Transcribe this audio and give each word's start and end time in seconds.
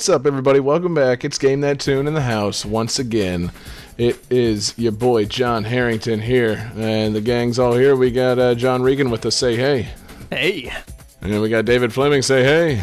What's 0.00 0.08
up, 0.08 0.24
everybody? 0.24 0.60
Welcome 0.60 0.94
back. 0.94 1.26
It's 1.26 1.36
Game 1.36 1.60
That 1.60 1.78
Tune 1.78 2.06
in 2.06 2.14
the 2.14 2.22
house 2.22 2.64
once 2.64 2.98
again. 2.98 3.52
It 3.98 4.18
is 4.30 4.72
your 4.78 4.92
boy 4.92 5.26
John 5.26 5.62
Harrington 5.64 6.22
here, 6.22 6.72
and 6.74 7.14
the 7.14 7.20
gang's 7.20 7.58
all 7.58 7.74
here. 7.74 7.94
We 7.94 8.10
got 8.10 8.38
uh, 8.38 8.54
John 8.54 8.80
Regan 8.80 9.10
with 9.10 9.26
us. 9.26 9.36
Say 9.36 9.56
hey, 9.56 9.90
Hey. 10.30 10.72
and 11.20 11.30
then 11.30 11.42
we 11.42 11.50
got 11.50 11.66
David 11.66 11.92
Fleming. 11.92 12.22
Say 12.22 12.42
hey, 12.42 12.82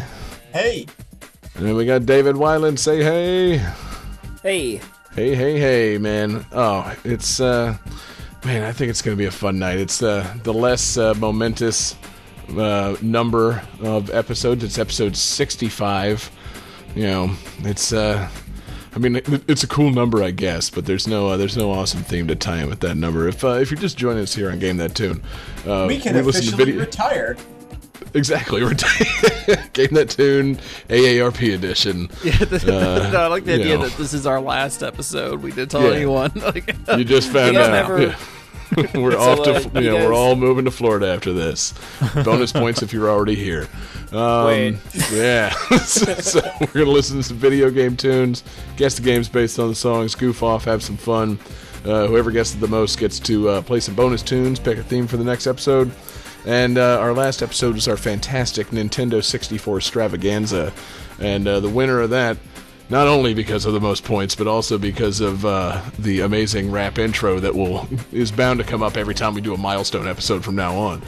Hey, 0.52 0.86
and 1.56 1.66
then 1.66 1.74
we 1.74 1.86
got 1.86 2.06
David 2.06 2.36
Weiland. 2.36 2.78
Say 2.78 3.02
hey, 3.02 3.56
Hey. 4.44 4.80
hey, 5.16 5.34
hey, 5.34 5.58
hey, 5.58 5.98
man. 5.98 6.46
Oh, 6.52 6.94
it's 7.02 7.40
uh, 7.40 7.76
man. 8.44 8.62
I 8.62 8.70
think 8.70 8.90
it's 8.90 9.02
gonna 9.02 9.16
be 9.16 9.24
a 9.26 9.32
fun 9.32 9.58
night. 9.58 9.78
It's 9.78 10.04
uh, 10.04 10.24
the 10.44 10.54
less 10.54 10.96
uh, 10.96 11.14
momentous 11.14 11.96
uh, 12.56 12.94
number 13.02 13.60
of 13.82 14.08
episodes. 14.10 14.62
It's 14.62 14.78
episode 14.78 15.16
sixty-five. 15.16 16.30
You 16.98 17.04
know, 17.06 17.30
it's 17.60 17.92
uh, 17.92 18.28
I 18.92 18.98
mean, 18.98 19.20
it's 19.46 19.62
a 19.62 19.68
cool 19.68 19.92
number, 19.92 20.20
I 20.20 20.32
guess, 20.32 20.68
but 20.68 20.84
there's 20.84 21.06
no 21.06 21.28
uh, 21.28 21.36
there's 21.36 21.56
no 21.56 21.70
awesome 21.70 22.02
theme 22.02 22.26
to 22.26 22.34
tie 22.34 22.60
in 22.60 22.68
with 22.68 22.80
that 22.80 22.96
number. 22.96 23.28
If 23.28 23.44
uh, 23.44 23.50
if 23.60 23.70
you're 23.70 23.78
just 23.80 23.96
joining 23.96 24.24
us 24.24 24.34
here 24.34 24.50
on 24.50 24.58
Game 24.58 24.78
That 24.78 24.96
Tune, 24.96 25.22
uh, 25.64 25.84
we 25.86 26.00
can 26.00 26.16
listen 26.26 26.42
to 26.42 26.48
officially 26.48 26.64
video- 26.64 26.80
retire. 26.80 27.36
exactly. 28.14 28.62
We're 28.64 28.74
Game 29.74 29.90
That 29.92 30.10
Tune 30.10 30.56
AARP 30.88 31.54
edition. 31.54 32.08
Yeah, 32.24 32.36
the, 32.38 32.56
Uh, 33.06 33.10
no, 33.12 33.20
I 33.20 33.26
like 33.28 33.44
the 33.44 33.54
idea 33.54 33.76
know. 33.78 33.86
that 33.86 33.96
this 33.96 34.12
is 34.12 34.26
our 34.26 34.40
last 34.40 34.82
episode. 34.82 35.40
We 35.40 35.52
didn't 35.52 35.70
tell 35.70 35.82
Yeah. 35.84 35.92
anyone. 35.98 36.32
Like, 36.34 36.74
You 36.96 37.04
just 37.04 37.30
found 37.30 37.54
Yeah, 37.54 37.60
out. 37.66 37.70
never- 37.70 38.02
Yeah. 38.08 38.16
we're 38.94 39.12
So, 39.12 39.18
off 39.18 39.40
uh, 39.40 39.60
to 39.60 39.80
you 39.80 39.90
you 39.90 39.98
know 39.98 40.06
we're 40.06 40.14
all 40.14 40.36
moving 40.36 40.64
to 40.64 40.70
Florida 40.70 41.08
after 41.08 41.32
this. 41.32 41.74
Bonus 42.24 42.52
points 42.52 42.82
if 42.82 42.92
you're 42.92 43.08
already 43.08 43.34
here. 43.34 43.68
Um, 44.12 44.78
Yeah, 45.12 45.50
so, 45.84 46.14
so 46.14 46.40
we're 46.60 46.66
gonna 46.66 46.90
listen 46.90 47.18
to 47.18 47.22
some 47.22 47.36
video 47.36 47.70
game 47.70 47.96
tunes, 47.96 48.44
guess 48.76 48.96
the 48.96 49.02
games 49.02 49.28
based 49.28 49.58
on 49.58 49.68
the 49.68 49.74
songs, 49.74 50.14
goof 50.14 50.42
off, 50.42 50.64
have 50.64 50.82
some 50.82 50.96
fun. 50.96 51.38
Uh, 51.84 52.06
whoever 52.06 52.30
guesses 52.30 52.58
the 52.58 52.68
most 52.68 52.98
gets 52.98 53.20
to 53.20 53.48
uh, 53.48 53.62
play 53.62 53.80
some 53.80 53.94
bonus 53.94 54.22
tunes, 54.22 54.58
pick 54.58 54.78
a 54.78 54.82
theme 54.82 55.06
for 55.06 55.16
the 55.16 55.24
next 55.24 55.46
episode. 55.46 55.90
And 56.44 56.78
uh, 56.78 56.98
our 57.00 57.12
last 57.12 57.42
episode 57.42 57.74
was 57.74 57.88
our 57.88 57.96
fantastic 57.96 58.68
Nintendo 58.68 59.22
64 59.22 59.78
extravaganza, 59.78 60.72
and 61.20 61.46
uh, 61.46 61.60
the 61.60 61.68
winner 61.68 62.00
of 62.00 62.10
that 62.10 62.36
not 62.90 63.06
only 63.06 63.34
because 63.34 63.66
of 63.66 63.72
the 63.74 63.80
most 63.80 64.02
points, 64.04 64.34
but 64.34 64.46
also 64.46 64.78
because 64.78 65.20
of 65.20 65.44
uh, 65.44 65.82
the 65.98 66.20
amazing 66.20 66.70
rap 66.70 66.98
intro 66.98 67.38
that 67.40 67.54
will 67.54 67.86
is 68.12 68.30
bound 68.32 68.58
to 68.60 68.64
come 68.64 68.82
up 68.82 68.96
every 68.96 69.14
time 69.14 69.34
we 69.34 69.40
do 69.40 69.52
a 69.54 69.58
milestone 69.58 70.08
episode 70.08 70.42
from 70.44 70.54
now 70.56 70.74
on. 70.76 71.02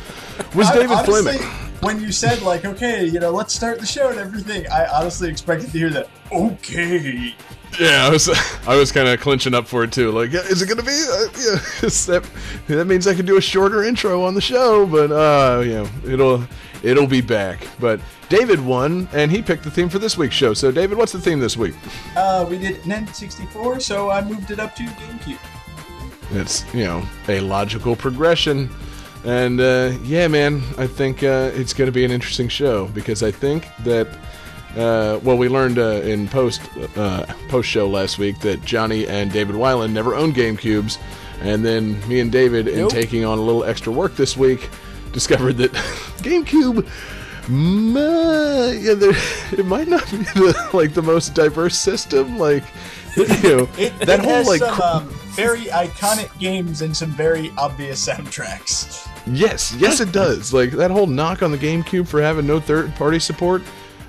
Was 0.54 0.68
I- 0.68 0.74
David 0.74 0.90
honestly, 0.92 1.22
Fleming? 1.38 1.42
when 1.80 2.00
you 2.00 2.12
said 2.12 2.42
like, 2.42 2.64
okay, 2.64 3.04
you 3.06 3.18
know, 3.20 3.30
let's 3.30 3.54
start 3.54 3.80
the 3.80 3.86
show 3.86 4.10
and 4.10 4.18
everything, 4.18 4.66
I 4.70 4.86
honestly 4.86 5.30
expected 5.30 5.72
to 5.72 5.78
hear 5.78 5.90
that. 5.90 6.08
Okay, 6.30 7.34
Yeah, 7.78 8.06
I 8.06 8.10
was 8.10 8.28
I 8.68 8.76
was 8.76 8.92
kind 8.92 9.08
of 9.08 9.18
clinching 9.20 9.54
up 9.54 9.66
for 9.66 9.82
it 9.84 9.92
too. 9.92 10.10
Like, 10.10 10.34
is 10.34 10.60
it 10.60 10.68
gonna 10.68 10.82
be? 10.82 10.90
Uh, 10.90 11.24
yeah, 11.38 11.56
that 11.88 12.28
that 12.68 12.84
means 12.86 13.06
I 13.06 13.14
can 13.14 13.24
do 13.26 13.36
a 13.36 13.40
shorter 13.40 13.84
intro 13.84 14.22
on 14.24 14.34
the 14.34 14.40
show, 14.40 14.86
but 14.86 15.10
uh, 15.10 15.60
you 15.60 15.72
know, 15.72 15.88
it'll 16.12 16.44
it'll 16.82 17.06
be 17.06 17.20
back. 17.20 17.66
But 17.78 18.00
David 18.28 18.60
won, 18.60 19.08
and 19.12 19.30
he 19.30 19.42
picked 19.42 19.64
the 19.64 19.70
theme 19.70 19.88
for 19.88 19.98
this 19.98 20.16
week's 20.16 20.34
show. 20.34 20.54
So, 20.54 20.70
David, 20.70 20.98
what's 20.98 21.12
the 21.12 21.20
theme 21.20 21.40
this 21.40 21.56
week? 21.56 21.74
uh, 22.16 22.46
we 22.48 22.58
did 22.58 22.76
N64, 22.82 23.82
so 23.82 24.10
I 24.10 24.22
moved 24.22 24.50
it 24.50 24.60
up 24.60 24.74
to 24.76 24.82
GameCube. 24.82 25.38
It's 26.32 26.64
you 26.72 26.84
know 26.84 27.02
a 27.28 27.40
logical 27.40 27.96
progression, 27.96 28.70
and 29.24 29.60
uh, 29.60 29.92
yeah, 30.04 30.28
man, 30.28 30.62
I 30.78 30.86
think 30.86 31.24
uh, 31.24 31.50
it's 31.54 31.72
going 31.72 31.86
to 31.86 31.92
be 31.92 32.04
an 32.04 32.12
interesting 32.12 32.48
show 32.48 32.86
because 32.88 33.22
I 33.22 33.32
think 33.32 33.66
that 33.80 34.06
uh, 34.76 35.18
well, 35.24 35.36
we 35.36 35.48
learned 35.48 35.78
uh, 35.78 36.00
in 36.02 36.28
post 36.28 36.60
uh, 36.96 37.26
post 37.48 37.68
show 37.68 37.88
last 37.88 38.18
week 38.18 38.38
that 38.40 38.64
Johnny 38.64 39.08
and 39.08 39.32
David 39.32 39.56
Weiland 39.56 39.90
never 39.90 40.14
owned 40.14 40.36
GameCubes, 40.36 40.98
and 41.40 41.64
then 41.64 42.06
me 42.08 42.20
and 42.20 42.30
David, 42.30 42.68
in 42.68 42.88
taking 42.88 43.24
on 43.24 43.38
a 43.38 43.42
little 43.42 43.64
extra 43.64 43.92
work 43.92 44.14
this 44.14 44.36
week, 44.36 44.70
discovered 45.12 45.54
that 45.58 45.72
GameCube. 46.22 46.88
mm, 47.46 48.82
yeah, 48.82 48.94
there, 48.94 49.12
it 49.58 49.66
might 49.66 49.88
not 49.88 50.08
be 50.10 50.18
the 50.18 50.70
like 50.72 50.94
the 50.94 51.02
most 51.02 51.34
diverse 51.34 51.76
system. 51.78 52.38
Like, 52.38 52.64
you 53.16 53.26
know, 53.42 53.68
It, 53.78 53.98
that 54.00 54.20
it 54.20 54.24
whole 54.24 54.34
has 54.34 54.46
like 54.48 54.60
some 54.60 54.80
um, 54.80 55.08
very 55.34 55.64
iconic 55.66 56.36
games 56.38 56.82
and 56.82 56.96
some 56.96 57.10
very 57.10 57.50
obvious 57.58 58.06
soundtracks. 58.06 59.06
Yes, 59.26 59.74
yes, 59.78 60.00
it 60.00 60.12
does. 60.12 60.52
Like 60.52 60.70
that 60.72 60.90
whole 60.90 61.06
knock 61.06 61.42
on 61.42 61.50
the 61.50 61.58
GameCube 61.58 62.06
for 62.08 62.20
having 62.22 62.46
no 62.46 62.58
third-party 62.60 63.18
support, 63.18 63.62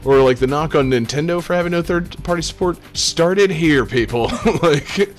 or 0.06 0.17
like 0.22 0.38
the 0.38 0.47
knock 0.47 0.73
on 0.75 0.90
Nintendo 0.90 1.41
for 1.44 1.53
having 1.53 1.72
no 1.73 1.81
third-party 1.81 2.41
support, 2.41 2.78
started 2.95 3.50
here, 3.51 3.85
people. 3.85 4.31
like, 4.63 5.09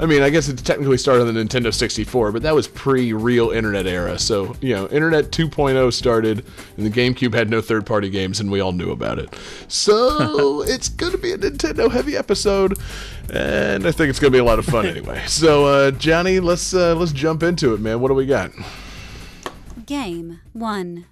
I 0.00 0.06
mean, 0.06 0.22
I 0.22 0.30
guess 0.30 0.48
it 0.48 0.58
technically 0.58 0.96
started 0.96 1.26
on 1.26 1.34
the 1.34 1.40
Nintendo 1.44 1.74
64, 1.74 2.32
but 2.32 2.42
that 2.42 2.54
was 2.54 2.68
pre-real 2.68 3.50
internet 3.50 3.86
era. 3.86 4.18
So 4.18 4.54
you 4.60 4.74
know, 4.74 4.88
Internet 4.88 5.26
2.0 5.26 5.92
started, 5.92 6.44
and 6.76 6.86
the 6.86 6.90
GameCube 6.90 7.34
had 7.34 7.50
no 7.50 7.60
third-party 7.60 8.10
games, 8.10 8.38
and 8.40 8.50
we 8.50 8.60
all 8.60 8.72
knew 8.72 8.90
about 8.90 9.18
it. 9.18 9.36
So 9.66 10.62
it's 10.66 10.88
gonna 10.88 11.18
be 11.18 11.32
a 11.32 11.38
Nintendo-heavy 11.38 12.16
episode, 12.16 12.78
and 13.32 13.86
I 13.86 13.90
think 13.90 14.10
it's 14.10 14.20
gonna 14.20 14.30
be 14.30 14.38
a 14.38 14.44
lot 14.44 14.58
of 14.58 14.66
fun 14.66 14.86
anyway. 14.86 15.24
So 15.26 15.66
uh, 15.66 15.90
Johnny, 15.90 16.38
let's 16.40 16.72
uh, 16.74 16.94
let's 16.94 17.12
jump 17.12 17.42
into 17.42 17.74
it, 17.74 17.80
man. 17.80 18.00
What 18.00 18.08
do 18.08 18.14
we 18.14 18.26
got? 18.26 18.52
Game 19.86 20.40
1. 20.52 21.06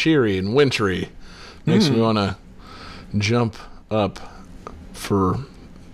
Cheery 0.00 0.38
and 0.38 0.54
wintry. 0.54 1.10
Makes 1.66 1.90
me 1.90 1.96
hmm. 1.96 2.02
want 2.02 2.18
to 2.18 2.36
jump 3.18 3.56
up 3.90 4.18
for 4.92 5.38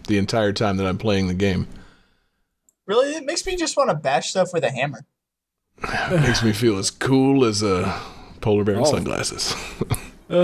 the 0.06 0.16
entire 0.16 0.52
time 0.52 0.76
that 0.76 0.86
I'm 0.86 0.96
playing 0.96 1.26
the 1.26 1.34
game. 1.34 1.66
Really, 2.86 3.16
it 3.16 3.24
makes 3.24 3.44
me 3.44 3.56
just 3.56 3.76
want 3.76 3.90
to 3.90 3.96
bash 3.96 4.30
stuff 4.30 4.52
with 4.52 4.62
a 4.62 4.70
hammer. 4.70 5.04
Makes 6.10 6.44
me 6.44 6.52
feel 6.52 6.78
as 6.78 6.90
cool 6.90 7.44
as 7.44 7.62
a 7.62 8.00
polar 8.40 8.62
bear 8.62 8.76
in 8.76 8.86
sunglasses. 8.86 9.54
All 10.30 10.38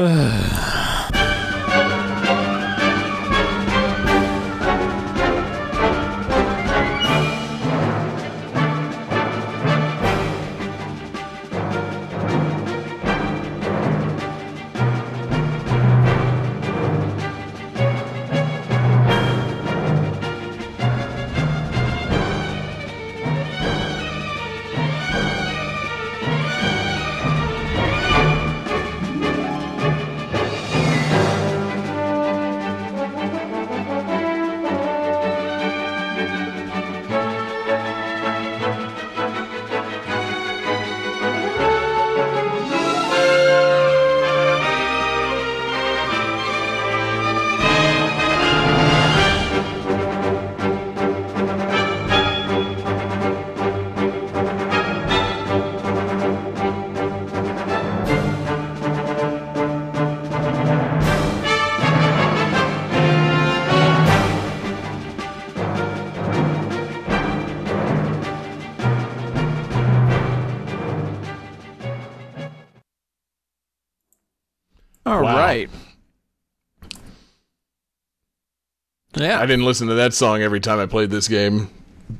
I 79.42 79.46
didn't 79.46 79.64
listen 79.64 79.88
to 79.88 79.94
that 79.94 80.14
song 80.14 80.40
every 80.40 80.60
time 80.60 80.78
I 80.78 80.86
played 80.86 81.10
this 81.10 81.26
game. 81.26 81.68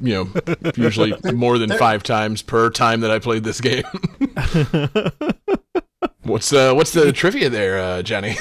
You 0.01 0.25
know, 0.25 0.41
usually 0.77 1.15
more 1.33 1.57
than 1.57 1.71
five 1.79 2.03
times 2.03 2.43
per 2.43 2.69
time 2.69 3.03
that 3.03 3.13
I 3.13 3.21
played 3.21 3.45
this 3.45 3.61
game. 3.61 3.85
what's 6.23 6.53
uh 6.53 6.75
what's 6.75 6.93
the 6.93 7.13
trivia 7.13 7.49
there, 7.49 7.79
uh, 7.79 8.03
Jenny? 8.03 8.35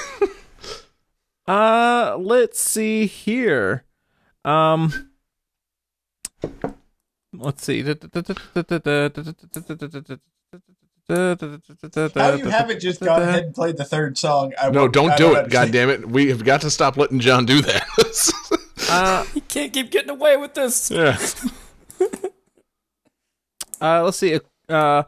Uh, 1.48 2.18
let's 2.20 2.60
see 2.60 3.06
here. 3.06 3.84
Um, 4.46 5.12
let's 7.34 7.64
see. 7.64 7.84
How 7.84 7.98
you 12.34 12.50
haven't 12.50 12.80
just 12.80 13.02
gone 13.02 13.22
ahead 13.22 13.44
and 13.44 13.54
played 13.54 13.78
the 13.78 13.86
third 13.86 14.18
song? 14.18 14.54
I 14.60 14.70
No, 14.72 14.88
don't 14.88 15.12
I 15.12 15.16
do 15.18 15.34
it. 15.34 15.38
understand. 15.40 15.52
God 15.52 15.72
damn 15.72 15.90
it. 15.90 16.08
We 16.10 16.30
have 16.30 16.44
got 16.44 16.62
to 16.62 16.70
stop 16.72 16.98
letting 16.98 17.20
John 17.20 17.46
do 17.46 17.62
that. 17.62 18.32
Uh, 18.92 19.26
You 19.36 19.42
can't 19.42 19.72
keep 19.74 19.90
getting 19.92 20.10
away 20.10 20.38
with 20.38 20.54
this. 20.54 20.92
yeah. 20.92 21.18
uh, 23.82 24.04
let's 24.04 24.18
see. 24.18 24.40
Uh, 24.70 25.04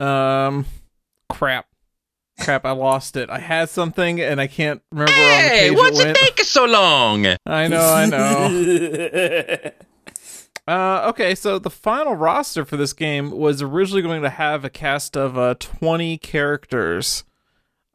um, 0.00 0.66
crap, 1.28 1.66
crap. 2.40 2.64
I 2.64 2.72
lost 2.72 3.16
it. 3.16 3.30
I 3.30 3.38
had 3.38 3.68
something 3.68 4.20
and 4.20 4.40
I 4.40 4.46
can't 4.46 4.82
remember 4.90 5.12
on 5.12 5.18
the 5.18 5.24
Hey, 5.24 5.68
page 5.70 5.78
what's 5.78 6.00
it 6.00 6.08
it 6.08 6.16
taking 6.16 6.44
so 6.44 6.64
long? 6.64 7.26
I 7.46 7.68
know, 7.68 7.80
I 7.80 8.06
know. 8.06 9.70
Uh, 10.68 11.06
okay, 11.08 11.34
so 11.34 11.58
the 11.58 11.68
final 11.68 12.14
roster 12.14 12.64
for 12.64 12.76
this 12.76 12.92
game 12.92 13.32
was 13.32 13.60
originally 13.60 14.00
going 14.00 14.22
to 14.22 14.30
have 14.30 14.64
a 14.64 14.70
cast 14.70 15.16
of 15.16 15.36
uh, 15.36 15.54
20 15.58 16.18
characters. 16.18 17.24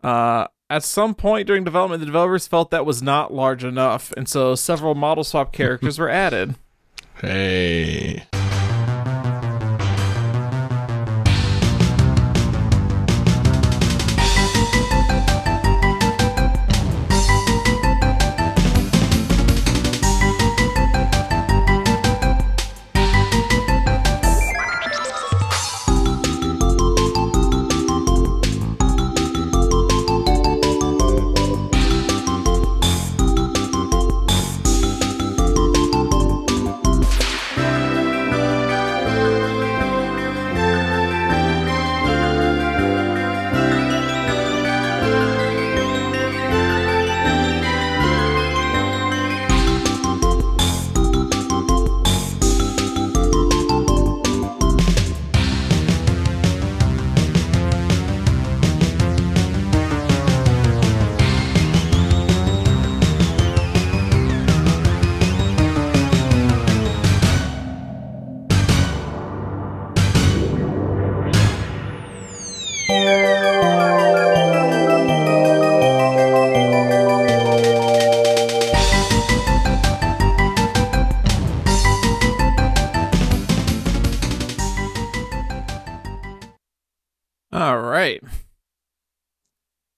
Uh, 0.03 0.47
at 0.69 0.83
some 0.83 1.15
point 1.15 1.47
during 1.47 1.63
development, 1.63 1.99
the 1.99 2.05
developers 2.05 2.47
felt 2.47 2.71
that 2.71 2.85
was 2.85 3.01
not 3.01 3.33
large 3.33 3.63
enough, 3.63 4.11
and 4.17 4.27
so 4.27 4.55
several 4.55 4.95
model 4.95 5.23
swap 5.23 5.53
characters 5.53 5.97
were 5.97 6.09
added. 6.09 6.55
Hey. 7.21 8.27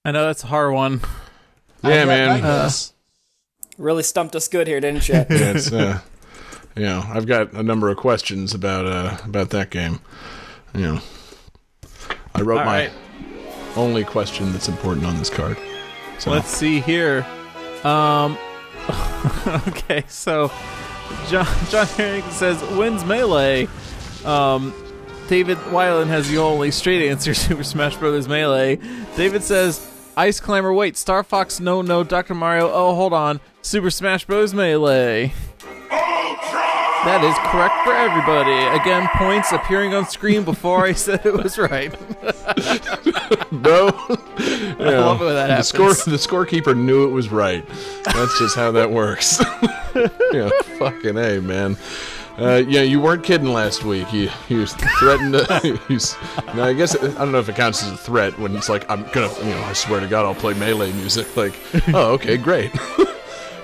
I 0.10 0.12
know 0.12 0.26
that's 0.26 0.44
a 0.44 0.48
hard 0.48 0.74
one. 0.74 1.02
Yeah, 1.84 2.00
got- 2.00 2.08
man. 2.08 2.30
I 2.30 2.40
guess. 2.40 2.94
really 3.78 4.02
stumped 4.02 4.36
us 4.36 4.48
good 4.48 4.66
here, 4.66 4.80
didn't 4.80 5.08
you? 5.08 5.14
Yeah, 5.16 5.26
it's 5.30 5.72
uh, 5.72 6.00
you 6.76 6.82
know, 6.82 7.04
I've 7.08 7.28
got 7.28 7.54
a 7.54 7.62
number 7.62 7.90
of 7.90 7.98
questions 7.98 8.56
about 8.56 8.88
uh 8.88 9.18
about 9.24 9.52
that 9.52 9.70
game. 9.70 10.00
You 10.74 10.82
know, 10.82 11.00
I 12.34 12.42
wrote 12.42 12.58
All 12.58 12.66
my 12.66 12.88
right. 12.88 12.92
only 13.76 14.04
question 14.04 14.52
that's 14.52 14.68
important 14.68 15.06
on 15.06 15.16
this 15.20 15.30
card. 15.30 15.58
So 16.18 16.32
Let's 16.32 16.50
see 16.50 16.80
here. 16.80 17.24
Um. 17.84 18.36
okay, 19.68 20.06
so 20.08 20.52
John 21.28 21.46
John 21.70 21.86
Harrington 21.86 22.32
says 22.32 22.64
wins 22.76 23.06
melee. 23.06 23.68
Um, 24.26 24.74
David 25.28 25.60
Weiland 25.70 26.08
has 26.08 26.28
the 26.28 26.40
only 26.40 26.72
straight 26.72 27.08
answer: 27.08 27.34
Super 27.36 27.64
Smash 27.64 27.96
Brothers 27.98 28.28
Melee. 28.28 28.80
David 29.16 29.44
says 29.44 29.80
Ice 30.20 30.42
Climber. 30.42 30.74
Wait, 30.74 30.98
Star 30.98 31.24
Fox. 31.24 31.62
No, 31.62 31.82
no. 31.82 32.04
Doctor 32.04 32.36
Mario. 32.36 32.70
Oh, 32.70 32.94
hold 32.94 33.14
on. 33.14 33.40
Super 33.62 33.90
Smash 33.90 34.26
Bros. 34.26 34.54
Melee. 34.54 35.32
That 35.90 37.24
is 37.24 37.34
correct 37.50 37.86
for 37.86 37.94
everybody. 37.94 38.52
Again, 38.78 39.08
points 39.16 39.54
appearing 39.54 39.94
on 39.94 40.06
screen 40.06 40.44
before 40.44 40.86
I 40.86 40.92
said 40.92 41.26
it 41.26 41.34
was 41.34 41.58
right. 41.58 41.92
bro, 43.54 43.88
I 43.96 44.98
love 44.98 45.22
it 45.22 45.26
when 45.26 45.36
that 45.36 45.48
the 45.48 45.56
happens. 45.56 45.68
score 45.70 45.94
the 45.94 46.18
scorekeeper 46.18 46.76
knew 46.76 47.08
it 47.08 47.12
was 47.12 47.30
right. 47.30 47.66
That's 48.04 48.38
just 48.38 48.58
how 48.58 48.72
that 48.74 48.92
works. 48.92 49.40
yeah, 50.34 50.50
fucking 50.78 51.18
a 51.18 51.40
man. 51.40 51.78
Uh, 52.40 52.64
yeah, 52.68 52.82
you 52.82 53.02
weren't 53.02 53.24
kidding 53.24 53.52
last 53.52 53.84
week. 53.84 54.12
You 54.14 54.30
you 54.48 54.66
threatened. 54.66 55.34
To, 55.34 55.80
you, 55.90 56.00
now 56.56 56.66
I 56.66 56.74
guess 56.74 56.96
I 56.96 57.08
don't 57.08 57.32
know 57.32 57.40
if 57.40 57.50
it 57.50 57.56
counts 57.56 57.84
as 57.84 57.92
a 57.92 57.98
threat 57.98 58.38
when 58.40 58.56
it's 58.56 58.70
like 58.70 58.90
I'm 58.90 59.04
gonna. 59.12 59.32
You 59.40 59.52
know, 59.56 59.62
I 59.64 59.74
swear 59.74 60.00
to 60.00 60.08
God, 60.08 60.26
I'll 60.26 60.36
play 60.36 60.54
melee 60.54 60.92
music. 60.94 61.36
Like, 61.36 61.54
oh, 61.94 62.14
okay, 62.14 62.38
great. 62.38 62.72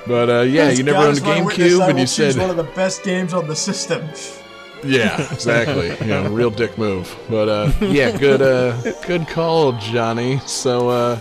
but 0.07 0.29
uh, 0.29 0.41
yeah, 0.41 0.65
As 0.65 0.77
you 0.77 0.83
never 0.83 0.99
owned 0.99 1.09
a 1.09 1.11
is 1.11 1.23
my 1.23 1.41
witness, 1.41 1.73
GameCube, 1.73 1.89
and 1.89 1.99
you 1.99 2.07
said, 2.07 2.35
one 2.37 2.49
of 2.49 2.57
the 2.57 2.63
best 2.63 3.03
games 3.03 3.33
on 3.33 3.47
the 3.47 3.55
system. 3.55 4.07
yeah, 4.83 5.31
exactly. 5.33 5.89
You 6.01 6.13
know, 6.13 6.29
real 6.29 6.51
dick 6.51 6.77
move. 6.77 7.15
But 7.29 7.49
uh, 7.49 7.71
yeah, 7.81 8.15
good 8.17 8.41
uh, 8.41 8.79
good 9.05 9.27
call, 9.27 9.73
Johnny. 9.73 10.39
So 10.39 10.89
uh, 10.89 11.19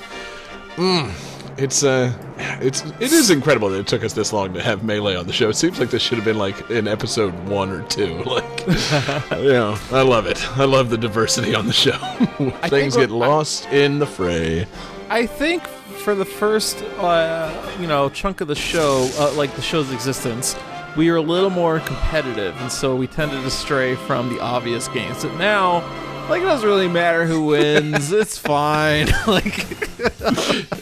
mm, 0.77 1.11
it's 1.57 1.85
uh, 1.85 2.13
it's 2.61 2.85
it 3.01 3.13
is 3.13 3.31
incredible 3.31 3.69
that 3.71 3.81
it 3.81 3.87
took 3.87 4.05
us 4.05 4.13
this 4.13 4.33
long 4.33 4.53
to 4.55 4.63
have 4.63 4.85
melee 4.85 5.17
on 5.17 5.27
the 5.27 5.33
show. 5.33 5.49
It 5.49 5.57
seems 5.57 5.79
like 5.79 5.91
this 5.91 6.03
should 6.03 6.17
have 6.17 6.25
been 6.25 6.39
like 6.39 6.71
in 6.71 6.89
episode 6.89 7.33
one 7.49 7.71
or 7.71 7.83
two. 7.89 8.23
Like, 8.35 8.67
you 8.67 9.53
know, 9.53 9.79
I 9.93 10.03
love 10.03 10.27
it. 10.27 10.45
I 10.59 10.65
love 10.65 10.91
the 10.91 10.99
diversity 10.99 11.55
on 11.55 11.67
the 11.67 11.73
show. 11.73 11.97
Things 12.69 12.97
get 12.97 13.11
lost 13.11 13.67
in 13.67 14.01
the 14.01 14.07
fray. 14.07 14.67
I 15.09 15.27
think 15.27 15.65
for 15.65 16.17
the 16.17 16.25
first, 16.25 16.83
uh, 16.99 17.77
you 17.79 17.87
know, 17.87 18.09
chunk 18.09 18.41
of 18.41 18.49
the 18.49 18.57
show, 18.57 19.09
uh, 19.19 19.33
like 19.35 19.55
the 19.55 19.63
show's 19.63 19.93
existence, 19.93 20.57
we 20.97 21.11
were 21.11 21.19
a 21.19 21.23
little 21.23 21.51
more 21.51 21.81
competitive, 21.81 22.57
and 22.61 22.73
so 22.73 22.97
we 22.97 23.07
tended 23.07 23.43
to 23.45 23.51
stray 23.51 23.95
from 23.95 24.29
the 24.29 24.41
obvious 24.41 24.89
games. 24.89 25.23
But 25.25 25.37
now, 25.37 25.81
like, 26.29 26.43
it 26.43 26.47
doesn't 26.47 26.69
really 26.69 26.89
matter 26.89 27.27
who 27.27 27.47
wins. 27.47 28.13
it's 28.23 28.39
fine. 28.39 29.07
like, 29.27 29.59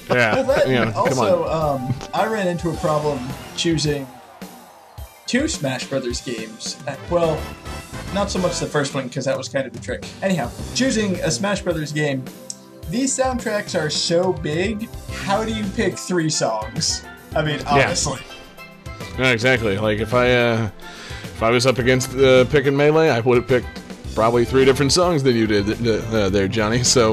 Yeah, 0.09 0.35
Well, 0.35 0.45
that, 0.45 0.65
you 0.69 0.75
know, 0.75 0.93
come 0.93 0.95
on. 0.97 1.09
also, 1.09 1.49
um, 1.49 1.95
I 2.15 2.27
ran 2.27 2.49
into 2.49 2.71
a 2.71 2.77
problem 2.77 3.19
choosing 3.57 4.07
two 5.27 5.49
Smash 5.49 5.87
Brothers 5.87 6.21
games. 6.21 6.77
Uh, 6.87 6.97
Well, 7.11 7.41
not 8.15 8.31
so 8.31 8.39
much 8.39 8.59
the 8.59 8.67
first 8.67 8.95
one 8.95 9.09
because 9.09 9.25
that 9.25 9.37
was 9.37 9.49
kind 9.49 9.67
of 9.67 9.75
a 9.75 9.79
trick. 9.79 10.05
Anyhow, 10.23 10.51
choosing 10.75 11.15
a 11.17 11.31
Smash 11.31 11.63
Brothers 11.63 11.93
game. 11.93 12.25
These 12.91 13.17
soundtracks 13.17 13.79
are 13.81 13.89
so 13.89 14.33
big. 14.35 14.89
How 15.25 15.45
do 15.45 15.55
you 15.55 15.65
pick 15.77 15.97
three 15.97 16.29
songs? 16.29 17.05
I 17.35 17.43
mean, 17.43 17.61
honestly. 17.67 18.21
Yeah, 19.19 19.31
exactly. 19.31 19.79
Like 19.79 19.99
if 19.99 20.13
I 20.13 20.31
uh, 20.35 20.71
if 21.23 21.43
I 21.43 21.51
was 21.51 21.65
up 21.67 21.79
against 21.79 22.15
uh, 22.15 22.45
picking 22.47 22.77
melee, 22.77 23.09
I 23.09 23.21
would 23.21 23.37
have 23.39 23.49
picked 23.49 23.82
probably 24.15 24.45
three 24.45 24.65
different 24.65 24.93
songs 24.93 25.23
than 25.23 25.35
you 25.37 25.47
did 25.47 25.69
uh, 25.87 26.29
there, 26.29 26.49
Johnny. 26.49 26.83
So, 26.85 27.13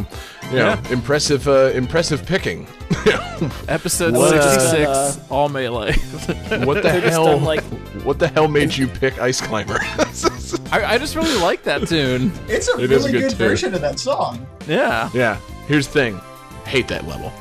you 0.51 0.57
know, 0.57 0.69
Yeah. 0.81 0.89
impressive, 0.91 1.47
uh, 1.47 1.71
impressive 1.73 2.25
picking. 2.25 2.67
episode 3.67 4.13
What, 4.13 4.33
uh, 4.33 4.59
66, 4.59 4.89
uh, 4.89 5.15
all 5.33 5.49
melee. 5.49 5.93
what 6.65 6.81
the 6.83 6.91
hell? 6.91 7.25
done, 7.25 7.43
like- 7.43 7.63
what 8.03 8.19
the 8.19 8.27
hell 8.27 8.47
made 8.47 8.75
you 8.75 8.87
pick 8.87 9.19
Ice 9.19 9.41
Climber? 9.41 9.77
I, 10.71 10.85
I 10.85 10.97
just 10.97 11.15
really 11.15 11.39
like 11.41 11.63
that 11.63 11.87
tune. 11.87 12.31
It's 12.47 12.67
a 12.73 12.77
It 12.79 12.91
is 12.91 13.05
really 13.05 13.17
a 13.17 13.21
good 13.21 13.29
good, 13.29 13.37
version 13.37 13.73
of 13.73 13.81
that 13.81 13.99
song. 13.99 14.45
Yeah. 14.67 15.09
yeah. 15.13 15.37
Here's 15.67 15.87
the 15.87 15.93
thing. 15.93 16.21
Hate 16.65 16.87
that 16.89 17.07
level. 17.07 17.31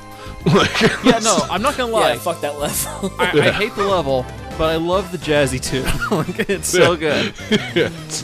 like, 0.47 0.81
Yeah, 1.05 1.19
no, 1.23 1.39
I'm 1.51 1.63
not 1.63 1.77
gonna 1.77 1.93
lie. 1.93 2.13
Yeah, 2.13 2.19
fuck 2.19 2.41
that 2.41 2.59
level. 2.59 3.13
I, 3.19 3.49
I 3.49 3.51
hate 3.51 3.75
the 3.75 3.85
level, 3.85 4.25
but 4.57 4.71
I 4.71 4.77
love 4.77 5.11
the 5.13 5.19
jazzy 5.19 5.61
tune. 5.61 5.85
like, 6.17 6.49
it's 6.49 6.69
so 6.69 6.97
good. 6.97 7.35
yeah, 7.51 7.91
it's 8.07 8.23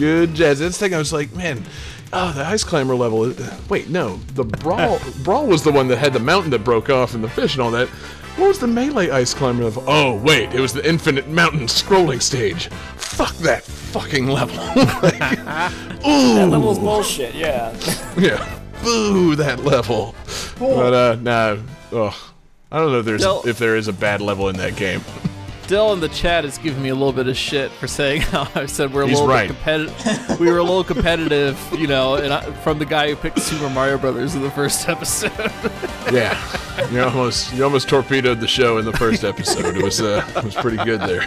good 0.00 0.34
jazz. 0.34 0.58
That's 0.58 0.78
the 0.78 0.86
thing. 0.86 0.94
I 0.94 0.98
was 0.98 1.12
like, 1.12 1.32
man, 1.36 1.62
oh, 2.12 2.32
the 2.32 2.44
ice 2.44 2.64
climber 2.64 2.94
level. 2.96 3.24
is- 3.24 3.68
Wait, 3.68 3.88
no, 3.88 4.16
the 4.34 4.44
brawl. 4.44 4.98
brawl 5.22 5.46
was 5.46 5.62
the 5.62 5.70
one 5.70 5.86
that 5.88 5.98
had 5.98 6.12
the 6.12 6.18
mountain 6.18 6.50
that 6.50 6.64
broke 6.64 6.90
off 6.90 7.14
and 7.14 7.22
the 7.22 7.28
fish 7.28 7.54
and 7.54 7.62
all 7.62 7.70
that. 7.72 7.88
What 8.36 8.48
was 8.48 8.58
the 8.58 8.66
melee 8.66 9.10
ice 9.10 9.34
climber 9.34 9.64
level? 9.64 9.84
Oh, 9.86 10.16
wait, 10.16 10.54
it 10.54 10.60
was 10.60 10.72
the 10.72 10.88
infinite 10.88 11.28
mountain 11.28 11.66
scrolling 11.66 12.22
stage. 12.22 12.68
Fuck 12.96 13.34
that 13.38 13.62
fucking 13.62 14.26
level. 14.28 14.56
Like, 15.02 15.14
ooh, 16.06 16.34
that 16.36 16.48
level's 16.50 16.78
bullshit. 16.78 17.34
Yeah. 17.34 17.76
yeah, 18.16 18.58
boo 18.82 19.36
that 19.36 19.62
level. 19.64 20.14
But 20.58 20.94
uh, 20.94 21.16
nah, 21.20 21.56
ugh. 21.92 22.14
I 22.72 22.78
don't 22.78 22.92
know 22.92 23.00
if 23.00 23.04
there's 23.04 23.20
Del- 23.22 23.42
if 23.46 23.58
there 23.58 23.76
is 23.76 23.88
a 23.88 23.92
bad 23.92 24.20
level 24.22 24.48
in 24.48 24.56
that 24.56 24.76
game. 24.76 25.02
Dill 25.70 25.92
in 25.92 26.00
the 26.00 26.08
chat 26.08 26.44
is 26.44 26.58
giving 26.58 26.82
me 26.82 26.88
a 26.88 26.96
little 26.96 27.12
bit 27.12 27.28
of 27.28 27.36
shit 27.36 27.70
for 27.70 27.86
saying 27.86 28.22
how 28.22 28.48
I 28.56 28.66
said 28.66 28.92
we're 28.92 29.02
a 29.02 29.06
He's 29.06 29.20
little 29.20 29.32
right. 29.32 29.46
bit 29.46 29.56
competitive. 29.56 30.40
we 30.40 30.50
were 30.50 30.58
a 30.58 30.64
little 30.64 30.82
competitive, 30.82 31.56
you 31.78 31.86
know, 31.86 32.16
and 32.16 32.32
I, 32.32 32.40
from 32.54 32.80
the 32.80 32.84
guy 32.84 33.08
who 33.08 33.14
picked 33.14 33.38
Super 33.38 33.70
Mario 33.70 33.96
Brothers 33.96 34.34
in 34.34 34.42
the 34.42 34.50
first 34.50 34.88
episode. 34.88 35.30
Yeah, 36.12 36.36
you 36.90 37.00
almost 37.00 37.54
you 37.54 37.62
almost 37.62 37.88
torpedoed 37.88 38.40
the 38.40 38.48
show 38.48 38.78
in 38.78 38.84
the 38.84 38.92
first 38.94 39.22
episode. 39.22 39.76
It 39.76 39.84
was 39.84 40.00
uh, 40.00 40.28
it 40.34 40.42
was 40.42 40.56
pretty 40.56 40.78
good 40.78 41.02
there. 41.02 41.22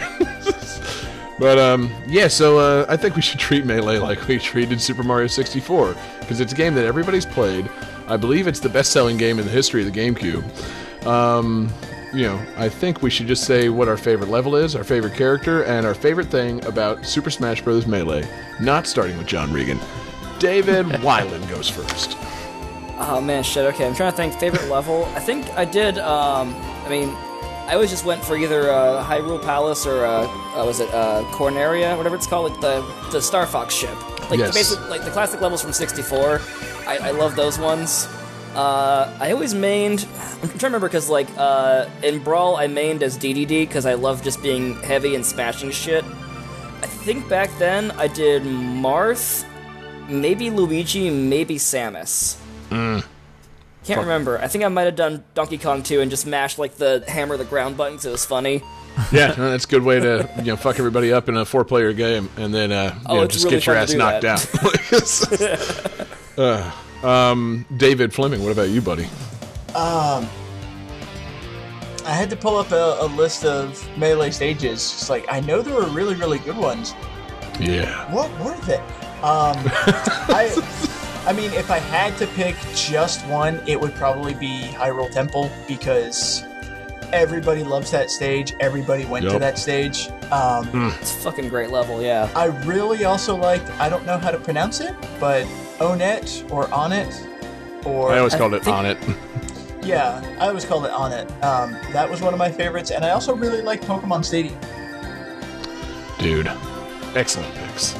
but 1.38 1.58
um, 1.58 1.90
yeah, 2.06 2.28
so 2.28 2.58
uh, 2.58 2.84
I 2.86 2.98
think 2.98 3.16
we 3.16 3.22
should 3.22 3.40
treat 3.40 3.64
Melee 3.64 3.96
like 3.96 4.28
we 4.28 4.38
treated 4.38 4.78
Super 4.78 5.04
Mario 5.04 5.26
64 5.26 5.96
because 6.20 6.40
it's 6.40 6.52
a 6.52 6.56
game 6.56 6.74
that 6.74 6.84
everybody's 6.84 7.24
played. 7.24 7.70
I 8.08 8.18
believe 8.18 8.46
it's 8.46 8.60
the 8.60 8.68
best-selling 8.68 9.16
game 9.16 9.38
in 9.38 9.46
the 9.46 9.50
history 9.50 9.86
of 9.86 9.90
the 9.90 9.98
GameCube. 9.98 11.06
Um, 11.06 11.70
you 12.14 12.22
know, 12.26 12.40
I 12.56 12.68
think 12.68 13.02
we 13.02 13.10
should 13.10 13.26
just 13.26 13.44
say 13.44 13.68
what 13.68 13.88
our 13.88 13.96
favorite 13.96 14.28
level 14.30 14.56
is, 14.56 14.74
our 14.76 14.84
favorite 14.84 15.14
character, 15.14 15.64
and 15.64 15.84
our 15.86 15.94
favorite 15.94 16.28
thing 16.28 16.64
about 16.64 17.04
Super 17.04 17.30
Smash 17.30 17.60
Bros. 17.62 17.86
Melee. 17.86 18.28
Not 18.60 18.86
starting 18.86 19.18
with 19.18 19.26
John 19.26 19.52
Regan. 19.52 19.78
David 20.38 20.86
Weiland 21.02 21.48
goes 21.48 21.68
first. 21.68 22.16
Oh 22.98 23.20
man, 23.20 23.42
shit. 23.42 23.64
Okay, 23.74 23.86
I'm 23.86 23.94
trying 23.94 24.12
to 24.12 24.16
think. 24.16 24.34
Favorite 24.34 24.68
level? 24.68 25.04
I 25.16 25.20
think 25.20 25.48
I 25.50 25.64
did. 25.64 25.98
Um, 25.98 26.54
I 26.84 26.88
mean, 26.88 27.08
I 27.66 27.74
always 27.74 27.90
just 27.90 28.04
went 28.04 28.24
for 28.24 28.36
either 28.36 28.70
uh, 28.70 29.04
Hyrule 29.04 29.42
Palace 29.42 29.84
or 29.86 30.04
uh, 30.04 30.22
uh, 30.56 30.64
was 30.64 30.78
it 30.80 30.88
uh, 30.94 31.22
Corneria, 31.32 31.96
whatever 31.96 32.14
it's 32.14 32.26
called, 32.26 32.52
like 32.52 32.60
the 32.60 32.80
the 33.10 33.20
Star 33.20 33.46
Fox 33.46 33.74
ship. 33.74 33.94
Like 34.30 34.38
Yes. 34.38 34.48
the 34.54 34.58
basic, 34.60 34.88
like 34.88 35.04
the 35.04 35.10
classic 35.10 35.40
levels 35.40 35.60
from 35.60 35.72
'64. 35.72 36.40
I, 36.86 36.98
I 36.98 37.10
love 37.10 37.34
those 37.36 37.58
ones. 37.58 38.06
Uh, 38.54 39.16
I 39.20 39.32
always 39.32 39.52
mained. 39.54 40.06
I'm 40.42 40.48
trying 40.48 40.58
to 40.58 40.66
remember 40.66 40.88
because 40.88 41.08
like 41.10 41.28
uh, 41.36 41.88
in 42.02 42.22
Brawl, 42.22 42.56
I 42.56 42.66
mained 42.68 43.02
as 43.02 43.18
DDD 43.18 43.48
because 43.66 43.84
I 43.86 43.94
love 43.94 44.22
just 44.22 44.42
being 44.42 44.74
heavy 44.82 45.14
and 45.14 45.24
smashing 45.26 45.70
shit. 45.70 46.04
I 46.04 46.86
think 46.86 47.28
back 47.28 47.50
then 47.58 47.90
I 47.92 48.06
did 48.08 48.42
Marth, 48.42 49.44
maybe 50.08 50.50
Luigi, 50.50 51.10
maybe 51.10 51.56
Samus. 51.56 52.36
Can't 52.70 54.00
remember. 54.00 54.38
I 54.38 54.46
think 54.48 54.64
I 54.64 54.68
might 54.68 54.84
have 54.84 54.96
done 54.96 55.24
Donkey 55.34 55.58
Kong 55.58 55.82
2 55.82 56.00
and 56.00 56.10
just 56.10 56.26
mashed 56.26 56.58
like 56.58 56.76
the 56.76 57.04
hammer 57.06 57.36
the 57.36 57.44
ground 57.44 57.76
button 57.76 57.96
'cause 57.98 58.06
it 58.06 58.10
was 58.12 58.24
funny. 58.24 58.62
Yeah, 59.12 59.32
that's 59.32 59.64
a 59.64 59.68
good 59.68 59.82
way 59.82 59.98
to 59.98 60.30
you 60.38 60.44
know 60.44 60.56
fuck 60.56 60.78
everybody 60.78 61.12
up 61.12 61.28
in 61.28 61.36
a 61.36 61.44
four-player 61.44 61.92
game, 61.94 62.30
and 62.36 62.54
then 62.54 62.70
uh, 62.70 62.94
you 62.94 63.00
Oh, 63.06 63.16
know, 63.16 63.26
just 63.26 63.44
really 63.44 63.56
get 63.56 63.66
your 63.66 63.74
ass 63.76 63.92
knocked 63.92 64.22
that. 64.22 64.48
out. 66.38 66.38
uh, 66.38 66.70
um, 67.04 67.66
David 67.76 68.12
Fleming, 68.12 68.42
what 68.42 68.52
about 68.52 68.70
you, 68.70 68.80
buddy? 68.80 69.04
Um, 69.74 70.28
I 72.06 72.10
had 72.12 72.28
to 72.30 72.36
pull 72.36 72.56
up 72.56 72.70
a, 72.72 72.98
a 73.00 73.06
list 73.06 73.44
of 73.44 73.86
melee 73.96 74.30
stages. 74.30 74.90
Just 74.90 75.10
like 75.10 75.24
I 75.28 75.40
know 75.40 75.62
there 75.62 75.74
were 75.74 75.88
really, 75.88 76.14
really 76.14 76.38
good 76.38 76.56
ones. 76.56 76.94
Yeah, 77.60 78.12
What 78.12 78.30
were 78.40 78.56
they? 78.66 78.78
Um, 79.22 79.56
I, 80.28 80.52
I 81.26 81.32
mean, 81.32 81.52
if 81.52 81.70
I 81.70 81.78
had 81.78 82.18
to 82.18 82.26
pick 82.28 82.56
just 82.74 83.24
one, 83.26 83.62
it 83.66 83.80
would 83.80 83.94
probably 83.94 84.34
be 84.34 84.62
Hyrule 84.72 85.10
Temple 85.10 85.50
because 85.66 86.44
everybody 87.12 87.62
loves 87.62 87.90
that 87.92 88.10
stage. 88.10 88.52
Everybody 88.60 89.06
went 89.06 89.24
to 89.30 89.38
that 89.38 89.58
stage. 89.58 90.08
Um, 90.34 90.92
It's 91.00 91.14
a 91.16 91.18
fucking 91.20 91.48
great 91.48 91.70
level, 91.70 92.02
yeah. 92.02 92.28
I 92.34 92.46
really 92.66 93.04
also 93.04 93.36
liked. 93.36 93.70
I 93.78 93.88
don't 93.88 94.04
know 94.06 94.18
how 94.18 94.30
to 94.30 94.38
pronounce 94.38 94.80
it, 94.80 94.94
but 95.20 95.44
Onett 95.78 96.50
or 96.50 96.66
Onett 96.68 97.12
or 97.86 98.10
I 98.12 98.18
always 98.18 98.34
I 98.34 98.38
called 98.38 98.54
it 98.54 98.64
think- 98.64 98.76
on 98.76 98.86
it. 98.86 98.98
yeah, 99.82 100.22
I 100.40 100.48
always 100.48 100.64
called 100.64 100.86
it 100.86 100.90
Onett. 100.90 101.28
Um, 101.44 101.72
that 101.92 102.08
was 102.10 102.20
one 102.20 102.32
of 102.32 102.38
my 102.38 102.50
favorites, 102.50 102.90
and 102.90 103.04
I 103.04 103.10
also 103.10 103.34
really 103.34 103.60
liked 103.62 103.84
Pokemon 103.84 104.24
Stadium. 104.24 104.58
Dude, 106.18 106.50
excellent 107.14 107.54
picks. 107.54 107.94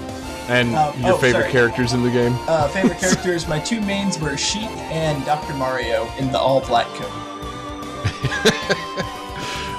And 0.48 0.74
Um, 0.74 0.98
your 1.00 1.14
oh, 1.14 1.16
favorite 1.18 1.42
sorry. 1.42 1.52
characters 1.52 1.92
in 1.92 2.02
the 2.02 2.10
game? 2.10 2.34
Uh, 2.48 2.68
favorite 2.76 2.98
characters, 2.98 3.46
my 3.48 3.58
two 3.58 3.80
mains 3.80 4.18
were 4.18 4.36
Sheik 4.36 4.70
and 4.90 5.24
Dr. 5.24 5.54
Mario 5.54 6.06
in 6.18 6.30
the 6.32 6.38
all 6.38 6.60
black 6.60 6.86
coat. 6.88 7.10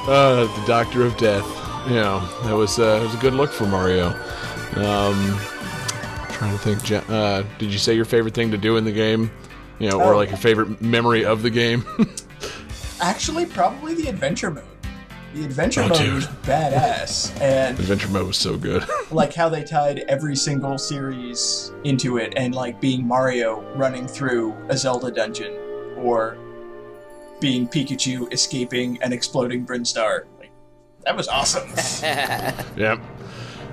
Uh, 0.07 0.45
the 0.59 0.63
Doctor 0.67 1.03
of 1.03 1.17
Death. 1.17 1.43
You 1.87 1.95
know, 1.95 2.19
that 2.43 2.53
was 2.53 2.79
uh, 2.79 2.97
that 2.99 3.03
was 3.05 3.13
a 3.13 3.17
good 3.17 3.33
look 3.33 3.51
for 3.51 3.65
Mario. 3.67 4.07
Um, 4.75 5.37
trying 6.29 6.51
to 6.51 6.57
think. 6.57 6.91
Uh, 7.09 7.43
did 7.59 7.71
you 7.71 7.77
say 7.77 7.93
your 7.93 8.05
favorite 8.05 8.33
thing 8.33 8.49
to 8.51 8.57
do 8.57 8.77
in 8.77 8.83
the 8.85 8.91
game? 8.91 9.31
You 9.79 9.89
know, 9.91 10.01
or 10.01 10.13
Oh. 10.13 10.17
like 10.17 10.29
your 10.29 10.37
favorite 10.37 10.81
memory 10.81 11.25
of 11.25 11.41
the 11.43 11.49
game? 11.49 11.85
Actually, 13.01 13.45
probably 13.45 13.93
the 13.93 14.07
adventure 14.07 14.49
mode. 14.49 14.63
The 15.35 15.43
adventure 15.45 15.81
Oh, 15.81 15.89
mode 15.89 15.97
dude. 15.97 16.13
was 16.15 16.25
badass, 16.43 17.39
and 17.41 17.77
Adventure 17.77 18.07
mode 18.07 18.27
was 18.27 18.37
so 18.37 18.57
good. 18.57 18.83
like 19.11 19.33
how 19.33 19.49
they 19.49 19.63
tied 19.63 19.99
every 20.07 20.35
single 20.35 20.77
series 20.77 21.71
into 21.83 22.17
it, 22.17 22.33
and 22.37 22.55
like 22.55 22.79
being 22.81 23.05
Mario 23.05 23.61
running 23.75 24.07
through 24.07 24.55
a 24.69 24.77
Zelda 24.77 25.11
dungeon, 25.11 25.53
or 25.97 26.37
being 27.41 27.67
Pikachu 27.67 28.31
escaping 28.33 28.97
an 29.03 29.11
exploding 29.13 29.65
Brinstar. 29.65 30.23
Like 31.05 31.13
that 31.13 31.17
was 31.17 31.27
awesome. 31.27 31.69
Yep. 32.77 32.99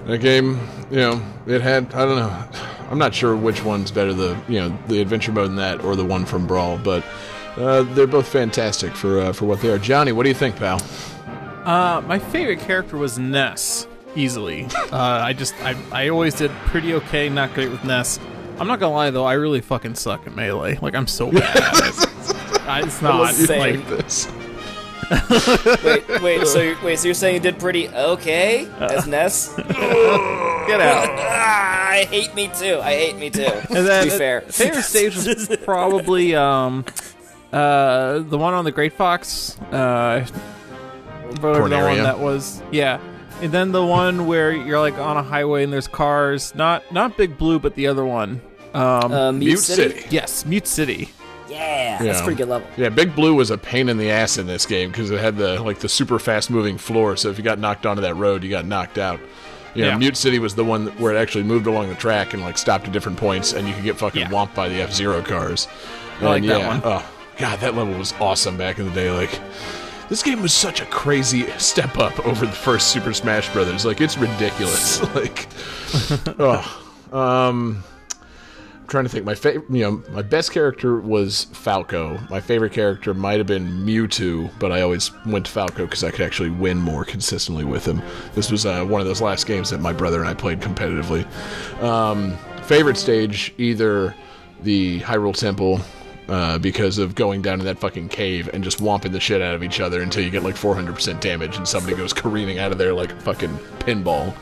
That 0.07 0.19
game, 0.19 0.59
you 0.91 0.97
know, 0.97 1.23
it 1.47 1.61
had 1.63 1.95
I 1.95 2.05
don't 2.05 2.17
know. 2.17 2.45
I'm 2.91 2.99
not 2.99 3.15
sure 3.15 3.37
which 3.37 3.65
one's 3.65 3.91
better, 3.91 4.13
the 4.13 4.37
you 4.49 4.59
know 4.61 4.77
the 4.89 5.01
adventure 5.01 5.33
mode 5.33 5.49
in 5.49 5.57
that 5.57 5.83
or 5.85 5.95
the 5.97 6.05
one 6.05 6.25
from 6.27 6.47
Brawl, 6.47 6.77
but 6.79 7.05
uh, 7.57 7.83
they're 7.95 8.07
both 8.09 8.27
fantastic 8.29 8.95
for 8.95 9.21
uh, 9.21 9.33
for 9.33 9.47
what 9.47 9.61
they 9.61 9.71
are. 9.71 9.79
Johnny, 9.79 10.11
what 10.13 10.25
do 10.25 10.29
you 10.29 10.35
think, 10.35 10.57
pal? 10.57 10.81
Uh, 11.65 12.03
my 12.07 12.19
favorite 12.19 12.59
character 12.61 12.97
was 12.97 13.19
Ness, 13.19 13.87
easily. 14.17 14.65
uh, 14.93 14.97
I 14.97 15.33
just, 15.33 15.55
I, 15.63 15.77
I 15.93 16.09
always 16.09 16.35
did 16.35 16.51
pretty 16.67 16.93
okay, 16.95 17.29
not 17.29 17.55
great 17.55 17.71
with 17.71 17.85
Ness. 17.85 18.19
I'm 18.59 18.67
not 18.67 18.81
gonna 18.81 18.93
lie 18.95 19.11
though, 19.11 19.25
I 19.25 19.35
really 19.35 19.61
fucking 19.61 19.95
suck 19.95 20.27
at 20.27 20.35
melee. 20.35 20.79
Like 20.83 20.95
I'm 20.97 21.07
so 21.07 21.31
bad. 21.31 21.57
I- 22.67 22.83
It's 22.85 23.01
not 23.01 23.33
Same. 23.35 23.81
like 23.81 23.89
This. 23.89 24.27
Wait, 25.85 26.23
wait. 26.23 26.47
So, 26.47 26.61
you're, 26.61 26.83
wait. 26.83 26.99
So 26.99 27.07
you're 27.09 27.15
saying 27.15 27.35
you 27.35 27.41
did 27.41 27.59
pretty 27.59 27.89
okay 27.89 28.67
as 28.81 29.07
Ness? 29.07 29.55
get 29.57 30.81
out. 30.81 31.09
ah, 31.11 31.89
I 31.93 32.05
hate 32.05 32.35
me 32.35 32.49
too. 32.49 32.81
I 32.83 32.95
hate 32.95 33.17
me 33.17 33.31
too. 33.31 33.43
And 33.43 33.87
then, 33.87 34.05
to 34.05 34.11
be 34.11 34.17
fair, 34.17 34.41
favorite 34.43 34.83
stage 34.83 35.15
was 35.15 35.49
probably 35.65 36.35
um, 36.35 36.85
uh, 37.53 38.21
the 38.21 38.39
one 38.39 38.55
on 38.55 38.65
the 38.65 38.73
Great 38.73 38.95
Fox. 38.95 39.59
Uh, 39.71 40.27
whatever 41.41 41.69
the 41.69 41.77
one 41.77 41.99
that 41.99 42.19
was. 42.19 42.63
Yeah. 42.71 43.01
And 43.41 43.51
then 43.51 43.73
the 43.73 43.85
one 43.85 44.27
where 44.27 44.53
you're 44.53 44.79
like 44.81 44.95
on 44.95 45.17
a 45.17 45.23
highway 45.23 45.65
and 45.65 45.73
there's 45.73 45.89
cars. 45.89 46.55
Not 46.55 46.91
not 46.93 47.17
Big 47.17 47.37
Blue, 47.37 47.59
but 47.59 47.75
the 47.75 47.89
other 47.89 48.05
one. 48.05 48.41
Um, 48.73 49.13
uh, 49.13 49.33
Mute, 49.33 49.47
Mute 49.47 49.59
City. 49.59 50.01
City. 50.01 50.09
yes, 50.15 50.47
Mute 50.47 50.67
City. 50.67 51.11
Yeah, 51.53 51.99
that's 51.99 52.05
Yeah. 52.19 52.21
a 52.21 52.25
pretty 52.25 52.39
good 52.39 52.49
level. 52.49 52.67
Yeah, 52.77 52.89
Big 52.89 53.15
Blue 53.15 53.35
was 53.35 53.51
a 53.51 53.59
pain 53.59 53.89
in 53.89 53.99
the 53.99 54.11
ass 54.11 54.39
in 54.39 54.47
this 54.47 54.67
game 54.67 54.91
because 54.91 55.11
it 55.11 55.21
had 55.21 55.37
the 55.37 55.63
like 55.63 55.79
the 55.81 55.89
super 55.89 56.19
fast 56.19 56.51
moving 56.51 56.79
floor. 56.79 57.17
So 57.17 57.29
if 57.31 57.39
you 57.39 57.45
got 57.45 57.59
knocked 57.59 57.87
onto 57.87 58.03
that 58.03 58.15
road, 58.15 58.43
you 58.43 58.51
got 58.51 58.65
knocked 58.67 58.99
out. 58.99 59.21
You 59.75 59.83
know, 59.83 59.89
Yeah. 59.91 59.99
Mute 59.99 60.17
City 60.17 60.39
was 60.39 60.55
the 60.55 60.65
one 60.65 60.89
where 60.99 61.15
it 61.15 61.19
actually 61.19 61.45
moved 61.45 61.67
along 61.67 61.89
the 61.89 61.95
track 61.95 62.35
and 62.35 62.43
like 62.43 62.59
stopped 62.59 62.87
at 62.87 62.93
different 62.93 63.19
points, 63.19 63.53
and 63.53 63.67
you 63.69 63.75
could 63.75 63.85
get 63.85 63.97
fucking 63.99 64.21
Yeah. 64.23 64.29
whomped 64.29 64.55
by 64.55 64.69
the 64.69 64.81
F 64.83 64.93
Zero 64.93 65.23
cars. 65.23 65.69
I 66.21 66.25
like 66.27 66.43
And 66.43 66.51
that 66.51 66.59
yeah, 66.61 66.69
one. 66.69 66.81
Oh 66.85 67.05
god, 67.39 67.61
that 67.61 67.75
level 67.75 67.95
was 67.95 68.13
awesome 68.21 68.57
back 68.57 68.79
in 68.79 68.85
the 68.87 68.93
day. 68.93 69.11
Like, 69.11 69.39
this 70.09 70.23
game 70.23 70.43
was 70.43 70.53
such 70.53 70.81
a 70.83 70.85
crazy 70.87 71.47
step 71.59 71.99
up 71.99 72.19
over 72.27 72.45
the 72.47 72.53
first 72.53 72.89
Super 72.89 73.13
Smash 73.15 73.49
Brothers. 73.53 73.85
Like, 73.87 74.01
it's 74.03 74.19
ridiculous. 74.19 75.03
like, 75.15 75.49
oh, 76.39 76.83
um. 77.13 77.83
Trying 78.93 79.05
to 79.05 79.09
think. 79.09 79.25
My 79.25 79.35
favorite, 79.35 79.65
you 79.71 79.85
know, 79.85 80.03
my 80.11 80.21
best 80.21 80.53
character 80.53 81.01
was 81.01 81.45
Falco. 81.45 82.19
My 82.29 82.43
favorite 82.43 82.75
character 82.75 83.15
might 83.15 83.39
have 83.39 83.47
been 83.47 83.67
Mewtwo, 83.67 84.51
but 84.59 84.71
I 84.71 84.83
always 84.83 85.11
went 85.25 85.47
to 85.47 85.51
Falco 85.51 85.87
because 85.87 86.05
I 86.05 86.11
could 86.11 86.21
actually 86.21 86.51
win 86.51 86.77
more 86.77 87.03
consistently 87.03 87.65
with 87.65 87.89
him. 87.89 88.03
This 88.35 88.51
was 88.51 88.67
uh, 88.67 88.85
one 88.85 89.01
of 89.01 89.07
those 89.07 89.23
last 89.23 89.47
games 89.47 89.71
that 89.71 89.81
my 89.81 89.95
brother 89.95 90.21
and 90.21 90.29
I 90.29 90.35
played 90.35 90.61
competitively. 90.61 91.25
Um, 91.83 92.37
favorite 92.65 92.99
stage, 92.99 93.55
either 93.57 94.15
the 94.61 95.01
Hyrule 95.01 95.35
Temple. 95.35 95.81
Uh, 96.29 96.57
because 96.57 96.99
of 96.99 97.17
going 97.17 97.43
down 97.43 97.59
to 97.59 97.65
that 97.65 97.79
fucking 97.79 98.09
cave 98.09 98.49
and 98.55 98.63
just 98.63 98.79
whomping 98.79 99.11
the 99.11 99.19
shit 99.19 99.43
out 99.43 99.57
of 99.57 99.63
each 99.65 99.81
other 99.81 100.03
until 100.03 100.23
you 100.23 100.31
get 100.31 100.45
like 100.45 100.55
400% 100.55 101.19
damage 101.21 101.57
and 101.57 101.67
somebody 101.67 101.97
goes 101.97 102.13
careening 102.13 102.61
out 102.61 102.71
of 102.71 102.79
there 102.79 102.95
like 102.95 103.11
a 103.11 103.21
fucking 103.21 103.55
pinball 103.81 104.33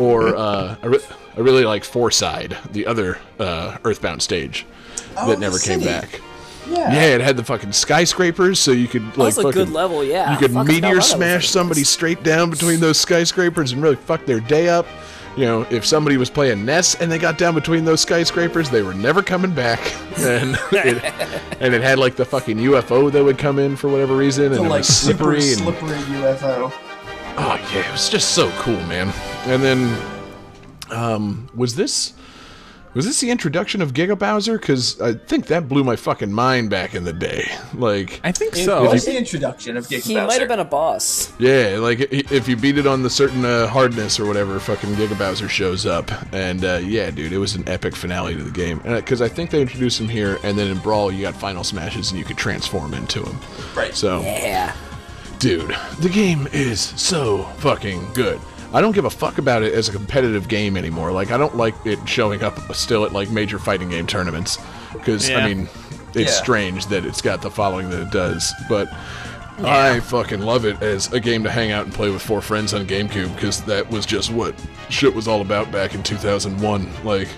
or 0.00 0.36
uh, 0.36 0.76
I, 0.82 0.86
re- 0.86 0.98
I 1.36 1.40
really 1.40 1.64
like 1.64 1.82
Fourside, 1.84 2.56
the 2.72 2.86
other 2.86 3.18
uh, 3.38 3.76
Earthbound 3.84 4.22
stage 4.22 4.66
Oh, 5.16 5.28
that 5.28 5.34
the 5.36 5.40
never 5.40 5.58
came 5.58 5.80
city. 5.80 5.84
back. 5.86 6.20
Yeah. 6.68 6.92
Yeah, 6.92 7.14
it 7.16 7.20
had 7.20 7.36
the 7.36 7.42
fucking 7.44 7.72
skyscrapers, 7.72 8.60
so 8.60 8.70
you 8.70 8.86
could 8.86 9.02
like 9.16 9.34
That's 9.34 9.38
a 9.38 9.42
fucking, 9.42 9.52
good 9.64 9.70
level. 9.70 10.04
Yeah, 10.04 10.32
you 10.32 10.38
could 10.38 10.52
Fuck, 10.52 10.66
meteor 10.68 11.00
smash 11.00 11.48
somebody 11.48 11.82
straight 11.84 12.22
down 12.22 12.48
between 12.50 12.78
those 12.80 12.98
skyscrapers 13.00 13.72
and 13.72 13.82
really 13.82 13.96
fuck 13.96 14.24
their 14.24 14.38
day 14.40 14.68
up. 14.68 14.86
You 15.36 15.46
know, 15.46 15.66
if 15.70 15.84
somebody 15.86 16.16
was 16.16 16.28
playing 16.30 16.64
Ness 16.64 16.94
and 16.96 17.10
they 17.10 17.18
got 17.18 17.38
down 17.38 17.54
between 17.54 17.84
those 17.84 18.00
skyscrapers, 18.00 18.68
they 18.70 18.82
were 18.82 18.94
never 18.94 19.22
coming 19.22 19.52
back. 19.54 19.80
And 20.20 20.56
it, 20.72 21.02
and 21.60 21.72
it 21.74 21.82
had 21.82 21.98
like 21.98 22.14
the 22.16 22.24
fucking 22.26 22.58
UFO 22.58 23.10
that 23.10 23.24
would 23.24 23.38
come 23.38 23.58
in 23.58 23.74
for 23.74 23.88
whatever 23.88 24.14
reason, 24.14 24.46
and 24.46 24.56
The, 24.56 24.64
it 24.64 24.68
like 24.68 24.78
was 24.80 24.88
super 24.88 25.40
slippery 25.40 25.52
and 25.52 25.58
slippery 25.60 25.98
UFO. 26.20 26.72
Oh 27.38 27.68
yeah, 27.72 27.88
it 27.88 27.92
was 27.92 28.08
just 28.10 28.32
so 28.32 28.50
cool, 28.58 28.80
man. 28.84 29.12
And 29.46 29.62
then, 29.62 30.02
um, 30.90 31.48
was 31.54 31.74
this 31.76 32.12
was 32.92 33.06
this 33.06 33.20
the 33.20 33.30
introduction 33.30 33.80
of 33.82 33.92
Giga 33.94 34.18
Bowser? 34.18 34.58
Because 34.58 35.00
I 35.00 35.14
think 35.14 35.46
that 35.46 35.68
blew 35.68 35.84
my 35.84 35.94
fucking 35.96 36.32
mind 36.32 36.70
back 36.70 36.94
in 36.94 37.04
the 37.04 37.12
day. 37.12 37.44
Like, 37.72 38.20
I 38.24 38.32
think 38.32 38.56
It 38.56 38.64
so. 38.64 38.90
was 38.90 39.04
the 39.06 39.16
introduction 39.16 39.76
of 39.76 39.86
Giga 39.86 40.02
He 40.02 40.14
Bowser. 40.14 40.26
might 40.26 40.40
have 40.40 40.48
been 40.48 40.58
a 40.58 40.64
boss. 40.64 41.32
yeah, 41.38 41.76
like 41.78 42.00
if 42.12 42.48
you 42.48 42.56
beat 42.56 42.78
it 42.78 42.86
on 42.88 43.02
the 43.04 43.10
certain 43.10 43.44
uh, 43.44 43.68
hardness 43.68 44.18
or 44.20 44.26
whatever, 44.26 44.58
fucking 44.58 44.90
Giga 44.90 45.16
Bowser 45.18 45.48
shows 45.48 45.86
up. 45.86 46.10
And 46.34 46.64
uh, 46.64 46.80
yeah, 46.82 47.10
dude, 47.10 47.32
it 47.32 47.38
was 47.38 47.54
an 47.54 47.68
epic 47.68 47.94
finale 47.94 48.34
to 48.36 48.42
the 48.42 48.50
game. 48.50 48.78
Because 48.84 49.22
I 49.22 49.28
think 49.28 49.50
they 49.50 49.62
introduced 49.62 50.00
him 50.00 50.08
here, 50.08 50.38
and 50.42 50.58
then 50.58 50.66
in 50.68 50.78
Brawl 50.78 51.10
you 51.12 51.22
got 51.22 51.34
Final 51.36 51.62
Smashes, 51.64 52.10
and 52.10 52.18
you 52.18 52.24
could 52.24 52.36
transform 52.38 52.92
into 52.94 53.22
him. 53.22 53.38
Right. 53.76 53.94
So. 53.94 54.20
Yeah. 54.22 54.76
Dude, 55.38 55.74
the 56.00 56.10
game 56.10 56.46
is 56.52 56.80
so 57.00 57.44
fucking 57.60 58.12
good. 58.12 58.38
I 58.72 58.80
don't 58.80 58.92
give 58.92 59.04
a 59.04 59.10
fuck 59.10 59.38
about 59.38 59.62
it 59.62 59.72
as 59.72 59.88
a 59.88 59.92
competitive 59.92 60.46
game 60.48 60.76
anymore. 60.76 61.10
Like, 61.12 61.30
I 61.32 61.36
don't 61.38 61.56
like 61.56 61.74
it 61.84 61.98
showing 62.08 62.42
up 62.42 62.58
still 62.74 63.04
at 63.04 63.12
like 63.12 63.30
major 63.30 63.58
fighting 63.58 63.88
game 63.88 64.06
tournaments 64.06 64.58
because 64.92 65.28
Yeah. 65.28 65.38
I 65.38 65.48
mean, 65.48 65.68
it's 66.14 66.32
Yeah. 66.32 66.42
strange 66.42 66.86
that 66.86 67.04
it's 67.04 67.20
got 67.20 67.42
the 67.42 67.50
following 67.50 67.90
that 67.90 68.00
it 68.00 68.10
does. 68.10 68.52
But 68.68 68.88
I 69.62 70.00
fucking 70.00 70.40
love 70.40 70.64
it 70.64 70.80
as 70.82 71.12
a 71.12 71.20
game 71.20 71.42
to 71.44 71.50
hang 71.50 71.70
out 71.72 71.84
and 71.84 71.92
play 71.92 72.10
with 72.10 72.22
four 72.22 72.40
friends 72.40 72.72
on 72.72 72.86
GameCube 72.86 73.34
because 73.34 73.60
that 73.62 73.90
was 73.90 74.06
just 74.06 74.30
what 74.30 74.54
shit 74.88 75.14
was 75.14 75.28
all 75.28 75.40
about 75.42 75.70
back 75.72 75.94
in 75.94 76.02
2001. 76.02 76.88
Like, 77.04 77.28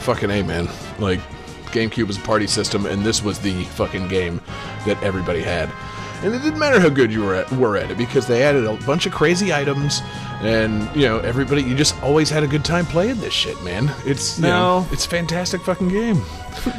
fucking 0.00 0.30
a 0.30 0.42
man. 0.42 0.68
Like, 0.98 1.20
GameCube 1.72 2.06
was 2.06 2.16
a 2.16 2.20
party 2.20 2.46
system, 2.46 2.86
and 2.86 3.02
this 3.04 3.22
was 3.22 3.38
the 3.38 3.64
fucking 3.64 4.08
game 4.08 4.40
that 4.86 5.02
everybody 5.02 5.42
had. 5.42 5.70
And 6.22 6.34
it 6.34 6.42
didn't 6.42 6.58
matter 6.58 6.80
how 6.80 6.88
good 6.88 7.12
you 7.12 7.22
were 7.24 7.34
at, 7.34 7.50
were 7.52 7.76
at 7.76 7.90
it 7.90 7.98
because 7.98 8.26
they 8.26 8.42
added 8.42 8.64
a 8.64 8.74
bunch 8.86 9.06
of 9.06 9.12
crazy 9.12 9.52
items, 9.52 10.00
and 10.40 10.88
you 10.96 11.06
know 11.06 11.18
everybody. 11.20 11.62
You 11.62 11.74
just 11.74 12.00
always 12.02 12.30
had 12.30 12.42
a 12.42 12.46
good 12.46 12.64
time 12.64 12.86
playing 12.86 13.20
this 13.20 13.32
shit, 13.34 13.62
man. 13.62 13.92
It's 14.04 14.38
you 14.38 14.44
know, 14.44 14.80
No. 14.80 14.86
it's 14.92 15.06
a 15.06 15.08
fantastic 15.08 15.60
fucking 15.62 15.88
game. 15.88 16.22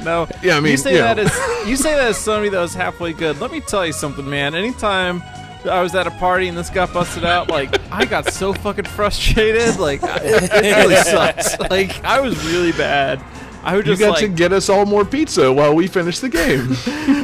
No. 0.04 0.28
Yeah, 0.41 0.58
I 0.58 0.60
mean, 0.60 0.71
you 0.71 0.78
say 0.78 0.93
you 0.93 0.97
that 0.97 1.17
know. 1.17 1.23
as 1.23 1.67
you 1.69 1.76
say 1.78 1.93
that 1.95 2.08
as 2.08 2.17
somebody 2.17 2.50
that 2.50 2.60
was 2.60 2.73
halfway 2.73 3.13
good. 3.13 3.39
Let 3.39 3.52
me 3.52 3.62
tell 3.62 3.86
you 3.86 3.93
something, 3.93 4.28
man. 4.28 4.56
Anytime 4.56 5.21
I 5.69 5.82
was 5.82 5.93
at 5.95 6.08
a 6.08 6.12
party 6.12 6.47
and 6.47 6.58
this 6.58 6.69
got 6.71 6.91
busted 6.91 7.23
out, 7.23 7.50
like 7.50 7.80
I 7.91 8.06
got 8.06 8.34
so 8.34 8.54
fucking 8.54 8.86
frustrated. 8.86 9.78
Like 9.80 10.00
it 10.04 10.52
really 10.78 10.95
sucks. 11.04 11.60
Like 11.60 12.04
I 12.04 12.19
was 12.19 12.43
really 12.47 12.71
bad. 12.71 13.21
I 13.68 13.76
would 13.76 13.86
You 13.86 13.92
just 13.92 14.00
got 14.02 14.12
like 14.12 14.22
to 14.22 14.28
get 14.30 14.54
us 14.54 14.70
all 14.70 14.86
more 14.86 15.04
pizza 15.04 15.52
while 15.52 15.76
we 15.76 15.88
finish 15.88 16.20
the 16.20 16.30
game. 16.30 16.78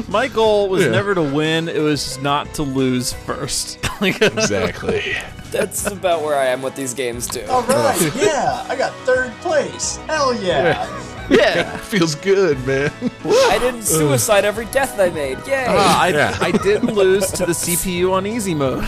my 0.10 0.28
goal 0.28 0.68
was 0.68 0.84
Yeah. 0.84 0.90
never 0.92 1.16
to 1.16 1.22
win. 1.24 1.70
It 1.70 1.80
was 1.80 2.20
not 2.22 2.54
to 2.56 2.64
lose 2.64 3.14
first. 3.14 3.80
like, 4.02 4.22
exactly. 4.22 5.16
That's 5.52 5.88
about 5.88 6.22
where 6.22 6.36
I 6.38 6.48
am 6.48 6.62
with 6.62 6.76
these 6.76 6.94
games 6.94 7.28
too. 7.28 7.46
All 7.48 7.62
right, 7.64 8.12
yeah, 8.16 8.66
I 8.68 8.76
got 8.76 8.92
third 9.06 9.32
place. 9.42 9.98
Hell 10.08 10.34
yeah! 10.44 10.86
yeah. 11.30 11.78
Feels 11.78 12.16
good, 12.16 12.58
man. 12.68 12.92
I 13.24 13.58
didn't 13.60 13.84
suicide 13.84 14.44
every 14.46 14.66
death 14.66 15.00
I 15.00 15.12
made. 15.12 15.38
Yay! 15.48 15.66
Ah, 15.70 16.02
I, 16.02 16.08
Yeah. 16.10 16.38
I 16.42 16.52
didn't 16.52 16.94
lose 16.96 17.32
to 17.34 17.46
the 17.46 17.54
CPU 17.54 18.12
on 18.12 18.26
easy 18.28 18.54
mode. 18.56 18.84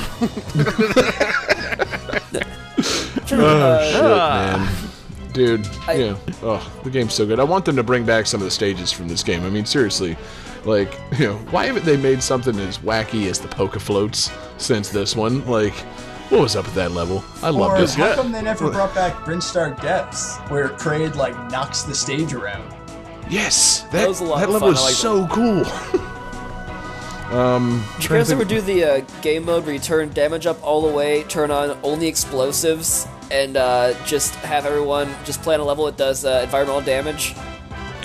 Oh 3.37 3.91
shit, 3.91 4.01
Ah. 4.01 4.57
man. 4.57 4.84
Dude, 5.35 5.67
I- 5.87 5.93
yeah. 5.93 6.15
Oh, 6.41 6.71
the 6.83 6.89
game's 6.89 7.13
so 7.13 7.25
good. 7.25 7.39
I 7.39 7.43
want 7.43 7.65
them 7.65 7.75
to 7.75 7.83
bring 7.83 8.05
back 8.05 8.25
some 8.25 8.41
of 8.41 8.45
the 8.45 8.51
stages 8.51 8.91
from 8.91 9.07
this 9.07 9.21
game. 9.21 9.43
I 9.45 9.49
mean, 9.49 9.65
seriously, 9.65 10.17
like, 10.63 10.97
you 11.19 11.27
know, 11.27 11.35
why 11.51 11.65
haven't 11.67 11.85
they 11.85 11.97
made 11.97 12.23
something 12.23 12.57
as 12.59 12.77
wacky 12.79 13.29
as 13.29 13.39
the 13.39 13.47
Poke 13.49 13.77
Floats 13.79 14.31
since 14.57 14.89
this 14.89 15.15
one? 15.15 15.45
Like, 15.45 15.73
what 16.29 16.41
was 16.41 16.55
up 16.55 16.65
with 16.65 16.73
that 16.75 16.93
level? 16.93 17.23
I 17.43 17.49
love 17.49 17.77
loved 17.79 17.81
it. 17.83 17.89
how 17.95 18.15
come 18.15 18.31
they 18.31 18.41
never 18.41 18.71
brought 18.71 18.95
back 18.95 19.13
Brinstar 19.25 19.79
Depths, 19.81 20.37
where 20.49 20.69
Kraid 20.69 21.15
like 21.15 21.35
knocks 21.51 21.83
the 21.83 21.93
stage 21.93 22.33
around? 22.33 22.73
Yes, 23.29 23.81
that, 23.81 23.91
That 23.91 24.07
was 24.07 24.21
a 24.21 24.23
lot 24.23 24.39
that 24.39 24.47
of 24.47 24.53
level 24.53 24.73
fun. 24.73 24.75
is 24.75 24.79
I 24.79 24.83
like 24.85 24.93
so 24.95 25.27
cool. 25.27 25.65
um, 27.37 27.83
Did 27.95 28.03
you 28.03 28.09
guys 28.09 28.27
to 28.27 28.33
ever 28.35 28.45
think- 28.45 28.49
do 28.49 28.61
the 28.61 28.83
uh, 28.83 28.99
game 29.21 29.45
mode 29.45 29.65
where 29.65 29.73
you 29.73 29.79
turn 29.79 30.09
damage 30.13 30.45
up 30.45 30.61
all 30.63 30.81
the 30.87 30.93
way, 30.93 31.23
turn 31.23 31.51
on 31.51 31.77
only 31.83 32.07
explosives, 32.07 33.07
and 33.31 33.57
uh, 33.57 33.93
just 34.05 34.35
have 34.35 34.65
everyone 34.65 35.13
just 35.25 35.41
play 35.41 35.55
on 35.55 35.61
a 35.61 35.63
level 35.65 35.85
that 35.85 35.97
does 35.97 36.25
uh, 36.25 36.41
environmental 36.43 36.81
damage? 36.81 37.33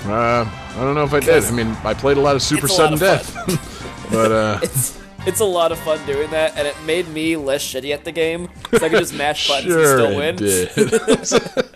Uh, 0.05 0.45
I 0.49 0.75
don't 0.79 0.95
know 0.95 1.03
if 1.03 1.13
I 1.13 1.19
did. 1.19 1.43
I 1.43 1.51
mean, 1.51 1.75
I 1.83 1.93
played 1.93 2.17
a 2.17 2.21
lot 2.21 2.35
of 2.35 2.41
Super 2.41 2.65
It's 2.65 2.77
a 2.77 2.81
lot 2.87 2.97
Sudden 2.97 3.17
of 3.45 3.45
Death, 3.45 4.07
but 4.11 4.31
uh, 4.31 4.59
It's 4.63 4.99
it's 5.27 5.39
a 5.39 5.45
lot 5.45 5.71
of 5.71 5.77
fun 5.79 6.03
doing 6.07 6.31
that, 6.31 6.57
and 6.57 6.67
it 6.67 6.75
made 6.83 7.07
me 7.09 7.37
less 7.37 7.61
shitty 7.63 7.93
at 7.93 8.03
the 8.03 8.11
game, 8.11 8.49
so 8.71 8.83
I 8.83 8.89
could 8.89 8.97
just 8.99 9.13
mash 9.13 9.47
buttons 9.47 9.71
sure 9.71 9.99
and 9.99 9.99
still 9.99 10.11
it 10.11 10.17
win. 10.17 10.35
did. 10.37 11.69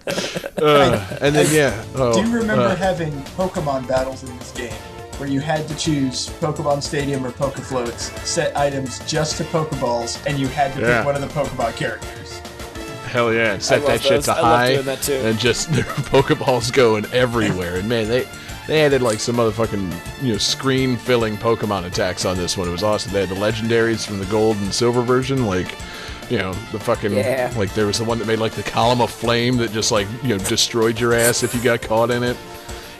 uh, 0.63 1.17
and 1.21 1.35
then 1.35 1.53
yeah, 1.53 1.85
oh, 1.95 2.13
Do 2.19 2.27
you 2.27 2.35
remember 2.35 2.63
uh, 2.63 2.75
having 2.75 3.11
Pokemon 3.37 3.87
battles 3.87 4.23
in 4.23 4.35
this 4.39 4.51
game? 4.51 4.73
Where 5.17 5.29
you 5.29 5.39
had 5.39 5.67
to 5.67 5.75
choose 5.77 6.27
Pokemon 6.41 6.81
Stadium 6.83 7.25
or 7.25 7.29
Pokefloats, 7.31 8.11
set 8.25 8.57
items 8.57 8.99
just 9.07 9.37
to 9.37 9.43
Pokeballs, 9.45 10.19
and 10.25 10.37
you 10.39 10.47
had 10.47 10.73
to 10.73 10.81
Yeah. 10.81 10.97
pick 10.97 11.05
one 11.05 11.15
of 11.15 11.21
the 11.21 11.27
Pokemon 11.27 11.75
characters. 11.77 12.41
Hell 13.15 13.33
yeah! 13.33 13.53
And 13.53 13.63
set 13.63 13.85
that 13.87 14.01
shit 14.01 14.11
those. 14.11 14.25
to 14.25 14.33
I 14.33 14.35
high, 14.41 14.73
doing 14.73 14.85
that 14.85 15.01
too. 15.01 15.13
and 15.13 15.39
just 15.39 15.71
their 15.73 15.83
Pokeballs 15.85 16.71
going 16.71 17.05
everywhere. 17.07 17.77
And 17.77 17.89
man, 17.89 18.07
they 18.07 18.27
they 18.67 18.83
added 18.85 19.01
like 19.01 19.19
some 19.19 19.35
motherfucking 19.37 20.23
you 20.23 20.33
know 20.33 20.37
screen 20.37 20.97
filling 20.97 21.37
Pokemon 21.37 21.85
attacks 21.85 22.25
on 22.25 22.37
this 22.37 22.57
one. 22.57 22.67
It 22.67 22.71
was 22.71 22.83
awesome. 22.83 23.11
They 23.13 23.21
had 23.25 23.29
the 23.29 23.35
legendaries 23.35 24.05
from 24.05 24.19
the 24.19 24.25
gold 24.25 24.57
and 24.57 24.73
silver 24.73 25.01
version, 25.01 25.45
like. 25.47 25.73
You 26.27 26.39
know 26.39 26.53
the 26.71 26.79
fucking 26.79 27.13
Yeah. 27.13 27.53
like 27.55 27.71
there 27.75 27.85
was 27.85 27.99
the 27.99 28.03
one 28.03 28.17
that 28.17 28.25
made 28.25 28.39
like 28.39 28.53
the 28.53 28.63
column 28.63 28.99
of 28.99 29.11
flame 29.11 29.57
that 29.57 29.71
just 29.71 29.91
like 29.91 30.07
you 30.23 30.29
know 30.29 30.39
destroyed 30.39 30.99
your 30.99 31.13
ass 31.13 31.43
if 31.43 31.53
you 31.53 31.61
got 31.61 31.83
caught 31.83 32.09
in 32.09 32.23
it. 32.23 32.35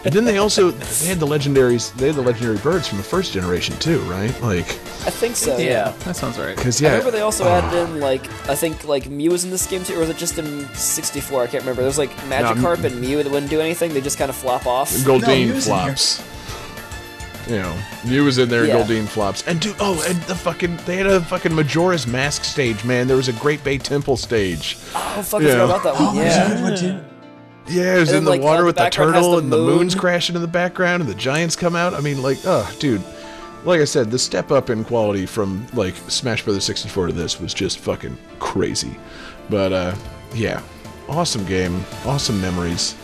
And 0.05 0.13
then 0.13 0.23
they 0.23 0.37
also 0.37 0.69
they 0.69 1.07
had 1.07 1.19
the 1.19 1.25
legendaries 1.25 1.91
they 1.95 2.07
had 2.07 2.15
the 2.15 2.21
legendary 2.21 2.57
birds 2.59 2.87
from 2.87 2.99
the 2.99 3.03
first 3.03 3.33
generation 3.33 3.75
too, 3.77 3.99
right? 4.01 4.29
Like 4.41 4.65
I 4.65 5.09
think 5.09 5.35
so. 5.35 5.57
Yeah, 5.57 5.65
Yeah. 5.65 5.93
that 6.05 6.15
sounds 6.15 6.37
right. 6.37 6.55
because 6.55 6.79
I 6.81 6.85
yeah, 6.85 6.91
remember 6.91 7.11
they 7.11 7.21
also 7.21 7.47
added 7.47 7.75
ah. 7.75 7.85
in 7.85 7.99
like 7.99 8.23
I 8.47 8.55
think 8.55 8.85
like 8.85 9.09
Mew 9.09 9.31
was 9.31 9.43
in 9.45 9.49
this 9.49 9.65
game 9.65 9.83
too, 9.83 9.95
or 9.95 10.01
was 10.01 10.09
it 10.09 10.17
just 10.17 10.37
in 10.37 10.67
'64? 10.75 11.41
I 11.43 11.47
can't 11.47 11.63
remember. 11.63 11.81
There 11.81 11.87
was 11.87 11.97
like 11.97 12.11
Magikarp 12.29 12.83
and 12.83 13.01
Mew 13.01 13.23
that 13.23 13.31
wouldn't 13.31 13.49
do 13.49 13.59
anything; 13.59 13.93
they 13.93 14.01
just 14.01 14.19
kind 14.19 14.29
of 14.29 14.35
flop 14.35 14.67
off. 14.67 14.93
No, 15.05 15.19
Goldeen 15.19 15.47
Mew's 15.47 15.65
flops. 15.65 16.23
You 17.47 17.57
know, 17.57 17.77
Mew 18.03 18.23
was 18.23 18.37
in 18.39 18.49
there, 18.49 18.65
Yeah. 18.65 18.77
Goldeen 18.77 19.07
flops. 19.07 19.45
And 19.47 19.59
dude, 19.59 19.75
oh, 19.79 20.03
and 20.07 20.19
the 20.23 20.33
fucking, 20.33 20.77
they 20.85 20.95
had 20.97 21.05
a 21.05 21.21
fucking 21.21 21.53
Majora's 21.53 22.07
Mask 22.07 22.43
stage, 22.43 22.83
man. 22.83 23.07
There 23.07 23.17
was 23.17 23.27
a 23.27 23.33
Great 23.33 23.63
Bay 23.63 23.77
Temple 23.77 24.17
stage. 24.17 24.77
Oh 24.95 25.21
fuck, 25.21 25.43
Yeah. 25.43 25.49
I 25.49 25.51
forgot 25.51 25.65
about 25.65 25.83
that 25.83 25.95
one. 25.95 26.15
there's 26.15 26.81
a 26.81 26.85
Yeah. 26.85 27.01
Good 27.65 27.73
one 27.73 27.75
too. 27.75 27.81
Yeah, 27.81 27.95
it 27.95 27.99
was 27.99 28.09
And 28.09 28.19
in 28.19 28.23
the 28.25 28.29
like, 28.31 28.41
water 28.41 28.61
the 28.61 28.65
with 28.67 28.75
the 28.77 28.89
turtle, 28.89 29.31
the 29.33 29.37
and 29.39 29.51
the 29.51 29.57
moon. 29.57 29.77
moon's 29.77 29.95
crashing 29.95 30.35
in 30.35 30.41
the 30.41 30.47
background, 30.47 31.01
and 31.01 31.09
the 31.09 31.15
giants 31.15 31.55
come 31.55 31.75
out. 31.75 31.93
I 31.93 31.99
mean, 32.01 32.21
like, 32.21 32.39
oh, 32.45 32.71
dude. 32.79 33.03
Like 33.63 33.81
I 33.81 33.85
said, 33.85 34.11
the 34.11 34.19
step 34.19 34.51
up 34.51 34.69
in 34.69 34.83
quality 34.85 35.25
from 35.25 35.65
like 35.73 35.95
Smash 36.07 36.43
Brothers 36.43 36.65
64 36.65 37.07
to 37.07 37.13
this 37.13 37.39
was 37.41 37.51
just 37.51 37.79
fucking 37.79 38.15
crazy. 38.37 38.95
But 39.49 39.73
uh, 39.73 39.95
yeah, 40.35 40.61
awesome 41.09 41.43
game, 41.45 41.83
awesome 42.05 42.39
memories. 42.39 42.95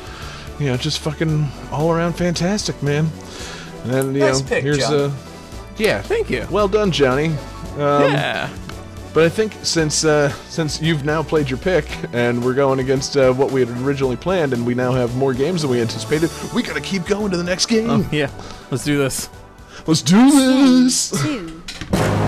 You 0.60 0.68
know, 0.68 0.78
just 0.78 1.00
fucking 1.00 1.48
all 1.72 1.92
around 1.92 2.14
fantastic, 2.14 2.84
man. 2.84 3.10
And 3.84 3.92
then 3.92 4.14
you 4.14 4.20
Nice 4.22 4.42
know, 4.42 4.48
pick, 4.48 4.64
here's 4.64 4.78
John. 4.78 4.94
uh, 4.94 5.16
yeah, 5.78 6.04
Thank 6.04 6.30
you. 6.30 6.46
well 6.52 6.68
done, 6.68 6.92
Johnny. 6.92 7.30
Um, 7.78 8.12
yeah. 8.14 8.48
But 9.14 9.26
I 9.26 9.30
think 9.30 9.54
since 9.64 10.06
uh, 10.06 10.30
since 10.48 10.82
you've 10.82 11.04
now 11.04 11.22
played 11.22 11.50
your 11.50 11.60
pick 11.60 11.86
and 12.14 12.44
we're 12.44 12.54
going 12.54 12.80
against 12.80 13.18
uh, 13.18 13.34
what 13.34 13.52
we 13.52 13.60
had 13.60 13.70
originally 13.82 14.16
planned, 14.16 14.54
and 14.54 14.66
we 14.66 14.74
now 14.74 14.94
have 14.94 15.16
more 15.18 15.34
games 15.34 15.64
than 15.64 15.72
we 15.72 15.82
anticipated, 15.82 16.30
we 16.56 16.64
gotta 16.64 16.80
keep 16.80 17.06
going 17.06 17.30
to 17.32 17.38
the 17.38 17.44
next 17.44 17.66
game. 17.66 17.90
Oh, 17.90 18.10
yeah. 18.12 18.32
Let's 18.72 18.86
do 18.86 18.98
this. 18.98 19.30
Let's 19.86 20.02
do 20.02 20.32
this. 20.32 21.12
Two. 21.22 21.62
It's 21.66 22.21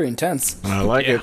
pretty 0.00 0.08
intense. 0.08 0.56
I 0.64 0.80
like 0.80 1.06
Yeah. 1.06 1.16
it. 1.16 1.20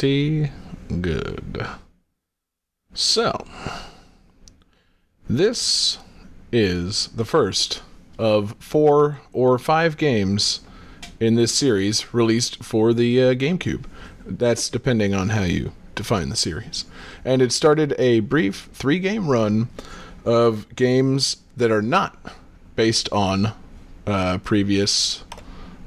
Pretty 0.00 0.50
good. 1.02 1.66
So, 2.94 3.44
this 5.28 5.98
is 6.50 7.08
the 7.08 7.26
first 7.26 7.82
of 8.18 8.54
four 8.58 9.20
or 9.34 9.58
five 9.58 9.98
games 9.98 10.60
in 11.20 11.34
this 11.34 11.52
series 11.52 12.14
released 12.14 12.64
for 12.64 12.94
the 12.94 13.22
uh, 13.22 13.34
GameCube. 13.34 13.84
That's 14.24 14.70
depending 14.70 15.12
on 15.12 15.28
how 15.28 15.42
you 15.42 15.72
define 15.94 16.30
the 16.30 16.36
series. 16.36 16.86
And 17.22 17.42
it 17.42 17.52
started 17.52 17.94
a 17.98 18.20
brief 18.20 18.70
three 18.72 19.00
game 19.00 19.28
run 19.28 19.68
of 20.24 20.74
games 20.74 21.36
that 21.58 21.70
are 21.70 21.82
not 21.82 22.16
based 22.74 23.10
on 23.12 23.52
uh, 24.06 24.38
previous 24.38 25.24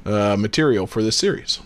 uh, 0.06 0.36
material 0.38 0.86
for 0.86 1.02
this 1.02 1.16
series. 1.16 1.58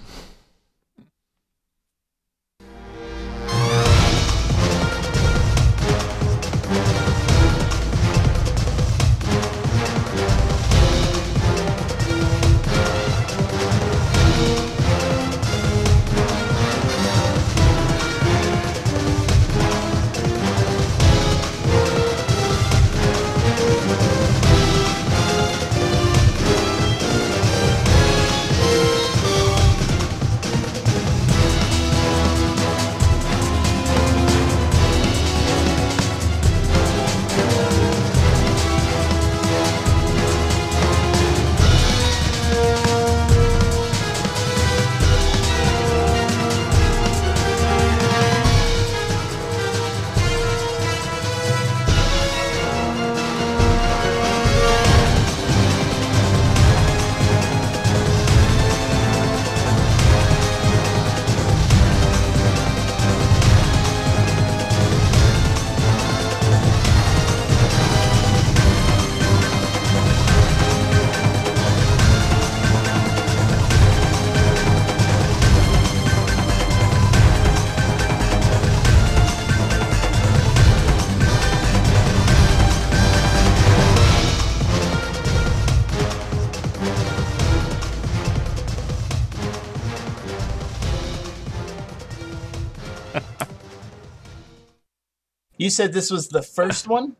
You 95.68 95.70
said 95.70 95.92
this 95.92 96.11
was 96.11 96.28
the 96.28 96.40
first 96.40 96.88
one? 96.88 97.14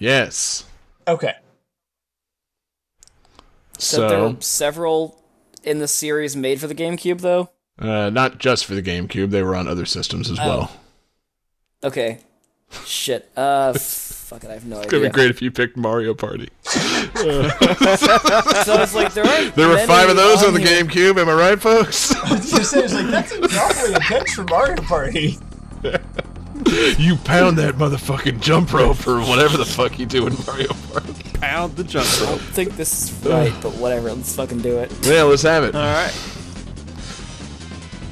Yes. 0.00 0.64
Okay. 1.06 1.34
So, 3.78 4.08
there 4.08 4.20
were 4.22 4.36
several 4.40 5.22
in 5.62 5.78
the 5.78 5.86
series 5.86 6.34
made 6.34 6.60
for 6.60 6.66
the 6.66 6.74
GameCube, 6.74 7.20
though. 7.20 7.50
uh, 7.78 8.10
not 8.10 8.38
just 8.38 8.66
for 8.66 8.74
the 8.74 8.82
GameCube, 8.82 9.30
they 9.30 9.44
were 9.44 9.54
on 9.54 9.68
other 9.68 9.86
systems 9.86 10.32
as 10.32 10.40
Oh. 10.40 10.48
well. 10.48 10.72
Okay. 11.84 12.18
Shit. 12.84 13.30
Uh, 13.36 13.72
fuck 13.74 14.42
it. 14.42 14.50
I 14.50 14.54
have 14.54 14.66
no 14.66 14.78
it's 14.78 14.86
idea. 14.88 14.98
It'd 14.98 15.12
be 15.12 15.14
great 15.14 15.30
if 15.30 15.40
you 15.40 15.52
picked 15.52 15.76
Mario 15.76 16.14
Party. 16.14 16.48
So 16.64 16.74
it's 18.82 18.94
like 18.94 19.14
there 19.14 19.24
aren't. 19.24 19.54
There 19.54 19.68
were 19.68 19.74
many 19.76 19.86
five 19.86 20.08
of 20.10 20.16
those 20.16 20.42
on 20.42 20.54
the 20.54 20.60
here. 20.60 20.82
GameCube, 20.84 21.18
am 21.20 21.28
I 21.28 21.34
right, 21.34 21.60
folks? 21.60 22.12
I 22.16 22.32
was 22.34 22.50
gonna 22.50 22.64
say, 22.64 22.82
it's 22.84 22.92
like, 22.94 23.06
that's 23.10 23.32
awfully 23.56 23.94
intense 23.94 24.34
for 24.34 24.42
Mario 24.44 24.82
Party. 24.82 25.38
you 26.98 27.16
pound 27.16 27.58
that 27.58 27.74
motherfucking 27.76 28.40
jump 28.40 28.72
rope 28.72 29.06
or 29.06 29.20
whatever 29.20 29.56
the 29.56 29.64
fuck 29.64 29.98
you 29.98 30.06
do 30.06 30.26
in 30.26 30.34
Mario 30.46 30.72
Party. 30.92 31.12
Pound 31.34 31.76
the 31.76 31.84
jump 31.84 32.06
I 32.06 32.20
rope. 32.20 32.28
don't 32.30 32.40
think 32.40 32.76
this 32.76 33.10
is 33.10 33.26
right, 33.26 33.54
but 33.62 33.74
whatever. 33.74 34.12
Let's 34.12 34.34
fucking 34.34 34.58
do 34.58 34.78
it. 34.78 34.92
Yeah, 35.02 35.22
let's 35.24 35.42
have 35.42 35.64
it. 35.64 35.74
All 35.74 35.82
right. 35.82 36.14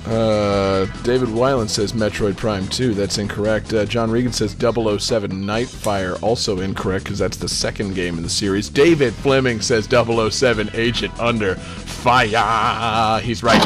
Uh, 0.06 0.87
David 1.02 1.28
Weiland 1.30 1.68
says 1.68 1.92
Metroid 1.92 2.37
Prime 2.37 2.68
2. 2.68 2.94
That's 2.94 3.18
incorrect. 3.18 3.72
Uh, 3.72 3.85
John 3.85 4.09
Regan 4.09 4.32
says 4.32 4.52
007 4.52 5.32
Nightfire. 5.32 6.22
Also 6.22 6.61
incorrect 6.61 7.04
because 7.06 7.18
that's 7.18 7.37
the 7.38 7.48
second 7.48 7.94
game 7.96 8.16
in 8.16 8.22
the 8.22 8.30
series. 8.30 8.68
David 8.68 9.12
Fleming 9.14 9.61
says 9.61 9.87
007 9.87 10.70
Agent 10.74 11.18
Under 11.18 11.56
Fire. 11.56 13.20
He's 13.20 13.42
right. 13.42 13.61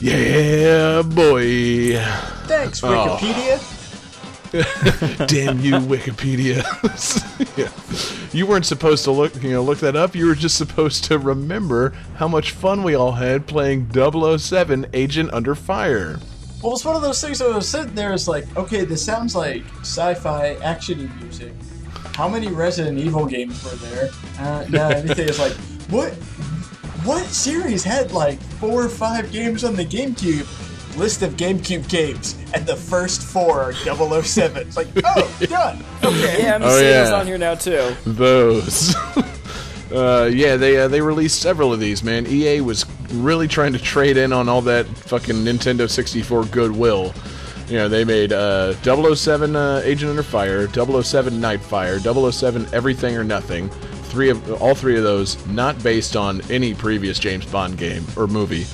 Yeah, 0.00 1.02
boy. 1.02 1.96
Thanks, 2.46 2.82
Oh. 2.82 3.18
Wikipedia. 3.20 3.76
Damn 5.28 5.60
you, 5.60 5.74
Wikipedia. 5.74 6.64
yeah. 7.56 7.70
You 8.32 8.46
weren't 8.46 8.66
supposed 8.66 9.04
to 9.04 9.12
look, 9.12 9.40
you 9.42 9.50
know, 9.52 9.62
look 9.62 9.78
that 9.78 9.94
up. 9.94 10.16
You 10.16 10.26
were 10.26 10.34
just 10.34 10.56
supposed 10.56 11.04
to 11.04 11.18
remember 11.18 11.92
how 12.16 12.26
much 12.26 12.50
fun 12.52 12.82
we 12.82 12.94
all 12.96 13.12
had 13.12 13.46
playing 13.46 13.90
007 13.92 14.86
Agent 14.92 15.32
Under 15.32 15.54
Fire. 15.54 16.18
Well, 16.62 16.72
it's 16.74 16.84
one 16.84 16.96
of 16.96 17.02
those 17.02 17.20
things 17.20 17.38
that 17.38 17.50
I 17.50 17.56
was 17.56 17.68
sitting 17.68 17.94
there, 17.94 18.12
it's 18.12 18.28
like, 18.28 18.44
okay, 18.56 18.84
this 18.84 19.04
sounds 19.04 19.34
like 19.36 19.64
sci-fi 19.80 20.54
action 20.62 21.10
music. 21.20 21.52
How 22.14 22.28
many 22.28 22.48
Resident 22.48 22.98
Evil 22.98 23.24
games 23.26 23.62
were 23.64 23.76
there? 23.76 24.10
Uh, 24.38 24.66
now 24.68 24.88
everything 24.88 25.28
is 25.28 25.38
like, 25.38 25.52
what? 25.90 26.12
What 27.10 27.26
series 27.26 27.82
had 27.82 28.12
like 28.12 28.40
four 28.40 28.84
or 28.84 28.88
five 28.88 29.32
games 29.32 29.64
on 29.64 29.74
the 29.74 29.84
GameCube? 29.84 30.46
List 30.96 31.22
of 31.22 31.32
GameCube 31.32 31.88
games, 31.88 32.38
and 32.54 32.64
the 32.64 32.76
first 32.76 33.22
four 33.24 33.60
are 33.60 33.72
007. 33.72 34.68
It's 34.68 34.76
like, 34.76 34.86
oh, 35.04 35.36
done. 35.40 35.84
Okay. 36.04 36.44
Yeah, 36.44 36.54
I'm 36.54 36.62
Oh, 36.62 36.68
seeing 36.68 36.84
this 36.84 37.08
yeah. 37.10 37.16
on 37.16 37.26
here 37.26 37.36
now 37.36 37.56
too. 37.56 37.96
Those. 38.06 38.94
uh, 39.92 40.30
yeah, 40.32 40.54
they 40.54 40.76
uh, 40.76 40.86
they 40.86 41.00
released 41.00 41.42
several 41.42 41.72
of 41.72 41.80
these. 41.80 42.04
Man, 42.04 42.28
EA 42.28 42.60
was 42.60 42.86
really 43.14 43.48
trying 43.48 43.72
to 43.72 43.80
trade 43.80 44.16
in 44.16 44.32
on 44.32 44.48
all 44.48 44.62
that 44.62 44.86
fucking 44.86 45.34
Nintendo 45.34 45.90
64 45.90 46.44
goodwill. 46.44 47.12
You 47.66 47.78
know, 47.78 47.88
they 47.88 48.04
made 48.04 48.32
uh, 48.32 48.74
007 48.84 49.56
uh, 49.56 49.82
Agent 49.82 50.10
Under 50.10 50.22
Fire, 50.22 50.68
007 50.68 51.40
Nightfire, 51.40 52.30
007 52.32 52.68
Everything 52.72 53.16
or 53.16 53.24
Nothing. 53.24 53.68
Three 54.10 54.28
of 54.30 54.60
all 54.60 54.74
three 54.74 54.96
of 54.96 55.04
those 55.04 55.44
not 55.46 55.80
based 55.82 56.16
on 56.16 56.40
any 56.50 56.74
previous 56.74 57.18
James 57.18 57.46
Bond 57.46 57.78
game 57.78 58.04
or 58.16 58.26
movie 58.26 58.66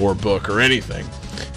or 0.00 0.14
book 0.14 0.48
or 0.48 0.60
anything. 0.60 1.06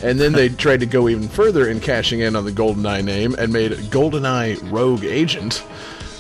And 0.01 0.17
then 0.19 0.31
they 0.31 0.47
tried 0.65 0.79
to 0.79 0.85
go 0.85 1.09
even 1.09 1.27
further 1.27 1.67
in 1.67 1.79
cashing 1.81 2.21
in 2.21 2.35
on 2.35 2.45
the 2.45 2.51
GoldenEye 2.51 3.03
name 3.03 3.35
and 3.37 3.51
made 3.51 3.73
GoldenEye 3.73 4.71
Rogue 4.71 5.03
Agent. 5.03 5.63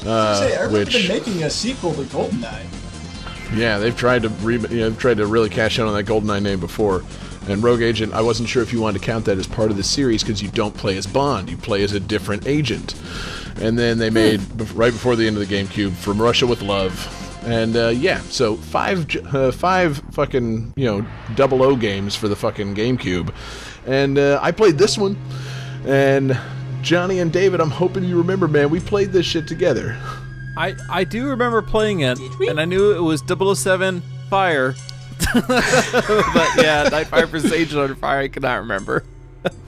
Uh, 0.05 0.35
Say, 0.35 0.55
I 0.55 0.63
remember 0.63 0.79
which 0.79 0.93
them 0.93 1.07
making 1.07 1.43
a 1.43 1.49
sequel 1.49 1.93
to 1.93 2.01
GoldenEye. 2.03 2.65
yeah, 3.55 3.77
they've 3.77 3.95
tried 3.95 4.23
to 4.23 4.29
re- 4.29 4.55
you 4.57 4.59
know, 4.59 4.89
they've 4.89 4.99
tried 4.99 5.17
to 5.17 5.25
really 5.27 5.49
cash 5.49 5.79
in 5.79 5.85
on 5.85 5.93
that 5.93 6.05
GoldenEye 6.05 6.41
name 6.41 6.59
before. 6.59 7.03
And 7.47 7.63
Rogue 7.63 7.81
Agent, 7.81 8.13
I 8.13 8.21
wasn't 8.21 8.49
sure 8.49 8.61
if 8.61 8.73
you 8.73 8.81
wanted 8.81 8.99
to 8.99 9.05
count 9.05 9.23
that 9.25 9.37
as 9.37 9.47
part 9.47 9.71
of 9.71 9.77
the 9.77 9.83
series 9.83 10.21
because 10.21 10.41
you 10.43 10.49
don't 10.49 10.75
play 10.75 10.97
as 10.97 11.07
Bond, 11.07 11.49
you 11.49 11.55
play 11.55 11.81
as 11.83 11.93
a 11.93 11.99
different 12.01 12.45
agent. 12.45 12.95
And 13.59 13.77
then 13.77 13.97
they 13.97 14.09
made 14.09 14.41
right 14.73 14.93
before 14.93 15.15
the 15.15 15.27
end 15.27 15.37
of 15.37 15.47
the 15.47 15.55
GameCube 15.55 15.93
From 15.93 16.21
Russia 16.21 16.45
with 16.45 16.61
Love. 16.61 17.13
And 17.45 17.75
uh, 17.75 17.87
yeah, 17.89 18.19
so 18.21 18.55
five 18.55 19.07
uh, 19.33 19.51
five 19.51 20.01
fucking 20.11 20.73
you 20.75 20.85
know 20.85 21.07
double 21.35 21.63
O 21.63 21.75
games 21.75 22.15
for 22.15 22.27
the 22.27 22.35
fucking 22.35 22.75
GameCube, 22.75 23.33
and 23.85 24.17
uh, 24.17 24.39
I 24.41 24.51
played 24.51 24.77
this 24.77 24.97
one. 24.97 25.17
And 25.85 26.37
Johnny 26.81 27.19
and 27.19 27.31
David, 27.31 27.61
I'm 27.61 27.71
hoping 27.71 28.03
you 28.03 28.17
remember, 28.17 28.47
man, 28.47 28.69
we 28.69 28.79
played 28.79 29.11
this 29.11 29.25
shit 29.25 29.47
together. 29.47 29.97
I, 30.57 30.75
I 30.89 31.03
do 31.03 31.27
remember 31.27 31.61
playing 31.61 32.01
it, 32.01 32.19
and 32.47 32.59
I 32.59 32.65
knew 32.65 32.91
it 32.91 33.01
was 33.01 33.21
007 33.21 34.01
Fire. 34.29 34.75
but 35.33 35.45
yeah, 36.57 36.89
Nightfire 36.89 37.27
vs. 37.27 37.51
Agent 37.51 37.79
Under 37.79 37.95
Fire, 37.95 38.21
I 38.21 38.27
cannot 38.27 38.59
remember. 38.59 39.03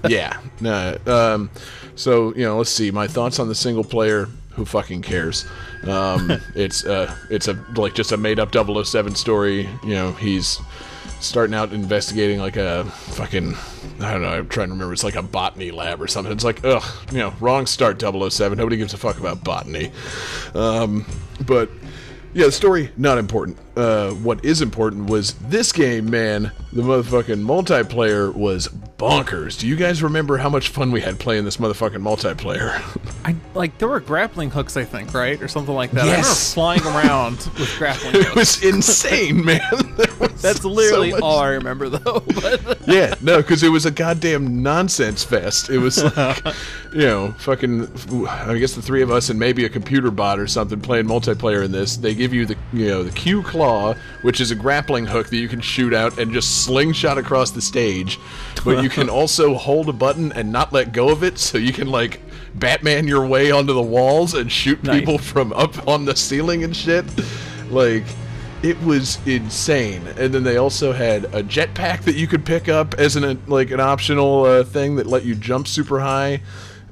Yeah. 0.07 0.39
No. 0.61 0.97
Um, 1.05 1.49
so 1.95 2.33
you 2.35 2.43
know, 2.43 2.57
let's 2.57 2.69
see. 2.69 2.91
My 2.91 3.07
thoughts 3.07 3.39
on 3.39 3.47
the 3.47 3.55
single 3.55 3.83
player. 3.83 4.27
who 4.51 4.65
fucking 4.65 5.01
cares? 5.01 5.45
Um, 5.83 6.31
it's 6.55 6.85
uh, 6.85 7.13
it's 7.29 7.47
a 7.47 7.53
like 7.75 7.93
just 7.95 8.11
a 8.11 8.17
made 8.17 8.39
up 8.39 8.53
007 8.53 9.15
story. 9.15 9.69
You 9.83 9.93
know, 9.93 10.11
he's 10.13 10.59
starting 11.19 11.53
out 11.53 11.73
investigating 11.73 12.39
like 12.39 12.55
a 12.55 12.85
fucking 12.85 13.53
I 14.01 14.13
don't 14.13 14.21
know. 14.21 14.29
I'm 14.29 14.47
trying 14.47 14.67
to 14.67 14.73
remember. 14.73 14.93
It's 14.93 15.03
like 15.03 15.15
a 15.15 15.23
botany 15.23 15.71
lab 15.71 16.01
or 16.01 16.07
something. 16.07 16.31
It's 16.31 16.43
like 16.43 16.63
ugh, 16.63 16.83
you 17.11 17.17
know, 17.17 17.33
wrong 17.39 17.65
start 17.65 18.01
007. 18.01 18.57
Nobody 18.57 18.77
gives 18.77 18.93
a 18.93 18.97
fuck 18.97 19.19
about 19.19 19.43
botany. 19.43 19.91
Um, 20.53 21.05
but 21.45 21.69
yeah, 22.33 22.45
the 22.45 22.51
story 22.51 22.91
not 22.97 23.17
important. 23.17 23.57
Uh, 23.75 24.11
what 24.11 24.43
is 24.43 24.61
important 24.61 25.09
was 25.09 25.33
this 25.35 25.71
game, 25.71 26.09
man. 26.09 26.51
The 26.73 26.81
motherfucking 26.81 27.41
multiplayer 27.45 28.33
was 28.33 28.67
bonkers. 28.67 29.57
Do 29.57 29.67
you 29.67 29.75
guys 29.77 30.03
remember 30.03 30.37
how 30.37 30.49
much 30.49 30.69
fun 30.69 30.91
we 30.91 30.99
had 31.01 31.17
playing 31.17 31.45
this 31.45 31.57
motherfucking 31.57 32.01
multiplayer? 32.01 32.71
I 33.25 33.35
like 33.53 33.77
there 33.77 33.87
were 33.87 33.99
grappling 34.01 34.49
hooks, 34.49 34.75
I 34.75 34.83
think, 34.83 35.13
right, 35.13 35.41
or 35.41 35.47
something 35.47 35.73
like 35.73 35.91
that. 35.91 36.01
I 36.01 36.05
remember 36.07 36.27
Yes. 36.27 36.53
flying 36.53 36.81
around 36.85 37.37
with 37.57 37.73
grappling 37.77 38.13
Hooks. 38.15 38.27
it 38.29 38.35
was 38.35 38.63
insane, 38.63 39.45
man. 39.45 39.61
Was 40.19 40.41
That's 40.41 40.61
so 40.61 40.69
literally 40.69 41.11
much- 41.11 41.21
all 41.21 41.39
I 41.39 41.49
remember, 41.49 41.87
though. 41.89 42.19
But 42.19 42.79
Yeah, 42.87 43.15
no, 43.21 43.37
because 43.37 43.63
it 43.63 43.69
was 43.69 43.85
a 43.85 43.91
goddamn 43.91 44.61
nonsense 44.61 45.23
fest. 45.23 45.69
It 45.69 45.77
was 45.77 46.03
like, 46.15 46.43
you 46.93 46.99
know, 47.01 47.31
fucking. 47.37 47.87
I 48.27 48.57
guess 48.57 48.73
the 48.73 48.81
three 48.81 49.01
of 49.01 49.11
us 49.11 49.29
and 49.29 49.39
maybe 49.39 49.63
a 49.65 49.69
computer 49.69 50.11
bot 50.11 50.39
or 50.39 50.47
something 50.47 50.79
playing 50.81 51.05
multiplayer 51.05 51.63
in 51.63 51.71
this. 51.71 51.95
They 51.97 52.13
give 52.15 52.33
you 52.33 52.45
the, 52.45 52.57
you 52.73 52.87
know, 52.87 53.03
the 53.03 53.11
Q 53.11 53.43
claw, 53.59 53.93
which 54.21 54.39
is 54.39 54.51
a 54.51 54.55
grappling 54.55 55.05
hook 55.05 55.27
that 55.27 55.35
you 55.35 55.49
can 55.49 55.59
shoot 55.59 55.93
out 55.93 56.17
and 56.17 56.31
just 56.31 56.63
slingshot 56.63 57.17
across 57.17 57.51
the 57.51 57.61
stage. 57.61 58.17
But 58.63 58.81
you 58.81 58.89
can 58.89 59.09
also 59.19 59.53
hold 59.55 59.89
a 59.89 59.93
button 59.93 60.31
and 60.31 60.49
not 60.49 60.71
let 60.71 60.93
go 60.93 61.09
of 61.09 61.23
it, 61.25 61.37
so 61.37 61.57
you 61.57 61.73
can 61.73 61.89
like 61.89 62.21
Batman 62.55 63.05
your 63.05 63.27
way 63.27 63.51
onto 63.51 63.73
the 63.73 63.81
walls 63.81 64.33
and 64.33 64.49
shoot 64.49 64.81
Nice. 64.81 65.01
people 65.01 65.17
from 65.17 65.51
up 65.51 65.85
on 65.89 66.05
the 66.05 66.15
ceiling 66.15 66.63
and 66.63 66.73
shit. 66.73 67.03
Like 67.69 68.05
it 68.63 68.81
was 68.83 69.19
insane. 69.27 70.07
And 70.17 70.33
then 70.33 70.43
they 70.43 70.55
also 70.55 70.93
had 70.93 71.25
a 71.25 71.43
jetpack 71.43 72.03
that 72.03 72.15
you 72.15 72.27
could 72.27 72.45
pick 72.45 72.69
up 72.69 72.93
as 72.93 73.17
an 73.17 73.41
like 73.47 73.71
an 73.71 73.81
optional 73.81 74.45
uh, 74.45 74.63
thing 74.63 74.95
that 74.95 75.05
let 75.05 75.25
you 75.25 75.35
jump 75.35 75.67
super 75.67 75.99
high. 75.99 76.41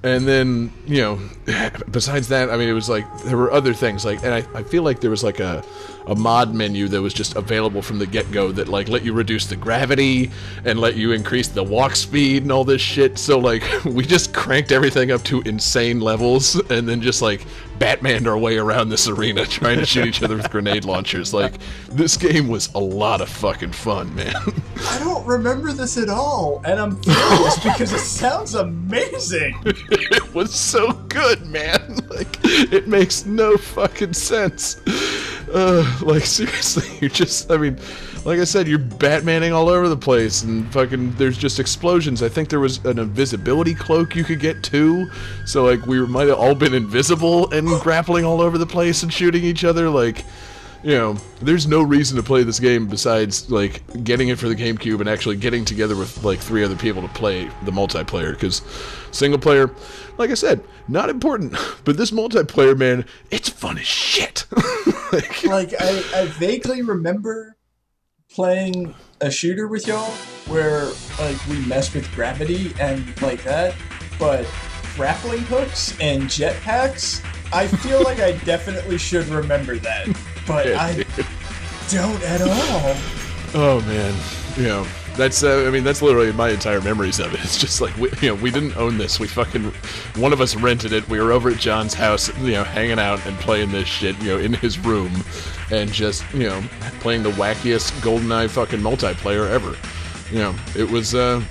And 0.04 0.28
then 0.28 0.74
you 0.86 1.02
know, 1.02 1.20
besides 1.92 2.28
that, 2.28 2.50
I 2.50 2.58
mean, 2.58 2.68
it 2.68 2.74
was 2.74 2.90
like 2.90 3.06
there 3.24 3.38
were 3.38 3.52
other 3.54 3.74
things 3.74 4.04
like, 4.04 4.22
and 4.24 4.34
I, 4.34 4.44
I 4.54 4.64
feel 4.64 4.84
like 4.84 5.00
there 5.00 5.10
was 5.10 5.24
like 5.24 5.40
a 5.40 5.64
a 6.08 6.16
mod 6.16 6.54
menu 6.54 6.88
that 6.88 7.02
was 7.02 7.14
just 7.14 7.36
available 7.36 7.82
from 7.82 8.00
the 8.00 8.06
get 8.06 8.30
go 8.32 8.52
that 8.52 8.68
like 8.68 8.90
let 8.90 9.04
you 9.04 9.14
reduce 9.14 9.46
the 9.46 9.56
gravity 9.56 10.32
and 10.66 10.80
let 10.80 10.96
you 10.96 11.12
increase 11.12 11.48
the 11.48 11.64
walk 11.64 11.96
speed 11.96 12.44
and 12.44 12.52
all 12.52 12.64
this 12.64 12.82
shit. 12.82 13.18
So 13.18 13.38
like 13.40 13.64
we 13.86 14.06
just 14.06 14.34
cranked 14.34 14.72
everything 14.72 15.12
up 15.12 15.24
to 15.24 15.42
insane 15.42 16.00
levels 16.00 16.56
and 16.70 16.88
then 16.88 17.02
just 17.02 17.22
like 17.22 17.46
Batman 17.80 18.28
our 18.28 18.38
way 18.38 18.58
around 18.58 18.90
this 18.90 19.08
arena 19.08 19.46
trying 19.48 19.80
to 19.80 19.86
shoot 19.86 20.06
each 20.06 20.24
other 20.24 20.38
with 20.38 20.50
grenade 20.50 20.86
launchers. 20.86 21.34
Like 21.34 21.56
this 21.90 22.18
game 22.18 22.48
was 22.48 22.74
a 22.74 22.80
lot 22.80 23.22
of 23.22 23.30
fucking 23.30 23.72
fun, 23.72 24.14
man. 24.16 24.36
I 24.88 25.00
don't 25.00 25.26
remember 25.26 25.72
this 25.74 25.98
at 25.98 26.10
all, 26.10 26.62
and 26.66 26.80
I'm 26.80 27.02
furious 27.04 27.60
because 27.60 27.94
it 27.94 28.00
sounds 28.00 28.56
amazing. 28.56 29.56
it 29.66 30.34
was 30.34 30.54
so 30.54 30.94
good, 31.10 31.46
man. 31.48 32.00
Like 32.10 32.40
it 32.44 32.88
makes 32.88 33.26
no 33.26 33.58
fucking 33.58 34.14
sense. 34.14 34.82
Uh, 35.52 36.00
like 36.02 36.24
seriously, 36.26 36.98
you're 37.00 37.10
just 37.10 37.52
I 37.52 37.58
mean, 37.58 37.78
like 38.26 38.40
I 38.40 38.44
said, 38.44 38.68
you're 38.68 38.80
Batmaning 38.80 39.54
all 39.54 39.70
over 39.70 39.88
the 39.88 39.98
place, 39.98 40.44
and 40.44 40.72
fucking 40.74 41.14
there's 41.14 41.38
just 41.38 41.60
explosions. 41.60 42.22
I 42.22 42.30
think 42.30 42.50
there 42.50 42.60
was 42.60 42.84
an 42.86 43.00
invisibility 43.00 43.74
cloak 43.74 44.16
you 44.16 44.24
could 44.24 44.40
get 44.40 44.64
too, 44.64 45.10
so 45.46 45.64
like 45.64 45.86
we 45.86 46.06
might 46.06 46.28
have 46.28 46.38
all 46.38 46.56
been 46.56 46.74
invisible 46.74 47.52
and 47.52 47.68
grappling 47.82 48.26
all 48.26 48.42
over 48.42 48.58
the 48.58 48.66
place 48.66 49.04
and 49.04 49.14
shooting 49.14 49.44
each 49.44 49.64
other. 49.64 49.90
Like, 49.90 50.26
you 50.84 50.92
know, 50.92 51.14
there's 51.42 51.68
no 51.68 51.82
reason 51.82 52.18
to 52.18 52.24
play 52.24 52.44
this 52.44 52.60
game 52.60 52.88
besides 52.88 53.50
like 53.50 54.04
getting 54.04 54.30
it 54.30 54.38
for 54.38 54.48
the 54.48 54.56
GameCube 54.56 55.00
and 55.00 55.10
actually 55.10 55.36
getting 55.36 55.66
together 55.66 55.96
with 55.96 56.24
like 56.24 56.40
three 56.40 56.64
other 56.64 56.76
people 56.76 57.02
to 57.02 57.08
play 57.10 57.50
the 57.66 57.72
multiplayer. 57.72 58.32
Because 58.32 58.62
single 59.12 59.40
player, 59.40 59.72
like 60.18 60.30
I 60.30 60.36
said, 60.36 60.64
not 60.88 61.10
important. 61.10 61.56
But 61.84 61.96
this 61.96 62.12
multiplayer, 62.12 62.78
man, 62.78 63.06
it's 63.32 63.48
fun 63.48 63.78
as 63.78 63.88
shit. 63.88 64.46
like, 65.14 65.44
Like 65.46 65.74
I, 65.80 66.04
I 66.14 66.26
vaguely 66.38 66.82
remember 66.82 67.56
playing 68.30 68.94
a 69.22 69.32
shooter 69.32 69.68
with 69.68 69.88
y'all 69.88 70.12
where 70.48 70.86
like 71.20 71.48
we 71.48 71.66
messed 71.66 71.96
with 71.96 72.12
gravity 72.14 72.74
and 72.80 73.20
like 73.22 73.42
that, 73.44 73.74
but 74.20 74.46
grappling 74.96 75.44
hooks 75.44 75.98
and 76.02 76.24
jetpacks, 76.24 77.24
I 77.54 77.68
feel 77.68 78.04
like 78.04 78.20
I 78.20 78.34
definitely 78.44 78.98
should 78.98 79.28
remember 79.28 79.78
that, 79.78 80.08
but 80.48 80.68
I 80.68 81.06
don't 81.90 82.24
at 82.24 82.42
all. 82.42 82.96
Oh 83.54 83.82
man, 83.86 84.16
you 84.56 84.64
know 84.64 84.88
that's 85.18 85.44
uh, 85.44 85.66
I 85.68 85.72
mean 85.72 85.84
that's 85.84 86.02
literally 86.02 86.32
my 86.32 86.50
entire 86.50 86.80
memories 86.80 87.20
of 87.20 87.34
it. 87.34 87.40
It's 87.44 87.58
just 87.58 87.82
like 87.82 87.96
we, 87.98 88.10
you 88.22 88.30
know 88.30 88.36
we 88.36 88.52
didn't 88.52 88.78
own 88.78 88.98
this. 88.98 89.20
We 89.20 89.28
fucking 89.28 89.72
one 90.16 90.32
of 90.32 90.40
us 90.40 90.56
rented 90.56 90.94
it. 90.94 91.08
We 91.10 91.20
were 91.20 91.32
over 91.32 91.50
at 91.50 91.58
John's 91.58 91.94
house, 91.94 92.36
you 92.40 92.52
know, 92.52 92.64
hanging 92.64 93.00
out 93.00 93.26
and 93.26 93.38
playing 93.40 93.72
this 93.72 93.88
shit, 93.88 94.18
you 94.20 94.30
know, 94.30 94.38
in 94.38 94.54
his 94.54 94.80
room, 94.80 95.12
and 95.72 95.92
just 95.92 96.24
you 96.34 96.48
know 96.48 96.62
playing 97.00 97.24
the 97.24 97.32
wackiest 97.32 97.92
GoldenEye 98.02 98.50
fucking 98.50 98.80
multiplayer 98.80 99.50
ever. 99.50 99.76
You 100.32 100.40
know, 100.40 100.56
it 100.76 100.90
was 100.90 101.16
uh, 101.16 101.44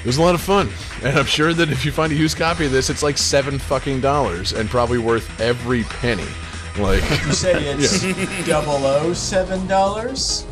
it 0.00 0.06
was 0.06 0.18
a 0.18 0.22
lot 0.22 0.34
of 0.34 0.40
fun, 0.40 0.68
and 1.02 1.18
I'm 1.18 1.26
sure 1.26 1.54
that 1.54 1.70
if 1.70 1.84
you 1.84 1.92
find 1.92 2.12
a 2.12 2.16
used 2.16 2.36
copy 2.36 2.66
of 2.66 2.72
this, 2.72 2.90
it's 2.90 3.02
like 3.02 3.18
seven 3.18 3.58
fucking 3.58 4.00
dollars 4.00 4.52
and 4.52 4.68
probably 4.68 4.98
worth 4.98 5.40
every 5.40 5.84
penny. 5.84 6.26
Like. 6.78 7.02
You 7.26 7.32
say 7.32 7.64
it's 7.74 8.46
double 8.46 8.84
O 8.86 9.12
seven 9.12 9.66
dollars? 9.66 10.46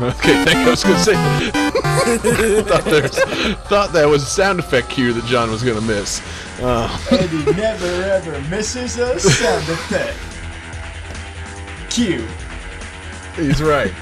Okay, 0.00 0.44
thank 0.44 0.58
you. 0.58 0.66
I 0.66 0.70
was 0.70 0.84
gonna 0.84 0.98
say. 1.00 1.14
thought, 2.62 2.84
there 2.84 3.02
was, 3.02 3.18
thought 3.66 3.92
that 3.92 4.06
was 4.08 4.22
a 4.22 4.26
sound 4.26 4.60
effect 4.60 4.88
cue 4.88 5.12
that 5.12 5.24
John 5.24 5.50
was 5.50 5.64
gonna 5.64 5.80
miss. 5.80 6.22
Uh, 6.60 6.88
And 7.10 7.28
he 7.28 7.44
never 7.52 7.86
ever 8.04 8.40
misses 8.48 8.96
a 8.98 9.18
sound 9.18 9.68
effect. 9.68 10.16
Cue. 11.90 12.24
he's 13.34 13.60
right. 13.60 13.92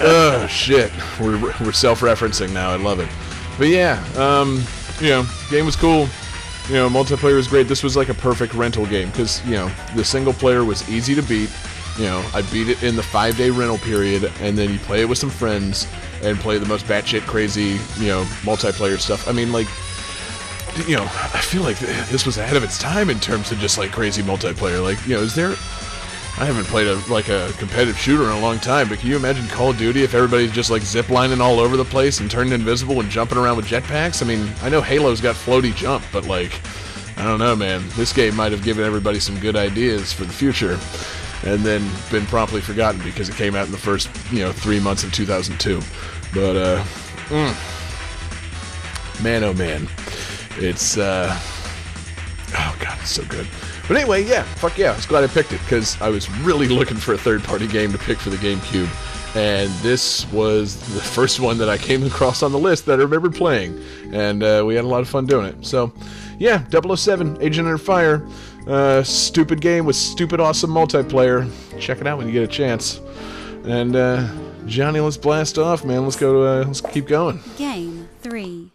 oh 0.00 0.46
shit, 0.48 0.92
we're 1.18 1.40
we're 1.40 1.72
self-referencing 1.72 2.52
now. 2.52 2.70
I 2.70 2.76
love 2.76 3.00
it. 3.00 3.08
But 3.56 3.68
yeah, 3.68 4.04
um, 4.16 4.62
you 5.00 5.08
know, 5.08 5.26
game 5.50 5.64
was 5.66 5.76
cool. 5.76 6.08
You 6.68 6.74
know, 6.74 6.88
multiplayer 6.88 7.36
was 7.36 7.48
great. 7.48 7.66
This 7.66 7.82
was 7.82 7.96
like 7.96 8.08
a 8.08 8.14
perfect 8.14 8.54
rental 8.54 8.84
game 8.86 9.08
because 9.10 9.44
you 9.46 9.52
know 9.52 9.70
the 9.96 10.04
single 10.04 10.32
player 10.34 10.64
was 10.64 10.88
easy 10.88 11.14
to 11.14 11.22
beat. 11.22 11.50
You 11.96 12.04
know, 12.04 12.24
I 12.32 12.42
beat 12.42 12.68
it 12.68 12.82
in 12.82 12.94
the 12.94 13.02
five 13.02 13.36
day 13.36 13.50
rental 13.50 13.78
period, 13.78 14.30
and 14.40 14.56
then 14.56 14.70
you 14.72 14.78
play 14.80 15.00
it 15.00 15.08
with 15.08 15.18
some 15.18 15.30
friends 15.30 15.86
and 16.22 16.38
play 16.38 16.58
the 16.58 16.66
most 16.66 16.84
batshit 16.86 17.22
crazy, 17.22 17.78
you 17.98 18.08
know, 18.08 18.24
multiplayer 18.42 18.98
stuff. 18.98 19.26
I 19.26 19.32
mean, 19.32 19.52
like, 19.52 19.66
you 20.86 20.96
know, 20.96 21.04
I 21.04 21.40
feel 21.40 21.62
like 21.62 21.78
th- 21.78 22.06
this 22.08 22.26
was 22.26 22.36
ahead 22.38 22.56
of 22.56 22.62
its 22.62 22.78
time 22.78 23.10
in 23.10 23.18
terms 23.18 23.50
of 23.50 23.58
just 23.58 23.78
like 23.78 23.90
crazy 23.92 24.22
multiplayer. 24.22 24.82
Like, 24.82 25.04
you 25.06 25.16
know, 25.16 25.22
is 25.22 25.34
there? 25.34 25.54
I 26.40 26.44
haven't 26.44 26.66
played 26.66 26.86
a 26.86 26.94
like 27.12 27.28
a 27.28 27.52
competitive 27.58 27.98
shooter 27.98 28.22
in 28.22 28.30
a 28.30 28.38
long 28.38 28.60
time, 28.60 28.88
but 28.88 29.00
can 29.00 29.08
you 29.08 29.16
imagine 29.16 29.48
Call 29.48 29.70
of 29.70 29.78
Duty 29.78 30.04
if 30.04 30.14
everybody's 30.14 30.52
just 30.52 30.70
like 30.70 30.82
ziplining 30.82 31.40
all 31.40 31.58
over 31.58 31.76
the 31.76 31.84
place 31.84 32.20
and 32.20 32.30
turning 32.30 32.52
invisible 32.52 33.00
and 33.00 33.10
jumping 33.10 33.36
around 33.36 33.56
with 33.56 33.66
jetpacks? 33.66 34.22
I 34.22 34.26
mean, 34.26 34.48
I 34.62 34.68
know 34.68 34.80
Halo's 34.80 35.20
got 35.20 35.34
floaty 35.34 35.74
jump, 35.74 36.04
but 36.12 36.26
like, 36.26 36.60
I 37.16 37.24
don't 37.24 37.40
know, 37.40 37.56
man. 37.56 37.82
This 37.96 38.12
game 38.12 38.36
might 38.36 38.52
have 38.52 38.62
given 38.62 38.84
everybody 38.84 39.18
some 39.18 39.36
good 39.40 39.56
ideas 39.56 40.12
for 40.12 40.26
the 40.26 40.32
future, 40.32 40.78
and 41.42 41.64
then 41.64 41.84
been 42.08 42.24
promptly 42.26 42.60
forgotten 42.60 43.02
because 43.02 43.28
it 43.28 43.34
came 43.34 43.56
out 43.56 43.66
in 43.66 43.72
the 43.72 43.76
first 43.76 44.08
you 44.30 44.38
know 44.38 44.52
three 44.52 44.78
months 44.78 45.02
of 45.02 45.12
2002. 45.12 45.80
But 46.32 46.56
uh, 46.56 46.84
mm. 47.30 49.24
man, 49.24 49.42
oh 49.42 49.54
man, 49.54 49.88
it's 50.56 50.98
uh, 50.98 51.36
oh 52.56 52.76
god, 52.78 52.96
it's 53.00 53.10
so 53.10 53.24
good. 53.24 53.48
But 53.88 53.96
anyway, 53.96 54.24
yeah, 54.24 54.42
fuck 54.42 54.76
yeah, 54.76 54.92
I 54.92 54.96
was 54.96 55.06
glad 55.06 55.24
I 55.24 55.28
picked 55.28 55.52
it 55.52 55.60
because 55.62 56.00
I 56.00 56.10
was 56.10 56.30
really 56.40 56.68
looking 56.68 56.98
for 56.98 57.14
a 57.14 57.18
third-party 57.18 57.66
game 57.68 57.90
to 57.92 57.98
pick 57.98 58.18
for 58.18 58.28
the 58.28 58.36
GameCube, 58.36 58.88
and 59.34 59.70
this 59.80 60.30
was 60.30 60.76
the 60.94 61.00
first 61.00 61.40
one 61.40 61.56
that 61.58 61.70
I 61.70 61.78
came 61.78 62.04
across 62.04 62.42
on 62.42 62.52
the 62.52 62.58
list 62.58 62.84
that 62.86 63.00
I 63.00 63.02
remembered 63.02 63.34
playing, 63.34 63.82
and 64.12 64.42
uh, 64.42 64.62
we 64.66 64.74
had 64.74 64.84
a 64.84 64.88
lot 64.88 65.00
of 65.00 65.08
fun 65.08 65.24
doing 65.24 65.46
it. 65.46 65.64
So, 65.64 65.90
yeah, 66.38 66.64
007, 66.70 67.42
Agent 67.42 67.66
Under 67.66 67.78
Fire, 67.78 68.26
uh, 68.66 69.02
stupid 69.02 69.62
game 69.62 69.86
with 69.86 69.96
stupid 69.96 70.38
awesome 70.38 70.70
multiplayer. 70.70 71.50
Check 71.80 72.02
it 72.02 72.06
out 72.06 72.18
when 72.18 72.26
you 72.26 72.32
get 72.34 72.42
a 72.42 72.46
chance. 72.46 73.00
And 73.64 73.96
uh, 73.96 74.28
Johnny, 74.66 75.00
let's 75.00 75.16
blast 75.16 75.58
off, 75.58 75.84
man. 75.84 76.04
Let's 76.04 76.16
go. 76.16 76.32
To, 76.34 76.40
uh, 76.40 76.64
let's 76.66 76.82
keep 76.82 77.06
going. 77.06 77.40
Game 77.56 78.08
3. 78.22 78.70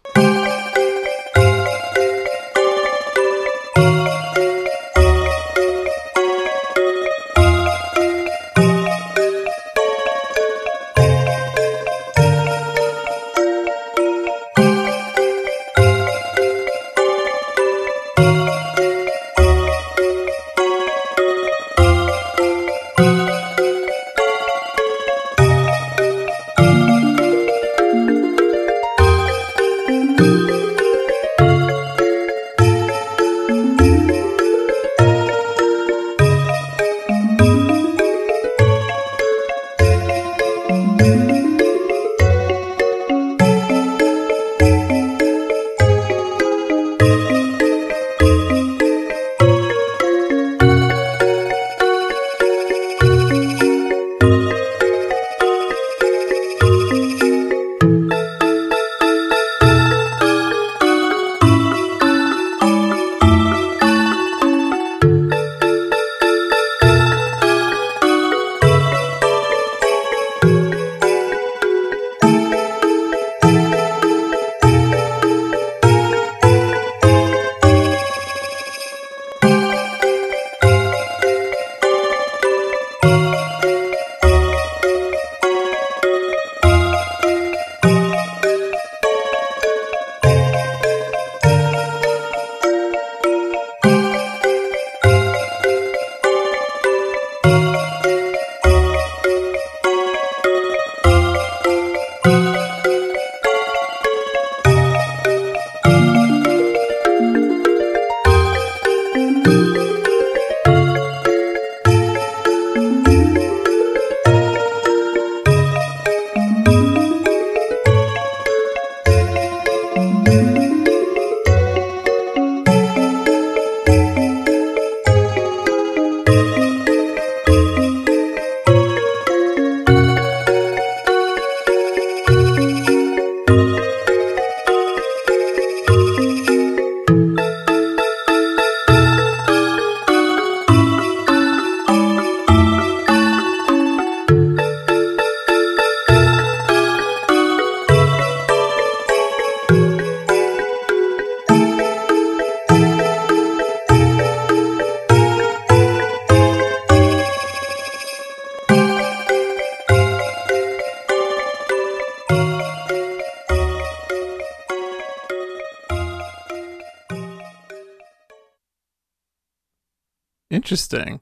Interesting. 170.74 171.20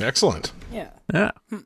Excellent. 0.00 0.50
Yeah. 0.72 0.90
Yeah. 1.14 1.30
cool. 1.48 1.62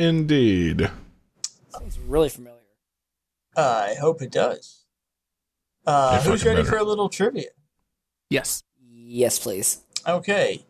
Indeed. 0.00 0.90
Sounds 1.68 1.98
really 1.98 2.28
familiar. 2.28 2.56
I 3.56 3.94
hope 4.00 4.22
it 4.22 4.32
does. 4.32 4.84
Uh, 5.86 6.20
who's 6.22 6.44
ready 6.44 6.62
better. 6.62 6.70
for 6.70 6.78
a 6.78 6.84
little 6.84 7.08
trivia? 7.08 7.50
Yes. 8.30 8.62
Yes, 8.92 9.38
please. 9.38 9.84
Okay. 10.06 10.64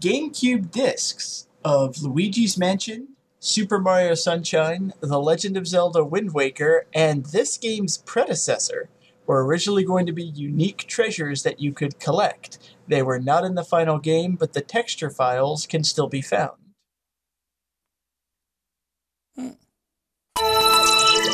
GameCube 0.00 0.70
discs 0.70 1.46
of 1.64 2.02
Luigi's 2.02 2.56
Mansion, 2.56 3.08
Super 3.38 3.78
Mario 3.78 4.14
Sunshine, 4.14 4.92
The 5.00 5.20
Legend 5.20 5.56
of 5.56 5.66
Zelda 5.66 6.04
Wind 6.04 6.32
Waker, 6.32 6.86
and 6.94 7.26
this 7.26 7.58
game's 7.58 7.98
predecessor 7.98 8.88
were 9.26 9.44
originally 9.44 9.84
going 9.84 10.06
to 10.06 10.12
be 10.12 10.24
unique 10.24 10.86
treasures 10.88 11.42
that 11.42 11.60
you 11.60 11.72
could 11.72 12.00
collect. 12.00 12.58
They 12.88 13.02
were 13.02 13.20
not 13.20 13.44
in 13.44 13.54
the 13.54 13.64
final 13.64 13.98
game, 13.98 14.36
but 14.36 14.54
the 14.54 14.60
texture 14.60 15.10
files 15.10 15.66
can 15.66 15.84
still 15.84 16.08
be 16.08 16.22
found. 16.22 16.59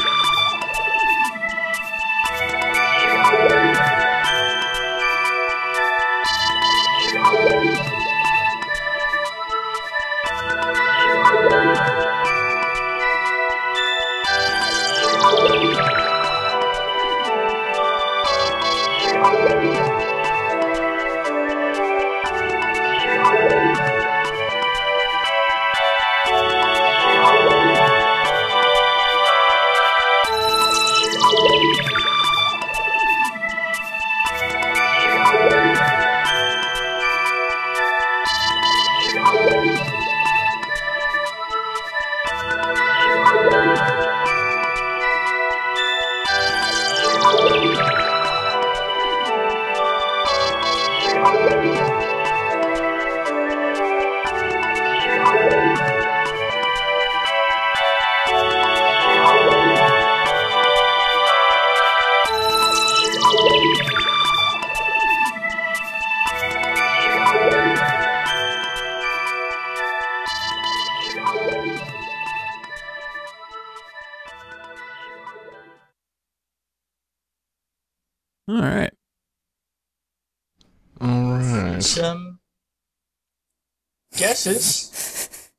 guesses. 84.45 85.51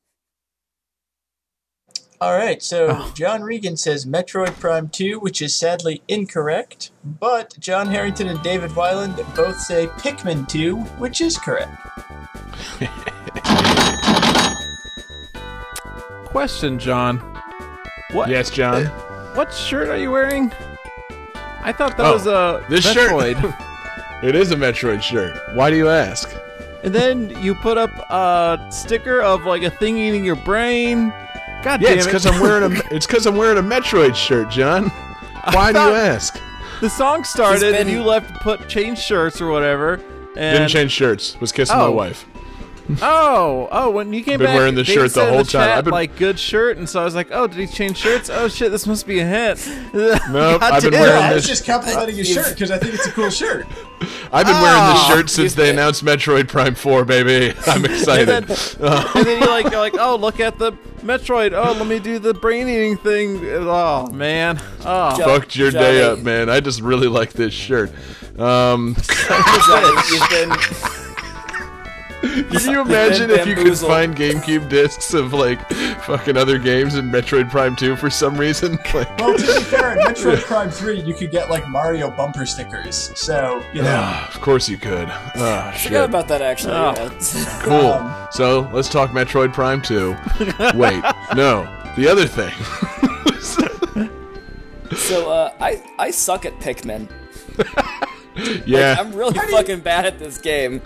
All 2.20 2.36
right, 2.36 2.62
so 2.62 2.88
Oh. 2.90 3.12
John 3.16 3.42
Regan 3.42 3.78
says 3.78 4.04
Metroid 4.04 4.60
Prime 4.60 4.90
2, 4.90 5.18
which 5.20 5.40
is 5.40 5.54
sadly 5.54 6.02
incorrect, 6.06 6.90
but 7.02 7.56
John 7.58 7.86
Harrington 7.86 8.28
and 8.28 8.42
David 8.42 8.72
Weiland 8.72 9.16
both 9.34 9.58
say 9.58 9.86
Pikmin 9.86 10.46
2, 10.46 10.76
which 10.98 11.22
is 11.22 11.38
correct. 11.38 11.72
Question, 16.26 16.78
John. 16.78 17.18
What? 18.12 18.28
Yes, 18.28 18.50
John. 18.50 18.86
What 19.34 19.54
shirt 19.54 19.88
are 19.88 19.96
you 19.96 20.10
wearing? 20.10 20.50
I 21.62 21.72
thought 21.72 21.96
that 21.96 22.04
Oh, 22.04 22.14
was 22.14 22.26
a 22.26 22.66
this 22.68 22.84
shirt. 22.84 23.12
Metroid. 23.12 23.66
It 24.24 24.34
is 24.34 24.50
a 24.50 24.56
Metroid 24.56 25.00
shirt. 25.02 25.40
Why 25.54 25.70
do 25.70 25.76
you 25.76 25.88
ask? 25.88 26.28
And 26.82 26.94
then 26.94 27.30
you 27.42 27.54
put 27.56 27.76
up 27.78 27.90
a 28.10 28.68
sticker 28.70 29.20
of 29.20 29.44
like 29.44 29.62
a 29.62 29.70
thing 29.70 29.98
eating 29.98 30.24
your 30.24 30.36
brain. 30.36 31.10
God 31.62 31.82
Yeah, 31.82 31.90
damn 31.90 31.98
it's 31.98 32.06
it! 32.06 32.08
because 32.08 32.26
I'm 32.26 32.40
wearing 32.40 32.72
a. 32.72 32.80
It's 32.94 33.06
because 33.06 33.26
I'm 33.26 33.36
wearing 33.36 33.58
a 33.58 33.62
Metroid 33.62 34.14
shirt, 34.14 34.50
John. 34.50 34.88
Why 35.52 35.72
do 35.72 35.78
you 35.78 35.94
ask? 35.94 36.38
the 36.80 36.88
song 36.88 37.24
started 37.24 37.72
He's 37.72 37.80
and 37.80 37.90
you 37.90 38.02
left 38.02 38.40
put 38.42 38.68
change 38.68 38.98
shirts 38.98 39.40
or 39.40 39.50
whatever. 39.50 39.94
And 40.36 40.58
Didn't 40.58 40.68
change 40.68 40.92
shirts. 40.92 41.38
Was 41.40 41.52
kissing 41.52 41.76
my 41.76 41.84
Oh. 41.84 41.90
wife. 41.92 42.24
Oh, 43.02 43.68
oh! 43.70 43.90
When 43.90 44.12
you 44.12 44.22
came 44.22 44.38
Been 44.38 44.46
back, 44.46 44.56
wearing 44.56 44.74
the 44.74 44.82
Dave 44.84 44.94
shirt 44.94 45.02
the 45.04 45.08
said 45.10 45.28
in 45.28 45.34
whole 45.34 45.44
the 45.44 45.50
time. 45.50 45.66
Chat, 45.68 45.78
I've 45.78 45.84
been- 45.84 45.92
like 45.92 46.16
good 46.16 46.38
shirt, 46.38 46.76
and 46.78 46.88
so 46.88 47.00
I 47.00 47.04
was 47.04 47.14
like, 47.14 47.28
"Oh, 47.30 47.46
did 47.46 47.56
he 47.58 47.66
change 47.66 47.96
shirts? 47.96 48.28
Oh 48.30 48.48
shit, 48.48 48.70
this 48.70 48.86
must 48.86 49.06
be 49.06 49.20
a 49.20 49.26
hint." 49.26 49.58
Nope, 50.30 50.62
I've 50.62 50.82
been 50.82 50.92
damn. 50.92 51.00
wearing 51.02 51.22
I 51.22 51.28
this- 51.34 51.42
was 51.42 51.46
just 51.46 51.66
complimenting 51.66 52.16
his 52.16 52.28
shirt 52.28 52.50
because 52.50 52.70
I 52.70 52.78
think 52.78 52.94
it's 52.94 53.06
a 53.06 53.12
cool 53.12 53.30
shirt. 53.30 53.66
I've 54.32 54.46
been 54.46 54.60
wearing 54.62 54.94
this 54.94 55.06
shirt 55.06 55.28
since 55.30 55.54
they 55.54 55.70
announced 55.74 56.04
Metroid 56.04 56.48
Prime 56.48 56.74
4, 56.74 57.04
baby. 57.04 57.54
I'm 57.66 57.84
excited. 57.84 58.28
And 58.30 58.46
then, 58.46 58.56
and 59.14 59.26
then 59.26 59.38
you're 59.40 59.48
like, 59.48 59.70
you're 59.70 59.80
like, 59.80 59.94
oh, 59.98 60.16
look 60.16 60.40
at 60.40 60.58
the 60.58 60.72
Metroid. 61.02 61.52
Oh, 61.52 61.72
let 61.72 61.86
me 61.86 61.98
do 61.98 62.18
the 62.18 62.32
brain 62.32 62.68
eating 62.68 62.96
thing. 62.96 63.40
Oh 63.44 64.08
man. 64.10 64.58
Oh, 64.84 65.18
Jo- 65.18 65.24
Fucked 65.24 65.56
your 65.56 65.70
day 65.70 66.00
Johnny. 66.00 66.20
up, 66.20 66.24
man. 66.24 66.48
I 66.48 66.60
just 66.60 66.80
really 66.80 67.08
like 67.08 67.32
this 67.32 67.52
shirt. 67.52 67.90
Um, 68.38 68.94
Johnny, 69.66 70.00
you've 70.10 70.30
been 70.30 70.50
can 72.20 72.70
you 72.70 72.80
imagine 72.82 73.30
if 73.30 73.46
you 73.46 73.54
could 73.54 73.76
find 73.78 74.14
GameCube 74.14 74.68
discs 74.68 75.14
of 75.14 75.32
like 75.32 75.66
fucking 76.02 76.36
other 76.36 76.58
games 76.58 76.94
in 76.96 77.10
Metroid 77.10 77.50
Prime 77.50 77.74
2 77.76 77.96
for 77.96 78.10
some 78.10 78.36
reason? 78.36 78.78
Like, 78.94 79.18
Well, 79.18 79.36
to 79.38 79.46
be 79.46 79.60
fair, 79.64 79.92
in 79.92 79.98
Metroid 80.00 80.40
Prime 80.42 80.70
3, 80.70 81.00
you 81.00 81.14
could 81.14 81.30
get 81.30 81.48
like 81.48 81.66
Mario 81.68 82.10
bumper 82.10 82.44
stickers. 82.44 83.12
So, 83.18 83.62
you 83.72 83.82
know. 83.82 83.94
ah, 83.96 84.28
of 84.34 84.40
course 84.40 84.68
you 84.68 84.76
could. 84.78 85.08
Ah, 85.08 85.70
forgot 85.76 85.80
shit. 85.80 85.92
about 86.08 86.28
that 86.28 86.42
actually. 86.42 86.74
Oh. 86.74 86.92
yeah. 86.96 87.60
Cool. 87.62 87.92
Um, 87.92 88.26
so 88.32 88.68
let's 88.72 88.88
talk 88.88 89.10
Metroid 89.10 89.52
Prime 89.52 89.80
2. 89.80 90.10
Wait, 90.76 91.02
no, 91.36 91.64
the 91.96 92.08
other 92.08 92.26
thing. 92.26 92.52
so 94.96 95.30
uh, 95.30 95.52
I 95.60 95.82
I 95.98 96.10
suck 96.10 96.44
at 96.44 96.54
Pikmin. 96.60 97.08
Yeah, 98.66 98.96
I'm 98.98 99.12
really 99.12 99.38
fucking 99.38 99.80
bad 99.80 100.06
at 100.06 100.18
this 100.18 100.38
game. 100.38 100.80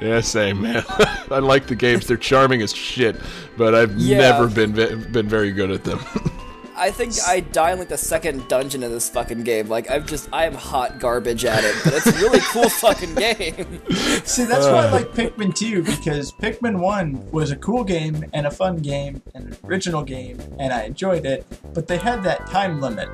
yeah, 0.00 0.20
same 0.20 0.62
man. 0.62 0.84
I 1.30 1.38
like 1.40 1.66
the 1.66 1.74
games; 1.74 2.06
they're 2.06 2.16
charming 2.16 2.62
as 2.62 2.72
shit, 2.74 3.16
but 3.56 3.74
I've 3.74 3.96
Yeah. 3.96 4.18
never 4.18 4.48
been 4.48 4.72
ve- 4.74 4.94
been 5.10 5.28
very 5.28 5.52
good 5.52 5.70
at 5.70 5.84
them. 5.84 6.00
I 6.76 6.90
think 6.90 7.12
I 7.24 7.38
die 7.38 7.70
in 7.70 7.78
like 7.78 7.88
the 7.88 7.96
second 7.96 8.48
dungeon 8.48 8.82
of 8.82 8.90
this 8.90 9.08
fucking 9.08 9.44
game. 9.44 9.68
Like 9.68 9.88
I'm 9.88 10.04
just 10.06 10.28
I 10.32 10.44
am 10.46 10.54
hot 10.54 10.98
garbage 10.98 11.44
at 11.44 11.62
it, 11.62 11.72
but 11.84 11.94
it's 11.94 12.06
a 12.06 12.12
really 12.14 12.40
cool 12.50 12.68
fucking 12.68 13.14
game. 13.14 13.80
See, 14.24 14.42
that's 14.44 14.66
why 14.66 14.72
I 14.86 14.88
uh. 14.88 14.92
like 14.92 15.12
Pikmin 15.12 15.54
2, 15.54 15.84
because 15.84 16.32
Pikmin 16.32 16.80
1 16.80 17.30
was 17.30 17.52
a 17.52 17.56
cool 17.56 17.84
game 17.84 18.24
and 18.32 18.48
a 18.48 18.50
fun 18.50 18.78
game 18.78 19.22
and 19.36 19.44
an 19.52 19.56
original 19.64 20.02
game, 20.02 20.40
and 20.58 20.72
I 20.72 20.82
enjoyed 20.82 21.24
it, 21.26 21.46
but 21.74 21.86
they 21.86 21.96
had 21.96 22.24
that 22.24 22.48
time 22.48 22.80
limit. 22.80 23.08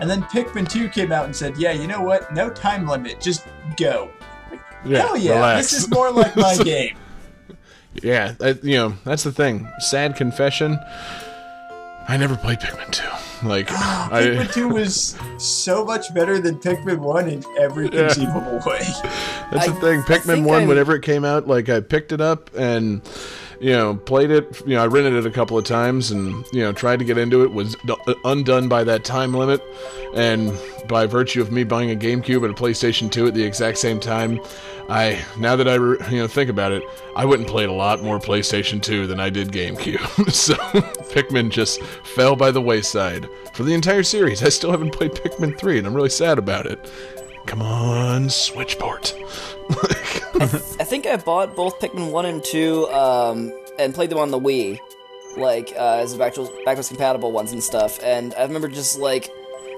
And 0.00 0.10
then 0.10 0.22
Pikmin 0.24 0.68
2 0.68 0.88
came 0.90 1.10
out 1.12 1.24
and 1.24 1.34
said, 1.34 1.56
yeah, 1.56 1.72
you 1.72 1.86
know 1.86 2.02
what? 2.02 2.32
No 2.34 2.50
time 2.50 2.86
limit, 2.86 3.20
just 3.20 3.46
go. 3.76 4.10
yeah, 4.84 4.98
Hell 5.02 5.16
yeah, 5.16 5.34
relax. 5.36 5.70
this 5.70 5.82
is 5.84 5.90
more 5.90 6.10
like 6.12 6.36
my 6.36 6.56
game. 6.64 6.96
yeah, 8.02 8.34
I, 8.40 8.50
you 8.62 8.76
know 8.76 8.94
that's 9.04 9.22
the 9.24 9.32
thing. 9.32 9.68
Sad 9.78 10.16
confession. 10.16 10.78
I 12.08 12.16
never 12.16 12.36
played 12.36 12.60
Pikmin 12.60 12.92
2. 12.92 13.48
Like, 13.48 13.66
ah, 13.70 14.08
Pikmin 14.12 14.40
I, 14.48 14.52
2 14.52 14.68
was 14.68 15.18
so 15.38 15.84
much 15.84 16.14
better 16.14 16.38
than 16.38 16.56
Pikmin 16.60 16.98
1 16.98 17.28
in 17.28 17.42
every 17.58 17.86
Yeah. 17.86 18.06
conceivable 18.06 18.60
way. 18.66 18.80
That's 19.50 19.66
the 19.66 19.74
thing. 19.80 20.00
I 20.00 20.04
Pikmin 20.04 20.44
One, 20.44 20.62
I- 20.62 20.66
whenever 20.66 20.94
it 20.94 21.02
came 21.02 21.24
out, 21.24 21.48
like 21.48 21.68
I 21.68 21.80
picked 21.80 22.12
it 22.12 22.20
up 22.20 22.50
and 22.56 23.00
you 23.60 23.72
know 23.72 23.94
played 23.94 24.30
it. 24.30 24.60
You 24.66 24.76
know, 24.76 24.82
I 24.82 24.86
rented 24.86 25.14
it 25.14 25.26
a 25.26 25.30
couple 25.30 25.58
of 25.58 25.64
times 25.64 26.10
and 26.10 26.44
you 26.52 26.60
know 26.62 26.72
tried 26.72 26.98
to 26.98 27.04
get 27.04 27.18
into 27.18 27.42
it. 27.42 27.52
Was 27.52 27.76
uh, 27.88 28.14
undone 28.24 28.68
by 28.68 28.84
that 28.84 29.04
time 29.04 29.34
limit, 29.34 29.62
and 30.14 30.52
by 30.88 31.06
virtue 31.06 31.40
of 31.40 31.52
me 31.52 31.64
buying 31.64 31.90
a 31.90 31.96
GameCube 31.96 32.44
and 32.44 32.56
a 32.56 32.60
PlayStation 32.60 33.10
Two 33.10 33.26
at 33.26 33.34
the 33.34 33.42
exact 33.42 33.78
same 33.78 34.00
time, 34.00 34.40
I 34.88 35.24
now 35.38 35.56
that 35.56 35.68
I 35.68 35.74
you 35.74 36.18
know 36.18 36.28
think 36.28 36.50
about 36.50 36.72
it, 36.72 36.82
I 37.14 37.24
went 37.24 37.42
and 37.42 37.50
played 37.50 37.68
a 37.68 37.72
lot 37.72 38.02
more 38.02 38.18
PlayStation 38.18 38.82
Two 38.82 39.06
than 39.06 39.20
I 39.20 39.30
did 39.30 39.48
GameCube. 39.48 40.30
so 40.32 40.54
Pikmin 40.54 41.50
just 41.50 41.82
fell 41.82 42.36
by 42.36 42.50
the 42.50 42.60
wayside 42.60 43.28
for 43.54 43.62
the 43.62 43.74
entire 43.74 44.02
series. 44.02 44.42
I 44.42 44.48
still 44.48 44.70
haven't 44.70 44.92
played 44.92 45.12
Pikmin 45.12 45.58
Three, 45.58 45.78
and 45.78 45.86
I'm 45.86 45.94
really 45.94 46.08
sad 46.10 46.38
about 46.38 46.66
it. 46.66 46.90
Come 47.46 47.62
on, 47.62 48.24
Switchport. 48.24 49.14
I 50.80 50.84
think 50.84 50.95
I 51.08 51.16
bought 51.16 51.56
both 51.56 51.80
Pikmin 51.80 52.10
1 52.10 52.26
and 52.26 52.44
2 52.44 52.88
um, 52.88 53.52
and 53.78 53.94
played 53.94 54.10
them 54.10 54.18
on 54.18 54.30
the 54.30 54.40
Wii, 54.40 54.78
like 55.36 55.72
uh, 55.76 56.00
as 56.02 56.14
backwards, 56.16 56.50
backwards 56.64 56.88
compatible 56.88 57.32
ones 57.32 57.52
and 57.52 57.62
stuff. 57.62 58.02
And 58.02 58.34
I 58.34 58.42
remember 58.42 58.68
just 58.68 58.98
like 58.98 59.30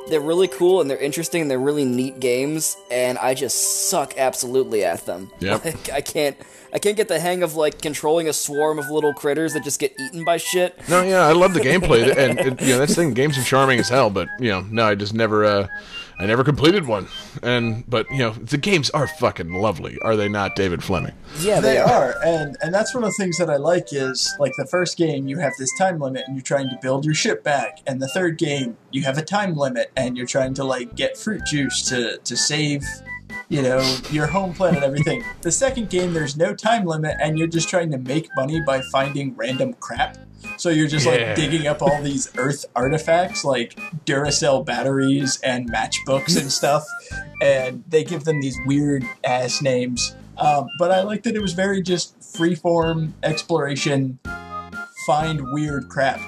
they're 0.09 0.21
really 0.21 0.49
cool 0.49 0.81
and 0.81 0.91
they're 0.91 0.99
interesting 0.99 1.43
and 1.43 1.51
they're 1.51 1.59
really 1.59 1.85
neat 1.85 2.21
games, 2.21 2.77
and 2.91 3.19
I 3.19 3.35
just 3.35 3.89
suck 3.89 4.17
absolutely 4.17 4.85
at 4.85 5.07
them. 5.07 5.31
Yep. 5.41 5.65
Like, 5.65 5.91
I 5.91 6.01
can't. 6.01 6.37
I 6.71 6.79
can't 6.79 6.99
get 6.99 7.09
the 7.09 7.19
hang 7.19 7.43
of 7.43 7.55
like 7.55 7.81
controlling 7.81 8.29
a 8.29 8.33
swarm 8.33 8.79
of 8.79 8.91
little 8.91 9.15
critters 9.15 9.55
that 9.55 9.65
just 9.65 9.81
get 9.81 9.99
eaten 9.99 10.23
by 10.25 10.37
shit. 10.37 10.79
No, 10.87 11.03
yeah, 11.03 11.27
I 11.27 11.33
love 11.33 11.55
the 11.55 11.61
gameplay, 11.61 12.15
and, 12.17 12.39
and 12.39 12.61
you 12.61 12.69
know 12.69 12.79
that's 12.79 12.95
the 12.95 13.03
thing. 13.03 13.15
Games 13.15 13.39
are 13.39 13.43
charming 13.43 13.79
as 13.79 13.89
hell, 13.89 14.11
but 14.11 14.29
you 14.39 14.51
know, 14.51 14.61
no, 14.71 14.87
I 14.87 14.95
just 14.95 15.15
never, 15.15 15.47
uh, 15.47 15.69
I 16.19 16.27
never 16.27 16.43
completed 16.43 16.87
one. 16.87 17.07
And 17.43 17.89
but 17.89 18.11
you 18.11 18.19
know, 18.19 18.31
the 18.31 18.59
games 18.59 18.91
are 18.91 19.07
fucking 19.07 19.53
lovely, 19.53 19.99
are 20.03 20.17
they 20.17 20.29
not, 20.29 20.57
David 20.57 20.83
Fleming? 20.83 21.13
Yeah, 21.41 21.61
They 21.61 21.79
are, 21.79 22.17
and 22.25 22.57
and 22.61 22.75
that's 22.75 22.95
one 22.95 23.05
of 23.05 23.11
the 23.11 23.23
things 23.23 23.39
that 23.39 23.49
I 23.49 23.57
like 23.57 23.93
is 23.93 24.35
like 24.39 24.53
the 24.59 24.67
first 24.67 24.97
game 24.97 25.29
you 25.29 25.39
have 25.39 25.53
this 25.59 25.71
time 25.79 26.01
limit 26.01 26.25
and 26.27 26.37
you're 26.37 26.43
trying 26.43 26.69
to 26.71 26.79
build 26.83 27.05
your 27.05 27.15
ship 27.15 27.45
back, 27.45 27.79
and 27.87 28.03
the 28.03 28.09
third 28.09 28.37
game 28.39 28.77
you 28.91 29.05
have 29.05 29.17
a 29.19 29.25
time 29.25 29.55
limit 29.55 29.93
and 29.97 30.17
you're 30.17 30.27
trying 30.27 30.55
to 30.55 30.65
like 30.65 30.95
get 30.97 31.17
fruit 31.17 31.45
juice 31.47 31.83
to 31.89 32.19
to 32.19 32.37
save, 32.37 32.83
you 33.49 33.63
know, 33.63 33.81
your 34.11 34.27
home 34.27 34.53
planet 34.53 34.83
and 34.83 34.85
everything. 34.85 35.25
The 35.43 35.53
second 35.53 35.89
game 35.89 36.13
there's 36.13 36.37
no 36.37 36.55
time 36.55 36.85
limit 36.85 37.17
and 37.21 37.39
you're 37.39 37.49
just 37.49 37.69
trying 37.69 37.91
to 37.93 37.99
make 37.99 38.29
money 38.37 38.61
by 38.67 38.83
finding 38.93 39.37
random 39.37 39.75
crap. 39.75 40.19
So 40.57 40.71
you're 40.71 40.89
just 40.89 41.07
Yeah. 41.07 41.13
like 41.13 41.35
digging 41.37 41.67
up 41.67 41.83
all 41.83 42.01
these 42.03 42.31
Earth 42.37 42.65
artifacts 42.77 43.45
like 43.45 43.79
Duracell 44.07 44.65
batteries 44.65 45.39
and 45.43 45.71
matchbooks 45.73 46.41
and 46.41 46.51
stuff, 46.53 46.85
and 47.43 47.85
they 47.89 48.05
give 48.05 48.25
them 48.25 48.41
these 48.41 48.57
weird 48.67 49.05
ass 49.25 49.63
names. 49.63 50.15
Um, 50.37 50.69
but 50.79 50.91
I 50.93 51.03
like 51.03 51.25
that 51.25 51.35
it 51.35 51.43
was 51.43 51.53
very 51.53 51.83
just 51.83 52.19
freeform 52.21 53.13
exploration, 53.23 54.19
find 55.07 55.41
weird 55.53 55.89
crap. 55.89 56.21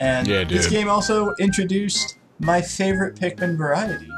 And 0.00 0.26
Yeah, 0.26 0.44
this 0.44 0.66
game 0.66 0.88
also 0.88 1.32
introduced 1.38 2.16
my 2.40 2.60
favorite 2.60 3.14
Pikmin 3.14 3.56
variety, 3.56 4.08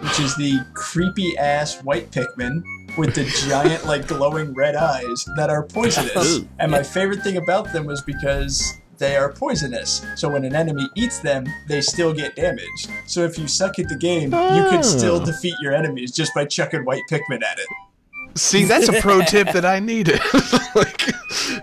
which 0.00 0.20
is 0.20 0.36
the 0.36 0.60
creepy 0.74 1.36
ass 1.38 1.82
white 1.82 2.10
Pikmin 2.10 2.62
with 2.96 3.14
the 3.14 3.24
giant, 3.48 3.84
like 3.86 4.06
glowing 4.06 4.54
red 4.54 4.76
eyes 4.76 5.24
that 5.36 5.50
are 5.50 5.62
poisonous. 5.64 6.40
And 6.58 6.70
my 6.70 6.82
favorite 6.82 7.22
thing 7.22 7.36
about 7.36 7.72
them 7.72 7.86
was 7.86 8.00
because 8.02 8.62
they 8.98 9.16
are 9.16 9.32
poisonous. 9.32 10.04
So 10.16 10.28
when 10.28 10.44
an 10.44 10.54
enemy 10.54 10.88
eats 10.94 11.18
them, 11.18 11.46
they 11.68 11.80
still 11.80 12.12
get 12.12 12.36
damaged. 12.36 12.88
So 13.06 13.24
if 13.24 13.38
you 13.38 13.48
suck 13.48 13.78
at 13.78 13.88
the 13.88 13.96
game, 13.96 14.32
you 14.32 14.68
could 14.70 14.84
still 14.84 15.20
Oh. 15.20 15.24
defeat 15.24 15.54
your 15.60 15.74
enemies 15.74 16.12
just 16.12 16.32
by 16.34 16.44
chucking 16.44 16.84
white 16.84 17.02
Pikmin 17.10 17.42
at 17.42 17.58
it. 17.58 17.66
See, 18.36 18.64
that's 18.64 18.88
a 18.88 19.00
pro 19.00 19.22
tip 19.22 19.52
that 19.52 19.64
I 19.64 19.78
needed. 19.78 20.20
like, 20.74 21.06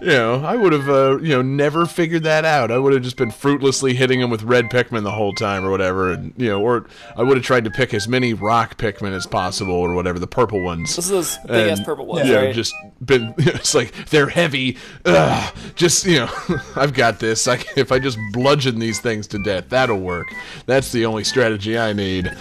you 0.02 0.08
know, 0.08 0.44
I 0.44 0.56
would 0.56 0.72
have, 0.72 0.90
uh, 0.90 1.18
you 1.20 1.30
know, 1.30 1.42
never 1.42 1.86
figured 1.86 2.24
that 2.24 2.46
out. 2.46 2.72
I 2.72 2.78
would 2.78 2.94
have 2.94 3.02
just 3.02 3.18
been 3.18 3.32
fruitlessly 3.32 3.94
hitting 3.94 4.22
him 4.22 4.30
with 4.30 4.44
red 4.44 4.70
Pikmin 4.70 5.04
the 5.04 5.12
whole 5.12 5.34
time 5.34 5.66
or 5.66 5.72
whatever, 5.72 6.12
and 6.12 6.34
you 6.38 6.48
know, 6.48 6.62
or 6.62 6.88
I 7.16 7.24
would 7.24 7.36
have 7.38 7.46
tried 7.46 7.66
to 7.66 7.72
pick 7.72 7.94
as 7.94 8.08
many 8.08 8.34
rock 8.34 8.78
Pikmin 8.78 9.12
as 9.12 9.28
possible 9.28 9.74
or 9.74 9.94
whatever, 9.94 10.18
the 10.20 10.28
purple 10.28 10.64
ones. 10.64 10.96
This 10.96 11.06
is 11.06 11.12
those 11.12 11.38
big 11.46 11.72
ass 11.72 11.82
purple 11.82 12.06
ones, 12.06 12.30
know, 12.30 12.46
right? 12.46 12.56
just 12.56 12.74
been. 13.04 13.34
You 13.42 13.46
know, 13.48 13.54
It's 13.56 13.74
like 13.74 14.10
they're 14.10 14.30
heavy. 14.30 14.78
Ugh, 15.06 15.56
just 15.76 16.06
you 16.06 16.20
know, 16.20 16.30
I've 16.76 16.94
got 16.94 17.20
this. 17.20 17.48
I, 17.48 17.64
if 17.76 17.92
I 17.92 17.98
just 17.98 18.20
bludgeon 18.34 18.78
these 18.78 19.00
things 19.00 19.26
to 19.28 19.40
death, 19.40 19.70
that'll 19.70 20.00
work. 20.00 20.28
That's 20.68 20.92
the 20.92 21.06
only 21.06 21.24
strategy 21.24 21.78
I 21.78 21.94
need. 21.94 22.32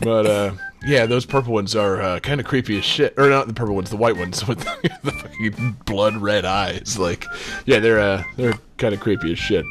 But 0.00 0.26
uh, 0.26 0.52
yeah, 0.86 1.06
those 1.06 1.26
purple 1.26 1.52
ones 1.52 1.74
are 1.74 2.00
uh, 2.00 2.20
kind 2.20 2.40
of 2.40 2.46
creepy 2.46 2.78
as 2.78 2.84
shit. 2.84 3.14
Or 3.16 3.28
not 3.28 3.46
the 3.48 3.54
purple 3.54 3.74
ones, 3.74 3.90
the 3.90 3.96
white 3.96 4.16
ones 4.16 4.46
with 4.48 4.60
the, 4.60 4.90
the 5.02 5.12
fucking 5.12 5.76
blood 5.86 6.16
red 6.16 6.44
eyes. 6.44 6.98
Like, 6.98 7.24
yeah, 7.66 7.78
they're 7.80 8.00
uh, 8.00 8.22
they're 8.36 8.54
kind 8.76 8.94
of 8.94 9.00
creepy 9.00 9.32
as 9.32 9.38
shit. 9.38 9.64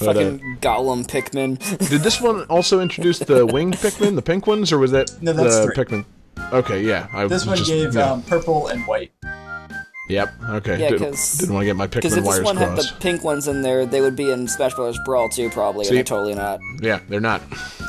But, 0.00 0.08
uh, 0.08 0.14
Fucking 0.14 0.58
Gollum 0.60 1.06
Pikmin. 1.06 1.58
did 1.90 2.00
this 2.02 2.20
one 2.20 2.42
also 2.44 2.80
introduce 2.80 3.18
the 3.18 3.44
winged 3.46 3.74
Pikmin, 3.74 4.14
the 4.14 4.22
pink 4.22 4.46
ones, 4.46 4.72
or 4.72 4.78
was 4.78 4.90
that 4.92 5.10
No, 5.20 5.32
that's 5.32 5.56
the 5.58 5.72
three. 5.72 5.84
Pikmin? 5.84 6.04
Okay, 6.52 6.82
yeah. 6.84 7.06
I 7.14 7.26
This 7.26 7.46
one 7.46 7.56
just, 7.56 7.68
gave 7.70 7.94
yeah. 7.94 8.12
um, 8.12 8.22
purple 8.22 8.68
and 8.68 8.86
white. 8.86 9.12
Yep. 10.08 10.30
Okay. 10.50 10.80
Yeah, 10.80 10.90
didn't, 10.90 11.10
'cause- 11.10 11.38
didn't 11.38 11.54
want 11.54 11.62
to 11.62 11.66
get 11.66 11.76
my 11.76 11.86
Pikmin 11.86 12.02
wires 12.02 12.02
crossed. 12.02 12.02
Because 12.02 12.16
if 12.18 12.24
this 12.24 12.26
wires 12.26 12.44
one 12.44 12.56
had 12.56 12.76
the 12.76 12.92
pink 13.00 13.24
ones 13.24 13.48
in 13.48 13.62
there, 13.62 13.86
they 13.86 14.00
would 14.00 14.16
be 14.16 14.30
in 14.30 14.48
Smash 14.48 14.74
Bros. 14.74 14.98
Brawl 15.04 15.28
too, 15.28 15.48
probably. 15.50 15.84
See? 15.84 15.90
and 15.90 15.96
they're 15.98 16.04
totally 16.04 16.34
not. 16.34 16.60
Yeah, 16.80 17.00
they're 17.08 17.20
not. 17.20 17.40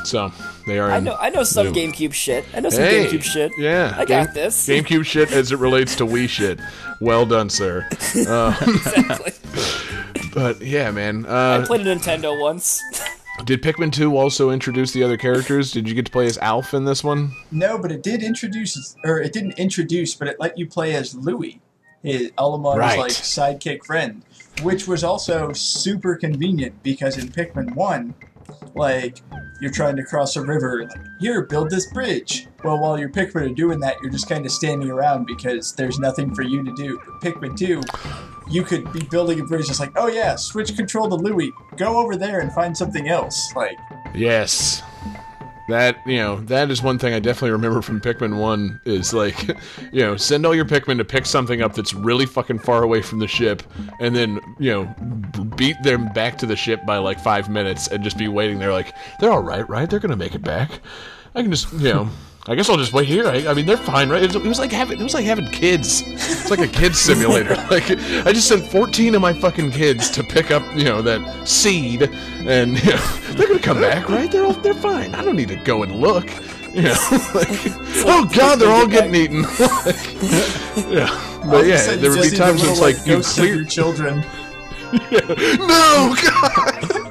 So 0.04 0.32
they 0.66 0.78
are. 0.78 0.90
I 0.90 1.00
know. 1.00 1.16
I 1.20 1.30
know 1.30 1.42
some 1.44 1.72
Blue. 1.72 1.82
GameCube 1.82 2.12
shit. 2.12 2.44
I 2.54 2.60
know 2.60 2.70
some 2.70 2.82
Hey, 2.82 3.06
GameCube 3.06 3.22
shit. 3.22 3.52
Yeah, 3.58 3.94
I 3.96 4.04
got 4.04 4.34
this. 4.34 4.66
GameCube 4.68 5.04
shit 5.04 5.32
as 5.32 5.52
it 5.52 5.58
relates 5.58 5.94
to 5.96 6.06
Wii 6.06 6.28
shit. 6.28 6.60
Well 7.00 7.26
done, 7.26 7.50
sir. 7.50 7.86
Uh, 8.26 8.56
exactly. 8.62 9.32
but 10.34 10.60
yeah, 10.60 10.90
man. 10.90 11.26
I 11.26 11.56
Uh, 11.56 11.66
played 11.66 11.86
a 11.86 11.94
Nintendo 11.94 12.38
once. 12.40 12.80
did 13.44 13.62
Pikmin 13.62 13.92
2 13.92 14.16
also 14.16 14.50
introduce 14.50 14.92
the 14.92 15.02
other 15.02 15.16
characters? 15.16 15.70
Did 15.72 15.88
you 15.88 15.94
get 15.94 16.06
to 16.06 16.12
play 16.12 16.26
as 16.26 16.38
Alf 16.38 16.72
in 16.74 16.84
this 16.84 17.02
one? 17.04 17.32
No, 17.50 17.78
but 17.78 17.90
it 17.92 18.02
did 18.02 18.22
introduce, 18.22 18.96
or 19.04 19.20
it 19.20 19.32
didn't 19.32 19.58
introduce, 19.58 20.14
but 20.14 20.28
it 20.28 20.36
let 20.38 20.56
you 20.56 20.66
play 20.66 20.94
as 20.94 21.14
Louie, 21.14 21.60
his 22.02 22.30
Olimar's 22.38 22.78
Right. 22.78 22.98
like 22.98 23.10
sidekick 23.12 23.84
friend, 23.84 24.22
which 24.62 24.86
was 24.86 25.02
also 25.04 25.52
super 25.52 26.14
convenient 26.16 26.80
because 26.84 27.18
in 27.18 27.28
Pikmin 27.28 27.74
One, 27.74 28.14
like 28.74 29.18
you're 29.64 29.72
trying 29.72 29.96
to 29.96 30.04
cross 30.04 30.36
a 30.36 30.42
river, 30.42 30.82
like 30.84 31.06
here, 31.18 31.40
build 31.42 31.70
this 31.70 31.86
bridge. 31.86 32.48
Well, 32.62 32.78
while 32.78 32.98
your 32.98 33.08
Pikmin 33.08 33.50
are 33.50 33.54
doing 33.54 33.80
that, 33.80 33.96
you're 34.02 34.12
just 34.12 34.28
kind 34.28 34.44
of 34.44 34.52
standing 34.52 34.90
around 34.90 35.24
because 35.24 35.72
there's 35.72 35.98
nothing 35.98 36.34
for 36.34 36.42
you 36.42 36.62
to 36.62 36.74
do. 36.74 37.00
But 37.06 37.20
Pikmin 37.22 37.56
Two, 37.56 37.80
you 38.50 38.62
could 38.62 38.92
be 38.92 39.02
building 39.04 39.40
a 39.40 39.44
bridge, 39.44 39.66
just 39.68 39.80
like, 39.80 39.92
oh 39.96 40.08
yeah, 40.08 40.36
switch 40.36 40.76
control 40.76 41.08
to 41.08 41.14
Louie, 41.14 41.50
go 41.78 41.96
over 41.96 42.14
there 42.14 42.40
and 42.40 42.52
find 42.52 42.76
something 42.76 43.08
else, 43.08 43.54
like. 43.56 43.78
Yes. 44.14 44.82
That 45.68 45.96
you 46.06 46.16
know, 46.16 46.36
that 46.42 46.70
is 46.70 46.82
one 46.82 46.98
thing 46.98 47.14
I 47.14 47.20
definitely 47.20 47.52
remember 47.52 47.80
from 47.80 48.00
Pikmin 48.00 48.38
One 48.38 48.80
is 48.84 49.14
like, 49.14 49.48
you 49.92 50.00
know, 50.00 50.16
send 50.16 50.44
all 50.44 50.54
your 50.54 50.64
Pikmin 50.66 50.98
to 50.98 51.04
pick 51.04 51.24
something 51.26 51.62
up 51.62 51.74
that's 51.74 51.94
really 51.94 52.26
fucking 52.26 52.58
far 52.58 52.82
away 52.82 53.00
from 53.00 53.18
the 53.18 53.28
ship, 53.28 53.62
and 54.00 54.14
then 54.14 54.40
you 54.58 54.70
know, 54.70 55.46
beat 55.56 55.76
them 55.82 56.12
back 56.12 56.36
to 56.38 56.46
the 56.46 56.56
ship 56.56 56.84
by 56.84 56.98
like 56.98 57.18
five 57.18 57.48
minutes, 57.48 57.88
and 57.88 58.04
just 58.04 58.18
be 58.18 58.28
waiting 58.28 58.58
there 58.58 58.72
like 58.72 58.94
they're 59.20 59.32
all 59.32 59.42
right, 59.42 59.68
right? 59.68 59.88
They're 59.88 60.00
gonna 60.00 60.16
make 60.16 60.34
it 60.34 60.42
back. 60.42 60.80
I 61.34 61.42
can 61.42 61.50
just 61.50 61.72
you 61.72 61.92
know. 61.92 62.10
I 62.46 62.54
guess 62.54 62.68
I'll 62.68 62.76
just 62.76 62.92
wait 62.92 63.06
here. 63.08 63.26
I, 63.26 63.46
I 63.46 63.54
mean, 63.54 63.64
they're 63.64 63.78
fine, 63.78 64.10
right? 64.10 64.22
It 64.22 64.26
was, 64.26 64.36
it 64.36 64.42
was 64.42 64.58
like 64.58 64.70
having 64.70 65.00
it 65.00 65.02
was 65.02 65.14
like 65.14 65.24
having 65.24 65.46
kids. 65.46 66.02
It's 66.06 66.50
like 66.50 66.58
a 66.58 66.68
kid 66.68 66.94
simulator. 66.96 67.54
like 67.70 67.90
I 67.90 68.32
just 68.32 68.48
sent 68.48 68.66
14 68.66 69.14
of 69.14 69.22
my 69.22 69.32
fucking 69.32 69.70
kids 69.70 70.10
to 70.10 70.22
pick 70.22 70.50
up, 70.50 70.62
you 70.76 70.84
know, 70.84 71.00
that 71.00 71.48
seed, 71.48 72.02
and 72.02 72.78
you 72.84 72.90
know, 72.90 72.96
they're 73.32 73.48
gonna 73.48 73.58
come 73.58 73.80
back, 73.80 74.10
right? 74.10 74.30
They're 74.30 74.44
all 74.44 74.52
they're 74.52 74.74
fine. 74.74 75.14
I 75.14 75.24
don't 75.24 75.36
need 75.36 75.48
to 75.48 75.56
go 75.56 75.82
and 75.84 75.96
look. 75.96 76.28
You 76.74 76.82
know, 76.82 76.96
like, 77.34 77.48
oh 78.04 78.28
god, 78.34 78.56
they're 78.56 78.68
all 78.68 78.88
getting 78.88 79.14
eaten. 79.14 79.42
Like, 79.42 80.22
yeah, 80.90 81.40
but 81.48 81.66
yeah, 81.66 81.94
there 81.94 82.10
would 82.10 82.30
be 82.30 82.36
times 82.36 82.62
when 82.62 82.72
it's 82.72 82.80
like 82.80 82.96
you 83.06 83.14
ghosts 83.14 83.36
clear. 83.36 83.54
your 83.54 83.64
children. 83.64 84.24
Yeah. 84.92 85.56
No, 85.60 86.14
god. 86.20 87.03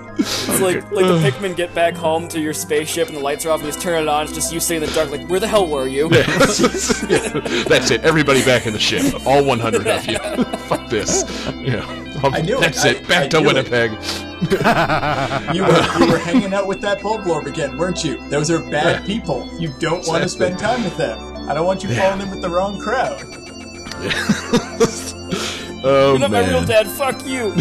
It's 0.45 0.59
like 0.61 0.83
like 0.91 1.05
the 1.05 1.19
Pikmin 1.31 1.55
get 1.55 1.73
back 1.73 1.95
home 1.95 2.27
to 2.29 2.39
your 2.39 2.53
spaceship 2.53 3.07
and 3.07 3.17
the 3.17 3.21
lights 3.21 3.45
are 3.45 3.51
off 3.51 3.59
and 3.59 3.65
you 3.67 3.71
just 3.71 3.83
turn 3.83 4.01
it 4.01 4.07
on. 4.07 4.23
It's 4.25 4.33
just 4.33 4.53
you 4.53 4.59
sitting 4.59 4.83
in 4.83 4.89
the 4.89 4.95
dark. 4.95 5.09
Like 5.09 5.27
where 5.27 5.39
the 5.39 5.47
hell 5.47 5.67
were 5.67 5.87
you? 5.87 6.09
Yeah, 6.11 6.23
that's 7.67 7.89
it. 7.91 8.01
Everybody 8.03 8.43
back 8.43 8.65
in 8.67 8.73
the 8.73 8.79
ship. 8.79 9.25
All 9.25 9.43
100 9.43 9.87
of 9.87 10.05
you. 10.07 10.17
Fuck 10.67 10.89
this. 10.89 11.23
Yeah. 11.57 11.85
I 12.23 12.41
knew 12.41 12.57
it. 12.57 12.61
That's 12.61 12.83
I- 12.85 12.89
it. 12.89 13.07
Back 13.07 13.23
I 13.23 13.27
to 13.29 13.41
knew 13.41 13.49
it. 13.49 13.53
Winnipeg. 13.53 13.91
You 15.55 15.63
were, 15.63 16.05
you 16.05 16.11
were 16.11 16.17
hanging 16.17 16.53
out 16.53 16.67
with 16.67 16.81
that 16.81 16.99
Bulborb 16.99 17.45
again, 17.45 17.77
weren't 17.77 18.03
you? 18.03 18.17
Those 18.29 18.49
are 18.51 18.59
bad 18.59 19.01
Yeah. 19.01 19.05
people. 19.05 19.49
You 19.59 19.73
don't 19.79 20.05
want 20.07 20.23
to 20.23 20.29
spend 20.29 20.59
time 20.59 20.83
with 20.83 20.97
them. 20.97 21.49
I 21.49 21.53
don't 21.53 21.65
want 21.65 21.83
you 21.83 21.93
falling 21.95 22.21
in 22.21 22.29
with 22.29 22.41
the 22.41 22.49
wrong 22.49 22.79
crowd. 22.79 23.21
Oh 25.85 26.11
You're 26.11 26.19
not 26.19 26.31
my 26.31 26.47
real 26.47 26.63
dad. 26.63 26.87
Fuck 26.87 27.25
you. 27.25 27.51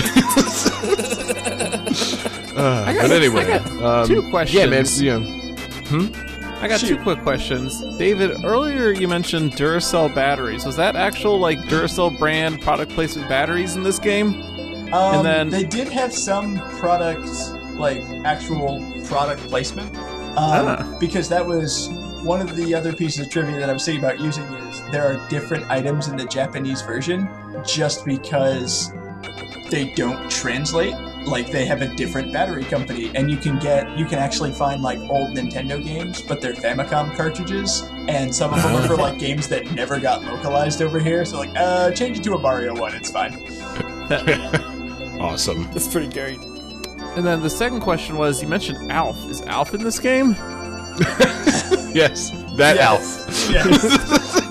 Uh, 2.57 2.85
I 2.87 2.93
got- 2.95 3.03
but 3.03 3.11
anyway, 3.13 3.45
I 3.45 3.59
got 3.59 3.83
um, 3.83 4.07
two 4.07 4.15
Yeah, 4.15 4.21
man. 4.21 4.31
questions. 4.31 5.03
Yeah. 5.03 5.19
I 6.61 6.69
got 6.69 6.81
two 6.81 6.97
quick 6.99 7.21
questions. 7.23 7.83
David, 7.99 8.45
earlier 8.45 8.91
you 8.93 9.09
mentioned 9.09 9.53
Duracell 9.53 10.15
batteries. 10.15 10.65
Was 10.65 10.77
that 10.77 10.95
actual 10.97 11.39
like 11.39 11.59
Duracell 11.63 12.17
brand 12.19 12.61
product 12.61 12.93
placement 12.93 13.29
batteries 13.29 13.75
in 13.77 13.83
this 13.83 13.99
game? 13.99 14.35
Um, 14.93 15.25
then- 15.25 15.51
they 15.51 15.65
did 15.65 15.89
have 15.89 16.13
some 16.13 16.59
product, 16.79 17.27
like 17.75 18.03
actual 18.25 18.85
product 19.07 19.41
placement, 19.49 19.95
um, 19.97 20.07
Ah. 20.37 20.97
because 21.01 21.29
that 21.31 21.45
was 21.45 21.89
one 22.23 22.41
of 22.41 22.55
the 22.55 22.75
other 22.75 22.93
pieces 22.93 23.27
of 23.27 23.33
trivia 23.33 23.59
that 23.59 23.69
I 23.69 23.73
was 23.73 23.85
thinking 23.85 24.05
about 24.05 24.21
using. 24.21 24.45
Is 24.45 24.81
there 24.93 25.05
are 25.05 25.29
different 25.29 25.69
items 25.71 26.07
in 26.09 26.17
the 26.17 26.27
Japanese 26.27 26.81
version 26.83 27.29
just 27.67 28.05
because 28.05 28.93
they 29.71 29.87
don't 29.97 30.31
translate. 30.31 30.95
Like 31.25 31.51
they 31.51 31.65
have 31.67 31.83
a 31.83 31.89
different 31.89 32.33
battery 32.33 32.65
company, 32.65 33.11
and 33.15 33.31
you 33.31 33.37
can 33.37 33.59
get 33.59 33.97
you 33.97 34.05
can 34.05 34.19
actually 34.19 34.53
find 34.53 34.83
like 34.83 34.99
old 35.11 35.37
Nintendo 35.37 35.83
games, 35.83 36.21
but 36.21 36.41
they're 36.41 36.53
Famicom 36.53 37.17
cartridges, 37.17 37.83
and 38.09 38.35
some 38.35 38.53
of 38.53 38.63
them 38.63 38.75
are 38.75 38.87
for 38.87 38.97
like 38.97 39.19
games 39.27 39.49
that 39.49 39.71
never 39.73 40.01
got 40.01 40.23
localized 40.25 40.83
over 40.83 40.99
here. 40.99 41.25
So 41.25 41.39
like, 41.39 41.51
uh, 41.57 41.91
change 41.93 42.19
it 42.19 42.25
to 42.25 42.35
a 42.35 42.39
Mario 42.39 42.75
one, 42.75 42.95
it's 42.95 43.11
fine. 43.11 43.35
awesome. 45.21 45.71
That's 45.73 45.89
pretty 45.89 46.09
great. 46.09 46.41
And 47.17 47.25
then 47.25 47.41
the 47.43 47.51
second 47.51 47.81
question 47.81 48.17
was, 48.17 48.43
you 48.43 48.49
mentioned 48.49 48.91
Alf. 48.91 49.29
Is 49.29 49.43
Alf 49.43 49.75
in 49.75 49.83
this 49.83 49.99
game? 49.99 50.37
Yes, 51.95 52.31
that 52.57 52.79
Alf. 52.79 53.03
Yes. 53.51 54.42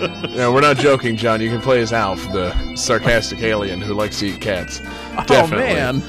Yeah, 0.36 0.50
we're 0.50 0.60
not 0.60 0.76
joking, 0.76 1.16
John. 1.16 1.40
You 1.40 1.48
can 1.48 1.60
play 1.60 1.80
as 1.80 1.92
Alf, 1.92 2.20
the 2.32 2.52
sarcastic 2.76 3.40
alien 3.40 3.80
who 3.80 3.94
likes 3.94 4.18
to 4.20 4.26
eat 4.26 4.40
cats. 4.40 4.80
Definitely. 5.26 5.64
Oh 5.64 5.74
man. 5.74 6.02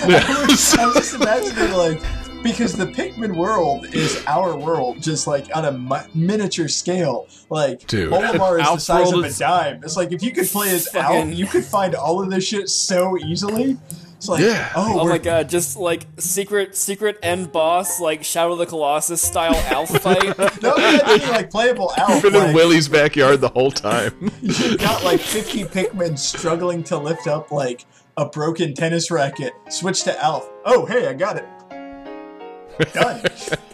I'm 0.00 0.48
just 0.48 1.14
imagining 1.14 1.72
like 1.72 2.00
because 2.42 2.74
the 2.74 2.86
Pikmin 2.86 3.36
world 3.36 3.94
is 3.94 4.24
our 4.26 4.56
world, 4.56 5.02
just 5.02 5.26
like 5.26 5.46
on 5.54 5.64
a 5.64 5.72
mi- 5.72 6.08
miniature 6.14 6.68
scale. 6.68 7.28
Like 7.50 7.86
Dude. 7.86 8.12
Olimar 8.12 8.60
is 8.60 8.66
the 8.68 8.78
size 8.78 9.12
of 9.12 9.24
a 9.24 9.30
dime. 9.32 9.82
It's 9.84 9.96
like 9.96 10.12
if 10.12 10.22
you 10.22 10.32
could 10.32 10.46
play 10.46 10.70
as 10.70 10.92
Alf, 10.94 11.32
you 11.34 11.46
could 11.46 11.64
find 11.64 11.94
all 11.94 12.22
of 12.22 12.30
this 12.30 12.44
shit 12.44 12.68
so 12.68 13.16
easily. 13.18 13.76
It's 14.18 14.28
like, 14.28 14.42
Yeah. 14.42 14.70
oh, 14.74 15.00
Oh 15.00 15.08
my 15.08 15.18
god, 15.18 15.48
just 15.48 15.76
like 15.76 16.04
secret 16.18 16.76
secret 16.76 17.18
end 17.22 17.52
boss, 17.52 18.00
like 18.00 18.24
Shadow 18.24 18.52
of 18.52 18.58
the 18.58 18.66
Colossus 18.66 19.22
style 19.22 19.54
Alf 19.72 19.90
fight. 20.02 20.36
no, 20.60 20.74
imagine, 20.74 21.28
like 21.30 21.50
playable 21.50 21.92
Alf. 21.96 22.22
Been 22.22 22.34
in 22.34 22.40
Like, 22.40 22.54
Willie's 22.54 22.88
backyard 22.88 23.40
the 23.40 23.48
whole 23.48 23.70
time. 23.70 24.30
you've 24.42 24.78
got 24.78 25.04
like 25.04 25.20
50 25.20 25.64
Pikmin 25.66 26.18
struggling 26.18 26.82
to 26.84 26.98
lift 26.98 27.26
up 27.28 27.52
like 27.52 27.84
a 28.16 28.26
broken 28.26 28.74
tennis 28.74 29.10
racket. 29.12 29.52
Switch 29.68 30.02
to 30.02 30.20
Alf. 30.22 30.50
Oh, 30.64 30.84
hey, 30.86 31.06
I 31.06 31.12
got 31.14 31.36
it. 31.36 31.46
Done. 32.92 33.22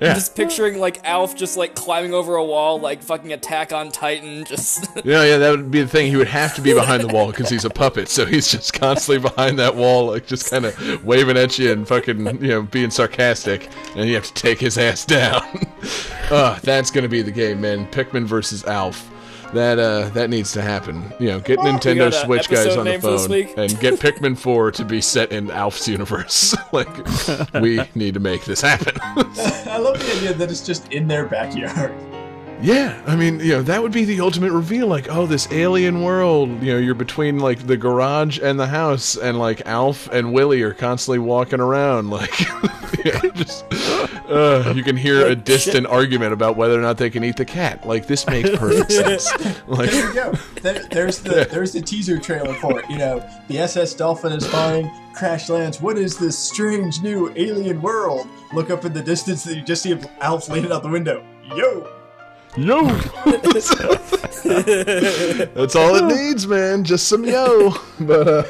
Yeah. 0.00 0.14
Just 0.14 0.34
picturing 0.36 0.78
like 0.78 1.04
Alf 1.04 1.36
just 1.36 1.56
like 1.56 1.74
climbing 1.74 2.14
over 2.14 2.36
a 2.36 2.44
wall, 2.44 2.80
like 2.80 3.02
fucking 3.02 3.32
Attack 3.32 3.72
on 3.72 3.90
Titan. 3.90 4.44
Just 4.44 4.86
Yeah, 5.04 5.24
yeah, 5.24 5.36
that 5.38 5.50
would 5.50 5.70
be 5.70 5.82
the 5.82 5.88
thing. 5.88 6.10
He 6.10 6.16
would 6.16 6.28
have 6.28 6.54
to 6.54 6.62
be 6.62 6.72
behind 6.72 7.02
the 7.02 7.08
wall 7.08 7.26
because 7.30 7.48
he's 7.50 7.64
a 7.64 7.70
puppet, 7.70 8.08
so 8.08 8.24
he's 8.24 8.50
just 8.50 8.72
constantly 8.72 9.28
behind 9.28 9.58
that 9.58 9.74
wall, 9.76 10.06
like 10.06 10.26
just 10.26 10.50
kind 10.50 10.64
of 10.64 11.04
waving 11.04 11.36
at 11.36 11.58
you 11.58 11.72
and 11.72 11.86
fucking, 11.86 12.18
you 12.42 12.48
know, 12.48 12.62
being 12.62 12.90
sarcastic, 12.90 13.68
and 13.96 14.08
you 14.08 14.14
have 14.14 14.24
to 14.24 14.34
take 14.34 14.58
his 14.60 14.78
ass 14.78 15.04
down. 15.04 15.42
uh, 16.30 16.58
that's 16.62 16.90
gonna 16.90 17.08
be 17.08 17.22
the 17.22 17.30
game, 17.30 17.60
man. 17.60 17.86
Pikmin 17.88 18.24
versus 18.24 18.64
Alf. 18.64 19.10
That 19.52 19.78
uh, 19.80 20.10
that 20.10 20.30
needs 20.30 20.52
to 20.52 20.62
happen. 20.62 21.12
You 21.18 21.28
know, 21.28 21.40
get 21.40 21.58
Nintendo 21.58 22.10
got 22.10 22.14
a 22.14 22.24
Switch 22.24 22.48
guys 22.48 22.76
on 22.76 22.84
the 22.84 22.92
name 22.92 23.00
for 23.00 23.10
this 23.10 23.26
phone 23.26 23.58
and 23.58 23.80
get 23.80 23.94
Pikmin 23.94 24.38
4 24.38 24.70
to 24.72 24.84
be 24.84 25.00
set 25.00 25.32
in 25.32 25.50
Alf's 25.50 25.88
universe. 25.88 26.54
like, 26.72 26.88
we 27.54 27.80
need 27.96 28.14
to 28.14 28.20
make 28.20 28.44
this 28.44 28.60
happen. 28.60 28.94
I 29.00 29.78
love 29.78 29.98
the 29.98 30.16
idea 30.16 30.34
that 30.34 30.50
it's 30.50 30.64
just 30.64 30.92
in 30.92 31.08
their 31.08 31.26
backyard. 31.26 31.92
Yeah, 32.62 33.00
I 33.06 33.16
mean, 33.16 33.40
you 33.40 33.52
know, 33.52 33.62
that 33.62 33.82
would 33.82 33.92
be 33.92 34.04
the 34.04 34.20
ultimate 34.20 34.52
reveal. 34.52 34.86
Like, 34.86 35.08
oh, 35.08 35.26
this 35.26 35.50
alien 35.50 36.02
world. 36.02 36.62
You 36.62 36.74
know, 36.74 36.78
you're 36.78 36.94
between 36.94 37.38
like 37.38 37.66
the 37.66 37.76
garage 37.76 38.38
and 38.38 38.60
the 38.60 38.66
house, 38.66 39.16
and 39.16 39.38
like 39.38 39.66
Alf 39.66 40.08
and 40.12 40.32
Willie 40.32 40.60
are 40.62 40.74
constantly 40.74 41.20
walking 41.20 41.60
around. 41.60 42.10
Like, 42.10 42.38
yeah, 43.04 43.20
just 43.32 43.64
uh, 44.28 44.72
you 44.76 44.82
can 44.82 44.96
hear 44.96 45.26
a 45.26 45.34
distant 45.54 45.86
argument 45.86 46.34
about 46.34 46.56
whether 46.56 46.78
or 46.78 46.82
not 46.82 46.98
they 46.98 47.08
can 47.08 47.24
eat 47.24 47.36
the 47.36 47.46
cat. 47.46 47.86
Like, 47.86 48.06
this 48.06 48.26
makes 48.26 48.50
perfect 48.50 48.92
sense. 49.30 49.32
Like, 49.66 49.90
There 49.90 50.08
you 50.08 50.14
go. 50.14 50.32
There, 50.60 50.86
there's 50.90 51.20
the 51.20 51.48
there's 51.50 51.72
the 51.72 51.80
teaser 51.80 52.18
trailer 52.18 52.52
for 52.54 52.80
it. 52.80 52.90
You 52.90 52.98
know, 52.98 53.26
the 53.48 53.58
SS 53.58 53.94
Dolphin 53.94 54.32
is 54.32 54.46
fine. 54.46 54.90
Crash 55.14 55.48
lands. 55.48 55.80
What 55.80 55.96
is 55.96 56.18
this 56.18 56.38
strange 56.38 57.00
new 57.00 57.32
alien 57.36 57.80
world? 57.80 58.28
Look 58.52 58.68
up 58.68 58.84
in 58.84 58.92
the 58.92 59.02
distance, 59.02 59.46
and 59.46 59.56
you 59.56 59.62
just 59.62 59.82
see 59.82 59.98
Alf 60.20 60.48
leaning 60.50 60.72
out 60.72 60.82
the 60.82 60.90
window. 60.90 61.24
Yo. 61.56 61.99
Yo, 62.56 62.84
that's 65.54 65.76
all 65.76 65.94
it 65.96 66.04
needs, 66.06 66.46
man. 66.46 66.84
Just 66.84 67.08
some 67.08 67.24
yo. 67.24 67.74
But 68.00 68.28
uh, 68.28 68.42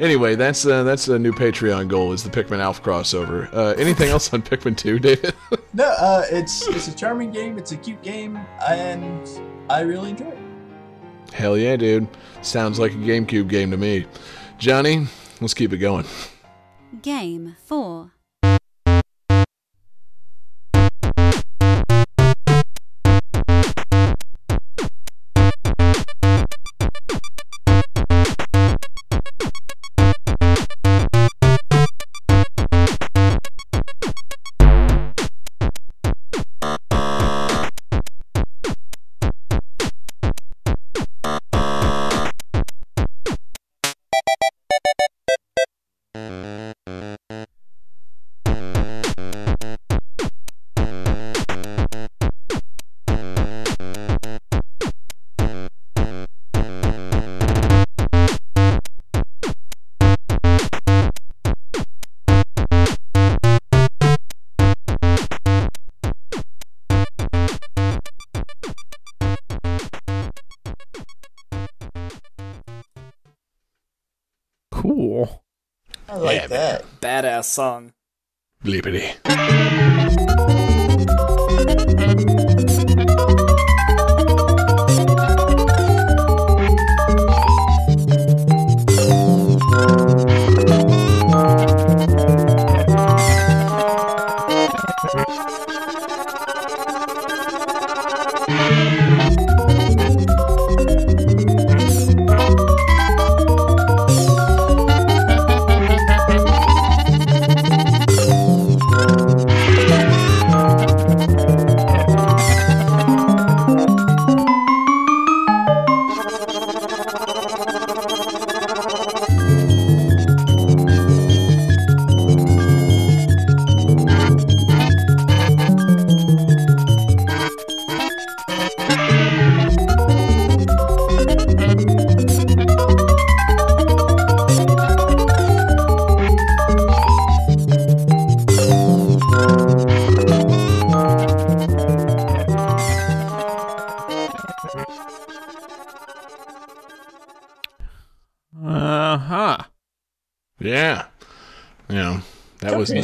anyway, 0.00 0.34
that's 0.34 0.64
uh, 0.66 0.82
that's 0.82 1.08
a 1.08 1.18
new 1.18 1.32
Patreon 1.32 1.88
goal 1.88 2.12
is 2.12 2.22
the 2.22 2.30
Pikmin 2.30 2.58
Alf 2.58 2.82
crossover. 2.82 3.52
Uh, 3.52 3.74
anything 3.78 4.08
else 4.08 4.32
on 4.32 4.42
Pikmin 4.42 4.76
2, 4.76 4.98
David? 4.98 5.34
No, 5.74 5.84
uh, 5.84 6.24
it's 6.30 6.66
it's 6.68 6.88
a 6.88 6.94
charming 6.94 7.30
game. 7.30 7.56
It's 7.56 7.72
a 7.72 7.78
cute 7.78 8.02
game, 8.02 8.38
and 8.68 9.26
I 9.70 9.80
really 9.80 10.10
enjoy 10.10 10.28
it. 10.28 10.38
Hell 11.32 11.56
yeah, 11.56 11.76
dude. 11.76 12.06
Sounds 12.42 12.78
like 12.78 12.92
a 12.92 12.96
GameCube 12.96 13.48
game 13.48 13.70
to 13.70 13.78
me. 13.78 14.04
Johnny, 14.58 15.06
let's 15.40 15.54
keep 15.54 15.72
it 15.72 15.78
going. 15.78 16.04
Game 17.00 17.56
4. 17.64 18.12
Song. 77.52 77.81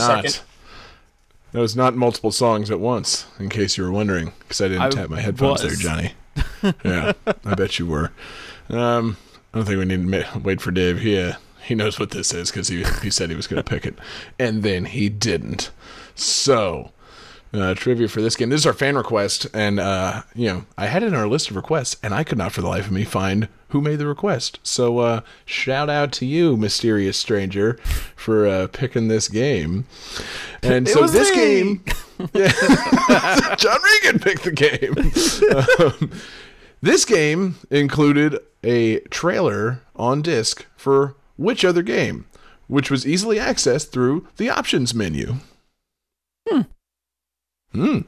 Not. 0.08 0.28
second. 0.28 0.44
That 1.52 1.60
was 1.60 1.74
not 1.74 1.96
multiple 1.96 2.30
songs 2.30 2.70
at 2.70 2.78
once, 2.78 3.26
in 3.38 3.48
case 3.48 3.78
you 3.78 3.84
were 3.84 3.90
wondering, 3.90 4.32
because 4.40 4.60
I 4.60 4.68
didn't 4.68 4.82
I 4.82 4.90
tap 4.90 5.08
my 5.08 5.20
headphones 5.20 5.62
there. 5.62 5.70
Johnny. 5.70 6.12
yeah, 6.84 7.12
I 7.44 7.54
bet 7.54 7.78
you 7.78 7.86
were. 7.86 8.12
Um, 8.68 9.16
I 9.52 9.58
don't 9.58 9.66
think 9.66 9.78
we 9.78 9.84
need 9.86 10.24
to 10.24 10.38
wait 10.40 10.60
for 10.60 10.70
Dave. 10.70 11.00
He 11.00 11.18
uh, 11.18 11.34
he 11.64 11.74
knows 11.74 11.98
what 11.98 12.10
this 12.10 12.34
is 12.34 12.50
because 12.50 12.68
he 12.68 12.84
he 13.02 13.10
said 13.10 13.30
he 13.30 13.36
was 13.36 13.46
going 13.46 13.62
to 13.62 13.68
pick 13.68 13.86
it, 13.86 13.98
and 14.38 14.62
then 14.62 14.84
he 14.84 15.08
didn't. 15.08 15.70
So, 16.14 16.92
uh, 17.54 17.74
trivia 17.74 18.08
for 18.08 18.20
this 18.20 18.36
game. 18.36 18.50
This 18.50 18.60
is 18.60 18.66
our 18.66 18.72
fan 18.74 18.96
request, 18.96 19.46
and 19.54 19.80
uh, 19.80 20.22
you 20.34 20.48
know 20.48 20.64
I 20.76 20.86
had 20.86 21.02
it 21.02 21.08
in 21.08 21.14
our 21.14 21.28
list 21.28 21.50
of 21.50 21.56
requests, 21.56 21.96
and 22.02 22.14
I 22.14 22.24
could 22.24 22.38
not 22.38 22.52
for 22.52 22.60
the 22.60 22.68
life 22.68 22.86
of 22.86 22.92
me 22.92 23.04
find 23.04 23.48
who 23.68 23.80
made 23.80 23.98
the 23.98 24.06
request. 24.06 24.60
So 24.62 24.98
uh, 24.98 25.20
shout 25.44 25.90
out 25.90 26.12
to 26.12 26.26
you, 26.26 26.56
mysterious 26.56 27.18
stranger, 27.18 27.78
for 28.28 28.46
uh, 28.46 28.66
picking 28.66 29.08
this 29.08 29.26
game. 29.26 29.86
And 30.62 30.86
It 30.86 30.92
so 30.92 31.06
this 31.06 31.30
me. 31.30 31.36
game, 31.36 31.84
yeah, 32.34 33.54
John 33.58 33.78
Regan 33.82 34.20
picked 34.20 34.44
the 34.44 34.52
game. 34.52 36.02
Um, 36.02 36.12
this 36.82 37.06
game 37.06 37.56
included 37.70 38.38
a 38.62 39.00
trailer 39.08 39.80
on 39.96 40.20
disc 40.20 40.66
for 40.76 41.16
which 41.38 41.64
other 41.64 41.80
game, 41.80 42.26
which 42.66 42.90
was 42.90 43.06
easily 43.06 43.38
accessed 43.38 43.92
through 43.92 44.28
the 44.36 44.50
options 44.50 44.94
menu. 44.94 45.36
Hmm. 46.46 46.60
Mm-hmm. 47.74 48.00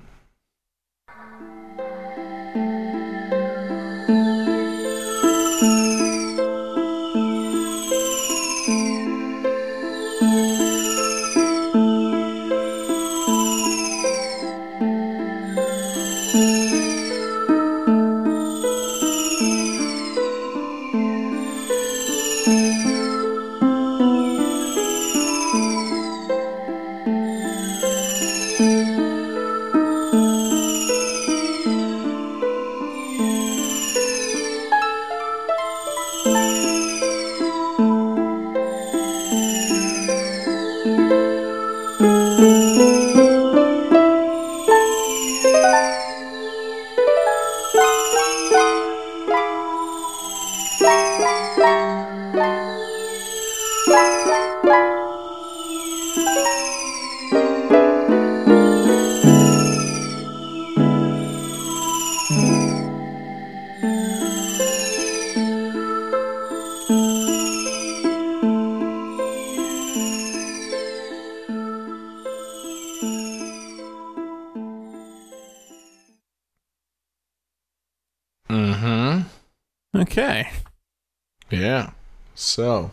So, 82.61 82.90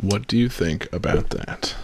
what 0.00 0.26
do 0.26 0.36
you 0.36 0.48
think 0.48 0.92
about 0.92 1.30
that? 1.30 1.76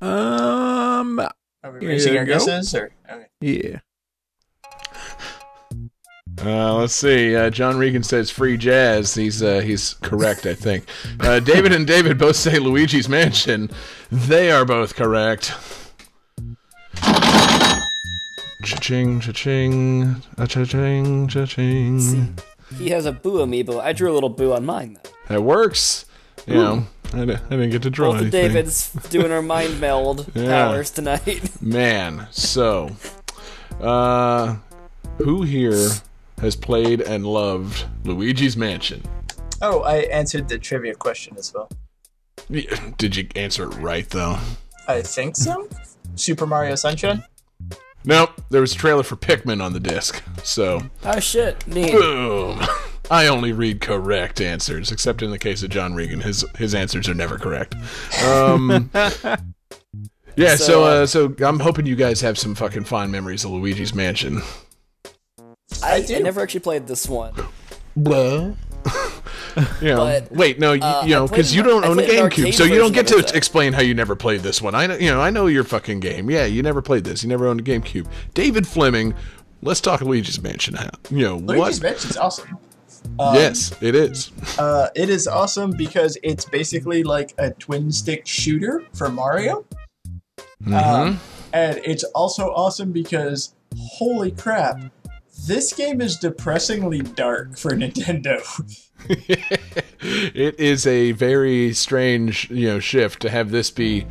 Um. 0.00 1.20
Are 1.20 1.70
we 1.70 1.80
Here 1.80 1.88
raising 1.90 2.16
our 2.16 2.24
go. 2.24 2.38
guesses? 2.38 2.74
Or 2.74 2.92
okay. 3.10 3.26
Yeah. 3.42 3.80
Uh, 6.42 6.76
let's 6.76 6.94
see. 6.96 7.36
Uh, 7.36 7.50
John 7.50 7.76
Regan 7.76 8.02
says 8.02 8.30
free 8.30 8.56
jazz. 8.56 9.14
He's 9.14 9.42
uh, 9.42 9.60
he's 9.60 9.96
correct, 10.00 10.46
I 10.46 10.54
think. 10.54 10.86
Uh, 11.20 11.38
David 11.40 11.72
and 11.74 11.86
David 11.86 12.16
both 12.16 12.36
say 12.36 12.58
Luigi's 12.58 13.10
Mansion. 13.10 13.70
They 14.10 14.50
are 14.50 14.64
both 14.64 14.96
correct. 14.96 15.52
Cha-ching, 18.64 19.20
cha-ching, 19.20 20.22
cha-ching, 20.48 21.28
cha-ching. 21.28 22.38
He 22.78 22.90
has 22.90 23.06
a 23.06 23.12
boo 23.12 23.38
amiibo. 23.38 23.80
I 23.80 23.92
drew 23.92 24.10
a 24.12 24.14
little 24.14 24.28
boo 24.28 24.52
on 24.52 24.64
mine 24.66 24.94
though. 25.02 25.10
That 25.28 25.42
works. 25.42 26.06
You 26.46 26.54
know, 26.54 26.86
I, 27.12 27.20
I 27.22 27.24
didn't 27.24 27.70
get 27.70 27.82
to 27.82 27.90
draw 27.90 28.12
Both 28.12 28.22
of 28.22 28.34
anything. 28.34 28.48
David's 28.48 28.92
doing 29.10 29.30
our 29.30 29.42
mind 29.42 29.80
meld 29.80 30.30
Yeah. 30.34 30.46
powers 30.68 30.90
tonight. 30.90 31.50
Man, 31.62 32.26
so, 32.32 32.90
uh, 33.80 34.56
who 35.18 35.42
here 35.42 35.90
has 36.40 36.56
played 36.56 37.00
and 37.00 37.24
loved 37.24 37.84
Luigi's 38.04 38.56
Mansion? 38.56 39.02
Oh, 39.60 39.82
I 39.82 39.98
answered 39.98 40.48
the 40.48 40.58
trivia 40.58 40.94
question 40.94 41.36
as 41.38 41.52
well. 41.54 41.70
Yeah, 42.48 42.90
Did 42.98 43.14
you 43.14 43.28
answer 43.36 43.64
it 43.70 43.74
right 43.76 44.08
though? 44.10 44.38
I 44.88 45.02
think 45.02 45.36
so. 45.36 45.68
Super 46.16 46.46
Mario 46.46 46.74
Sunshine. 46.74 47.22
Nope, 48.04 48.30
there 48.50 48.60
was 48.60 48.74
a 48.74 48.76
trailer 48.76 49.02
for 49.02 49.16
Pikmin 49.16 49.62
on 49.62 49.72
the 49.72 49.80
disc. 49.80 50.22
So, 50.42 50.82
oh 51.04 51.20
shit, 51.20 51.66
neat. 51.66 51.92
boom. 51.92 52.60
I 53.10 53.26
only 53.26 53.52
read 53.52 53.80
correct 53.80 54.40
answers, 54.40 54.90
except 54.90 55.22
in 55.22 55.30
the 55.30 55.38
case 55.38 55.62
of 55.62 55.70
John 55.70 55.94
Regan. 55.94 56.20
His 56.20 56.44
his 56.56 56.74
answers 56.74 57.08
are 57.08 57.14
never 57.14 57.38
correct. 57.38 57.74
Um, 58.24 58.90
yeah, 60.36 60.56
so 60.56 60.64
So, 60.64 60.82
uh, 60.82 60.86
uh, 60.86 61.06
so 61.06 61.34
I'm 61.40 61.60
hoping 61.60 61.86
you 61.86 61.96
guys 61.96 62.20
have 62.22 62.38
some 62.38 62.54
fucking 62.54 62.84
fond 62.84 63.12
memories 63.12 63.44
of 63.44 63.50
Luigi's 63.50 63.94
Mansion. 63.94 64.42
I, 65.82 66.02
do. 66.02 66.16
I 66.16 66.18
never 66.20 66.40
actually 66.40 66.60
played 66.60 66.86
this 66.86 67.08
one. 67.08 67.34
Blah. 67.96 68.52
You 69.80 69.88
know, 69.88 69.96
But, 69.96 70.32
wait, 70.32 70.58
no, 70.58 70.72
you, 70.72 70.82
uh, 70.82 71.02
you 71.04 71.10
know, 71.10 71.26
because 71.26 71.54
you 71.54 71.62
don't 71.62 71.84
own 71.84 71.98
a 71.98 72.02
GameCube, 72.02 72.54
so 72.54 72.64
you 72.64 72.76
don't 72.76 72.92
get 72.92 73.06
to 73.08 73.18
it, 73.18 73.34
explain 73.34 73.72
how 73.72 73.82
you 73.82 73.94
never 73.94 74.16
played 74.16 74.40
this 74.40 74.60
one. 74.62 74.74
I 74.74 74.86
know, 74.86 74.96
you 74.96 75.10
know, 75.10 75.20
I 75.20 75.30
know 75.30 75.46
your 75.46 75.64
fucking 75.64 76.00
game. 76.00 76.30
Yeah, 76.30 76.44
you 76.44 76.62
never 76.62 76.82
played 76.82 77.04
this. 77.04 77.22
You 77.22 77.28
never 77.28 77.46
owned 77.46 77.60
a 77.60 77.64
GameCube. 77.64 78.06
David 78.34 78.66
Fleming, 78.66 79.14
let's 79.62 79.80
talk 79.80 80.00
Luigi's 80.00 80.40
Mansion. 80.42 80.74
How 80.74 80.90
you 81.10 81.24
know 81.24 81.36
Luigi's 81.36 81.80
what? 81.80 81.82
Mansion's 81.82 82.16
awesome. 82.16 82.58
Um, 83.18 83.34
yes, 83.34 83.74
it 83.82 83.94
is. 83.94 84.30
Uh, 84.58 84.88
it 84.94 85.10
is 85.10 85.26
awesome 85.26 85.72
because 85.72 86.16
it's 86.22 86.44
basically 86.44 87.02
like 87.02 87.34
a 87.38 87.50
twin 87.50 87.90
stick 87.90 88.26
shooter 88.26 88.84
for 88.94 89.08
Mario. 89.08 89.64
Mm-hmm. 90.64 90.74
Um, 90.74 91.20
and 91.52 91.80
it's 91.84 92.04
also 92.04 92.48
awesome 92.48 92.92
because, 92.92 93.54
holy 93.76 94.30
crap, 94.30 94.80
this 95.46 95.72
game 95.72 96.00
is 96.00 96.16
depressingly 96.16 97.00
dark 97.00 97.58
for 97.58 97.70
Nintendo. 97.76 98.40
it 99.08 100.58
is 100.58 100.86
a 100.86 101.12
very 101.12 101.72
strange, 101.72 102.50
you 102.50 102.68
know, 102.68 102.78
shift 102.80 103.20
to 103.22 103.30
have 103.30 103.50
this 103.50 103.70
be. 103.70 104.06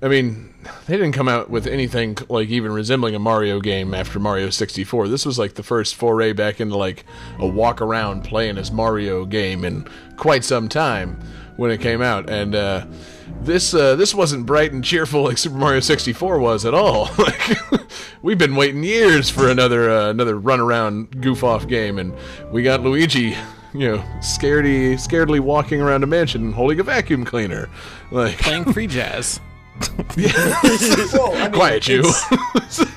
I 0.00 0.08
mean, 0.08 0.54
they 0.86 0.96
didn't 0.96 1.12
come 1.12 1.28
out 1.28 1.50
with 1.50 1.66
anything 1.66 2.16
like 2.28 2.48
even 2.48 2.72
resembling 2.72 3.14
a 3.14 3.18
Mario 3.18 3.60
game 3.60 3.94
after 3.94 4.20
Mario 4.20 4.50
64. 4.50 5.08
This 5.08 5.26
was 5.26 5.38
like 5.38 5.54
the 5.54 5.62
first 5.62 5.96
foray 5.96 6.32
back 6.32 6.60
into 6.60 6.76
like 6.76 7.04
a 7.38 7.46
walk 7.46 7.80
around 7.80 8.22
playing 8.22 8.58
as 8.58 8.70
Mario 8.70 9.24
game 9.24 9.64
in 9.64 9.88
quite 10.16 10.44
some 10.44 10.68
time 10.68 11.20
when 11.56 11.72
it 11.72 11.80
came 11.80 12.00
out, 12.00 12.30
and 12.30 12.54
uh, 12.54 12.86
this 13.42 13.74
uh, 13.74 13.96
this 13.96 14.14
wasn't 14.14 14.46
bright 14.46 14.72
and 14.72 14.84
cheerful 14.84 15.24
like 15.24 15.38
Super 15.38 15.56
Mario 15.56 15.80
64 15.80 16.38
was 16.38 16.64
at 16.64 16.74
all. 16.74 17.10
like 17.18 17.58
we've 18.22 18.38
been 18.38 18.54
waiting 18.54 18.84
years 18.84 19.28
for 19.28 19.48
another 19.48 19.90
uh, 19.90 20.10
another 20.10 20.38
run 20.38 20.60
around 20.60 21.20
goof 21.20 21.42
off 21.42 21.66
game, 21.66 21.98
and 21.98 22.14
we 22.52 22.62
got 22.62 22.82
Luigi 22.82 23.36
you 23.74 23.88
know, 23.88 23.98
scaredy, 24.18 24.94
scaredly 24.94 25.40
walking 25.40 25.80
around 25.80 26.02
a 26.02 26.06
mansion 26.06 26.52
holding 26.52 26.80
a 26.80 26.82
vacuum 26.82 27.24
cleaner. 27.24 27.68
Like, 28.10 28.38
Playing 28.38 28.72
free 28.72 28.86
jazz. 28.88 29.40
Well, 30.16 31.36
I 31.36 31.42
mean, 31.44 31.52
quiet 31.52 31.86
you. 31.86 32.02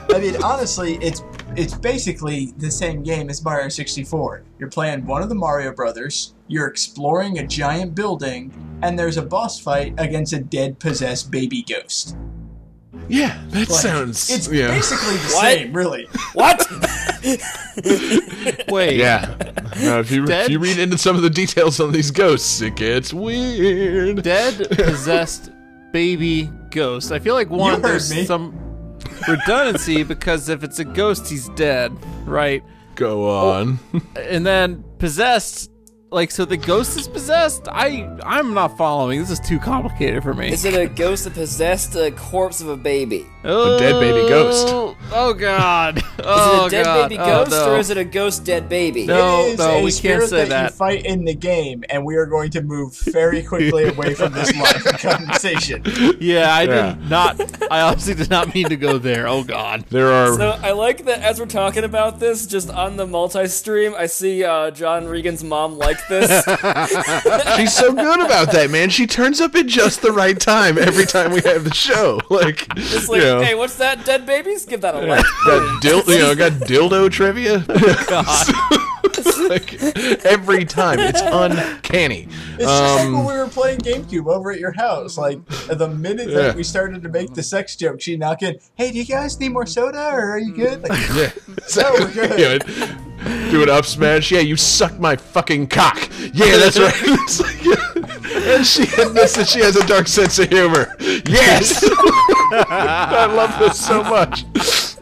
I 0.10 0.20
mean, 0.20 0.42
honestly, 0.44 0.96
it's 0.96 1.24
it's 1.56 1.76
basically 1.76 2.54
the 2.58 2.72
same 2.72 3.04
game 3.04 3.30
as 3.30 3.44
Mario 3.44 3.70
64. 3.70 4.44
You're 4.58 4.70
playing 4.70 5.06
one 5.06 5.22
of 5.22 5.30
the 5.30 5.36
Mario 5.36 5.74
Brothers. 5.74 6.34
You're 6.48 6.68
exploring 6.68 7.38
a 7.38 7.46
giant 7.46 7.94
building, 7.94 8.52
and 8.82 8.98
there's 8.98 9.18
a 9.18 9.22
boss 9.22 9.60
fight 9.60 9.94
against 10.00 10.34
a 10.34 10.40
dead, 10.40 10.80
possessed 10.80 11.30
baby 11.30 11.64
ghost. 11.64 12.18
Yeah, 13.08 13.42
that 13.50 13.70
Like, 13.70 13.80
sounds. 13.82 14.30
It's 14.30 14.48
yeah. 14.52 14.68
basically 14.68 15.16
the 15.16 15.34
What? 15.34 15.42
same, 15.42 15.74
really. 15.74 16.08
What? 16.34 16.68
Wait. 18.72 18.98
Yeah. 18.98 19.36
No, 19.82 20.00
if 20.00 20.12
you 20.12 20.26
Dead? 20.26 20.46
if 20.46 20.50
you 20.52 20.60
read 20.60 20.78
into 20.80 20.98
some 20.98 21.16
of 21.16 21.22
the 21.22 21.30
details 21.30 21.80
on 21.80 21.92
these 21.92 22.12
ghosts, 22.12 22.62
it 22.62 22.76
gets 22.76 23.14
weird. 23.14 24.24
Dead 24.24 24.68
possessed 24.72 25.52
baby 25.94 26.50
ghost. 26.70 27.12
I 27.12 27.20
feel 27.20 27.34
like 27.36 27.50
one 27.50 27.82
there's 27.82 28.12
me. 28.14 28.26
some 28.26 28.54
redundancy 29.28 30.04
because 30.04 30.50
if 30.50 30.64
it's 30.64 30.80
a 30.80 30.86
ghost, 30.86 31.30
he's 31.30 31.50
dead, 31.50 31.92
right? 32.26 32.64
Go 32.96 33.30
oh, 33.30 33.52
on. 33.52 33.80
And 34.16 34.46
then 34.46 34.84
possessed. 35.00 35.71
Like 36.12 36.30
so 36.30 36.44
the 36.46 36.58
ghost 36.58 36.98
is 37.00 37.08
possessed. 37.08 37.68
I 37.70 38.18
I'm 38.24 38.54
not 38.54 38.78
following. 38.78 39.20
This 39.20 39.30
is 39.32 39.40
too 39.40 39.60
complicated 39.60 40.24
for 40.24 40.34
me. 40.34 40.52
Is 40.52 40.66
it 40.66 40.74
a 40.74 40.88
ghost 40.88 41.24
that 41.24 41.34
possessed 41.34 41.96
a 41.96 42.12
corpse 42.12 42.60
of 42.62 42.68
a 42.68 42.78
baby? 42.78 43.26
oh, 43.44 43.80
dead 43.80 44.00
baby 44.00 44.28
ghost. 44.30 44.68
Oh 45.12 45.34
God. 45.34 46.04
Oh, 46.20 46.20
Is 46.20 46.24
Oh 46.24 46.66
it 46.66 46.68
a 46.68 46.70
dead 46.70 46.84
God. 46.86 47.10
baby 47.10 47.20
Oh, 47.22 47.26
ghost 47.26 47.52
no. 47.52 47.74
or 47.74 47.78
is 47.80 47.90
it 47.90 47.98
a 47.98 48.04
ghost 48.04 48.44
dead 48.46 48.70
baby? 48.70 49.06
No. 49.08 49.46
It 49.46 49.54
is 49.54 49.58
no, 49.60 49.70
a 49.78 49.84
we 49.84 49.92
can't 49.92 50.24
say 50.30 50.38
that, 50.44 50.50
that. 50.50 50.72
you 50.72 50.76
fight 50.78 51.06
in 51.06 51.26
the 51.26 51.34
game, 51.34 51.84
and 51.90 52.06
we 52.06 52.16
are 52.18 52.26
going 52.28 52.52
to 52.52 52.62
move 52.62 52.96
very 53.00 53.42
quickly 53.42 53.86
away 53.90 54.14
from 54.14 54.32
this 54.34 54.54
line 54.56 54.76
of 54.76 55.00
conversation. 55.00 55.82
Yeah, 56.20 56.54
I 56.54 56.64
Yeah. 56.64 56.94
did 56.94 57.10
not. 57.10 57.72
I 57.72 57.82
obviously 57.82 58.14
did 58.16 58.30
not 58.30 58.54
mean 58.54 58.70
to 58.70 58.76
go 58.76 58.98
there. 59.00 59.28
Oh 59.28 59.44
God. 59.44 59.86
There 59.90 60.12
are. 60.12 60.36
So 60.36 60.50
I 60.62 60.74
like 60.74 61.06
that 61.06 61.22
as 61.22 61.40
we're 61.40 61.46
talking 61.48 61.84
about 61.84 62.20
this, 62.20 62.46
just 62.46 62.70
on 62.70 62.98
the 62.98 63.08
multi-stream, 63.08 63.96
I 63.98 64.06
see 64.06 64.44
uh, 64.44 64.70
John 64.72 65.08
Regan's 65.08 65.44
mom 65.44 65.78
like 65.80 66.01
this. 66.08 66.46
She's 67.58 67.74
so 67.76 67.94
good 67.94 68.20
about 68.26 68.52
that, 68.52 68.70
man. 68.72 68.90
She 68.90 69.08
turns 69.08 69.42
up 69.42 69.56
at 69.56 69.66
just 69.68 70.02
the 70.02 70.12
right 70.12 70.40
time 70.40 70.78
every 70.78 71.06
time 71.06 71.32
we 71.32 71.42
have 71.42 71.64
the 71.64 71.74
show. 71.74 72.20
Like, 72.32 72.66
It's 72.78 73.08
like, 73.10 73.20
you 73.22 73.28
know, 73.28 73.42
hey, 73.42 73.56
what's 73.56 73.76
that? 73.76 74.06
Dead 74.06 74.26
babies? 74.26 74.66
Give 74.66 74.80
that 74.82 74.96
a 74.96 75.00
like. 75.02 75.26
got 75.46 75.82
dil- 75.82 76.04
you 76.08 76.20
know, 76.20 76.34
got 76.36 76.54
dildo 76.54 77.12
trivia. 77.12 77.60
like 79.52 79.74
every 80.26 80.66
time, 80.66 81.00
it's 81.00 81.22
uncanny. 81.22 82.28
It's 82.54 82.64
just 82.66 82.96
like 82.96 83.04
when 83.14 83.26
we 83.26 83.34
were 83.34 83.48
playing 83.48 83.80
GameCube 83.80 84.28
over 84.28 84.52
at 84.52 84.60
your 84.60 84.72
house. 84.72 85.18
Like 85.18 85.40
the 85.68 85.88
minute 85.88 86.30
Yeah. 86.30 86.38
that 86.42 86.56
we 86.56 86.64
started 86.64 87.04
to 87.04 87.10
make 87.10 87.34
the 87.34 87.44
sex 87.44 87.76
joke, 87.76 88.02
she 88.02 88.18
knock 88.18 88.42
in, 88.44 88.58
"Hey, 88.76 88.92
do 88.92 88.98
you 88.98 89.06
guys 89.06 89.40
need 89.40 89.50
more 89.50 89.66
soda, 89.66 90.10
or 90.12 90.32
are 90.32 90.40
you 90.40 90.54
good?" 90.54 90.82
Like, 90.88 91.00
Yeah, 91.14 91.32
No, 91.78 91.94
we're 92.00 92.12
good. 92.14 92.64
You 92.68 93.52
do 93.52 93.64
an 93.64 93.70
up 93.70 93.86
smash. 93.86 94.32
Yeah, 94.32 94.40
you 94.40 94.56
suck 94.56 95.00
my 95.00 95.16
fucking 95.16 95.68
cock. 95.68 96.10
Yeah, 96.34 96.58
that's 96.58 96.80
right. 96.80 96.94
It's 97.04 97.40
like, 97.42 97.64
yeah. 97.64 98.56
And 98.56 98.66
she 98.66 98.84
admits 99.00 99.36
that 99.36 99.48
she 99.48 99.60
has 99.60 99.76
a 99.76 99.86
dark 99.86 100.08
sense 100.08 100.40
of 100.40 100.50
humor. 100.50 100.96
Yes, 101.00 101.84
I 102.54 103.26
love 103.28 103.58
this 103.60 103.80
so 103.86 104.02
much. 104.04 104.46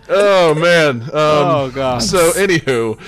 Oh 0.09 0.53
man. 0.55 1.03
Um, 1.03 1.09
Oh, 1.13 1.71
God. 1.73 2.01
So 2.03 2.31
anywho. 2.31 2.99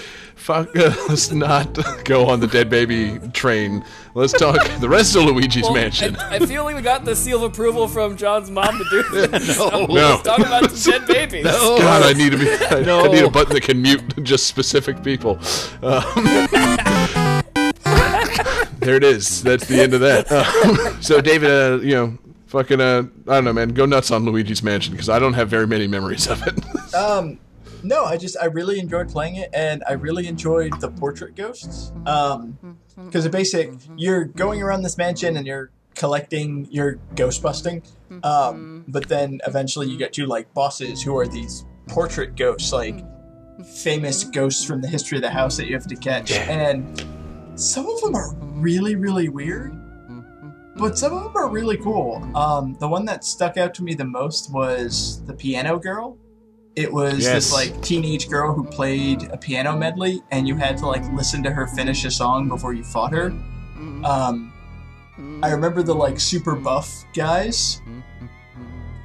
Fuck, 0.42 0.76
uh, 0.76 0.92
let's 1.10 1.32
not 1.32 1.78
go 2.04 2.26
on 2.28 2.40
the 2.40 2.48
dead 2.48 2.68
baby 2.68 3.20
train. 3.32 3.86
Let's 4.16 4.34
talk 4.34 4.58
the 4.80 4.90
rest 4.90 5.16
of 5.16 5.24
Luigi's 5.26 5.62
Well, 5.64 5.76
Mansion. 5.76 6.16
I, 6.16 6.38
I 6.38 6.40
feel 6.40 6.64
like 6.64 6.76
we 6.76 6.82
got 6.82 7.06
the 7.06 7.16
seal 7.16 7.46
of 7.46 7.52
approval 7.54 7.88
from 7.88 8.18
John's 8.18 8.50
mom 8.50 8.80
to 8.80 8.84
do 8.90 9.04
this. 9.28 9.60
no, 9.60 9.86
No. 9.86 9.94
Let's 9.94 10.24
talk 10.24 10.40
about 10.40 10.64
the 10.70 10.92
dead 10.92 11.06
babies. 11.08 11.46
No. 11.46 11.78
God, 11.78 12.04
I 12.04 12.14
need 12.14 12.32
to 12.32 12.38
be. 12.40 12.50
I, 12.52 12.82
No. 12.82 13.06
I 13.06 13.08
need 13.10 13.24
a 13.24 13.30
button 13.30 13.54
that 13.54 13.62
can 13.62 13.80
mute 13.82 14.02
just 14.24 14.48
specific 14.48 15.04
people. 15.04 15.38
Um, 15.84 16.04
there 18.80 18.96
it 18.96 19.04
is. 19.04 19.44
That's 19.44 19.68
the 19.68 19.80
end 19.80 19.94
of 19.94 20.00
that. 20.02 20.32
Um, 20.32 21.02
so, 21.04 21.22
David, 21.22 21.52
uh, 21.52 21.80
you 21.84 21.94
know, 21.94 22.18
fucking, 22.48 22.82
uh, 22.82 23.04
I 23.28 23.36
don't 23.36 23.46
know, 23.46 23.54
man. 23.54 23.70
Go 23.70 23.86
nuts 23.86 24.10
on 24.10 24.26
Luigi's 24.26 24.64
Mansion 24.64 24.94
because 24.94 25.08
I 25.10 25.20
don't 25.20 25.34
have 25.34 25.50
very 25.50 25.68
many 25.68 25.86
memories 25.88 26.28
of 26.28 26.42
it. 26.48 26.96
um, 26.96 27.38
no, 27.84 28.06
I 28.06 28.18
just 28.18 28.38
I 28.42 28.46
really 28.46 28.80
enjoyed 28.80 29.10
playing 29.10 29.36
it, 29.36 29.50
and 29.54 29.84
I 29.88 29.94
really 29.94 30.28
enjoyed 30.28 30.80
the 30.80 30.90
portrait 30.90 31.36
ghosts. 31.36 31.92
Um, 32.06 32.58
because 33.06 33.24
the 33.24 33.30
basic 33.30 33.72
you're 33.98 34.26
going 34.26 34.62
around 34.62 34.84
this 34.84 34.98
mansion 34.98 35.38
and 35.38 35.48
you're 35.48 35.72
collecting, 35.96 36.68
you're 36.70 37.00
ghost 37.16 37.42
busting. 37.42 37.84
Um, 38.24 38.86
but 38.88 39.08
then 39.08 39.40
eventually 39.48 39.88
you 39.88 39.98
get 39.98 40.14
to 40.14 40.26
like 40.26 40.54
bosses 40.54 41.02
who 41.02 41.18
are 41.18 41.28
these 41.28 41.66
portrait 41.88 42.36
ghosts, 42.36 42.72
like 42.74 43.04
famous 43.76 44.24
ghosts 44.24 44.64
from 44.64 44.82
the 44.82 44.88
history 44.88 45.18
of 45.18 45.22
the 45.22 45.30
house 45.30 45.58
that 45.58 45.68
you 45.68 45.74
have 45.74 45.88
to 45.88 45.96
catch, 45.96 46.32
and 46.32 47.06
some 47.56 47.88
of 47.88 48.02
them 48.02 48.16
are 48.16 48.34
really 48.36 48.96
really 48.96 49.30
weird. 49.30 49.78
But 50.78 50.98
some 50.98 51.14
of 51.14 51.24
them 51.24 51.36
are 51.36 51.50
really 51.50 51.78
cool. 51.78 52.24
Um, 52.36 52.76
the 52.80 52.88
one 52.88 53.06
that 53.06 53.24
stuck 53.24 53.58
out 53.58 53.74
to 53.76 53.84
me 53.84 53.94
the 53.94 54.06
most 54.06 54.52
was 54.52 55.22
the 55.26 55.34
piano 55.34 55.78
girl. 55.78 56.18
It 56.76 56.92
was 56.92 57.24
Yes. 57.24 57.34
this 57.34 57.54
like 57.54 57.82
teenage 57.82 58.30
girl 58.30 58.54
who 58.54 58.64
played 58.64 59.24
a 59.32 59.38
piano 59.38 59.76
medley, 59.78 60.22
and 60.32 60.48
you 60.48 60.56
had 60.56 60.78
to 60.78 60.88
like 60.88 61.04
listen 61.12 61.44
to 61.44 61.52
her 61.52 61.68
finish 61.68 62.06
a 62.06 62.12
song 62.12 62.48
before 62.48 62.74
you 62.74 62.84
fought 62.84 63.12
her. 63.12 63.34
Um, 64.06 64.54
I 65.44 65.52
remember 65.52 65.84
the 65.84 65.94
like 65.94 66.20
super 66.20 66.56
buff 66.56 67.04
guys, 67.14 67.82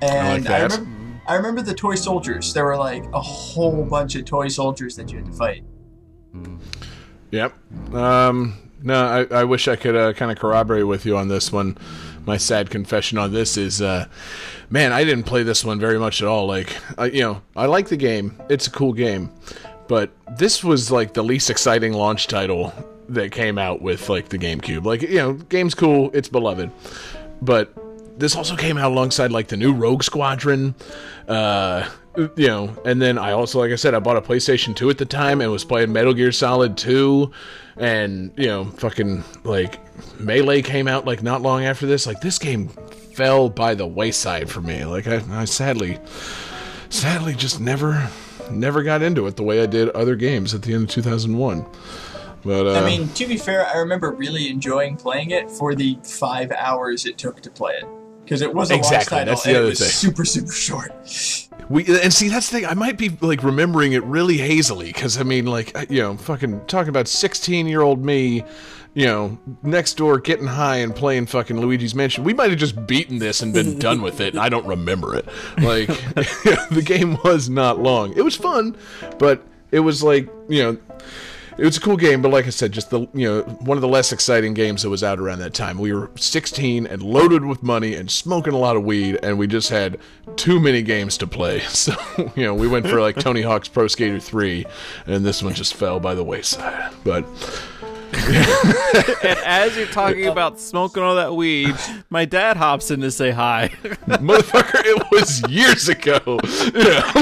and 0.01 0.47
I, 0.49 0.59
that. 0.59 0.71
remember 0.73 0.91
I 1.27 1.35
remember 1.35 1.61
the 1.63 1.75
toy 1.75 1.97
soldiers. 1.97 2.55
There 2.55 2.65
were 2.65 2.77
like 2.77 3.05
a 3.13 3.21
whole 3.21 3.85
bunch 3.85 4.15
of 4.15 4.25
toy 4.27 4.47
soldiers 4.49 4.95
that 4.95 5.11
you 5.11 5.19
had 5.19 5.27
to 5.27 5.33
fight. 5.33 5.65
Yep. 7.33 7.53
Um, 7.95 8.55
no, 8.83 9.27
I, 9.31 9.41
I 9.41 9.45
wish 9.45 9.67
I 9.67 9.75
could 9.77 9.97
uh, 9.97 10.13
kind 10.13 10.31
of 10.31 10.39
corroborate 10.39 10.87
with 10.87 11.05
you 11.05 11.17
on 11.17 11.27
this 11.29 11.51
one. 11.51 11.77
My 12.25 12.37
sad 12.37 12.71
confession 12.71 13.19
on 13.19 13.33
this 13.33 13.57
is, 13.57 13.83
uh, 13.83 14.07
man, 14.71 14.93
I 14.93 15.05
didn't 15.05 15.25
play 15.25 15.43
this 15.43 15.65
one 15.65 15.79
very 15.79 15.99
much 15.99 16.23
at 16.23 16.29
all. 16.29 16.47
Like, 16.47 16.77
I, 16.99 17.07
you 17.07 17.21
know, 17.21 17.43
I 17.55 17.67
like 17.67 17.89
the 17.89 17.97
game; 17.97 18.41
it's 18.49 18.67
a 18.67 18.71
cool 18.71 18.93
game, 18.93 19.31
but 19.89 20.11
this 20.37 20.65
was 20.65 20.91
like 20.91 21.15
the 21.15 21.25
least 21.25 21.51
exciting 21.51 21.93
launch 21.93 22.27
title 22.27 22.73
that 23.09 23.33
came 23.33 23.59
out 23.59 23.83
with 23.83 24.09
like 24.09 24.29
the 24.29 24.39
GameCube. 24.39 24.85
Like, 24.85 25.03
you 25.03 25.17
know, 25.17 25.33
game's 25.35 25.75
cool, 25.75 26.11
it's 26.13 26.29
beloved, 26.29 26.71
but 27.43 27.73
this 28.19 28.35
also 28.35 28.57
came 28.57 28.79
out 28.79 28.91
alongside 28.91 29.31
like 29.31 29.49
the 29.49 29.57
new 29.57 29.73
Rogue 29.73 30.03
Squadron, 30.03 30.75
uh, 31.29 31.89
you 32.17 32.47
know, 32.47 32.75
and 32.85 33.01
then 33.01 33.19
I 33.19 33.33
also, 33.33 33.59
like 33.59 33.73
I 33.73 33.77
said, 33.77 33.95
I 33.95 33.99
bought 33.99 34.17
a 34.17 34.23
PlayStation 34.23 34.75
2 34.75 34.91
at 34.91 34.99
the 34.99 35.05
time 35.05 35.41
and 35.41 35.53
was 35.53 35.65
playing 35.65 35.93
Metal 35.93 36.15
Gear 36.15 36.33
Solid 36.33 36.77
2, 36.77 37.31
and 37.77 38.33
you 38.37 38.47
know, 38.47 38.65
fucking 38.65 39.23
like 39.45 39.79
Melee 40.19 40.63
came 40.63 40.89
out 40.89 41.05
like 41.05 41.23
not 41.23 41.43
long 41.43 41.65
after 41.65 41.87
this. 41.87 42.07
Like 42.07 42.21
this 42.21 42.39
game 42.39 42.71
fell 43.17 43.49
by 43.49 43.75
the 43.75 43.87
wayside 43.87 44.51
for 44.51 44.61
me. 44.61 44.85
Like 44.85 45.07
I, 45.07 45.23
I 45.31 45.45
sadly, 45.47 45.99
sadly 46.91 47.35
just 47.35 47.61
never, 47.61 48.11
never 48.51 48.83
got 48.83 49.03
into 49.03 49.27
it 49.27 49.37
the 49.37 49.43
way 49.43 49.63
I 49.63 49.67
did 49.67 49.89
other 49.91 50.17
games 50.17 50.55
at 50.55 50.63
the 50.63 50.75
end 50.75 50.85
of 50.85 50.91
2001. 50.91 51.67
But 52.45 52.67
uh, 52.67 52.81
I 52.81 52.85
mean, 52.85 53.09
to 53.09 53.27
be 53.27 53.37
fair, 53.39 53.67
I 53.67 53.79
remember 53.79 54.13
really 54.13 54.51
enjoying 54.51 54.97
playing 54.97 55.31
it 55.31 55.51
for 55.51 55.75
the 55.75 55.99
five 56.05 56.53
hours 56.53 57.07
it 57.07 57.19
took 57.19 57.41
to 57.41 57.51
play 57.51 57.73
it. 57.75 57.87
Because 58.23 58.43
it 58.43 58.53
was 58.53 58.71
a 58.71 58.75
Exactly, 58.75 59.19
title 59.19 59.35
that's 59.35 59.45
the 59.45 59.51
and 59.51 59.57
other 59.59 59.67
it 59.67 59.71
was 59.71 59.79
thing. 59.79 59.89
super, 59.89 60.25
super 60.25 60.53
short. 60.53 60.93
We 61.71 61.87
and 62.03 62.13
see 62.13 62.29
that's 62.29 62.51
the 62.51 62.59
thing. 62.59 62.67
I 62.67 62.75
might 62.75 62.99
be 62.99 63.09
like 63.21 63.43
remembering 63.43 63.93
it 63.93 64.03
really 64.05 64.37
hazily 64.39 64.87
because 64.93 65.19
I 65.19 65.23
mean, 65.23 65.47
like 65.47 65.73
you 65.91 66.03
know, 66.03 66.17
fucking 66.17 66.67
talking 66.67 66.89
about 66.91 67.09
sixteen-year-old 67.09 68.05
me, 68.05 68.45
you 68.97 69.05
know, 69.05 69.39
next 69.63 69.99
door 69.99 70.19
getting 70.19 70.47
high 70.47 70.77
and 70.77 70.97
playing 70.97 71.27
fucking 71.27 71.61
Luigi's 71.61 71.95
Mansion. 71.95 72.25
We 72.25 72.33
might 72.33 72.49
have 72.49 72.59
just 72.59 72.87
beaten 72.87 73.19
this 73.19 73.43
and 73.43 73.53
been 73.53 73.79
done 73.79 74.01
with 74.01 74.23
it. 74.23 74.39
I 74.39 74.49
don't 74.49 74.67
remember 74.67 75.15
it. 75.15 75.27
Like 75.59 75.89
the 76.71 76.83
game 76.83 77.19
was 77.23 77.51
not 77.51 77.79
long. 77.79 78.15
It 78.17 78.23
was 78.23 78.35
fun, 78.35 78.75
but 79.19 79.45
it 79.71 79.81
was 79.81 80.03
like 80.03 80.27
you 80.49 80.63
know. 80.63 80.79
It 81.59 81.65
was 81.65 81.79
a 81.79 81.81
cool 81.81 81.97
game, 81.97 82.21
but 82.21 82.31
like 82.31 82.45
I 82.47 82.51
said, 82.51 82.73
just 82.73 82.91
the 82.91 83.09
you 83.15 83.27
know 83.27 83.43
one 83.61 83.79
of 83.79 83.83
the 83.83 83.89
less 83.89 84.13
exciting 84.13 84.53
games 84.53 84.83
that 84.83 84.91
was 84.91 85.03
out 85.03 85.19
around 85.19 85.39
that 85.39 85.55
time. 85.55 85.79
We 85.79 85.91
were 85.95 86.11
16 86.17 86.87
and 86.87 87.03
loaded 87.03 87.47
with 87.47 87.63
money 87.63 87.95
and 87.95 88.11
smoking 88.11 88.53
a 88.53 88.59
lot 88.59 88.77
of 88.77 88.85
weed, 88.85 89.19
and 89.23 89.39
we 89.39 89.47
just 89.47 89.71
had 89.71 89.99
too 90.37 90.61
many 90.61 90.83
games 90.83 91.17
to 91.19 91.27
play. 91.27 91.63
So 91.69 91.95
you 92.37 92.45
know 92.45 92.55
we 92.55 92.69
went 92.69 92.87
for 92.87 93.01
like 93.01 93.17
Tony 93.17 93.41
Hawk's 93.41 93.69
Pro 93.69 93.89
Skater 93.89 94.21
3, 94.21 94.67
and 95.07 95.25
this 95.25 95.43
one 95.43 95.55
just 95.55 95.75
fell 95.75 95.99
by 95.99 96.15
the 96.15 96.25
wayside. 96.25 96.93
But 97.05 97.25
And 99.23 99.39
as 99.41 99.77
you're 99.77 99.87
talking 99.87 100.27
about 100.27 100.59
smoking 100.59 101.03
all 101.03 101.17
that 101.17 101.35
weed, 101.35 101.75
my 102.11 102.25
dad 102.25 102.57
hops 102.57 102.91
in 102.91 103.01
to 103.01 103.11
say 103.11 103.31
hi. 103.31 103.69
motherfucker, 104.07 104.81
it 104.85 105.07
was 105.11 105.43
years 105.51 105.89
ago. 105.89 106.21
Yeah. 106.75 107.13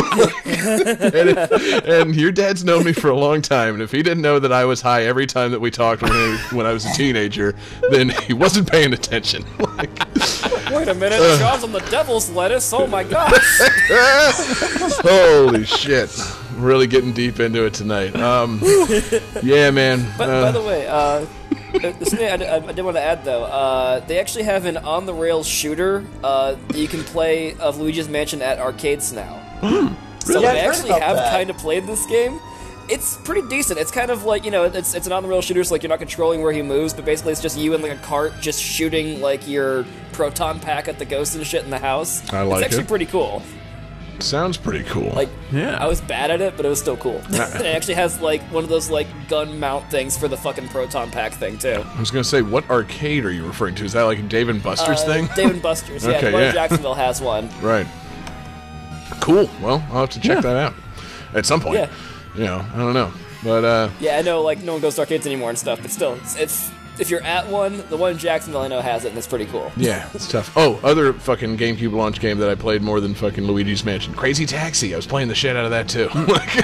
and, 1.15 1.31
if- 1.31 1.85
and 1.89 2.15
your 2.17 2.31
dad's 2.33 2.65
known 2.65 2.85
me 2.85 2.93
for 2.93 3.09
a 3.09 3.17
long 3.17 3.43
time, 3.43 3.75
and 3.75 3.83
if 3.83 3.91
he 3.91 4.03
didn't 4.03 4.23
know 4.23 4.39
that 4.39 4.53
I 4.53 4.65
was 4.65 4.81
high 4.81 5.05
every 5.05 5.27
time 5.27 5.51
that 5.51 5.61
we 5.61 5.71
talked 5.71 6.03
when 6.03 6.13
I, 6.13 6.39
when 6.53 6.67
I 6.67 6.73
was 6.73 6.85
a 6.85 6.93
teenager, 6.95 7.55
then 7.91 8.11
he 8.11 8.33
wasn't 8.33 8.71
paying 8.71 8.93
attention. 8.93 9.45
Like, 9.59 9.91
Wait 10.71 10.89
a 10.89 10.95
minute, 10.95 11.21
uh, 11.21 11.39
John's 11.39 11.65
on 11.65 11.73
the 11.73 11.81
devil's 11.91 12.31
lettuce. 12.31 12.73
Oh 12.73 12.87
my 12.87 13.05
gosh. 13.05 13.61
Holy 15.03 15.65
shit. 15.65 16.11
Really 16.57 16.87
getting 16.87 17.13
deep 17.13 17.41
into 17.41 17.65
it 17.67 17.75
tonight. 17.75 18.15
Um, 18.17 18.61
yeah, 19.43 19.71
man. 19.71 20.07
But 20.17 20.29
Uh, 20.31 20.43
by 20.43 20.51
the 20.53 20.63
way, 20.63 20.87
uh, 20.87 20.95
uh, 20.95 21.25
something 22.05 22.27
I, 22.43 22.45
I, 22.45 22.57
I 22.69 22.73
did 22.73 22.83
want 22.85 22.97
to 22.97 23.03
add 23.03 23.25
though, 23.25 23.45
uh, 23.45 24.01
they 24.01 24.19
actually 24.19 24.45
have 24.45 24.65
an 24.65 24.77
on 24.79 25.07
the 25.07 25.15
rails 25.15 25.47
shooter 25.47 26.05
uh, 26.23 26.55
that 26.69 26.77
you 26.79 26.89
can 26.89 27.03
play 27.05 27.55
of 27.57 27.79
Luigi's 27.79 28.09
Mansion 28.09 28.41
at 28.43 28.59
arcades 28.59 29.13
now. 29.13 29.41
So 30.21 30.41
Yeah, 30.41 30.49
I 30.49 30.53
I've 30.53 30.57
actually 30.71 30.91
have 31.01 31.17
that. 31.17 31.31
kind 31.33 31.51
of 31.51 31.57
played 31.59 31.87
this 31.87 32.07
game. 32.07 32.41
It's 32.89 33.17
pretty 33.25 33.47
decent. 33.49 33.79
It's 33.81 33.91
kind 33.91 34.11
of 34.11 34.25
like 34.25 34.45
you 34.45 34.51
know, 34.51 34.65
it's 34.65 34.95
it's 34.95 35.07
an 35.07 35.13
on 35.13 35.23
the 35.23 35.29
rails 35.29 35.47
shooter, 35.47 35.65
so 35.65 35.75
like 35.75 35.83
you're 35.83 35.89
not 35.91 35.99
controlling 36.01 36.43
where 36.43 36.53
he 36.53 36.61
moves, 36.63 36.93
but 36.95 37.05
basically 37.07 37.33
it's 37.33 37.41
just 37.43 37.59
you 37.59 37.75
in 37.75 37.81
like 37.83 37.93
a 37.93 37.97
cart 38.03 38.35
just 38.41 38.63
shooting 38.63 39.21
like 39.23 39.49
your 39.49 39.85
proton 40.13 40.61
pack 40.61 40.87
at 40.87 40.99
the 40.99 41.05
ghosts 41.07 41.35
and 41.35 41.47
shit 41.47 41.65
in 41.65 41.71
the 41.71 41.79
house. 41.79 42.23
I 42.33 42.43
like 42.43 42.59
It's 42.59 42.67
actually 42.67 42.85
it. 42.85 42.89
pretty 42.89 43.07
cool. 43.07 43.43
Sounds 44.21 44.57
pretty 44.57 44.85
cool. 44.85 45.11
Like, 45.11 45.29
Yeah. 45.53 45.77
I 45.83 45.87
was 45.87 46.01
bad 46.01 46.31
at 46.31 46.41
it, 46.41 46.57
but 46.57 46.65
it 46.65 46.69
was 46.69 46.79
still 46.81 46.97
cool. 46.97 47.17
it 47.31 47.67
actually 47.67 47.95
has 47.95 48.21
like 48.21 48.41
one 48.53 48.63
of 48.65 48.71
those 48.71 48.89
like 48.91 49.07
gun 49.29 49.59
mount 49.61 49.91
things 49.91 50.17
for 50.17 50.29
the 50.29 50.37
fucking 50.37 50.69
proton 50.69 51.11
pack 51.11 51.33
thing 51.35 51.59
too. 51.59 51.85
I 51.85 52.01
was 52.01 52.11
gonna 52.11 52.25
say, 52.25 52.43
what 52.43 52.69
arcade 52.71 53.25
are 53.25 53.31
you 53.31 53.47
referring 53.47 53.75
to? 53.77 53.85
Is 53.85 53.93
that 53.93 54.03
like 54.05 54.19
a 54.19 54.23
Dave 54.23 54.49
and 54.49 54.63
Buster's 54.63 55.01
Uh, 55.03 55.07
thing? 55.07 55.29
Dave 55.37 55.51
and 55.51 55.63
Buster's. 55.63 56.05
Yeah, 56.05 56.13
Okay, 56.17 56.27
the 56.27 56.33
one 56.33 56.43
in 56.43 56.49
yeah. 56.49 56.53
Jacksonville 56.53 56.95
has 56.95 57.21
one. 57.21 57.49
Right. 57.63 57.87
Cool. 59.21 59.49
Well, 59.63 59.83
I'll 59.91 60.01
have 60.03 60.11
to 60.11 60.21
check 60.21 60.37
Yeah. 60.37 60.41
that 60.43 60.57
out 60.57 60.75
at 61.35 61.47
some 61.47 61.61
point. 61.61 61.79
Yeah. 61.79 61.89
You 62.37 62.45
know, 62.45 62.65
I 62.75 62.79
don't 62.79 62.95
know, 62.95 63.13
but 63.43 63.65
uh, 63.65 63.89
Yeah, 64.01 64.19
I 64.19 64.23
know 64.23 64.43
like 64.43 64.63
no 64.63 64.73
one 64.73 64.83
goes 64.83 64.97
to 64.97 65.03
arcades 65.03 65.27
anymore 65.27 65.51
and 65.51 65.59
stuff, 65.59 65.81
but 65.83 65.91
still, 65.91 66.15
it's, 66.15 66.37
it's 66.37 66.71
if 66.99 67.11
you're 67.11 67.23
at 67.23 67.49
one, 67.49 67.83
the 67.89 67.97
one 67.97 68.13
in 68.13 68.19
Jacksonville 68.19 68.63
I 68.63 68.69
know 68.69 68.81
has 68.81 69.05
it, 69.05 69.09
and 69.09 69.19
it's 69.19 69.27
pretty 69.27 69.47
cool. 69.47 69.71
yeah, 69.77 70.09
it's 70.15 70.29
tough. 70.29 70.53
Oh, 70.57 70.81
other 70.83 71.13
fucking 71.13 71.57
GameCube 71.57 71.93
launch 71.93 72.21
game 72.21 72.39
that 72.39 72.49
I 72.49 72.55
played 72.55 72.83
more 72.83 73.01
than 73.01 73.15
fucking 73.15 73.45
Luigi's 73.45 73.85
Mansion, 73.85 74.15
Crazy 74.15 74.47
Taxi. 74.47 74.95
I 74.95 74.97
was 74.97 75.07
playing 75.07 75.29
the 75.29 75.35
shit 75.35 75.57
out 75.57 75.65
of 75.65 75.71
that 75.71 75.89
too. 75.89 76.09
like, 76.29 76.55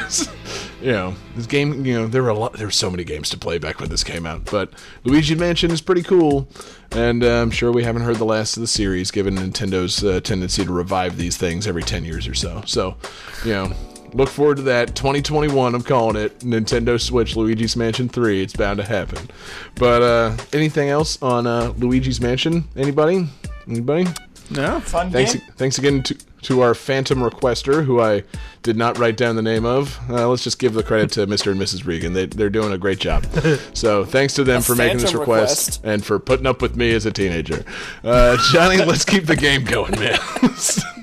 you 0.81 0.93
know, 0.93 1.15
this 1.37 1.47
game. 1.47 1.85
You 1.85 2.01
know, 2.01 2.07
there 2.07 2.23
were 2.23 2.29
a 2.29 2.39
lot. 2.39 2.55
There 2.55 2.67
were 2.67 2.73
so 2.73 2.91
many 2.91 3.05
games 3.05 3.31
to 3.31 3.39
play 3.39 3.59
back 3.59 3.81
when 3.81 3.89
this 3.91 4.05
came 4.05 4.27
out, 4.27 4.45
but 4.47 4.73
Luigi's 5.05 5.39
Mansion 5.39 5.71
is 5.71 5.81
pretty 5.81 6.03
cool. 6.03 6.49
And 6.93 7.23
uh, 7.23 7.43
I'm 7.43 7.51
sure 7.51 7.71
we 7.71 7.85
haven't 7.85 8.03
heard 8.03 8.17
the 8.17 8.25
last 8.25 8.57
of 8.57 8.63
the 8.63 8.67
series, 8.67 9.11
given 9.11 9.37
Nintendo's 9.37 10.03
uh, 10.03 10.21
tendency 10.21 10.65
to 10.65 10.73
revive 10.73 11.17
these 11.17 11.37
things 11.37 11.67
every 11.69 11.85
10 11.85 12.05
years 12.05 12.27
or 12.27 12.35
so. 12.35 12.63
So, 12.67 12.97
you 13.45 13.53
know, 13.53 13.73
look 14.15 14.29
forward 14.29 14.57
to 14.59 14.63
that. 14.65 14.95
2021, 14.95 15.75
I'm 15.75 15.83
calling 15.83 16.17
it. 16.17 16.39
Nintendo 16.41 17.01
Switch 17.01 17.37
Luigi's 17.37 17.77
Mansion 17.77 18.09
3. 18.09 18.43
It's 18.43 18.55
bound 18.55 18.79
to 18.79 18.85
happen. 18.85 19.29
But 19.77 20.03
uh, 20.03 20.37
anything 20.53 20.89
else 20.89 21.21
on 21.23 21.47
uh, 21.47 21.73
Luigi's 21.79 22.21
Mansion? 22.21 22.65
Anybody? 22.77 23.27
Anybody? 23.69 24.07
No. 24.51 24.81
Fun 24.81 25.11
Thanks, 25.13 25.35
game. 25.35 25.43
thanks 25.57 25.79
again 25.79 26.03
to, 26.03 26.15
to 26.43 26.61
our 26.63 26.75
Phantom 26.75 27.21
requester, 27.21 27.85
who 27.85 28.01
I 28.01 28.25
did 28.65 28.77
not 28.77 28.99
write 28.99 29.17
down 29.17 29.37
the 29.37 29.43
name 29.43 29.65
of. 29.65 29.97
Uh, 30.11 30.27
let's 30.29 30.43
just 30.43 30.59
give 30.59 30.75
the 30.75 30.83
credit 30.83 31.13
to 31.13 31.27
Mr. 31.29 31.53
and 31.53 31.61
Mrs. 31.61 31.87
Regan. 31.87 32.15
They, 32.15 32.27
they're 32.27 32.51
doing 32.51 32.73
a 32.73 32.79
great 32.79 32.99
job. 32.99 33.25
So 33.75 34.05
thanks 34.05 34.35
to 34.35 34.45
them 34.45 34.59
A 34.59 34.63
for 34.63 34.75
making 34.75 34.99
this 34.99 35.15
request, 35.15 35.79
request. 35.79 35.85
and 35.85 36.05
for 36.05 36.19
putting 36.19 36.47
up 36.47 36.61
with 36.61 36.77
me 36.77 36.93
as 36.93 37.07
a 37.07 37.13
teenager. 37.13 37.65
Uh, 38.03 38.37
Johnny, 38.53 38.79
let's 38.85 39.05
keep 39.05 39.27
the 39.27 39.37
game 39.37 39.65
going, 39.65 39.93
man. 39.93 40.19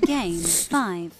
Game 0.04 0.38
5. 0.38 1.12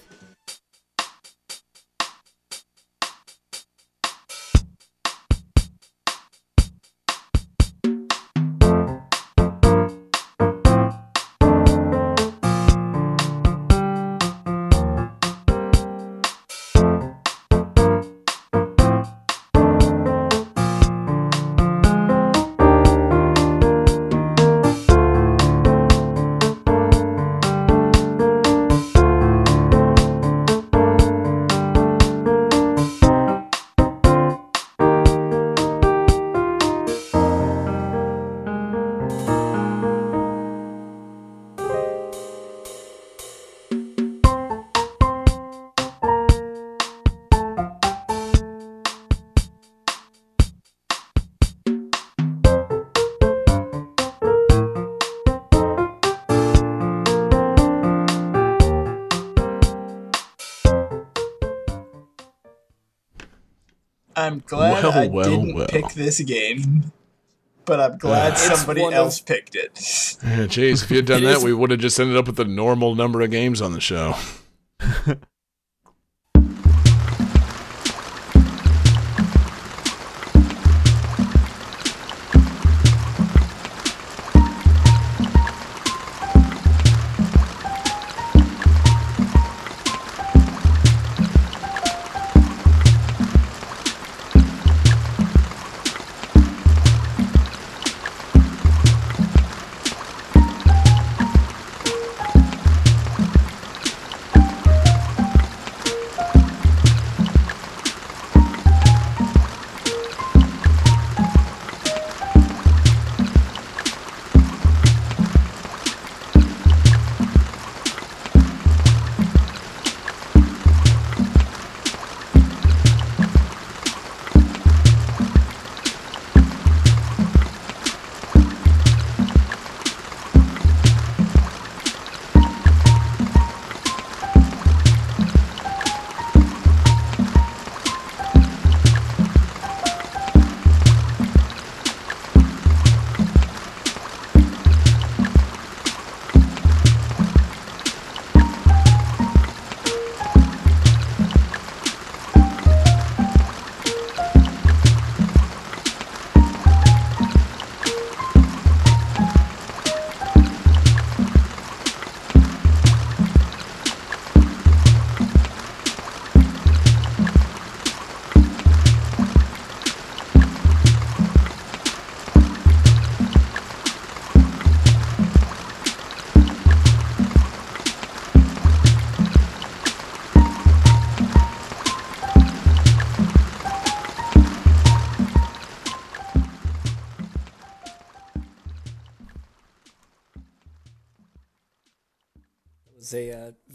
I'm 64.28 64.42
glad 64.46 64.82
Well, 64.84 64.92
I 64.92 65.06
well, 65.06 65.30
didn't 65.30 65.54
well. 65.54 65.66
pick 65.68 65.88
this 65.94 66.20
game, 66.20 66.92
but 67.64 67.80
I'm 67.80 67.98
glad 67.98 68.32
It's 68.32 68.42
somebody 68.58 68.82
one 68.82 68.92
of- 68.92 68.98
else 68.98 69.20
picked 69.20 69.54
it. 69.54 69.70
Yeah, 70.22 70.46
Jeez, 70.46 70.84
if 70.84 70.90
you 70.90 70.96
had 70.98 71.06
done 71.06 71.22
It 71.22 71.26
that, 71.26 71.36
is- 71.38 71.44
we 71.44 71.52
would 71.54 71.70
have 71.70 71.80
just 71.80 71.98
ended 71.98 72.16
up 72.16 72.26
with 72.26 72.38
a 72.40 72.44
normal 72.44 72.94
number 72.94 73.20
of 73.22 73.30
games 73.30 73.60
on 73.62 73.72
the 73.72 73.80
show. 73.80 74.14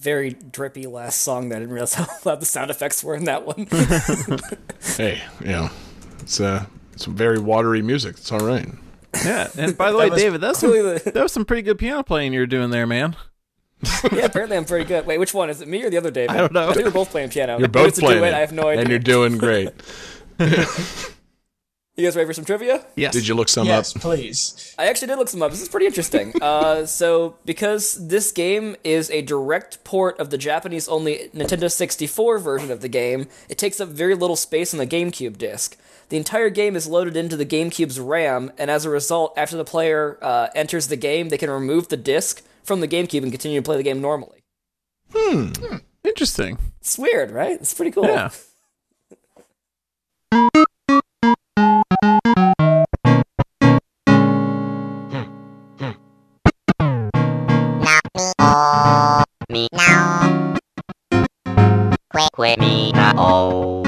very 0.03 0.31
drippy 0.31 0.85
last 0.85 1.21
song 1.21 1.49
that 1.49 1.55
I 1.55 1.59
didn't 1.59 1.73
realize 1.73 1.93
how 1.95 2.07
loud 2.25 2.41
the 2.41 2.45
sound 2.45 2.69
effects 2.69 3.03
were 3.03 3.15
in 3.15 3.23
that 3.25 3.45
one. 3.45 3.67
Hey, 4.97 5.21
you 5.39 5.47
know, 5.47 5.69
it's 6.19 6.39
uh, 6.39 6.65
it's 6.91 7.05
very 7.05 7.39
watery 7.39 7.81
music. 7.81 8.17
It's 8.17 8.31
all 8.31 8.41
right. 8.41 8.67
Yeah. 9.25 9.47
And 9.57 9.75
by 9.77 9.91
the 9.91 9.97
way, 9.97 10.09
was 10.09 10.21
David, 10.21 10.41
that's 10.41 10.59
some, 10.59 10.71
the- 10.71 11.01
that 11.05 11.23
was 11.23 11.31
some 11.31 11.45
pretty 11.45 11.61
good 11.63 11.79
piano 11.79 12.03
playing 12.03 12.33
you 12.33 12.41
were 12.41 12.45
doing 12.45 12.69
there, 12.69 12.85
man. 12.85 13.15
yeah, 14.11 14.25
apparently 14.25 14.55
I'm 14.57 14.65
pretty 14.65 14.85
good. 14.85 15.05
Wait, 15.05 15.17
which 15.19 15.33
one 15.33 15.49
is 15.49 15.61
it? 15.61 15.67
Me 15.67 15.83
or 15.83 15.89
the 15.89 15.97
other 15.97 16.11
David? 16.11 16.31
I 16.31 16.37
don't 16.37 16.53
know. 16.53 16.69
I 16.69 16.73
think 16.73 16.85
we're 16.85 16.91
both 16.91 17.09
playing 17.09 17.29
piano. 17.29 17.57
You're 17.57 17.67
both 17.69 17.87
it's 17.89 17.99
playing 17.99 18.19
duet, 18.19 18.33
it, 18.33 18.35
I 18.35 18.39
have 18.39 18.51
no 18.51 18.67
idea. 18.67 18.81
and 18.81 18.89
you're 18.89 18.99
doing 18.99 19.37
great. 19.37 19.69
You 21.95 22.03
guys 22.03 22.15
ready 22.15 22.25
for 22.25 22.33
some 22.33 22.45
trivia? 22.45 22.83
Yes. 22.95 23.13
Did 23.13 23.27
you 23.27 23.35
look 23.35 23.49
some 23.49 23.67
yes, 23.67 23.95
up? 23.95 24.01
please. 24.01 24.73
I 24.79 24.87
actually 24.87 25.09
did 25.09 25.19
look 25.19 25.29
some 25.29 25.43
up. 25.43 25.51
This 25.51 25.61
is 25.61 25.69
pretty 25.69 25.85
interesting. 25.85 26.33
uh, 26.41 26.87
so, 26.87 27.35
because 27.45 28.07
this 28.07 28.31
game 28.31 28.75
is 28.83 29.11
a 29.11 29.21
direct 29.21 29.83
port 29.83 30.19
of 30.19 30.31
the 30.31 30.37
Japanese 30.39 30.87
only 30.87 31.29
Nintendo 31.35 31.71
64 31.71 32.39
version 32.39 32.71
of 32.71 32.81
the 32.81 32.87
game, 32.89 33.27
it 33.47 33.59
takes 33.59 33.79
up 33.79 33.89
very 33.89 34.15
little 34.15 34.35
space 34.35 34.73
on 34.73 34.79
the 34.79 34.87
GameCube 34.87 35.37
disc. 35.37 35.77
The 36.09 36.17
entire 36.17 36.49
game 36.49 36.75
is 36.75 36.87
loaded 36.87 37.15
into 37.15 37.37
the 37.37 37.45
GameCube's 37.45 37.99
RAM, 37.99 38.51
and 38.57 38.71
as 38.71 38.85
a 38.85 38.89
result, 38.89 39.31
after 39.37 39.55
the 39.55 39.63
player 39.63 40.17
uh, 40.23 40.47
enters 40.55 40.87
the 40.87 40.95
game, 40.95 41.29
they 41.29 41.37
can 41.37 41.51
remove 41.51 41.89
the 41.89 41.97
disc 41.97 42.43
from 42.63 42.79
the 42.79 42.87
GameCube 42.87 43.21
and 43.21 43.31
continue 43.31 43.59
to 43.59 43.65
play 43.65 43.77
the 43.77 43.83
game 43.83 44.01
normally. 44.01 44.39
Hmm. 45.13 45.51
Interesting. 46.03 46.57
It's 46.81 46.97
weird, 46.97 47.29
right? 47.29 47.53
It's 47.53 47.75
pretty 47.75 47.91
cool. 47.91 48.05
Yeah. 48.07 48.31
Quick, 62.33 62.57
quick, 62.57 62.59
me 62.59 62.91
now. 62.93 63.83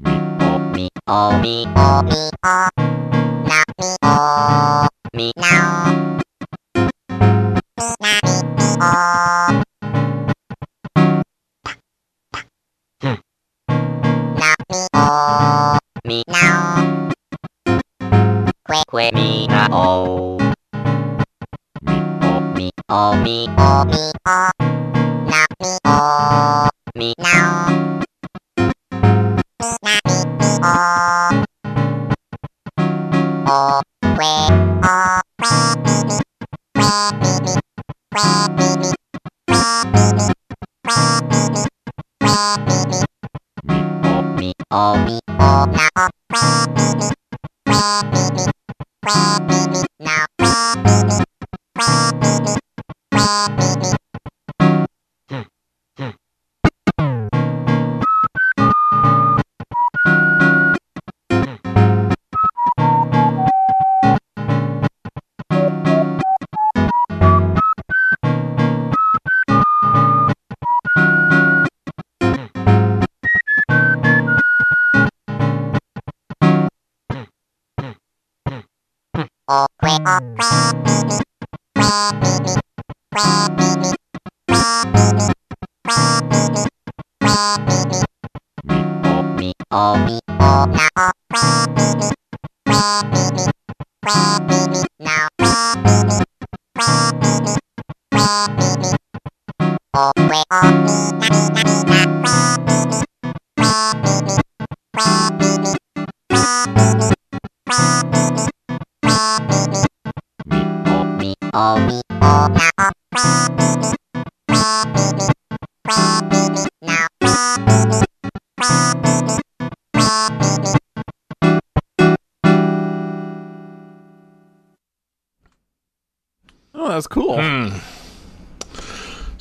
Me, 0.00 0.88
oh, 1.06 1.38
me, 1.38 1.64
oh, 1.76 2.02
me, 2.02 2.30
oh. 2.42 2.68
Now, 3.46 3.62
me, 3.78 3.96
oh, 4.02 4.88
me 5.14 5.32
now. 5.36 6.18
Me, 6.74 7.94
now, 8.00 8.02
me, 8.02 8.02
me, 8.02 8.20
oh. 8.80 9.62
Hmm. 13.02 13.14
Now, 14.34 14.54
me, 14.68 14.86
oh, 14.94 15.78
me 16.04 16.22
now. 16.26 17.10
Quick, 18.64 18.86
quick, 18.88 19.14
me 19.14 19.46
now. 19.46 20.38
Me, 21.82 22.02
oh, 22.22 22.40
me, 22.56 22.70
oh, 22.88 23.14
me, 23.22 23.46
oh. 23.58 23.84
Now, 24.26 24.50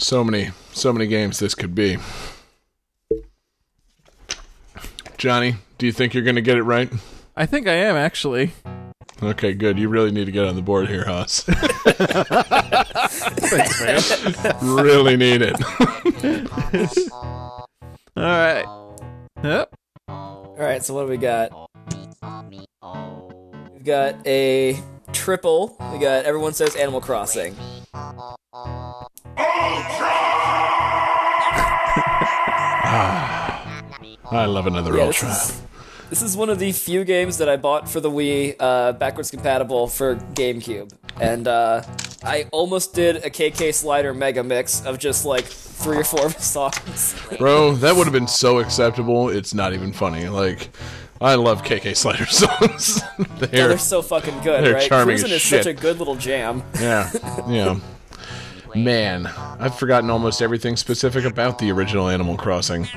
So 0.06 0.23
many, 0.23 0.52
so 0.72 0.94
many 0.94 1.07
games 1.07 1.40
this 1.40 1.56
could 1.56 1.73
be. 1.73 1.98
Johnny, 5.18 5.56
do 5.80 5.88
you 5.88 5.91
think 5.91 6.14
you're 6.14 6.22
going 6.23 6.36
to 6.36 6.44
get 6.44 6.57
it 6.57 6.61
right? 6.61 6.94
I 7.36 7.48
think 7.48 7.68
I 7.68 7.73
am 7.73 7.95
actually. 7.95 8.52
Okay, 9.23 9.56
good. 9.56 9.80
You 9.80 9.90
really 9.90 10.11
need 10.11 10.26
to 10.26 10.32
get 10.32 10.45
on 10.45 10.56
the 10.56 10.61
board 10.61 10.90
here, 10.90 11.06
Haas. 11.06 11.41
Thanks, 13.49 13.82
man. 14.22 14.53
really 14.61 15.18
need 15.18 15.41
it. 15.41 15.60
All 17.11 17.68
right. 18.15 18.65
Yep. 19.44 19.73
All 20.07 20.56
right, 20.56 20.84
so 20.84 20.94
what 20.94 21.06
do 21.06 21.07
we 21.07 21.18
got? 21.18 21.49
We've 23.73 23.84
got 23.84 24.27
a 24.27 24.80
triple. 25.14 25.76
We 25.91 25.98
got 25.98 26.26
everyone 26.26 26.53
says 26.53 26.76
Animal 26.76 27.02
Crossing. 27.02 27.56
I 34.32 34.45
love 34.48 34.68
another 34.68 34.95
Yeah, 34.98 35.06
this 35.07 35.24
Ultra. 35.24 35.30
is, 35.30 35.62
this 36.10 36.22
is 36.22 36.38
one 36.38 36.49
of 36.49 36.60
the 36.60 36.72
few 36.72 37.03
games 37.03 37.38
that 37.40 37.49
I 37.49 37.57
bought 37.57 37.90
for 37.90 37.99
the 37.99 38.10
Wii, 38.10 38.56
uh, 38.60 38.94
backwards 38.94 39.32
compatible 39.32 39.88
for 39.88 40.16
GameCube, 40.16 40.91
and 41.20 41.48
uh, 41.48 41.82
I 42.24 42.48
almost 42.52 42.94
did 42.94 43.18
a 43.18 43.30
KK 43.30 43.74
Slider 43.74 44.14
Mega 44.14 44.44
Mix 44.44 44.86
of 44.86 44.99
just 44.99 45.26
like 45.26 45.45
three 45.45 45.98
or 45.98 46.03
four 46.03 46.30
songs. 46.40 47.16
Bro, 47.38 47.76
that 47.76 47.95
would 47.95 48.06
have 48.06 48.14
been 48.14 48.28
so 48.28 48.60
acceptable. 48.60 49.30
It's 49.30 49.53
not 49.53 49.74
even 49.74 49.94
funny. 49.94 50.28
Like, 50.30 50.70
I 51.22 51.36
love 51.36 51.64
KK 51.64 51.95
Slider 51.95 52.26
songs. 52.28 53.02
They're, 53.40 53.70
they're 53.70 53.78
so 53.78 54.02
fucking 54.02 54.41
good, 54.41 54.64
they're 54.64 54.74
right? 54.76 54.88
charming 54.90 55.18
Cruisin' 55.18 55.32
is 55.32 55.44
such 55.44 55.66
a 55.66 55.74
good 55.74 55.99
little 55.99 56.16
jam. 56.16 56.64
yeah, 56.80 57.12
yeah. 57.48 57.80
Man, 58.76 59.27
I've 59.27 59.77
forgotten 59.77 60.10
almost 60.10 60.41
everything 60.41 60.76
specific 60.76 61.26
about 61.26 61.60
the 61.60 61.72
original 61.72 62.10
Animal 62.10 62.35
Crossing. 62.38 62.88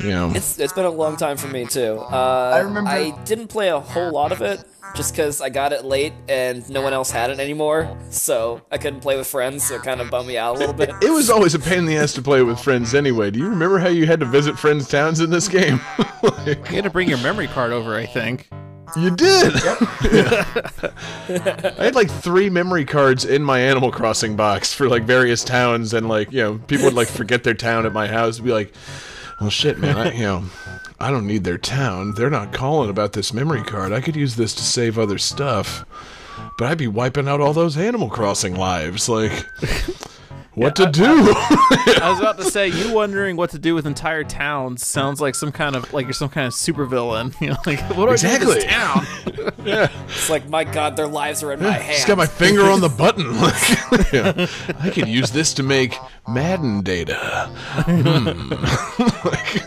You 0.00 0.08
know, 0.10 0.32
It's 0.34 0.58
it's 0.58 0.72
been 0.72 0.86
a 0.86 0.90
long 0.90 1.16
time 1.16 1.36
for 1.36 1.46
me 1.46 1.66
too. 1.66 1.98
Uh, 2.00 2.50
I 2.54 2.58
remember- 2.60 2.90
I 2.90 3.10
didn't 3.24 3.46
play 3.48 3.68
a 3.68 3.78
whole 3.78 4.10
lot 4.10 4.32
of 4.32 4.42
it 4.42 4.64
just 4.96 5.12
because 5.14 5.40
I 5.40 5.50
got 5.50 5.72
it 5.72 5.84
late 5.84 6.12
and 6.28 6.68
no 6.68 6.82
one 6.82 6.92
else 6.92 7.10
had 7.12 7.30
it 7.30 7.38
anymore, 7.38 7.96
so 8.10 8.60
I 8.72 8.78
couldn't 8.78 9.00
play 9.00 9.16
with 9.16 9.28
friends. 9.28 9.64
So 9.68 9.76
it 9.76 9.82
kind 9.84 10.00
of 10.00 10.10
bummed 10.10 10.26
me 10.26 10.36
out 10.36 10.56
a 10.56 10.58
little 10.58 10.74
bit. 10.74 10.90
it 11.00 11.10
was 11.12 11.30
always 11.30 11.54
a 11.54 11.60
pain 11.60 11.78
in 11.80 11.86
the 11.86 11.96
ass 11.96 12.12
to 12.14 12.22
play 12.22 12.42
with 12.42 12.58
friends 12.58 12.92
anyway. 12.94 13.30
Do 13.30 13.38
you 13.38 13.48
remember 13.48 13.78
how 13.78 13.88
you 13.88 14.06
had 14.06 14.18
to 14.20 14.26
visit 14.26 14.58
friends' 14.58 14.88
towns 14.88 15.20
in 15.20 15.30
this 15.30 15.46
game? 15.48 15.80
Like, 16.22 16.46
You 16.70 16.74
had 16.76 16.84
to 16.84 16.90
bring 16.90 17.08
your 17.08 17.18
memory 17.18 17.46
card 17.46 17.70
over, 17.72 17.94
I 17.96 18.06
think. 18.06 18.48
You 18.96 19.10
did. 19.10 19.54
I 21.28 21.84
had 21.84 21.94
like 21.94 22.10
three 22.10 22.50
memory 22.50 22.84
cards 22.84 23.24
in 23.24 23.42
my 23.42 23.60
Animal 23.60 23.90
Crossing 23.90 24.36
box 24.36 24.72
for 24.72 24.88
like 24.88 25.04
various 25.04 25.44
towns, 25.44 25.92
and 25.94 26.08
like 26.08 26.32
you 26.32 26.42
know, 26.42 26.58
people 26.66 26.86
would 26.86 26.94
like 26.94 27.08
forget 27.08 27.44
their 27.44 27.54
town 27.54 27.86
at 27.86 27.92
my 27.92 28.06
house. 28.06 28.36
and 28.38 28.46
Be 28.46 28.52
like, 28.52 28.74
well, 29.40 29.50
shit, 29.50 29.78
man, 29.78 29.96
I, 29.96 30.12
you 30.12 30.22
know. 30.22 30.44
I 31.00 31.10
don't 31.10 31.26
need 31.26 31.44
their 31.44 31.58
town. 31.58 32.14
They're 32.14 32.30
not 32.30 32.52
calling 32.52 32.88
about 32.88 33.12
this 33.12 33.32
memory 33.34 33.62
card. 33.62 33.92
I 33.92 34.00
could 34.00 34.16
use 34.16 34.36
this 34.36 34.54
to 34.54 34.62
save 34.62 34.98
other 34.98 35.18
stuff. 35.18 35.84
But 36.56 36.68
I'd 36.70 36.78
be 36.78 36.86
wiping 36.86 37.28
out 37.28 37.40
all 37.40 37.52
those 37.52 37.76
Animal 37.76 38.08
Crossing 38.08 38.54
lives. 38.54 39.08
Like, 39.08 39.44
what 40.54 40.76
to 40.76 40.90
do? 40.90 41.04
I 41.04 42.08
was 42.10 42.20
about 42.20 42.36
to 42.38 42.44
say, 42.44 42.68
you 42.68 42.92
wondering 42.92 43.36
what 43.36 43.50
to 43.50 43.58
do 43.58 43.74
with 43.74 43.86
entire 43.86 44.24
towns 44.24 44.86
sounds 44.86 45.20
like 45.20 45.34
some 45.34 45.52
kind 45.52 45.74
of 45.76 45.92
like 45.92 46.06
you're 46.06 46.12
some 46.12 46.28
kind 46.28 46.46
of 46.46 46.52
supervillain. 46.52 47.34
You 47.44 47.50
know, 47.50 47.56
like 47.66 47.80
what 47.96 48.06
do 48.06 48.10
I 48.12 48.16
do 48.38 48.46
with 48.46 48.54
this 48.56 48.64
Exactly. 48.64 48.68
town? 48.68 49.06
It's 50.06 50.30
like 50.30 50.48
my 50.48 50.64
god, 50.64 50.96
their 50.96 51.06
lives 51.06 51.42
are 51.42 51.52
in 51.52 51.60
my 51.62 51.72
hands. 51.72 51.96
Just 51.96 52.08
got 52.08 52.18
my 52.18 52.26
finger 52.26 52.62
on 52.64 52.80
the 52.80 52.88
button. 52.98 53.40
Like, 53.40 54.12
yeah. 54.12 54.46
I 54.80 54.90
could 54.90 55.08
use 55.08 55.30
this 55.30 55.52
to 55.54 55.62
make 55.62 55.96
Madden 56.28 56.82
data. 56.82 57.16
Hmm. 57.86 58.50
like, 59.26 59.62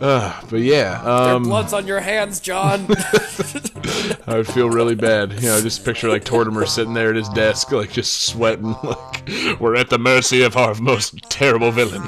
Uh, 0.00 0.38
but 0.50 0.60
yeah, 0.60 1.00
um, 1.02 1.44
Blood's 1.44 1.72
on 1.72 1.86
your 1.86 2.00
hands, 2.00 2.38
John. 2.40 2.86
I 4.26 4.36
would 4.36 4.46
feel 4.46 4.68
really 4.68 4.94
bad. 4.94 5.32
You 5.34 5.48
know, 5.48 5.60
just 5.62 5.84
picture 5.84 6.08
like 6.08 6.24
Tortimer 6.24 6.66
sitting 6.68 6.92
there 6.92 7.10
at 7.10 7.16
his 7.16 7.28
desk, 7.30 7.72
like 7.72 7.92
just 7.92 8.26
sweating. 8.26 8.74
Like 8.86 9.58
we're 9.58 9.74
at 9.74 9.90
the 9.90 9.98
mercy 9.98 10.42
of 10.42 10.56
our 10.56 10.74
most 10.74 11.16
terrible 11.28 11.72
villain, 11.72 12.02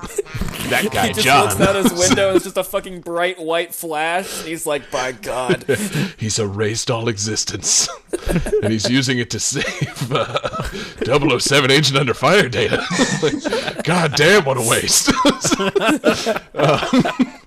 that 0.69 0.89
guy 0.93 1.09
he 1.09 1.12
just 1.15 1.27
John. 1.27 1.48
looks 1.48 1.60
out 1.60 1.74
his 1.74 1.93
window 1.93 2.36
it's 2.36 2.44
just 2.44 2.56
a 2.56 2.62
fucking 2.62 3.01
bright 3.01 3.40
white 3.40 3.74
flash. 3.74 4.39
And 4.40 4.48
he's 4.48 4.66
like, 4.66 4.89
by 4.93 5.12
God. 5.12 5.65
he's 6.19 6.39
erased 6.39 6.90
all 6.93 7.09
existence, 7.09 7.89
and 8.62 8.70
he's 8.70 8.89
using 8.89 9.19
it 9.19 9.31
to 9.31 9.40
save 9.40 10.12
uh, 10.12 11.39
007 11.39 11.70
Agent 11.73 11.98
Under 11.98 12.15
Fire 12.15 12.48
data. 12.48 12.85
Like, 13.23 13.85
God 13.85 14.15
damn, 14.15 14.44
what 14.44 14.56
a 14.56 14.69
waste! 14.69 15.10
Um, 16.55 17.40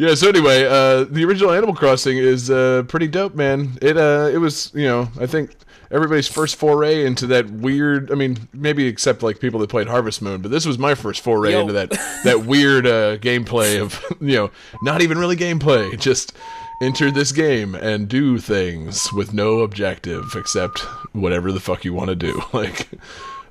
yeah. 0.00 0.14
So 0.14 0.28
anyway, 0.28 0.64
uh, 0.64 1.04
the 1.04 1.24
original 1.24 1.52
Animal 1.52 1.74
Crossing 1.74 2.16
is 2.16 2.50
uh, 2.50 2.84
pretty 2.88 3.06
dope, 3.06 3.34
man. 3.34 3.78
It 3.82 3.96
uh, 3.96 4.30
it 4.32 4.38
was 4.38 4.72
you 4.74 4.86
know 4.86 5.08
I 5.20 5.26
think 5.26 5.54
everybody's 5.90 6.28
first 6.28 6.56
foray 6.56 7.04
into 7.04 7.26
that 7.28 7.50
weird. 7.50 8.10
I 8.10 8.14
mean, 8.14 8.48
maybe 8.52 8.86
except 8.86 9.22
like 9.22 9.40
people 9.40 9.60
that 9.60 9.68
played 9.68 9.88
Harvest 9.88 10.22
Moon, 10.22 10.40
but 10.40 10.50
this 10.50 10.64
was 10.64 10.78
my 10.78 10.94
first 10.94 11.22
foray 11.22 11.52
Yo. 11.52 11.60
into 11.60 11.72
that 11.74 11.90
that 12.24 12.46
weird 12.46 12.86
uh, 12.86 13.18
gameplay 13.18 13.80
of 13.80 14.02
you 14.20 14.36
know 14.36 14.50
not 14.82 15.02
even 15.02 15.18
really 15.18 15.36
gameplay, 15.36 15.98
just 15.98 16.32
enter 16.80 17.10
this 17.10 17.30
game 17.30 17.74
and 17.74 18.08
do 18.08 18.38
things 18.38 19.12
with 19.12 19.34
no 19.34 19.60
objective 19.60 20.34
except 20.34 20.80
whatever 21.12 21.52
the 21.52 21.60
fuck 21.60 21.84
you 21.84 21.92
want 21.92 22.08
to 22.08 22.16
do. 22.16 22.40
Like, 22.52 22.88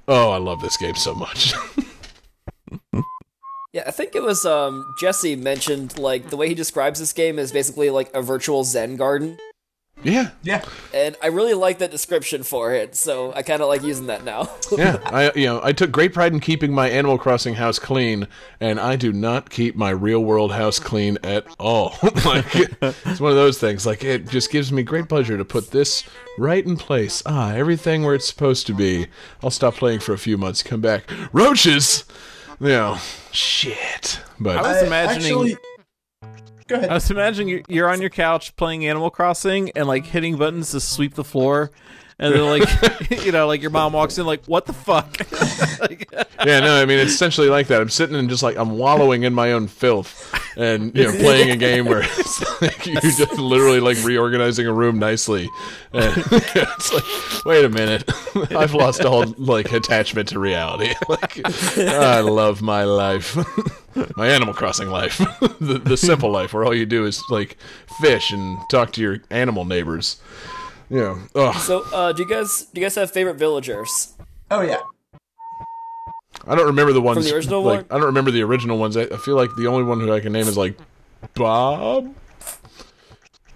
oh, 0.07 0.31
I 0.31 0.37
love 0.37 0.61
this 0.61 0.77
game 0.77 0.95
so 0.95 1.15
much. 1.15 1.53
Yeah, 3.73 3.83
I 3.85 3.91
think 3.91 4.15
it 4.15 4.23
was 4.23 4.45
um, 4.45 4.95
Jesse 4.99 5.35
mentioned 5.35 5.99
like 5.99 6.29
the 6.29 6.37
way 6.37 6.47
he 6.47 6.55
describes 6.55 6.99
this 6.99 7.13
game 7.13 7.37
is 7.37 7.51
basically 7.51 7.89
like 7.91 8.11
a 8.15 8.21
virtual 8.21 8.63
Zen 8.63 8.95
garden, 8.95 9.37
yeah, 10.01 10.29
Yeah. 10.43 10.63
and 10.93 11.17
I 11.21 11.27
really 11.27 11.53
like 11.53 11.79
that 11.79 11.91
description 11.91 12.43
for 12.43 12.73
it. 12.73 12.95
So 12.95 13.33
I 13.33 13.41
kind 13.41 13.61
of 13.61 13.67
like 13.67 13.83
using 13.83 14.07
that 14.07 14.23
now. 14.23 14.49
yeah. 14.71 14.97
I 15.05 15.31
you 15.35 15.45
know 15.45 15.59
I 15.61 15.73
took 15.73 15.91
great 15.91 16.13
pride 16.13 16.31
in 16.33 16.39
keeping 16.39 16.73
my 16.73 16.89
Animal 16.89 17.17
Crossing 17.17 17.55
house 17.55 17.79
clean, 17.79 18.27
and 18.61 18.79
I 18.79 18.95
do 18.95 19.11
not 19.11 19.49
keep 19.49 19.75
my 19.75 19.89
real 19.89 20.23
world 20.23 20.53
house 20.53 20.79
clean 20.79 21.17
at 21.23 21.45
all. 21.59 21.95
like 22.25 22.45
it's 22.81 23.19
one 23.19 23.31
of 23.31 23.37
those 23.37 23.59
things. 23.59 23.85
Like 23.85 24.03
it 24.03 24.29
just 24.29 24.51
gives 24.51 24.71
me 24.71 24.83
great 24.83 25.09
pleasure 25.09 25.37
to 25.37 25.45
put 25.45 25.71
this 25.71 26.05
right 26.37 26.65
in 26.65 26.77
place. 26.77 27.21
Ah, 27.25 27.51
everything 27.53 28.03
where 28.03 28.15
it's 28.15 28.27
supposed 28.27 28.65
to 28.67 28.73
be. 28.73 29.07
I'll 29.43 29.51
stop 29.51 29.75
playing 29.75 29.99
for 29.99 30.13
a 30.13 30.17
few 30.17 30.37
months, 30.37 30.63
come 30.63 30.81
back. 30.81 31.03
Roaches. 31.33 32.05
You 32.61 32.67
know, 32.67 32.97
shit. 33.31 34.21
But 34.39 34.57
I 34.57 34.61
was 34.61 34.83
I 34.83 34.87
imagining. 34.87 35.25
Actually, 35.25 35.57
go 36.67 36.75
ahead. 36.75 36.89
I 36.89 36.93
was 36.93 37.09
imagining 37.09 37.63
you're 37.69 37.89
on 37.89 38.01
your 38.01 38.09
couch 38.09 38.55
playing 38.57 38.85
Animal 38.85 39.09
Crossing 39.09 39.71
and 39.71 39.87
like 39.87 40.05
hitting 40.05 40.35
buttons 40.35 40.71
to 40.71 40.81
sweep 40.81 41.13
the 41.15 41.23
floor, 41.23 41.71
and 42.19 42.33
then 42.33 42.45
like 42.45 42.67
you 43.25 43.31
know 43.31 43.47
like 43.47 43.61
your 43.61 43.71
mom 43.71 43.93
walks 43.93 44.17
in 44.17 44.25
like 44.25 44.45
what 44.45 44.65
the 44.65 44.73
fuck? 44.73 45.17
Like, 45.79 46.11
yeah, 46.45 46.59
no, 46.59 46.81
I 46.81 46.85
mean 46.85 46.99
it's 46.99 47.13
essentially 47.13 47.47
like 47.47 47.67
that. 47.67 47.81
I'm 47.81 47.89
sitting 47.89 48.13
and 48.17 48.29
just 48.29 48.43
like 48.43 48.57
I'm 48.57 48.77
wallowing 48.77 49.23
in 49.23 49.33
my 49.33 49.53
own 49.53 49.67
filth, 49.67 50.29
and 50.57 50.93
you 50.93 51.05
know, 51.05 51.11
playing 51.11 51.51
a 51.51 51.55
game 51.55 51.85
where 51.85 52.01
it's 52.03 52.61
like 52.61 52.85
you're 52.85 52.99
just 52.99 53.37
literally 53.37 53.79
like 53.79 53.97
reorganizing 54.03 54.67
a 54.67 54.73
room 54.73 54.99
nicely, 54.99 55.49
and 55.93 56.13
it's 56.17 56.93
like, 56.93 57.45
wait 57.45 57.63
a 57.63 57.69
minute, 57.69 58.11
I've 58.51 58.73
lost 58.73 59.05
all 59.05 59.25
like 59.37 59.71
attachment 59.71 60.27
to 60.29 60.39
reality. 60.39 60.93
Like, 61.07 61.39
I 61.77 62.19
love 62.19 62.61
my 62.61 62.83
life, 62.83 63.37
my 64.17 64.27
Animal 64.27 64.53
Crossing 64.53 64.89
life, 64.89 65.17
the 65.61 65.81
the 65.81 65.95
simple 65.95 66.29
life 66.29 66.53
where 66.53 66.65
all 66.65 66.75
you 66.75 66.85
do 66.85 67.05
is 67.05 67.23
like 67.29 67.55
fish 68.01 68.31
and 68.31 68.57
talk 68.69 68.91
to 68.93 69.01
your 69.01 69.19
animal 69.31 69.63
neighbors. 69.63 70.17
You 70.89 70.99
know, 70.99 71.19
ugh. 71.35 71.55
so, 71.55 71.85
uh, 71.93 72.11
do 72.13 72.23
you 72.23 72.29
guys 72.29 72.65
do 72.73 72.81
you 72.81 72.85
guys 72.85 72.95
have 72.95 73.11
favorite 73.11 73.35
villagers? 73.35 74.13
oh 74.51 74.61
yeah. 74.61 74.79
I 76.47 76.55
don't 76.55 76.67
remember 76.67 76.93
the 76.93 77.01
ones 77.01 77.17
From 77.17 77.25
the 77.25 77.35
original 77.35 77.61
like 77.61 77.79
one? 77.79 77.85
I 77.91 77.99
don't 77.99 78.07
remember 78.07 78.31
the 78.31 78.41
original 78.41 78.77
ones. 78.77 78.97
I, 78.97 79.03
I 79.03 79.17
feel 79.17 79.35
like 79.35 79.49
the 79.55 79.67
only 79.67 79.83
one 79.83 79.99
who 79.99 80.11
I 80.11 80.19
can 80.19 80.31
name 80.33 80.47
is 80.47 80.57
like 80.57 80.77
Bob 81.35 82.13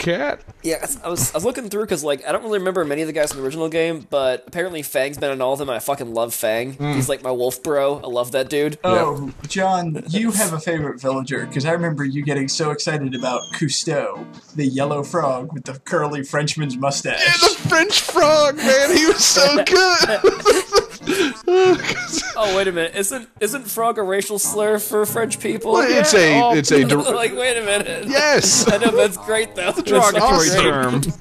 Cat. 0.03 0.41
Yeah, 0.63 0.85
I 1.03 1.09
was 1.09 1.31
I 1.33 1.37
was 1.37 1.45
looking 1.45 1.69
through 1.69 1.83
because 1.83 2.03
like 2.03 2.27
I 2.27 2.31
don't 2.31 2.43
really 2.43 2.59
remember 2.59 2.83
many 2.85 3.01
of 3.01 3.07
the 3.07 3.13
guys 3.13 3.31
in 3.31 3.37
the 3.37 3.43
original 3.43 3.69
game, 3.69 4.05
but 4.09 4.43
apparently 4.47 4.81
Fang's 4.81 5.17
been 5.17 5.31
in 5.31 5.41
all 5.41 5.53
of 5.53 5.59
them. 5.59 5.69
and 5.69 5.75
I 5.75 5.79
fucking 5.79 6.13
love 6.13 6.33
Fang. 6.33 6.73
Hmm. 6.73 6.93
He's 6.93 7.07
like 7.09 7.23
my 7.23 7.31
wolf 7.31 7.63
bro. 7.63 7.99
I 8.03 8.07
love 8.07 8.31
that 8.33 8.49
dude. 8.49 8.77
Oh, 8.83 9.31
John, 9.47 10.03
you 10.09 10.31
have 10.31 10.53
a 10.53 10.59
favorite 10.59 10.99
villager 11.01 11.45
because 11.45 11.65
I 11.65 11.71
remember 11.71 12.03
you 12.03 12.23
getting 12.23 12.47
so 12.47 12.71
excited 12.71 13.15
about 13.15 13.41
Cousteau, 13.53 14.25
the 14.55 14.65
yellow 14.67 15.03
frog 15.03 15.53
with 15.53 15.63
the 15.63 15.79
curly 15.79 16.23
Frenchman's 16.23 16.77
mustache. 16.77 17.39
The 17.41 17.69
French 17.69 18.01
frog, 18.01 18.57
man, 18.57 18.95
he 18.95 19.05
was 19.05 19.23
so 19.23 19.63
good. 19.63 20.09
Oh 22.35 22.57
wait 22.57 22.67
a 22.67 22.71
minute, 22.71 22.95
isn't 22.95 23.29
isn't 23.39 23.65
frog 23.65 23.99
a 23.99 24.03
racial 24.03 24.39
slur 24.39 24.79
for 24.79 25.05
French 25.05 25.39
people? 25.39 25.77
it's 25.77 26.13
a 26.15 26.41
oh. 26.41 26.55
it's 26.55 26.71
a 26.71 26.83
der- 26.83 26.97
like 26.97 27.31
wait 27.35 27.57
a 27.57 27.63
minute. 27.63 28.07
yes. 28.07 28.67
I 28.71 28.77
know 28.77 28.89
that's 28.89 29.17
great 29.17 29.53
though. 29.55 29.71
derogatory 29.71 30.49
awesome. 30.49 30.63
term. 30.63 31.01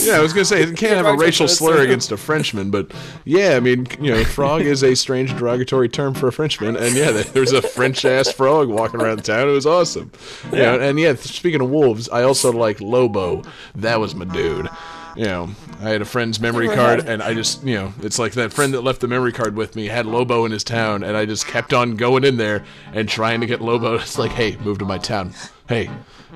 Yeah, 0.00 0.14
I 0.14 0.20
was 0.20 0.32
gonna 0.32 0.44
say 0.44 0.62
it 0.62 0.76
can't 0.76 0.96
have 0.96 1.06
a 1.06 1.14
racial 1.14 1.46
slur 1.46 1.82
against 1.82 2.10
a 2.10 2.16
Frenchman, 2.16 2.70
but 2.70 2.90
yeah, 3.24 3.56
I 3.56 3.60
mean, 3.60 3.86
you 4.00 4.12
know, 4.12 4.24
frog 4.24 4.62
is 4.62 4.82
a 4.82 4.96
strange 4.96 5.36
derogatory 5.36 5.88
term 5.88 6.14
for 6.14 6.26
a 6.26 6.32
Frenchman, 6.32 6.74
and 6.76 6.96
yeah, 6.96 7.10
there's 7.10 7.52
a 7.52 7.62
French 7.62 8.04
ass 8.04 8.32
frog 8.32 8.68
walking 8.68 9.00
around 9.00 9.24
town. 9.24 9.48
It 9.48 9.52
was 9.52 9.66
awesome. 9.66 10.10
Yeah, 10.52 10.74
and 10.74 10.98
yeah, 10.98 11.14
speaking 11.14 11.60
of 11.60 11.70
wolves, 11.70 12.08
I 12.08 12.22
also 12.22 12.50
like 12.50 12.80
Lobo. 12.80 13.44
That 13.76 14.00
was 14.00 14.14
my 14.14 14.24
dude. 14.24 14.68
You 15.16 15.24
know, 15.24 15.50
I 15.80 15.90
had 15.90 16.02
a 16.02 16.04
friend's 16.04 16.40
memory 16.40 16.68
card, 16.68 17.06
and 17.06 17.22
I 17.22 17.34
just, 17.34 17.62
you 17.64 17.74
know, 17.74 17.92
it's 18.02 18.18
like 18.18 18.32
that 18.32 18.52
friend 18.52 18.74
that 18.74 18.80
left 18.82 19.00
the 19.00 19.08
memory 19.08 19.32
card 19.32 19.54
with 19.56 19.76
me 19.76 19.86
had 19.86 20.06
Lobo 20.06 20.44
in 20.44 20.50
his 20.52 20.64
town, 20.64 21.04
and 21.04 21.16
I 21.16 21.24
just 21.24 21.46
kept 21.46 21.72
on 21.72 21.96
going 21.96 22.24
in 22.24 22.36
there 22.36 22.64
and 22.92 23.08
trying 23.08 23.40
to 23.40 23.46
get 23.46 23.60
Lobo. 23.60 23.94
It's 24.04 24.18
like, 24.18 24.32
hey, 24.32 24.56
move 24.56 24.78
to 24.78 24.84
my 24.84 24.98
town. 24.98 25.32
Hey, 25.68 25.88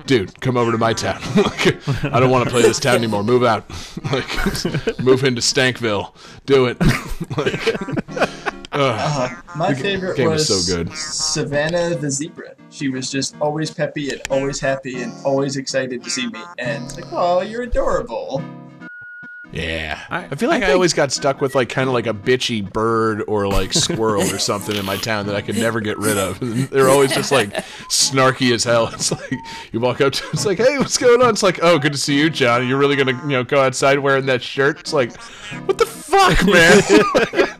dude, 0.05 0.39
come 0.41 0.57
over 0.57 0.71
to 0.71 0.77
my 0.77 0.93
town. 0.93 1.21
Like, 1.35 1.87
I 2.05 2.19
don't 2.19 2.29
want 2.31 2.45
to 2.45 2.49
play 2.49 2.61
this 2.61 2.79
town 2.79 2.95
anymore. 2.95 3.23
Move 3.23 3.43
out. 3.43 3.65
Like, 4.11 4.99
move 4.99 5.23
into 5.23 5.41
Stankville. 5.41 6.15
Do 6.45 6.65
it. 6.67 6.79
Like, 7.37 8.39
uh, 8.71 9.35
My 9.55 9.73
favorite 9.73 10.15
game 10.15 10.29
was 10.29 10.49
was 10.49 10.65
so 10.65 10.77
good. 10.77 10.93
Savannah 10.95 11.95
the 11.95 12.09
zebra. 12.09 12.55
She 12.69 12.89
was 12.89 13.11
just 13.11 13.35
always 13.41 13.71
peppy 13.71 14.09
and 14.11 14.21
always 14.29 14.59
happy 14.59 15.01
and 15.01 15.13
always 15.25 15.57
excited 15.57 16.03
to 16.03 16.09
see 16.09 16.27
me. 16.27 16.39
And 16.59 16.85
it's 16.85 16.95
like, 16.95 17.11
oh, 17.11 17.41
you're 17.41 17.63
adorable. 17.63 18.43
Yeah. 19.51 19.99
I- 20.09 20.25
I, 20.25 20.35
feel 20.35 20.49
like 20.49 20.63
I 20.63 20.69
I, 20.69 20.73
always 20.73 20.93
got 20.93 21.11
stuck 21.11 21.41
with 21.41 21.55
like 21.55 21.69
kind 21.69 21.87
of 21.87 21.93
like 21.93 22.07
a 22.07 22.13
bitchy 22.13 22.67
bird 22.71 23.23
or 23.27 23.47
like 23.47 23.73
squirrel 23.73 24.23
or 24.23 24.37
something 24.39 24.75
in 24.75 24.85
my 24.85 24.97
town 24.97 25.25
that 25.27 25.35
I 25.35 25.41
could 25.41 25.57
never 25.57 25.81
get 25.81 25.97
rid 25.97 26.17
of. 26.17 26.39
They're 26.69 26.89
always 26.89 27.13
just 27.13 27.31
like 27.31 27.53
snarky 27.89 28.53
as 28.53 28.63
hell. 28.63 28.89
It's 28.99 29.11
like 29.11 29.33
you 29.71 29.79
walk 29.79 30.01
up 30.01 30.13
to 30.13 30.23
it's 30.33 30.45
like, 30.45 30.57
hey, 30.57 30.77
what's 30.77 30.97
going 30.97 31.21
on? 31.21 31.29
It's 31.29 31.43
like, 31.43 31.59
oh, 31.61 31.79
good 31.79 31.93
to 31.93 31.97
see 31.97 32.17
you, 32.19 32.29
John. 32.29 32.67
You're 32.67 32.77
really 32.77 32.95
gonna 32.95 33.13
you 33.23 33.29
know 33.29 33.43
go 33.43 33.61
outside 33.61 33.97
wearing 33.99 34.25
that 34.25 34.43
shirt? 34.43 34.79
It's 34.81 34.93
like, 34.93 35.15
what 35.65 35.77
the 35.77 35.85
fuck, 35.85 36.45
man? 36.45 36.81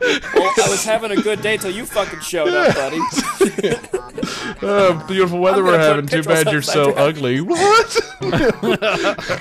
Well, 0.34 0.52
I 0.66 0.70
was 0.70 0.84
having 0.84 1.12
a 1.12 1.16
good 1.22 1.40
day 1.42 1.56
till 1.56 1.70
you 1.70 1.86
fucking 1.86 2.20
showed 2.20 2.48
up, 2.48 2.74
buddy. 2.74 2.98
oh, 4.62 5.04
beautiful 5.06 5.38
weather 5.38 5.62
we're 5.62 5.78
having. 5.78 6.06
Too 6.06 6.22
bad 6.22 6.50
you're 6.50 6.62
so 6.62 6.92
down. 6.92 6.98
ugly. 6.98 7.40
What? 7.40 7.90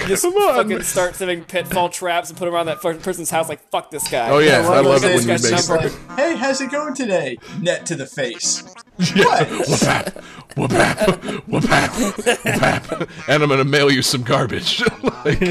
Just 0.07 0.23
Come 0.23 0.33
on, 0.35 0.55
fucking 0.55 0.83
start 0.83 1.15
setting 1.15 1.43
pitfall 1.43 1.89
traps 1.89 2.29
and 2.29 2.37
put 2.39 2.45
them 2.45 2.53
around 2.55 2.65
that 2.67 2.79
person's 2.81 3.29
house. 3.29 3.49
Like 3.49 3.69
fuck 3.69 3.91
this 3.91 4.07
guy. 4.09 4.29
Oh 4.29 4.39
yeah, 4.39 4.67
One 4.67 4.77
I 4.77 4.81
love 4.81 5.03
it 5.03 5.15
when 5.15 5.27
you 5.27 5.51
make. 5.51 5.69
like, 5.69 6.17
hey, 6.17 6.35
how's 6.35 6.61
it 6.61 6.71
going 6.71 6.95
today? 6.95 7.37
Net 7.59 7.85
to 7.87 7.95
the 7.95 8.05
face. 8.07 8.63
What? 8.99 9.49
Whoop-ap, 9.49 10.23
whoop-ap, 10.57 11.47
whoop-ap, 11.47 11.91
whoop-ap. 11.99 13.09
and 13.29 13.43
I'm 13.43 13.47
gonna 13.47 13.63
mail 13.63 13.89
you 13.89 14.01
some 14.01 14.23
garbage. 14.23 14.81
like, 15.03 15.41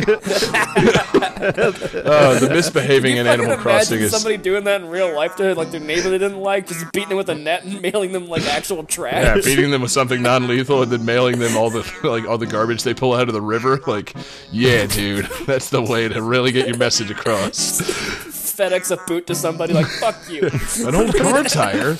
oh, 2.04 2.36
the 2.40 2.48
misbehaving 2.50 3.16
in 3.16 3.26
Animal 3.26 3.56
Crossing 3.56 4.00
is. 4.00 4.10
somebody 4.10 4.36
doing 4.36 4.64
that 4.64 4.82
in 4.82 4.88
real 4.88 5.14
life 5.14 5.36
to 5.36 5.54
like 5.54 5.70
their 5.70 5.80
neighbor 5.80 6.10
they 6.10 6.18
didn't 6.18 6.40
like, 6.40 6.66
just 6.66 6.92
beating 6.92 7.08
them 7.08 7.16
with 7.16 7.30
a 7.30 7.34
net 7.34 7.64
and 7.64 7.80
mailing 7.80 8.12
them 8.12 8.26
like 8.26 8.44
actual 8.48 8.84
trash. 8.84 9.24
Yeah, 9.24 9.40
feeding 9.40 9.70
them 9.70 9.80
with 9.80 9.92
something 9.92 10.20
non-lethal 10.20 10.82
and 10.82 10.92
then 10.92 11.06
mailing 11.06 11.38
them 11.38 11.56
all 11.56 11.70
the 11.70 11.90
like 12.04 12.26
all 12.26 12.36
the 12.36 12.46
garbage 12.46 12.82
they 12.82 12.92
pull 12.92 13.14
out 13.14 13.28
of 13.28 13.34
the 13.34 13.42
river. 13.42 13.80
Like, 13.86 14.14
yeah, 14.52 14.84
dude, 14.86 15.24
that's 15.46 15.70
the 15.70 15.80
way 15.80 16.08
to 16.08 16.20
really 16.20 16.52
get 16.52 16.68
your 16.68 16.76
message 16.76 17.10
across. 17.10 17.80
FedEx 17.80 18.90
a 18.90 19.02
boot 19.06 19.26
to 19.28 19.34
somebody 19.34 19.72
like 19.72 19.86
fuck 19.86 20.16
you. 20.28 20.50
An 20.86 20.94
old 20.94 21.14
car 21.16 21.44
tire. 21.44 21.96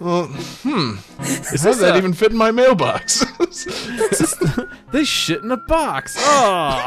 Well, 0.00 0.24
hmm. 0.26 0.94
How 1.18 1.24
does 1.24 1.78
that 1.78 1.94
a- 1.94 1.98
even 1.98 2.12
fit 2.12 2.32
in 2.32 2.36
my 2.38 2.50
mailbox? 2.50 3.24
They 4.92 5.04
shit 5.04 5.42
in 5.42 5.50
a 5.50 5.56
box. 5.56 6.14
Oh, 6.18 6.84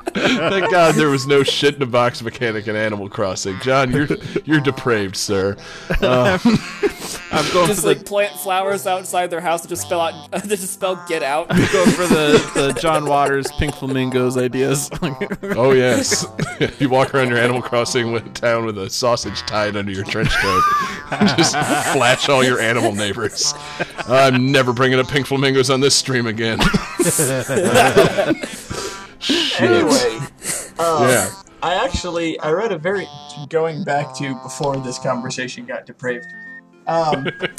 Thank 0.13 0.71
God 0.71 0.95
there 0.95 1.09
was 1.09 1.27
no 1.27 1.43
shit 1.43 1.75
in 1.75 1.81
a 1.81 1.85
box 1.85 2.21
mechanic 2.21 2.67
in 2.67 2.75
Animal 2.75 3.09
Crossing. 3.09 3.59
John, 3.61 3.91
you're 3.91 4.07
you're 4.45 4.61
depraved, 4.61 5.15
sir. 5.15 5.55
Uh, 6.01 6.37
I'm 7.31 7.53
going 7.53 7.67
Just 7.67 7.81
for 7.81 7.87
like 7.87 7.99
the 7.99 8.03
plant 8.05 8.33
flowers 8.39 8.85
outside 8.85 9.27
their 9.29 9.41
house 9.41 9.61
to 9.61 9.67
just 9.67 9.83
spell 9.83 10.01
out 10.01 10.31
to 10.43 10.47
just 10.47 10.73
spell 10.73 11.03
get 11.07 11.23
out. 11.23 11.47
going 11.49 11.91
for 11.91 12.07
the, 12.07 12.51
the 12.55 12.79
John 12.81 13.05
Waters 13.05 13.47
Pink 13.53 13.73
Flamingos 13.75 14.37
ideas. 14.37 14.89
Oh 15.55 15.71
yes, 15.71 16.25
you 16.79 16.89
walk 16.89 17.13
around 17.13 17.29
your 17.29 17.37
Animal 17.37 17.61
Crossing 17.61 18.11
with, 18.11 18.33
town 18.33 18.65
with 18.65 18.77
a 18.77 18.89
sausage 18.89 19.41
tied 19.41 19.75
under 19.75 19.91
your 19.91 20.03
trench 20.05 20.35
coat. 20.37 20.61
Just 21.37 21.53
flash 21.93 22.29
all 22.29 22.43
your 22.43 22.59
animal 22.59 22.93
neighbors. 22.93 23.53
I'm 24.07 24.51
never 24.51 24.73
bringing 24.73 24.99
up 24.99 25.07
pink 25.07 25.27
flamingos 25.27 25.69
on 25.69 25.79
this 25.81 25.95
stream 25.95 26.27
again. 26.27 26.59
Shit. 29.21 29.61
Anyway, 29.61 30.17
um, 30.79 31.07
Yeah. 31.07 31.29
I 31.63 31.75
actually 31.75 32.39
I 32.39 32.51
read 32.51 32.71
a 32.71 32.77
very 32.77 33.07
going 33.49 33.83
back 33.83 34.15
to 34.15 34.33
before 34.41 34.77
this 34.77 34.97
conversation 34.97 35.65
got 35.65 35.85
depraved. 35.85 36.25
Um, 36.87 37.27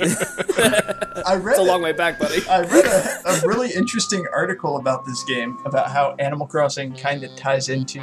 I 1.24 1.36
read 1.40 1.52
It's 1.52 1.58
a 1.58 1.62
long 1.62 1.80
way 1.82 1.92
back, 1.92 2.18
buddy. 2.18 2.46
I 2.48 2.62
read 2.62 2.84
a, 2.84 3.28
a 3.28 3.40
really 3.46 3.72
interesting 3.72 4.26
article 4.32 4.78
about 4.78 5.06
this 5.06 5.22
game 5.24 5.56
about 5.64 5.90
how 5.90 6.16
Animal 6.18 6.46
Crossing 6.48 6.92
kind 6.94 7.22
of 7.22 7.34
ties 7.36 7.68
into 7.68 8.02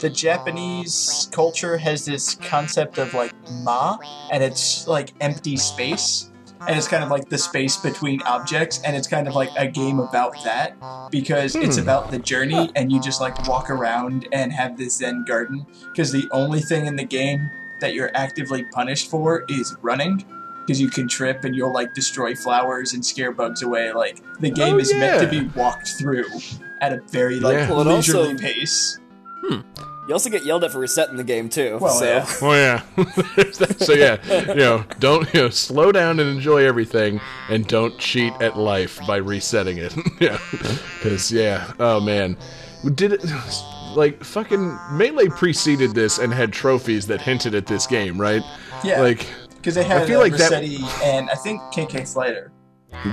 the 0.00 0.10
Japanese 0.10 1.28
culture 1.30 1.76
has 1.76 2.04
this 2.04 2.34
concept 2.34 2.98
of 2.98 3.14
like 3.14 3.32
ma, 3.62 3.98
and 4.32 4.42
it's 4.42 4.88
like 4.88 5.12
empty 5.20 5.56
space. 5.56 6.29
And 6.66 6.76
it's 6.76 6.88
kind 6.88 7.02
of 7.02 7.10
like 7.10 7.28
the 7.28 7.38
space 7.38 7.76
between 7.76 8.20
objects, 8.22 8.80
and 8.82 8.94
it's 8.96 9.08
kind 9.08 9.26
of 9.26 9.34
like 9.34 9.50
a 9.56 9.66
game 9.66 9.98
about 9.98 10.34
that 10.44 10.76
because 11.10 11.56
it's 11.56 11.76
hmm. 11.76 11.82
about 11.82 12.10
the 12.10 12.18
journey, 12.18 12.70
and 12.76 12.92
you 12.92 13.00
just 13.00 13.20
like 13.20 13.48
walk 13.48 13.70
around 13.70 14.28
and 14.32 14.52
have 14.52 14.76
this 14.76 14.96
Zen 14.98 15.24
garden. 15.24 15.66
Because 15.90 16.12
the 16.12 16.28
only 16.32 16.60
thing 16.60 16.86
in 16.86 16.96
the 16.96 17.04
game 17.04 17.50
that 17.80 17.94
you're 17.94 18.10
actively 18.14 18.64
punished 18.64 19.10
for 19.10 19.44
is 19.48 19.74
running, 19.80 20.24
because 20.60 20.80
you 20.80 20.90
can 20.90 21.08
trip 21.08 21.44
and 21.44 21.56
you'll 21.56 21.72
like 21.72 21.94
destroy 21.94 22.34
flowers 22.34 22.92
and 22.92 23.04
scare 23.04 23.32
bugs 23.32 23.62
away. 23.62 23.92
Like 23.92 24.20
the 24.40 24.52
oh, 24.52 24.54
game 24.54 24.74
Oh, 24.74 24.78
is 24.78 24.94
meant 24.94 25.20
to 25.22 25.28
be 25.28 25.48
walked 25.58 25.88
through 25.88 26.26
at 26.80 26.92
a 26.92 27.00
very 27.08 27.40
like 27.40 27.56
Yeah. 27.56 27.72
Leisurely 27.72 28.32
also- 28.32 28.38
pace. 28.38 28.98
Hmm. 29.42 29.60
You 30.08 30.14
also 30.14 30.30
get 30.30 30.44
yelled 30.44 30.64
at 30.64 30.72
for 30.72 30.78
resetting 30.80 31.16
the 31.16 31.24
game 31.24 31.48
too. 31.48 31.78
Well, 31.80 31.92
so 31.92 32.04
yeah. 32.04 32.26
Oh 32.42 32.52
yeah. 32.52 32.82
so 33.76 33.92
yeah, 33.92 34.48
you 34.48 34.54
know, 34.56 34.84
don't 34.98 35.32
you 35.32 35.42
know, 35.42 35.50
slow 35.50 35.92
down 35.92 36.18
and 36.18 36.28
enjoy 36.28 36.64
everything, 36.64 37.20
and 37.48 37.66
don't 37.66 37.96
cheat 37.98 38.32
at 38.40 38.56
life 38.58 38.98
by 39.06 39.16
resetting 39.18 39.78
it. 39.78 39.94
yeah, 40.20 40.38
because 40.50 41.30
yeah, 41.30 41.72
oh 41.78 42.00
man, 42.00 42.36
did 42.94 43.12
it 43.12 43.24
like 43.94 44.22
fucking 44.24 44.76
melee 44.92 45.28
preceded 45.28 45.94
this 45.94 46.18
and 46.18 46.32
had 46.32 46.52
trophies 46.52 47.06
that 47.06 47.20
hinted 47.20 47.54
at 47.54 47.66
this 47.66 47.86
game, 47.86 48.20
right? 48.20 48.42
Yeah, 48.84 49.00
Like, 49.02 49.26
because 49.56 49.74
they 49.74 49.84
had 49.84 50.02
I 50.02 50.06
feel 50.06 50.20
uh, 50.20 50.22
like 50.22 50.36
that- 50.36 50.62
and 51.04 51.28
I 51.30 51.34
think 51.34 51.60
KK 51.72 52.06
Slider. 52.06 52.50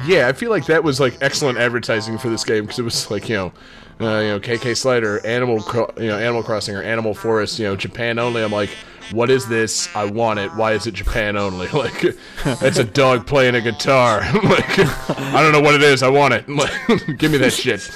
Yeah, 0.05 0.27
I 0.27 0.33
feel 0.33 0.49
like 0.49 0.65
that 0.65 0.83
was 0.83 0.99
like 0.99 1.17
excellent 1.21 1.57
advertising 1.57 2.17
for 2.17 2.29
this 2.29 2.43
game 2.43 2.63
because 2.63 2.79
it 2.79 2.83
was 2.83 3.09
like 3.11 3.29
you 3.29 3.35
know. 3.35 3.53
Uh, 3.99 4.19
you 4.19 4.27
know, 4.27 4.39
KK 4.39 4.77
Slider, 4.77 5.25
Animal, 5.25 5.59
Cro- 5.59 5.91
you 5.97 6.05
know, 6.05 6.19
Animal 6.19 6.43
Crossing 6.43 6.75
or 6.75 6.83
Animal 6.83 7.15
Forest, 7.15 7.57
you 7.57 7.65
know, 7.65 7.75
Japan 7.75 8.19
only. 8.19 8.43
I'm 8.43 8.51
like, 8.51 8.69
what 9.11 9.29
is 9.29 9.47
this? 9.47 9.89
I 9.95 10.05
want 10.05 10.39
it. 10.39 10.53
Why 10.53 10.73
is 10.73 10.85
it 10.87 10.93
Japan 10.93 11.35
only? 11.35 11.67
Like, 11.77 12.03
it's 12.45 12.77
a 12.77 12.83
dog 12.83 13.25
playing 13.25 13.55
a 13.55 13.61
guitar. 13.61 14.19
like, 14.43 14.79
I 14.79 15.41
don't 15.41 15.51
know 15.51 15.61
what 15.61 15.75
it 15.75 15.83
is. 15.83 16.03
I 16.03 16.09
want 16.09 16.33
it. 16.33 16.45
Like, 16.57 17.17
give 17.17 17.31
me 17.31 17.37
that 17.39 17.53
shit. 17.53 17.89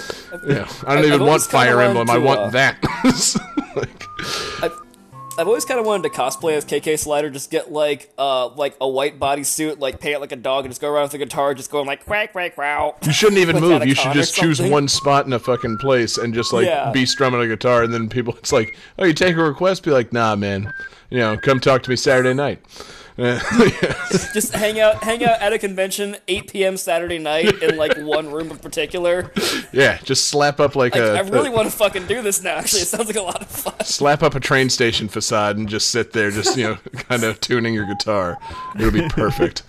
Yeah, 0.48 0.68
I 0.88 0.96
don't 0.96 1.06
I've 1.06 1.06
even 1.06 1.26
want 1.26 1.44
Fire 1.44 1.82
Emblem. 1.82 2.10
I 2.10 2.16
to, 2.16 2.22
want 2.22 2.40
uh, 2.40 2.50
that. 2.50 2.84
like, 3.76 4.08
I've 4.64 4.81
always 5.48 5.66
kind 5.66 5.80
of 5.80 5.86
wanted 5.86 6.04
to 6.04 6.10
cosplay 6.10 6.54
as 6.54 6.66
KK 6.66 6.98
Slider, 7.00 7.30
just 7.30 7.52
get 7.52 7.72
like 7.72 8.10
uh 8.18 8.48
like 8.50 8.76
a 8.82 8.88
white 8.88 9.20
bodysuit, 9.20 9.80
like 9.80 10.00
paint 10.00 10.16
it 10.16 10.20
like 10.20 10.32
a 10.32 10.36
dog, 10.36 10.66
and 10.66 10.72
just 10.72 10.82
go 10.82 10.92
around 10.92 11.04
with 11.04 11.14
a 11.16 11.18
guitar, 11.18 11.54
just 11.54 11.72
going 11.72 11.86
like 11.88 12.06
quack 12.06 12.32
quack 12.32 12.58
wow. 12.58 12.96
you 13.04 13.12
shouldn't 13.12 13.40
even 13.40 13.56
Like 13.56 13.64
move. 13.64 13.86
You 13.88 13.96
should 13.96 14.14
just 14.14 14.36
choose 14.36 14.62
one 14.62 14.88
spot 14.88 15.26
in 15.26 15.34
a 15.34 15.40
fucking 15.40 15.78
place 15.78 16.18
and 16.18 16.34
just 16.34 16.54
like 16.54 16.66
Yeah. 16.66 16.92
be 16.92 17.06
strumming 17.06 17.42
a 17.42 17.48
guitar. 17.48 17.84
And 17.84 17.94
then 17.94 18.10
people, 18.10 18.36
it's 18.38 18.52
like, 18.52 18.76
oh, 19.00 19.06
you 19.06 19.14
take 19.14 19.36
a 19.36 19.44
request. 19.44 19.84
Be 19.84 19.92
like, 19.92 20.12
nah, 20.14 20.36
man. 20.36 20.74
You 21.10 21.20
know, 21.20 21.38
come 21.38 21.60
talk 21.60 21.84
to 21.84 21.90
me 21.90 21.96
Saturday 21.96 22.34
night. 22.34 22.60
Uh, 23.18 23.40
Just 24.34 24.54
hang 24.54 24.80
out, 24.80 25.04
hang 25.04 25.24
out 25.24 25.42
at 25.42 25.54
a 25.54 25.60
convention, 25.60 26.16
8 26.28 26.52
p.m. 26.52 26.78
Saturday 26.78 27.20
night 27.20 27.62
in 27.62 27.76
like 27.78 27.98
one 27.98 28.32
room 28.32 28.52
in 28.52 28.58
particular. 28.58 29.32
yeah, 29.74 29.98
just 30.04 30.28
slap 30.28 30.60
up 30.60 30.76
like 30.76 30.94
Like, 30.96 31.04
a. 31.04 31.14
I 31.18 31.20
really 31.22 31.50
a- 31.50 31.52
want 31.52 31.70
to 31.70 31.76
fucking 31.76 32.08
do 32.08 32.22
this 32.22 32.42
now. 32.42 32.56
Actually, 32.58 32.82
it 32.84 32.88
sounds 32.88 33.08
like 33.08 33.16
a 33.18 33.22
lot 33.22 33.42
of 33.42 33.48
fun. 33.48 33.74
slap 33.84 34.24
up 34.24 34.36
a 34.36 34.40
train 34.40 34.70
station 34.70 35.08
facade 35.08 35.58
and 35.58 35.68
just 35.70 35.90
sit 35.90 36.14
there, 36.14 36.32
just 36.32 36.58
you 36.58 36.64
know, 36.64 36.76
kind 36.94 37.24
of 37.24 37.40
tuning 37.42 37.74
your 37.74 37.86
guitar. 37.86 38.38
It'll 38.76 38.92
be 38.92 39.08
perfect. 39.10 39.64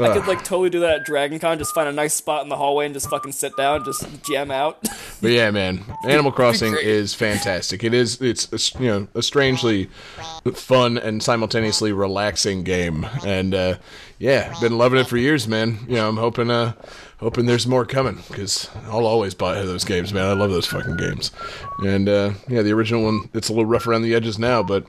I 0.00 0.12
could 0.12 0.26
like 0.26 0.44
totally 0.44 0.70
do 0.70 0.80
that 0.80 1.00
at 1.00 1.04
Dragon 1.04 1.38
Con. 1.38 1.58
Just 1.58 1.74
find 1.74 1.88
a 1.88 1.92
nice 1.92 2.14
spot 2.14 2.42
in 2.42 2.48
the 2.48 2.56
hallway 2.56 2.86
and 2.86 2.94
just 2.94 3.08
fucking 3.08 3.32
sit 3.32 3.56
down, 3.56 3.84
just 3.84 4.22
jam 4.24 4.50
out. 4.50 4.78
But 5.22 5.30
yeah, 5.30 5.50
man, 5.52 5.82
Animal 6.06 6.32
Crossing 6.32 6.76
is 6.78 7.14
fantastic. 7.14 7.82
It 7.82 7.94
is, 7.94 8.20
it's 8.20 8.74
you 8.74 8.88
know 8.88 9.08
a 9.14 9.22
strangely 9.22 9.86
fun 10.52 10.98
and 10.98 11.22
simultaneously 11.22 11.92
relaxing 11.92 12.62
game, 12.62 13.06
and 13.24 13.54
uh, 13.54 13.78
yeah, 14.18 14.52
been 14.60 14.76
loving 14.76 14.98
it 14.98 15.06
for 15.06 15.16
years, 15.16 15.48
man. 15.48 15.78
You 15.88 15.94
know, 15.94 16.10
I'm 16.10 16.18
hoping, 16.18 16.50
uh, 16.50 16.74
hoping 17.20 17.46
there's 17.46 17.66
more 17.66 17.86
coming 17.86 18.22
because 18.28 18.68
I'll 18.88 19.06
always 19.06 19.32
buy 19.34 19.54
those 19.62 19.84
games, 19.84 20.12
man. 20.12 20.26
I 20.26 20.32
love 20.34 20.50
those 20.50 20.66
fucking 20.66 20.96
games, 20.98 21.30
and 21.78 22.06
uh, 22.06 22.32
yeah, 22.46 22.60
the 22.60 22.72
original 22.72 23.02
one, 23.02 23.30
it's 23.32 23.48
a 23.48 23.52
little 23.52 23.64
rough 23.64 23.86
around 23.86 24.02
the 24.02 24.14
edges 24.14 24.38
now, 24.38 24.62
but 24.62 24.84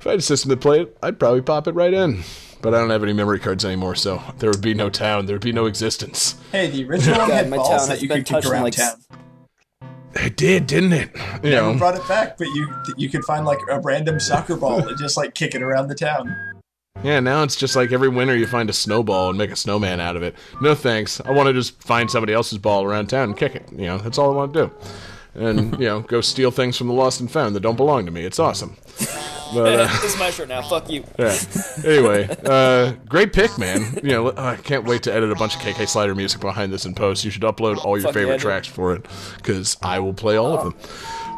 if 0.00 0.06
I 0.06 0.10
had 0.10 0.18
a 0.18 0.22
system 0.22 0.50
to 0.50 0.56
play 0.58 0.82
it, 0.82 0.98
I'd 1.02 1.18
probably 1.18 1.40
pop 1.40 1.66
it 1.66 1.72
right 1.72 1.94
in. 1.94 2.24
But 2.60 2.74
I 2.74 2.78
don't 2.78 2.90
have 2.90 3.02
any 3.02 3.12
memory 3.12 3.38
cards 3.38 3.64
anymore, 3.64 3.94
so 3.94 4.22
there 4.38 4.50
would 4.50 4.60
be 4.60 4.74
no 4.74 4.90
town, 4.90 5.26
there 5.26 5.34
would 5.34 5.42
be 5.42 5.52
no 5.52 5.66
existence. 5.66 6.36
Hey, 6.50 6.68
the 6.68 6.84
original 6.84 7.18
one 7.18 7.30
had 7.30 7.48
my 7.48 7.56
balls 7.56 7.86
town 7.86 7.88
that 7.88 8.02
you 8.02 8.08
could 8.08 8.26
kick 8.26 8.44
around 8.44 8.64
like, 8.64 8.74
town. 8.74 8.96
It 10.14 10.36
did, 10.36 10.66
didn't 10.66 10.92
it? 10.92 11.10
You 11.44 11.50
Never 11.50 11.72
know, 11.72 11.78
brought 11.78 11.94
it 11.94 12.06
back, 12.08 12.38
but 12.38 12.46
you 12.48 12.68
you 12.96 13.08
could 13.08 13.24
find 13.24 13.44
like 13.44 13.58
a 13.70 13.78
random 13.78 14.18
soccer 14.18 14.56
ball 14.56 14.86
and 14.86 14.98
just 14.98 15.16
like 15.16 15.34
kick 15.34 15.54
it 15.54 15.62
around 15.62 15.88
the 15.88 15.94
town. 15.94 16.34
Yeah, 17.04 17.20
now 17.20 17.44
it's 17.44 17.54
just 17.54 17.76
like 17.76 17.92
every 17.92 18.08
winter 18.08 18.36
you 18.36 18.46
find 18.46 18.68
a 18.68 18.72
snowball 18.72 19.28
and 19.28 19.38
make 19.38 19.52
a 19.52 19.56
snowman 19.56 20.00
out 20.00 20.16
of 20.16 20.22
it. 20.24 20.34
No 20.60 20.74
thanks. 20.74 21.20
I 21.20 21.30
want 21.30 21.46
to 21.46 21.52
just 21.52 21.80
find 21.80 22.10
somebody 22.10 22.32
else's 22.32 22.58
ball 22.58 22.82
around 22.82 23.06
town 23.06 23.28
and 23.28 23.38
kick 23.38 23.54
it. 23.54 23.68
You 23.70 23.86
know, 23.86 23.98
that's 23.98 24.18
all 24.18 24.32
I 24.32 24.34
want 24.34 24.52
to 24.54 24.66
do. 24.66 24.74
And, 25.34 25.72
you 25.78 25.86
know, 25.86 26.00
go 26.00 26.20
steal 26.20 26.50
things 26.50 26.76
from 26.76 26.88
the 26.88 26.94
lost 26.94 27.20
and 27.20 27.30
found 27.30 27.54
that 27.56 27.60
don't 27.60 27.76
belong 27.76 28.06
to 28.06 28.10
me. 28.12 28.24
It's 28.24 28.38
awesome. 28.38 28.76
But, 29.54 29.80
uh, 29.80 29.86
this 30.02 30.12
is 30.14 30.18
my 30.18 30.30
shirt 30.30 30.48
now. 30.48 30.60
Fuck 30.62 30.90
you. 30.90 31.04
yeah. 31.18 31.38
Anyway, 31.84 32.28
uh, 32.44 32.92
great 33.08 33.32
pick, 33.32 33.56
man. 33.58 33.98
You 34.02 34.10
know, 34.10 34.32
I 34.36 34.56
can't 34.56 34.84
wait 34.84 35.02
to 35.04 35.12
edit 35.14 35.30
a 35.30 35.34
bunch 35.36 35.54
of 35.56 35.62
KK 35.62 35.88
Slider 35.88 36.14
music 36.14 36.40
behind 36.40 36.72
this 36.72 36.84
in 36.84 36.94
post. 36.94 37.24
You 37.24 37.30
should 37.30 37.42
upload 37.42 37.78
all 37.84 37.96
your 37.96 38.04
Fuck 38.08 38.14
favorite 38.14 38.34
dude. 38.34 38.42
tracks 38.42 38.66
for 38.68 38.94
it, 38.94 39.06
because 39.36 39.76
I 39.82 40.00
will 40.00 40.12
play 40.12 40.36
all 40.36 40.54
of 40.54 40.64
them. 40.64 40.74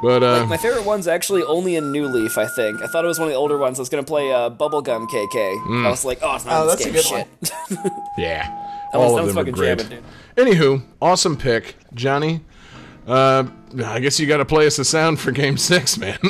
But, 0.03 0.23
uh, 0.23 0.47
My 0.47 0.57
favorite 0.57 0.87
one's 0.87 1.07
actually 1.07 1.43
only 1.43 1.77
in 1.77 1.93
New 1.93 2.07
Leaf, 2.09 2.39
I 2.39 2.47
think. 2.47 2.81
I 2.83 2.87
thought 2.87 3.05
it 3.05 3.09
was 3.09 3.19
one 3.19 3.29
of 3.29 3.33
the 3.33 3.39
older 3.39 3.59
ones. 3.59 3.79
I 3.79 3.83
was 3.83 3.91
gonna 3.91 4.03
play 4.03 4.33
uh, 4.33 4.49
Bubblegum 4.51 5.07
KK. 5.09 5.85
I 5.87 5.91
was 5.91 6.05
like, 6.07 6.19
oh, 6.23 6.37
it's 6.37 6.47
not 6.47 6.63
Oh, 6.63 6.67
this 6.67 6.83
that's 6.85 6.87
a 6.87 6.91
good 6.91 7.05
Shit. 7.05 7.83
one. 7.85 8.03
yeah. 8.19 8.49
That 8.93 8.99
was, 8.99 9.11
all 9.11 9.17
that 9.17 9.21
of 9.21 9.27
was 9.27 9.35
them 9.37 9.47
are 9.47 9.51
great. 9.53 9.79
jamming, 9.79 10.03
dude. 10.37 10.57
Anywho, 10.57 10.83
awesome 11.03 11.37
pick, 11.37 11.77
Johnny. 11.95 12.41
Uh, 13.11 13.45
I 13.85 13.99
guess 13.99 14.21
you 14.21 14.29
got 14.29 14.37
to 14.37 14.45
play 14.45 14.69
us 14.69 14.79
a 14.79 14.85
sound 14.85 15.19
for 15.19 15.33
Game 15.33 15.57
Six, 15.57 15.99
man. 15.99 16.19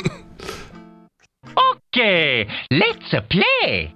Okay, 1.93 2.47
let's 2.71 3.13
uh, 3.13 3.19
play. 3.29 3.93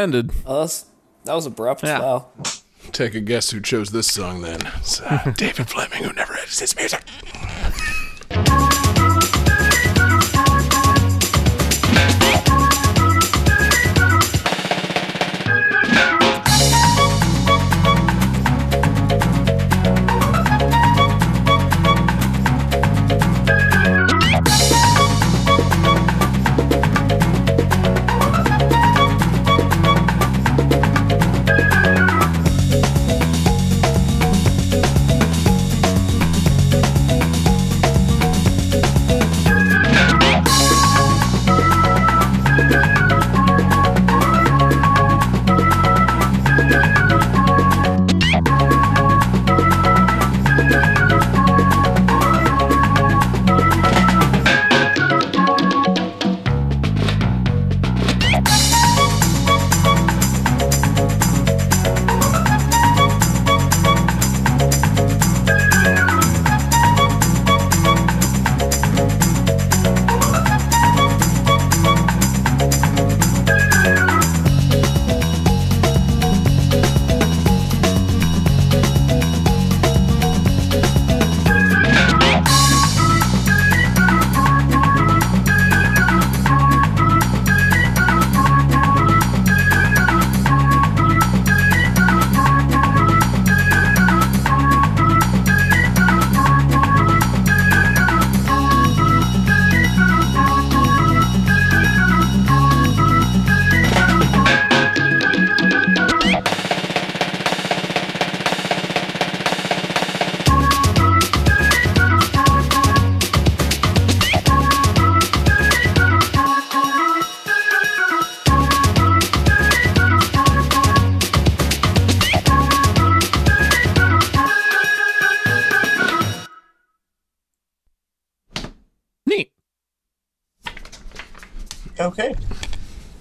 Ended. 0.00 0.32
Oh, 0.46 0.60
that's, 0.60 0.86
that 1.24 1.34
was 1.34 1.46
abrupt. 1.46 1.82
Yeah. 1.82 2.00
Wow. 2.00 2.26
Take 2.92 3.14
a 3.14 3.20
guess 3.20 3.50
who 3.50 3.60
chose 3.60 3.90
this 3.90 4.10
song 4.10 4.42
then. 4.42 4.60
It's 4.78 5.00
uh, 5.00 5.32
David 5.36 5.68
Fleming, 5.68 6.02
who 6.02 6.12
never 6.12 6.32
edits 6.34 6.58
his 6.58 6.74
music. 6.76 7.02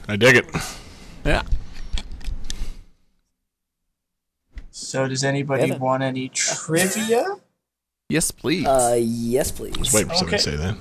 I 0.09 0.15
dig 0.15 0.37
it. 0.37 0.45
Yeah. 1.23 1.43
So 4.71 5.07
does 5.07 5.23
anybody 5.23 5.67
Yeah. 5.67 5.77
want 5.77 6.01
any 6.01 6.29
trivia? 6.29 7.35
Yes, 8.09 8.31
please. 8.31 8.65
Uh, 8.65 8.97
yes, 8.99 9.51
please. 9.51 9.75
Wait 9.93 10.07
for 10.07 10.15
someone 10.15 10.25
Okay. 10.25 10.37
to 10.37 10.43
say 10.43 10.55
that. 10.55 10.77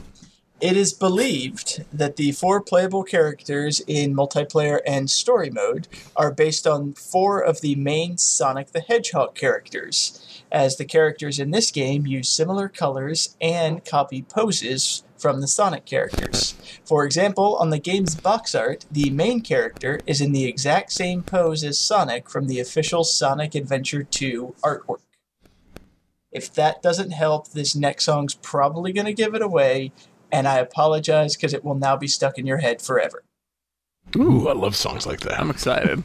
It 0.62 0.78
is 0.78 0.94
believed 0.94 1.84
that 1.92 2.16
the 2.16 2.32
four 2.32 2.62
playable 2.62 3.05
characters 3.05 3.80
in 3.86 4.14
multiplayer 4.16 4.80
and 4.86 5.10
story 5.10 5.50
mode 5.50 5.88
are 6.16 6.32
based 6.32 6.66
on 6.66 6.94
four 6.94 7.40
of 7.40 7.60
the 7.60 7.74
main 7.74 8.16
Sonic 8.16 8.72
the 8.72 8.80
Hedgehog 8.80 9.34
characters, 9.34 10.18
as 10.50 10.76
the 10.76 10.86
characters 10.86 11.38
in 11.38 11.50
this 11.50 11.70
game 11.70 12.06
use 12.06 12.30
similar 12.30 12.68
colors 12.68 13.36
and 13.42 13.84
copy 13.84 14.22
poses 14.22 15.02
from 15.19 15.40
the 15.40 15.49
Sonic 15.49 15.85
characters. 15.85 16.55
For 16.85 17.05
example, 17.05 17.57
on 17.57 17.70
the 17.70 17.78
game's 17.78 18.15
box 18.15 18.55
art, 18.55 18.86
the 18.90 19.11
main 19.11 19.40
character 19.40 20.01
is 20.07 20.20
in 20.20 20.32
the 20.32 20.45
exact 20.45 20.93
same 20.93 21.23
pose 21.23 21.65
as 21.65 21.78
Sonic 21.78 22.28
from 22.31 22.47
the 22.47 22.61
official 22.61 23.05
Sonic 23.05 23.55
Adventure 23.55 24.03
2 24.03 24.55
artwork. 24.62 25.01
If 26.31 26.53
that 26.55 26.82
doesn't 26.82 27.11
help, 27.11 27.49
this 27.49 27.74
next 27.74 28.05
song's 28.05 28.35
probably 28.35 28.93
going 28.93 29.07
to 29.07 29.15
give 29.15 29.35
it 29.35 29.43
away, 29.43 29.93
and 30.31 30.47
I 30.47 30.59
apologize 30.59 31.36
because 31.36 31.55
it 31.55 31.65
will 31.65 31.74
now 31.74 31.97
be 31.97 32.09
stuck 32.09 32.39
in 32.39 32.47
your 32.47 32.59
head 32.59 32.82
forever. 32.82 33.24
Ooh, 34.16 34.49
I 34.49 34.53
love 34.53 34.77
songs 34.77 35.07
like 35.07 35.20
that. 35.20 35.40
I'm 35.40 35.51
excited. 35.51 36.03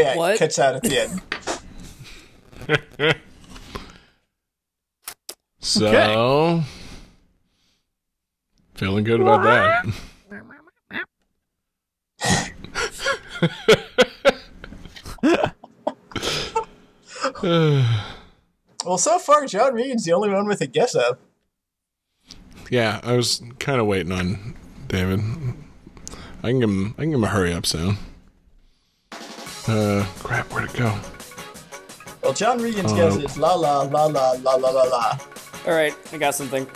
Yeah, 0.00 0.16
What? 0.16 0.34
it 0.34 0.38
cuts 0.38 0.58
out 0.58 0.74
at 0.76 0.82
the 0.82 0.98
end. 0.98 1.20
So, 5.62 6.64
feeling 8.74 9.04
good 9.04 9.20
about 9.20 9.42
that. 9.42 9.84
Well, 18.84 18.98
so 18.98 19.18
far, 19.18 19.46
John 19.46 19.74
Reed's 19.74 20.04
the 20.04 20.12
only 20.12 20.30
one 20.30 20.46
with 20.46 20.60
a 20.60 20.66
guess 20.66 20.94
up. 20.94 21.20
yeah, 22.70 23.00
I 23.02 23.12
was 23.16 23.42
kind 23.58 23.80
of 23.80 23.86
waiting 23.86 24.12
on 24.12 24.54
David. 24.88 25.20
I 26.42 26.48
can 26.48 26.60
give 26.60 26.70
him. 26.70 26.94
I 26.96 27.02
can 27.02 27.10
give 27.10 27.18
him 27.18 27.24
a 27.24 27.28
hurry 27.28 27.52
up 27.52 27.66
sound. 27.66 27.98
Uh, 29.68 30.04
crap, 30.20 30.50
where'd 30.52 30.68
it 30.70 30.76
go? 30.76 30.98
Well, 32.22 32.32
John 32.32 32.60
Regan's 32.60 32.92
Oh. 32.92 32.96
guess 32.96 33.16
is 33.16 33.38
la 33.38 33.54
la 33.54 33.82
la 33.82 34.04
la 34.06 34.32
la 34.42 34.54
la 34.54 34.70
la 34.70 34.82
la. 34.84 35.18
All 35.66 35.72
right, 35.74 35.94
I 36.12 36.18
got 36.18 36.34
something. 36.34 36.66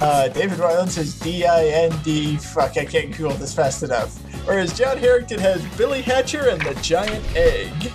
Uh, 0.00 0.28
David 0.28 0.58
Ryland 0.58 0.90
says 0.90 1.18
D 1.18 1.44
I 1.44 1.64
N 1.66 1.92
D. 2.02 2.36
Fuck, 2.38 2.76
I 2.78 2.86
can't 2.86 3.10
Google 3.14 3.32
this 3.36 3.54
fast 3.54 3.82
enough. 3.82 4.16
Whereas 4.46 4.76
John 4.76 4.96
Harrington 4.96 5.38
has 5.40 5.62
Billy 5.76 6.00
Hatcher 6.00 6.48
and 6.48 6.60
the 6.62 6.74
Giant 6.80 7.24
Egg. 7.36 7.92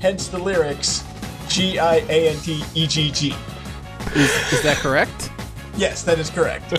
Hence 0.00 0.28
the 0.28 0.38
lyrics 0.38 1.04
G 1.48 1.78
I 1.78 1.96
A 2.08 2.28
N 2.30 2.36
T 2.42 2.62
E 2.74 2.86
G 2.86 3.10
G. 3.10 3.34
Is 4.14 4.62
that 4.62 4.76
correct? 4.78 5.30
Yes, 5.76 6.02
that 6.04 6.18
is 6.18 6.30
correct. 6.30 6.64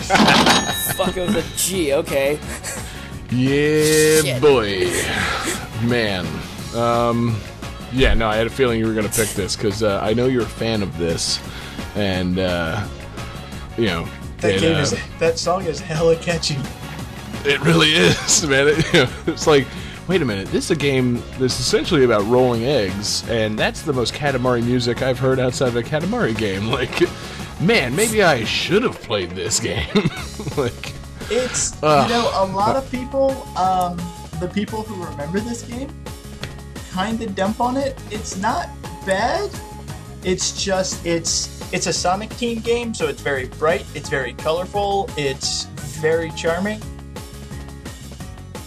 Fuck, 0.96 1.16
it 1.16 1.26
was 1.26 1.36
a 1.36 1.42
G. 1.56 1.92
Okay. 1.94 2.38
Yeah, 3.32 4.20
Shit. 4.22 4.42
boy, 4.42 4.90
man. 5.88 6.26
Um, 6.74 7.38
yeah, 7.92 8.14
no, 8.14 8.28
I 8.28 8.36
had 8.36 8.46
a 8.46 8.50
feeling 8.50 8.78
you 8.78 8.86
were 8.86 8.94
gonna 8.94 9.08
pick 9.08 9.28
this 9.30 9.56
because 9.56 9.82
uh, 9.82 10.00
I 10.02 10.12
know 10.14 10.26
you're 10.26 10.42
a 10.42 10.46
fan 10.46 10.82
of 10.82 10.96
this, 10.98 11.40
and 11.94 12.38
uh, 12.38 12.86
you 13.76 13.86
know 13.86 14.06
That 14.38 14.54
it, 14.54 14.60
game 14.60 14.76
uh, 14.76 14.80
is 14.80 14.96
that 15.18 15.38
song 15.38 15.64
is 15.64 15.80
hella 15.80 16.16
catchy. 16.16 16.56
It 17.44 17.60
really 17.62 17.92
is, 17.94 18.46
man. 18.48 18.68
It, 18.68 18.92
you 18.92 19.00
know, 19.04 19.10
it's 19.26 19.46
like, 19.46 19.66
wait 20.08 20.22
a 20.22 20.24
minute, 20.24 20.48
this 20.48 20.66
is 20.66 20.70
a 20.70 20.76
game 20.76 21.22
that's 21.38 21.58
essentially 21.58 22.04
about 22.04 22.24
rolling 22.26 22.64
eggs, 22.64 23.28
and 23.28 23.58
that's 23.58 23.82
the 23.82 23.92
most 23.92 24.14
Katamari 24.14 24.64
music 24.64 25.02
I've 25.02 25.18
heard 25.18 25.38
outside 25.40 25.68
of 25.68 25.76
a 25.76 25.82
Katamari 25.82 26.36
game. 26.36 26.68
Like, 26.70 27.00
man, 27.60 27.94
maybe 27.96 28.22
I 28.22 28.44
should 28.44 28.82
have 28.82 29.00
played 29.02 29.30
this 29.30 29.58
game. 29.60 29.88
like, 30.56 30.92
It's 31.34 31.82
Ugh. 31.82 32.08
you 32.08 32.14
know 32.14 32.30
a 32.34 32.44
lot 32.46 32.76
of 32.76 32.90
people, 32.90 33.30
um, 33.56 33.96
the 34.40 34.48
people 34.48 34.82
who 34.82 35.02
remember 35.04 35.40
this 35.40 35.62
game, 35.62 35.88
kind 36.90 37.20
of 37.22 37.34
dump 37.34 37.60
on 37.60 37.76
it. 37.76 37.98
It's 38.10 38.36
not 38.36 38.68
bad. 39.06 39.50
It's 40.24 40.62
just 40.62 41.04
it's 41.06 41.48
it's 41.72 41.86
a 41.86 41.92
Sonic 41.92 42.30
Team 42.36 42.60
game, 42.60 42.92
so 42.94 43.08
it's 43.08 43.22
very 43.22 43.46
bright. 43.48 43.84
It's 43.94 44.08
very 44.10 44.34
colorful. 44.34 45.08
It's 45.16 45.64
very 46.04 46.30
charming. 46.32 46.80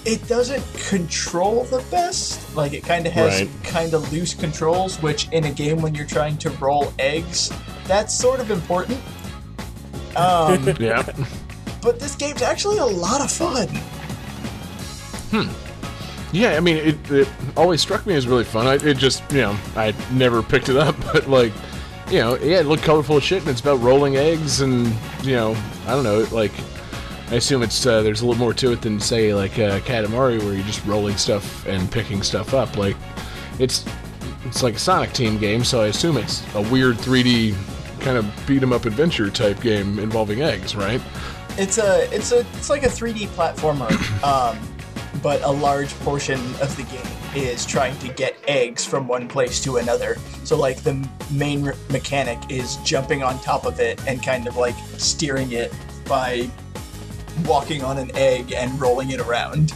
It 0.05 0.27
doesn't 0.27 0.63
control 0.87 1.63
the 1.65 1.83
best. 1.91 2.55
Like 2.55 2.73
it 2.73 2.83
kind 2.83 3.05
of 3.07 3.13
has 3.13 3.41
Right. 3.41 3.49
kind 3.63 3.93
of 3.93 4.11
loose 4.13 4.33
controls, 4.33 5.01
which 5.01 5.27
in 5.31 5.45
a 5.45 5.51
game 5.51 5.81
when 5.81 5.95
you're 5.95 6.05
trying 6.05 6.37
to 6.39 6.49
roll 6.51 6.93
eggs, 6.99 7.51
that's 7.87 8.13
sort 8.13 8.39
of 8.39 8.51
important. 8.51 8.99
Um, 10.15 10.75
yeah, 10.79 11.03
but 11.85 11.99
this 11.99 12.15
game's 12.15 12.41
actually 12.41 12.79
a 12.79 12.85
lot 12.85 13.21
of 13.21 13.31
fun. 13.31 13.67
Hmm. 15.31 16.35
Yeah. 16.35 16.57
I 16.57 16.59
mean, 16.59 16.77
it, 16.77 17.11
it 17.11 17.29
always 17.55 17.79
struck 17.79 18.05
me 18.07 18.15
as 18.15 18.27
really 18.27 18.43
fun. 18.43 18.65
I, 18.65 18.73
it 18.73 18.97
just, 18.97 19.23
you 19.31 19.41
know, 19.41 19.57
I 19.75 19.93
never 20.11 20.41
picked 20.41 20.67
it 20.67 20.75
up, 20.75 20.95
but 21.13 21.29
like, 21.29 21.53
you 22.09 22.19
know, 22.19 22.37
yeah, 22.37 22.59
it 22.59 22.65
looked 22.65 22.83
colorful 22.83 23.17
as 23.17 23.23
shit, 23.23 23.41
and 23.41 23.49
it's 23.49 23.61
about 23.61 23.79
rolling 23.81 24.15
eggs, 24.17 24.61
and 24.61 24.87
you 25.23 25.35
know, 25.35 25.55
I 25.87 25.91
don't 25.91 26.03
know, 26.03 26.27
like. 26.31 26.51
I 27.27 27.37
assume 27.37 27.63
it's 27.63 27.83
uh, 27.87 28.03
there's 28.03 28.21
a 28.21 28.27
little 28.27 28.39
more 28.39 28.53
to 28.53 28.71
it 28.71 28.83
than 28.83 28.99
say 28.99 29.33
like 29.33 29.53
uh, 29.53 29.79
Katamari, 29.79 30.39
where 30.43 30.53
you're 30.53 30.63
just 30.63 30.85
rolling 30.85 31.17
stuff 31.17 31.65
and 31.65 31.91
picking 31.91 32.21
stuff 32.21 32.53
up. 32.53 32.77
Like 32.77 32.95
it's 33.57 33.83
it's 34.45 34.61
like 34.61 34.75
a 34.75 34.79
Sonic 34.79 35.11
Team 35.11 35.39
game, 35.39 35.63
so 35.63 35.81
I 35.81 35.87
assume 35.87 36.17
it's 36.17 36.43
a 36.53 36.61
weird 36.61 36.97
3D 36.97 37.55
kind 38.01 38.19
of 38.19 38.31
beat 38.45 38.61
'em 38.61 38.71
up 38.71 38.85
adventure 38.85 39.31
type 39.31 39.59
game 39.59 39.97
involving 39.97 40.43
eggs, 40.43 40.75
right? 40.75 41.01
It's 41.57 41.77
a 41.77 42.13
it's 42.13 42.31
a 42.31 42.39
it's 42.39 42.69
like 42.69 42.83
a 42.83 42.87
3D 42.87 43.27
platformer, 43.29 43.89
um, 44.23 44.59
but 45.21 45.41
a 45.43 45.49
large 45.49 45.89
portion 45.99 46.39
of 46.61 46.75
the 46.75 46.83
game 46.83 47.43
is 47.43 47.65
trying 47.65 47.97
to 47.99 48.09
get 48.09 48.35
eggs 48.47 48.85
from 48.85 49.07
one 49.07 49.27
place 49.27 49.61
to 49.63 49.77
another. 49.77 50.17
So 50.43 50.57
like 50.57 50.81
the 50.83 51.07
main 51.31 51.71
mechanic 51.89 52.39
is 52.49 52.77
jumping 52.77 53.23
on 53.23 53.39
top 53.39 53.65
of 53.65 53.79
it 53.79 54.05
and 54.07 54.23
kind 54.23 54.47
of 54.47 54.57
like 54.57 54.75
steering 54.97 55.53
it 55.53 55.73
by 56.07 56.49
walking 57.45 57.83
on 57.83 57.97
an 57.97 58.11
egg 58.15 58.53
and 58.53 58.79
rolling 58.79 59.11
it 59.11 59.19
around. 59.19 59.73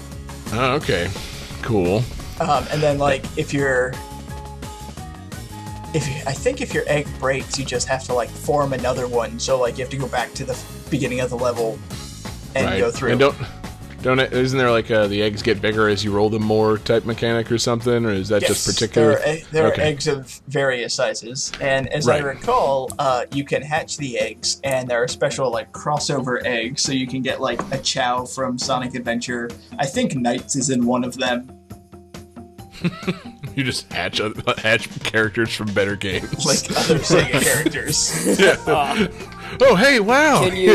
Oh, 0.52 0.76
okay, 0.76 1.10
cool. 1.62 2.04
Um, 2.40 2.66
and 2.72 2.82
then 2.82 2.98
like 2.98 3.24
if 3.38 3.54
you're 3.54 3.94
if 5.94 6.08
you, 6.08 6.16
I 6.28 6.34
think 6.34 6.62
if 6.62 6.74
your 6.74 6.84
egg 6.88 7.08
breaks, 7.20 7.58
you 7.58 7.66
just 7.66 7.88
have 7.88 8.04
to 8.06 8.14
like 8.14 8.30
form 8.30 8.74
another 8.74 9.08
one. 9.08 9.40
So 9.40 9.60
like 9.60 9.78
you 9.78 9.84
have 9.84 9.92
to 9.92 9.98
go 9.98 10.08
back 10.08 10.34
to 10.34 10.46
the 10.46 10.60
beginning 10.90 11.20
of 11.20 11.30
the 11.30 11.38
level 11.38 11.80
and 12.56 12.66
right. 12.66 12.80
go 12.80 12.92
through. 12.92 13.12
And 13.12 13.20
don't 13.20 13.36
don't 14.02 14.20
isn't 14.20 14.58
there 14.58 14.72
like 14.72 14.90
uh, 14.92 15.08
the 15.08 15.22
eggs 15.22 15.42
get 15.42 15.62
bigger 15.62 15.90
as 15.90 16.06
you 16.06 16.14
roll 16.14 16.30
them 16.30 16.44
more 16.44 16.78
type 16.78 17.06
mechanic 17.06 17.52
or 17.52 17.58
something, 17.58 18.06
or 18.06 18.12
is 18.12 18.30
that 18.30 18.44
just 18.44 18.66
particular? 18.66 19.16
There 19.16 19.20
are, 19.20 19.38
there 19.52 19.68
Okay. 19.68 19.82
are 19.82 19.86
eggs 19.86 20.08
of 20.08 20.40
various 20.48 20.94
sizes, 20.94 21.52
and 21.60 21.88
as 21.90 22.08
I 22.08 22.20
recall, 22.20 22.92
uh, 22.98 23.26
you 23.32 23.44
can 23.44 23.62
hatch 23.62 23.98
the 23.98 24.18
eggs, 24.18 24.62
and 24.64 24.88
there 24.88 25.04
are 25.04 25.08
special 25.08 25.52
like 25.52 25.72
crossover 25.74 26.42
eggs, 26.46 26.82
so 26.82 26.94
you 26.94 27.08
can 27.08 27.22
get 27.22 27.42
like 27.42 27.62
a 27.74 27.78
Chao 27.80 28.24
from 28.26 28.58
Sonic 28.58 28.96
Adventure. 28.96 29.50
I 29.78 29.86
think 29.86 30.14
NiGHTS 30.14 30.56
is 30.56 30.70
in 30.70 30.86
one 30.86 31.04
of 31.04 31.18
them. 31.18 31.59
You 33.56 33.64
just 33.66 33.92
hatch 33.92 34.22
other- 34.22 34.42
hatch 34.60 34.88
characters 35.04 35.54
from 35.54 35.74
better 35.74 35.96
games. 35.98 36.30
Like 36.46 36.60
other 36.78 37.00
Sega 37.00 37.42
characters. 37.42 38.12
oh 39.62 39.76
hey, 39.76 40.00
wow! 40.00 40.48
Can 40.48 40.56
you, 40.56 40.74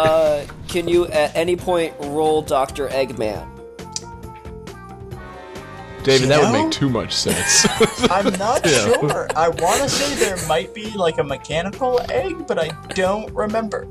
uh, 0.00 0.46
can 0.68 0.88
you 0.88 1.06
at 1.08 1.34
any 1.36 1.56
point 1.56 1.94
roll 2.00 2.40
Doctor 2.42 2.88
Eggman? 2.88 3.46
David, 6.04 6.30
that 6.30 6.40
would 6.40 6.52
make 6.62 6.72
too 6.72 6.88
much 6.88 7.12
sense. 7.14 7.66
I'm 8.10 8.32
not 8.38 8.64
Yeah. 8.64 8.92
sure. 8.94 9.26
I 9.36 9.48
want 9.48 9.82
to 9.82 9.88
say 9.90 10.14
there 10.14 10.38
might 10.48 10.72
be 10.74 10.90
like 10.92 11.18
a 11.18 11.24
mechanical 11.24 12.00
egg, 12.10 12.46
but 12.46 12.58
I 12.58 12.68
don't 12.94 13.30
remember. 13.34 13.86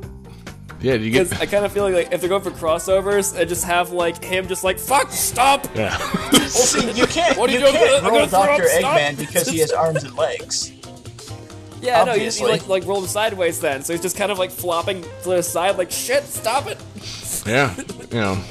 Yeah, 0.82 0.98
do 0.98 1.04
you 1.04 1.12
get? 1.12 1.30
Because 1.30 1.42
I 1.42 1.46
kind 1.46 1.66
of 1.66 1.72
feel 1.72 1.90
like 1.90 2.12
if 2.12 2.20
they're 2.22 2.30
going 2.30 2.42
for 2.42 2.52
crossovers, 2.52 3.38
I 3.38 3.46
just 3.46 3.66
have 3.66 3.92
like 3.92 4.24
him 4.24 4.48
just 4.48 4.64
like 4.64 4.80
fuck 4.80 5.12
stop. 5.12 5.68
Yeah. 5.76 5.98
Well, 6.50 6.66
see, 6.66 6.92
you 6.94 7.06
can't. 7.06 7.38
What 7.38 7.52
are 7.52 7.54
you 7.54 7.60
you 7.60 7.66
doing? 7.66 7.76
can't 7.78 8.04
I'm 8.04 8.10
roll 8.12 8.26
gonna 8.26 8.28
throw 8.28 8.46
Doctor. 8.46 8.64
Eggman 8.64 9.20
because 9.20 9.48
he 9.48 9.60
has 9.60 9.72
arms 9.72 10.04
and 10.04 10.16
legs. 10.18 10.72
Yeah, 11.82 12.04
no, 12.04 12.14
you 12.14 12.24
just 12.24 12.40
you 12.40 12.48
Obviously. 12.48 12.52
like 12.52 12.68
like 12.68 12.86
roll 12.86 13.02
him 13.02 13.08
sideways 13.08 13.60
then, 13.60 13.84
so 13.84 13.94
he's 13.94 14.02
just 14.02 14.18
kind 14.18 14.32
of 14.32 14.40
like 14.40 14.50
flopping 14.50 15.04
to 15.04 15.30
the 15.30 15.44
side 15.44 15.78
like 15.78 15.92
shit. 15.92 16.24
Stop 16.24 16.66
it! 16.68 16.78
yeah, 17.46 17.76
you 18.12 18.20
know. 18.20 18.44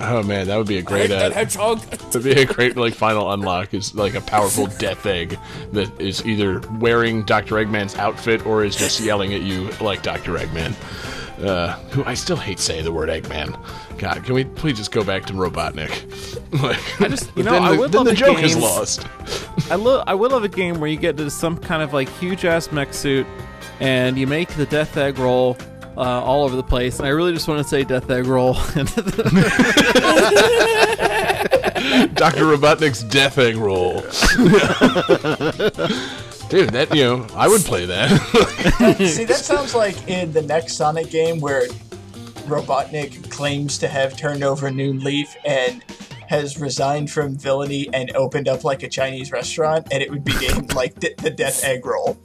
Oh 0.00 0.22
man, 0.22 0.46
that 0.46 0.56
would 0.56 0.68
be 0.68 0.78
a 0.78 0.82
great. 0.82 1.10
hate 1.10 1.18
that 1.18 1.32
Uh, 1.32 1.34
hedgehog. 1.34 1.80
that'd 1.90 2.22
be 2.22 2.32
a 2.40 2.46
great 2.46 2.76
like 2.76 2.94
final 2.94 3.32
unlock 3.32 3.74
is 3.74 3.94
like 3.96 4.14
a 4.14 4.20
powerful 4.20 4.66
death 4.78 5.04
egg 5.06 5.36
that 5.72 6.00
is 6.00 6.24
either 6.24 6.60
wearing 6.78 7.22
Doctor 7.24 7.56
Eggman's 7.56 7.96
outfit 7.96 8.46
or 8.46 8.64
is 8.64 8.76
just 8.76 9.00
yelling 9.00 9.34
at 9.34 9.42
you 9.42 9.70
like 9.80 10.02
Doctor 10.04 10.34
Eggman. 10.38 10.74
Uh, 11.42 11.72
who 11.90 12.04
I 12.04 12.14
still 12.14 12.36
hate 12.36 12.58
saying 12.58 12.84
the 12.84 12.92
word 12.92 13.08
Eggman. 13.08 13.58
God, 13.98 14.22
can 14.24 14.34
we 14.34 14.44
please 14.44 14.76
just 14.76 14.92
go 14.92 15.02
back 15.02 15.24
to 15.26 15.32
Robotnik? 15.32 15.90
like, 16.62 17.00
I 17.00 17.08
just- 17.08 17.30
you 17.36 17.42
know, 17.44 17.52
then 17.52 17.62
I 17.62 17.72
the, 17.72 17.78
would 17.78 17.92
then 17.92 17.98
love 18.04 18.06
the 18.06 18.12
a 18.12 18.14
joke 18.14 18.42
is 18.42 18.56
lost. 18.56 19.06
I 19.70 19.76
love 19.76 20.04
I 20.06 20.14
would 20.14 20.32
love 20.32 20.44
a 20.44 20.48
game 20.48 20.80
where 20.80 20.90
you 20.90 20.98
get 20.98 21.16
to 21.16 21.30
some 21.30 21.56
kind 21.56 21.82
of 21.82 21.92
like 21.94 22.08
huge 22.18 22.44
ass 22.44 22.70
mech 22.72 22.92
suit 22.92 23.26
and 23.80 24.18
you 24.18 24.26
make 24.26 24.48
the 24.56 24.66
death 24.66 24.96
egg 24.96 25.18
roll 25.18 25.56
uh, 25.96 26.00
all 26.00 26.44
over 26.44 26.56
the 26.56 26.62
place. 26.62 26.98
And 26.98 27.06
I 27.06 27.10
really 27.10 27.32
just 27.32 27.48
want 27.48 27.62
to 27.62 27.68
say 27.68 27.84
death 27.84 28.10
egg 28.10 28.26
roll. 28.26 28.54
Dr. 32.14 32.44
Robotnik's 32.44 33.02
death 33.04 33.38
egg 33.38 33.56
roll. 33.56 34.02
Dude, 36.50 36.70
that 36.70 36.92
you 36.92 37.04
know, 37.04 37.26
I 37.34 37.46
would 37.46 37.60
play 37.60 37.86
that. 37.86 38.08
See, 38.98 39.24
that 39.24 39.36
sounds 39.36 39.72
like 39.72 40.08
in 40.08 40.32
the 40.32 40.42
next 40.42 40.74
Sonic 40.74 41.08
game 41.08 41.38
where 41.38 41.68
Robotnik 42.48 43.30
claims 43.30 43.78
to 43.78 43.86
have 43.86 44.16
turned 44.16 44.42
over 44.42 44.66
a 44.66 44.70
new 44.72 44.92
leaf 44.92 45.32
and 45.44 45.84
has 46.28 46.58
resigned 46.60 47.08
from 47.08 47.36
villainy 47.36 47.88
and 47.92 48.10
opened 48.16 48.48
up 48.48 48.64
like 48.64 48.82
a 48.82 48.88
Chinese 48.88 49.30
restaurant, 49.30 49.86
and 49.92 50.02
it 50.02 50.10
would 50.10 50.24
be 50.24 50.36
named 50.38 50.74
like 50.74 50.96
the, 50.96 51.14
the 51.18 51.30
Death 51.30 51.62
Egg 51.62 51.86
Roll. 51.86 52.18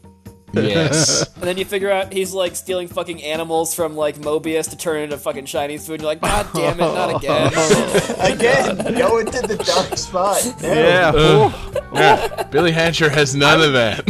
Yes. 0.56 1.30
And 1.36 1.44
then 1.50 1.58
you 1.60 1.66
figure 1.66 1.92
out 1.92 2.12
he's 2.12 2.34
like 2.34 2.56
stealing 2.56 2.88
fucking 2.88 3.22
animals 3.22 3.76
from 3.76 3.96
like 3.96 4.16
Mobius 4.16 4.70
to 4.72 4.78
turn 4.78 5.02
into 5.02 5.16
fucking 5.18 5.46
Chinese 5.46 5.86
food. 5.86 5.96
And 5.96 6.02
You're 6.04 6.12
like, 6.14 6.22
God 6.22 6.48
damn 6.56 6.80
it, 6.80 6.80
not 6.80 7.18
again. 7.24 7.52
Again, 8.34 8.78
go 8.98 9.20
into 9.20 9.42
the 9.46 9.56
dark 9.58 9.96
spot. 9.98 10.42
No. 10.64 10.74
Yeah. 10.74 11.12
Uh, 11.14 11.82
yeah. 11.94 12.44
Billy 12.46 12.72
Hatcher 12.72 13.10
has 13.10 13.36
none 13.36 13.62
of 13.62 13.74
that. 13.74 14.04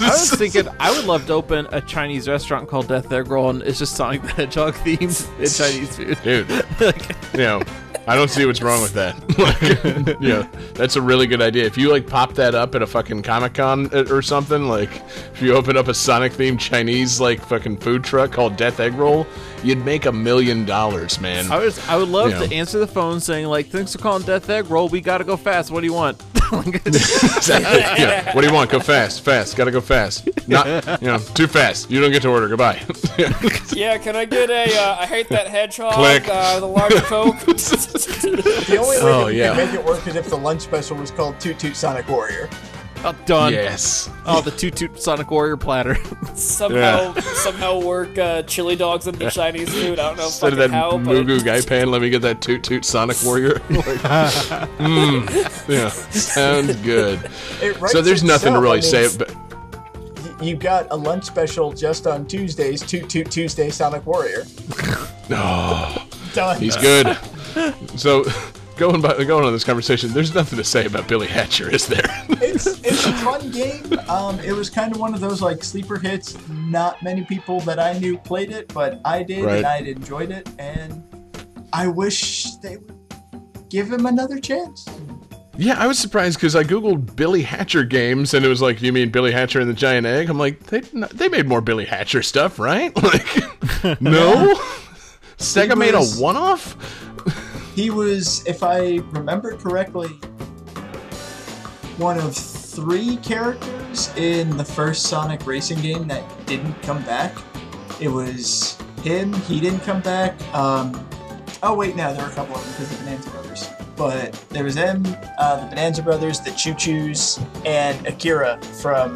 I 0.00 0.08
was 0.10 0.30
thinking 0.38 0.68
I 0.78 0.90
would 0.90 1.04
love 1.04 1.26
to 1.26 1.34
open 1.34 1.66
a 1.72 1.82
Chinese 1.82 2.28
restaurant 2.28 2.68
called 2.68 2.88
Death 2.88 3.12
Egg 3.12 3.28
Roll, 3.28 3.50
and 3.50 3.62
it's 3.62 3.78
just 3.78 3.94
Sonic 3.96 4.22
the 4.22 4.28
Hedgehog 4.28 4.74
themed 4.76 5.28
and 5.38 5.52
Chinese 5.52 5.96
food. 5.96 6.18
Dude, 6.22 6.48
Like, 6.80 7.10
you 7.34 7.40
know, 7.40 7.62
I 8.06 8.16
don't 8.16 8.28
see 8.30 8.44
what's 8.46 8.60
wrong 8.62 8.82
with 8.82 8.94
that. 8.94 9.14
like, 9.38 10.20
you 10.20 10.28
know, 10.28 10.42
that's 10.74 10.96
a 10.96 11.02
really 11.02 11.26
good 11.26 11.40
idea. 11.42 11.64
If 11.64 11.76
you 11.78 11.90
like 11.92 12.06
pop 12.06 12.34
that 12.34 12.54
up 12.54 12.74
at 12.74 12.82
a 12.82 12.86
fucking 12.86 13.22
Comic 13.22 13.54
Con 13.54 13.88
uh, 13.94 14.04
or 14.10 14.22
something, 14.22 14.64
like 14.68 14.90
if 15.32 15.40
you 15.40 15.54
open 15.54 15.76
up 15.76 15.86
a 15.88 15.94
Sonic 15.94 16.32
themed 16.32 16.58
Chinese 16.58 17.20
like 17.20 17.40
fucking 17.40 17.76
food 17.78 18.02
truck 18.02 18.32
called 18.32 18.56
Death 18.56 18.80
Egg 18.80 18.94
Roll, 18.94 19.26
you'd 19.62 19.84
make 19.84 20.06
a 20.06 20.12
million 20.12 20.64
dollars, 20.64 21.20
man. 21.20 21.50
I 21.52 21.58
was 21.58 21.78
I 21.88 21.96
would 21.96 22.08
love 22.08 22.30
Yeah. 22.30 22.46
to 22.46 22.54
answer 22.54 22.78
the 22.78 22.86
phone 22.86 23.20
saying 23.20 23.46
like, 23.46 23.68
"Thanks 23.68 23.92
for 23.92 23.98
calling 23.98 24.22
Death 24.24 24.48
Egg 24.50 24.70
Roll. 24.70 24.88
We 24.88 25.00
gotta 25.00 25.24
go 25.24 25.36
fast. 25.36 25.70
What 25.70 25.80
do 25.80 25.86
you 25.86 25.94
want?" 25.94 26.20
Like, 26.52 26.82
yeah. 27.48 28.34
What 28.34 28.40
do 28.42 28.46
you 28.48 28.52
want? 28.52 28.70
Go 28.70 28.80
fast, 28.80 29.22
fast. 29.24 29.56
Gotta 29.56 29.70
go 29.70 29.80
fast. 29.80 30.28
Not, 30.48 31.00
you 31.00 31.06
know, 31.08 31.18
too 31.18 31.46
fast. 31.46 31.90
You 31.90 32.00
don't 32.00 32.10
get 32.10 32.22
to 32.22 32.28
order. 32.28 32.48
Goodbye. 32.48 32.82
yeah, 33.72 33.98
can 33.98 34.16
I 34.16 34.24
get 34.24 34.50
a? 34.50 34.64
Uh, 34.76 34.96
I 35.00 35.06
hate 35.06 35.28
that 35.28 35.46
hedgehog. 35.48 35.94
Click. 35.94 36.28
Uh, 36.28 36.58
the 36.60 36.66
large 36.66 36.92
coke. 37.04 37.38
The 37.40 38.76
only 38.80 38.96
way 38.96 38.98
Oh, 39.00 39.26
that 39.26 39.34
yeah. 39.34 39.54
could 39.54 39.66
make 39.66 39.74
it 39.74 39.84
work 39.84 40.06
is 40.06 40.16
if 40.16 40.28
the 40.28 40.36
lunch 40.36 40.62
special 40.62 40.96
was 40.96 41.10
called 41.10 41.38
Toot 41.40 41.58
Toot 41.58 41.76
Sonic 41.76 42.08
Warrior. 42.08 42.48
Oh, 43.02 43.16
done. 43.24 43.52
yes. 43.52 44.10
Oh, 44.26 44.42
the 44.42 44.50
two 44.50 44.70
toot 44.70 45.00
Sonic 45.00 45.30
Warrior 45.30 45.56
platter. 45.56 45.96
somehow, 46.34 47.14
somehow 47.14 47.80
work 47.80 48.18
uh, 48.18 48.42
chili 48.42 48.76
dogs 48.76 49.06
into 49.06 49.30
Chinese 49.30 49.70
food. 49.70 49.98
I 49.98 50.08
don't 50.08 50.18
know 50.18 50.24
Instead 50.26 50.52
of 50.52 50.58
fucking 50.58 50.70
that 50.72 50.76
how, 50.76 50.90
but 50.92 51.00
Moo 51.04 51.24
Goo 51.24 51.40
Gai 51.42 51.62
Pan, 51.62 51.90
let 51.90 52.02
me 52.02 52.10
get 52.10 52.20
that 52.22 52.42
Toot 52.42 52.62
Toot 52.62 52.84
Sonic 52.84 53.16
Warrior. 53.24 53.60
Like, 53.70 53.84
mm, 54.78 55.68
yeah, 55.68 55.88
sounds 55.88 56.76
good. 56.76 57.30
So 57.88 58.02
there's 58.02 58.22
nothing 58.22 58.52
to 58.52 58.60
really 58.60 58.78
I 58.78 58.80
say. 58.80 59.06
mean, 59.08 59.16
But 59.18 59.34
y- 59.34 60.44
You 60.44 60.56
got 60.56 60.86
a 60.90 60.96
lunch 60.96 61.24
special 61.24 61.72
just 61.72 62.06
on 62.06 62.26
Tuesdays, 62.26 62.82
Toot 62.82 63.08
Toot 63.08 63.30
Tuesday 63.30 63.70
Sonic 63.70 64.04
Warrior. 64.06 64.44
Done. 65.28 66.58
he's 66.60 66.76
good. 66.76 67.16
So 67.96 68.24
going 68.80 69.00
by, 69.02 69.22
going 69.24 69.44
on 69.44 69.52
this 69.52 69.62
conversation, 69.62 70.10
there's 70.12 70.34
nothing 70.34 70.56
to 70.56 70.64
say 70.64 70.86
about 70.86 71.06
Billy 71.06 71.26
Hatcher, 71.28 71.70
is 71.70 71.86
there? 71.86 72.02
it's 72.30 72.66
it's 72.66 73.06
a 73.06 73.12
fun 73.12 73.50
game. 73.50 73.84
Um, 74.08 74.40
it 74.40 74.52
was 74.52 74.70
kind 74.70 74.92
of 74.92 74.98
one 74.98 75.12
of 75.14 75.20
those 75.20 75.40
like 75.42 75.62
sleeper 75.62 75.98
hits. 75.98 76.36
Not 76.48 77.00
many 77.02 77.24
people 77.26 77.60
that 77.60 77.78
I 77.78 77.92
knew 77.98 78.16
played 78.18 78.50
it, 78.50 78.72
but 78.74 79.00
I 79.04 79.22
did, 79.22 79.44
Right. 79.44 79.58
and 79.58 79.66
I 79.66 79.76
enjoyed 79.78 80.30
it. 80.32 80.48
And 80.58 81.04
I 81.72 81.86
wish 81.86 82.56
they 82.56 82.78
would 82.78 82.96
give 83.68 83.92
him 83.92 84.06
another 84.06 84.40
chance. 84.40 84.86
yeah, 85.58 85.78
I 85.78 85.86
was 85.86 85.98
surprised 85.98 86.38
because 86.38 86.56
I 86.56 86.64
googled 86.64 87.14
Billy 87.14 87.42
Hatcher 87.42 87.84
games, 87.84 88.32
and 88.34 88.44
it 88.46 88.48
was 88.48 88.62
like, 88.62 88.80
you 88.80 88.92
mean 88.94 89.10
Billy 89.10 89.30
Hatcher 89.30 89.60
and 89.60 89.68
the 89.68 89.74
Giant 89.74 90.06
Egg? 90.06 90.30
I'm 90.30 90.38
like, 90.38 90.58
they 90.64 90.80
they 90.80 91.28
made 91.28 91.46
more 91.46 91.60
Billy 91.60 91.84
Hatcher 91.84 92.22
stuff, 92.22 92.58
right? 92.58 92.92
Like, 93.02 94.00
no. 94.00 94.54
Sega 95.36 95.76
made 95.76 95.94
a 95.94 96.02
one-off. 96.20 96.76
He 97.74 97.90
was, 97.90 98.44
if 98.46 98.62
I 98.62 98.96
remember 99.12 99.56
correctly, 99.56 100.08
one 101.96 102.18
of 102.18 102.34
three 102.34 103.16
characters 103.18 104.14
in 104.16 104.56
the 104.56 104.64
first 104.64 105.04
Sonic 105.04 105.46
racing 105.46 105.80
game 105.80 106.08
that 106.08 106.24
didn't 106.46 106.74
come 106.82 107.02
back. 107.04 107.36
It 108.00 108.08
was 108.08 108.78
him, 109.02 109.32
he 109.32 109.60
didn't 109.60 109.80
come 109.80 110.00
back. 110.00 110.40
Um, 110.54 111.06
oh, 111.62 111.74
wait, 111.74 111.96
no, 111.96 112.12
there 112.12 112.24
were 112.24 112.30
a 112.30 112.34
couple 112.34 112.56
of 112.56 112.62
them 112.62 112.72
because 112.72 112.92
of 112.92 112.98
the 112.98 113.04
Bonanza 113.04 113.30
Brothers. 113.30 113.68
But 113.96 114.32
there 114.48 114.64
was 114.64 114.74
him, 114.76 115.04
uh, 115.38 115.60
the 115.60 115.66
Bonanza 115.66 116.02
Brothers, 116.02 116.40
the 116.40 116.50
ChuChus, 116.50 117.44
and 117.66 118.06
Akira 118.06 118.58
from 118.80 119.14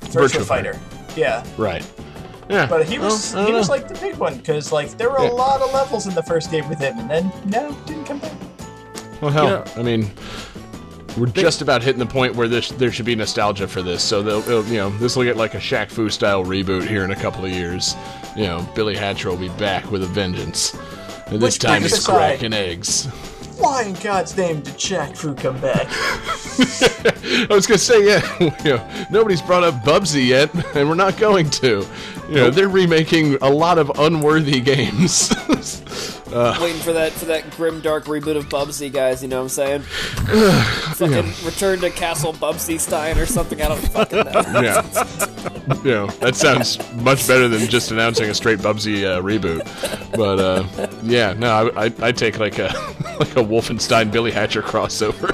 Virtua 0.00 0.28
Virtua 0.28 0.44
Fighter. 0.44 0.74
Fighter. 0.74 0.80
Yeah, 1.16 1.44
Right. 1.56 1.84
Yeah. 2.50 2.66
but 2.66 2.84
he 2.86 2.98
was 2.98 3.32
Well, 3.34 3.44
he 3.46 3.52
don't 3.52 3.58
was 3.60 3.68
uh. 3.68 3.72
like 3.72 3.88
the 3.88 3.94
big 3.94 4.16
one 4.16 4.36
because 4.38 4.72
like 4.72 4.90
there 4.98 5.08
were 5.10 5.22
Yeah. 5.22 5.30
a 5.30 5.32
lot 5.32 5.60
of 5.62 5.72
levels 5.72 6.06
in 6.06 6.14
the 6.14 6.22
first 6.22 6.50
game 6.50 6.68
with 6.68 6.78
him, 6.80 6.98
and 6.98 7.08
then 7.08 7.32
no, 7.46 7.72
didn't 7.86 8.04
come 8.04 8.18
back. 8.18 8.32
Well, 9.20 9.30
hell, 9.30 9.48
Yeah. 9.48 9.72
I 9.76 9.82
mean, 9.82 10.10
we're 11.16 11.26
just 11.26 11.60
about 11.62 11.82
hitting 11.82 11.98
the 11.98 12.06
point 12.06 12.34
where 12.34 12.48
this 12.48 12.70
there 12.70 12.90
should 12.92 13.04
be 13.06 13.14
nostalgia 13.14 13.66
for 13.68 13.82
this. 13.82 14.02
So 14.02 14.22
they'll, 14.22 14.40
they'll 14.42 14.64
you 14.66 14.78
know, 14.78 14.90
this 14.98 15.16
will 15.16 15.24
get 15.24 15.36
like 15.36 15.54
a 15.54 15.58
Shaq 15.58 15.90
Fu 15.90 16.08
style 16.08 16.44
reboot 16.44 16.86
here 16.86 17.04
in 17.04 17.10
a 17.10 17.16
couple 17.16 17.44
of 17.44 17.50
years. 17.52 17.94
You 18.36 18.44
know, 18.44 18.68
Billy 18.74 18.96
Hatcher 18.96 19.28
will 19.30 19.36
be 19.36 19.48
back 19.50 19.90
with 19.90 20.02
a 20.02 20.06
vengeance. 20.06 20.74
And 21.26 21.40
this 21.40 21.58
time 21.58 21.80
brings 21.82 21.86
it's 21.86 21.94
us 21.94 21.98
aside- 22.00 22.16
cracking 22.38 22.52
eggs. 22.52 23.06
Why 23.58 23.82
in 23.82 23.92
God's 23.94 24.34
name 24.38 24.60
did 24.62 24.74
Shaq 24.74 25.14
Fu 25.16 25.34
come 25.34 25.60
back? 25.60 25.86
I 27.50 27.54
was 27.54 27.66
gonna 27.66 27.76
say, 27.78 28.06
yeah, 28.06 28.22
you 28.64 28.70
know, 28.76 29.06
nobody's 29.10 29.42
brought 29.42 29.62
up 29.64 29.74
Bubsy 29.84 30.26
yet, 30.26 30.52
and 30.76 30.88
we're 30.88 30.94
not 30.94 31.18
going 31.18 31.50
to. 31.50 31.86
You 32.30 32.36
know, 32.36 32.50
they're 32.50 32.68
remaking 32.68 33.36
a 33.42 33.50
lot 33.50 33.78
of 33.78 33.90
unworthy 33.98 34.60
games. 34.60 35.30
waiting 36.30 36.80
for 36.80 36.92
that 36.92 37.12
for 37.12 37.24
that 37.24 37.50
grim 37.56 37.80
dark 37.80 38.04
reboot 38.04 38.36
of 38.36 38.48
Bubsy, 38.48 38.92
guys. 38.92 39.22
You 39.22 39.28
know 39.28 39.38
what 39.38 39.42
I'm 39.42 39.48
saying? 39.48 39.82
fucking 40.94 41.44
return 41.44 41.80
to 41.80 41.90
Castle 41.90 42.32
Bubsy 42.32 42.78
Stein 42.78 43.18
or 43.18 43.26
something. 43.26 43.60
I 43.60 43.68
don't 43.68 43.80
fucking 43.88 44.18
know. 44.18 44.60
yeah. 44.60 44.82
you 45.82 45.90
know, 45.90 46.06
that 46.20 46.36
sounds 46.36 46.78
much 46.94 47.26
better 47.26 47.48
than 47.48 47.68
just 47.68 47.90
announcing 47.90 48.30
a 48.30 48.34
straight 48.34 48.60
Bubsy 48.60 49.04
uh, 49.04 49.20
reboot. 49.20 49.64
But 50.16 50.38
uh, 50.38 50.88
yeah, 51.02 51.32
no, 51.32 51.72
I, 51.74 51.86
I 51.86 51.92
I 52.00 52.12
take 52.12 52.38
like 52.38 52.58
a 52.58 52.64
like 53.18 53.36
a 53.36 53.42
Wolfenstein 53.42 54.12
Billy 54.12 54.30
Hatcher 54.30 54.62
crossover. 54.62 55.30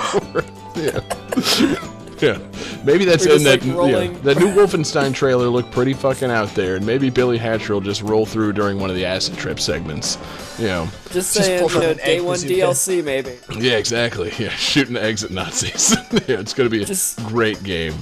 yeah. 0.77 1.93
Yeah, 2.21 2.39
maybe 2.85 3.05
that's 3.05 3.27
We're 3.27 3.37
in 3.37 3.43
that. 3.45 3.65
like, 3.65 4.11
Yeah, 4.13 4.19
that 4.23 4.39
new 4.39 4.49
Wolfenstein 4.55 5.13
trailer 5.15 5.49
looked 5.49 5.71
pretty 5.71 5.93
fucking 5.93 6.31
out 6.31 6.55
there, 6.55 6.77
and 6.77 6.87
maybe 6.87 7.11
Billy 7.11 7.37
Hatcher 7.39 7.75
will 7.75 7.81
just 7.81 8.01
roll 8.03 8.25
through 8.25 8.55
during 8.55 8.79
one 8.81 8.89
of 8.91 8.97
the 8.97 9.05
acid 9.05 9.37
trip 9.37 9.61
segments. 9.61 10.17
You 10.59 10.67
know, 10.69 10.89
Just 11.11 11.35
Just 11.35 11.35
saying, 11.35 11.61
pulls 11.61 11.75
you 11.75 11.81
know, 11.81 11.91
an 11.91 11.97
day 11.99 12.17
egg 12.17 12.23
one 12.23 12.35
bazooka. 12.35 12.55
DLC 12.55 13.05
maybe. 13.05 13.37
yeah, 13.59 13.77
exactly. 13.77 14.33
Yeah, 14.39 14.49
shooting 14.51 14.97
eggs 14.97 15.25
at 15.25 15.31
Nazis. 15.31 15.95
yeah, 16.27 16.41
it's 16.41 16.55
gonna 16.55 16.71
be 16.71 16.83
a 16.83 16.87
Just- 16.87 17.19
great 17.27 17.63
game. 17.63 17.95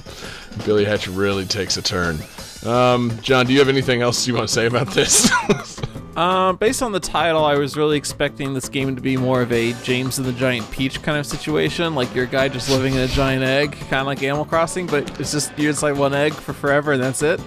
Billy 0.65 0.85
Hatcher 0.85 1.11
really 1.11 1.45
takes 1.45 1.75
a 1.77 1.81
turn. 1.81 2.17
Um, 2.65 3.11
John, 3.21 3.45
do 3.45 3.53
you 3.53 3.59
have 3.59 3.69
anything 3.69 4.01
else 4.01 4.25
you 4.27 4.33
want 4.33 4.47
to 4.47 4.53
say 4.53 4.65
about 4.65 4.87
this? 4.91 5.29
Um, 6.15 6.55
based 6.55 6.81
on 6.81 6.91
the 6.93 6.99
title, 6.99 7.43
I 7.43 7.55
was 7.55 7.75
really 7.75 7.97
expecting 7.97 8.53
this 8.53 8.69
game 8.69 8.95
to 8.95 9.01
be 9.01 9.17
more 9.17 9.41
of 9.41 9.51
a 9.51 9.73
James 9.83 10.17
and 10.17 10.25
the 10.25 10.31
Giant 10.33 10.69
Peach 10.71 11.01
kind 11.01 11.17
of 11.17 11.25
situation, 11.25 11.93
like 11.93 12.13
you're 12.15 12.25
guy 12.25 12.47
just 12.47 12.69
living 12.69 12.93
in 12.93 13.01
a 13.01 13.07
giant 13.07 13.43
egg, 13.43 13.71
kind 13.89 13.95
of 14.01 14.07
like 14.07 14.23
Animal 14.23 14.45
Crossing, 14.45 14.87
but 14.87 15.19
it's 15.19 15.31
just 15.33 15.51
you're 15.57 15.71
just 15.73 15.83
like 15.83 15.95
one 15.97 16.13
egg 16.13 16.33
for 16.33 16.53
forever, 16.53 16.93
and 16.93 17.03
that's 17.03 17.21
it. 17.21 17.41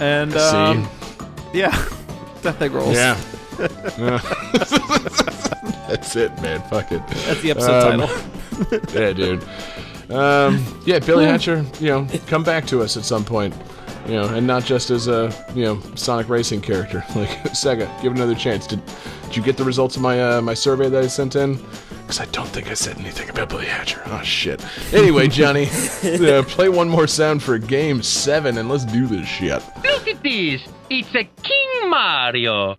And 0.00 0.34
um, 0.36 0.88
yeah, 1.52 1.70
Death 2.42 2.62
Egg 2.62 2.72
rolls. 2.72 2.94
yeah. 2.96 3.20
That's 5.88 6.14
it, 6.16 6.30
man. 6.40 6.62
Fuck 6.70 6.92
it. 6.92 7.02
that's 7.08 7.42
the 7.42 7.50
episode 7.50 8.00
Um, 8.00 8.00
title. 8.00 8.90
Yeah, 9.00 9.12
dude. 9.12 9.42
Um, 10.10 10.64
yeah, 10.86 10.98
Billy 11.00 11.24
Hatcher, 11.24 11.64
you 11.80 11.88
know, 11.88 12.06
come 12.26 12.42
back 12.44 12.66
to 12.68 12.80
us 12.82 12.96
at 12.96 13.04
some 13.04 13.24
point. 13.24 13.54
You 14.06 14.14
know, 14.14 14.28
and 14.34 14.46
not 14.46 14.64
just 14.64 14.90
as 14.90 15.08
a, 15.08 15.32
you 15.54 15.64
know, 15.64 15.80
Sonic 15.94 16.28
Racing 16.28 16.60
character. 16.62 17.04
Like, 17.14 17.28
Sega, 17.52 17.86
give 18.02 18.12
it 18.12 18.16
another 18.16 18.34
chance. 18.34 18.66
Did, 18.66 18.80
did 19.26 19.36
you 19.36 19.42
get 19.42 19.56
the 19.56 19.64
results 19.64 19.96
of 19.96 20.02
my 20.02 20.20
uh, 20.22 20.40
my 20.40 20.54
survey 20.54 20.88
that 20.88 21.04
I 21.04 21.06
sent 21.06 21.36
in? 21.36 21.56
Because 22.02 22.20
I 22.20 22.24
don't 22.32 22.48
think 22.48 22.68
I 22.70 22.74
said 22.74 22.98
anything 22.98 23.28
about 23.30 23.50
Billy 23.50 23.66
Hatcher. 23.66 24.02
Oh, 24.06 24.20
shit. 24.22 24.64
Anyway, 24.92 25.28
Johnny, 25.40 25.68
uh, 26.02 26.42
play 26.44 26.68
one 26.68 26.88
more 26.88 27.06
sound 27.06 27.40
for 27.40 27.56
Game 27.56 28.02
7 28.02 28.58
and 28.58 28.68
let's 28.68 28.84
do 28.84 29.06
this 29.06 29.28
shit. 29.28 29.62
Look 29.84 30.08
at 30.08 30.20
this. 30.22 30.60
It's 30.88 31.14
a 31.14 31.22
King 31.42 31.90
Mario. 31.90 32.76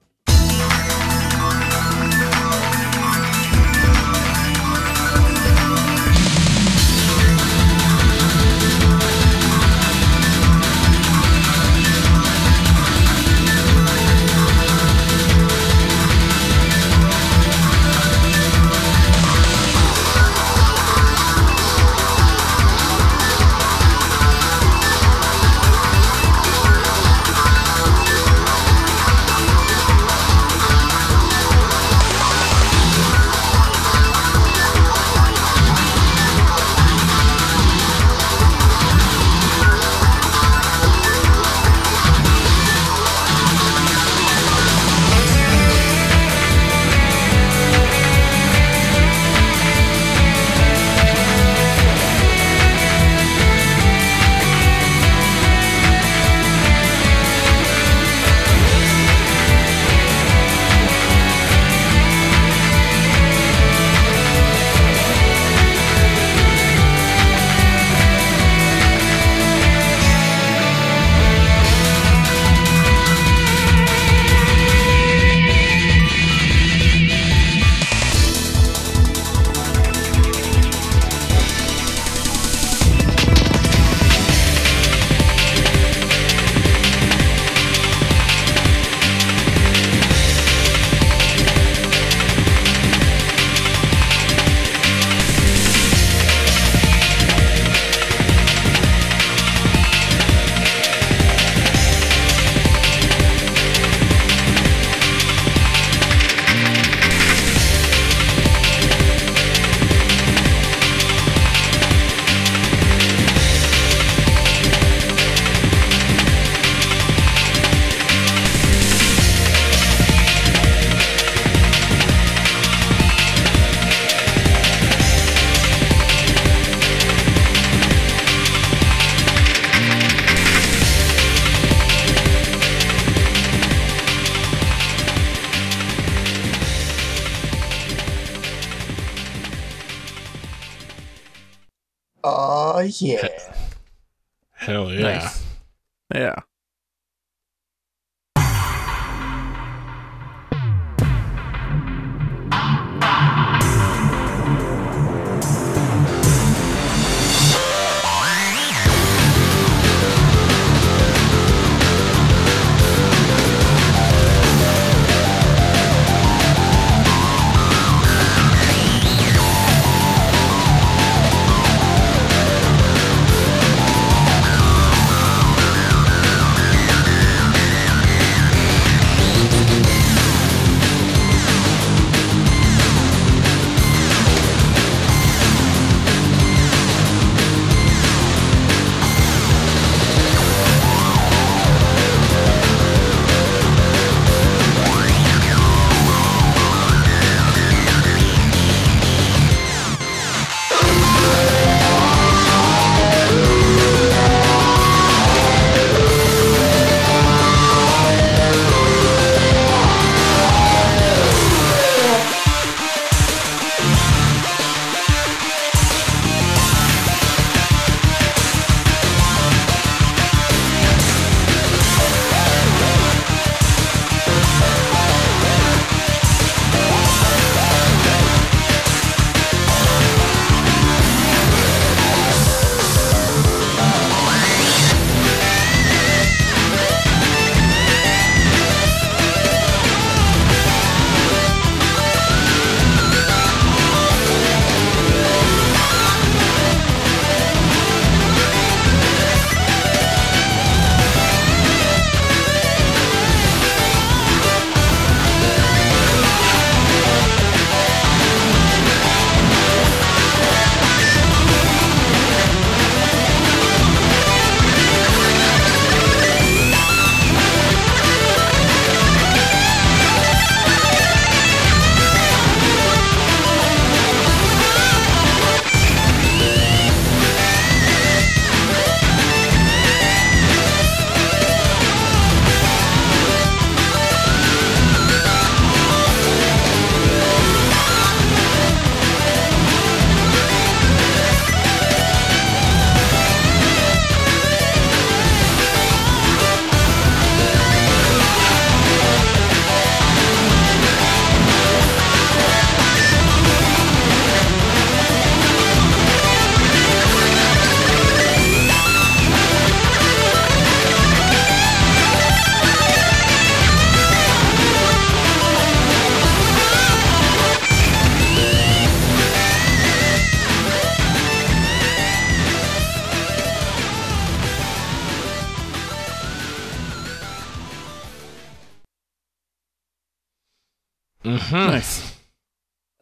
Yeah. 143.02 143.31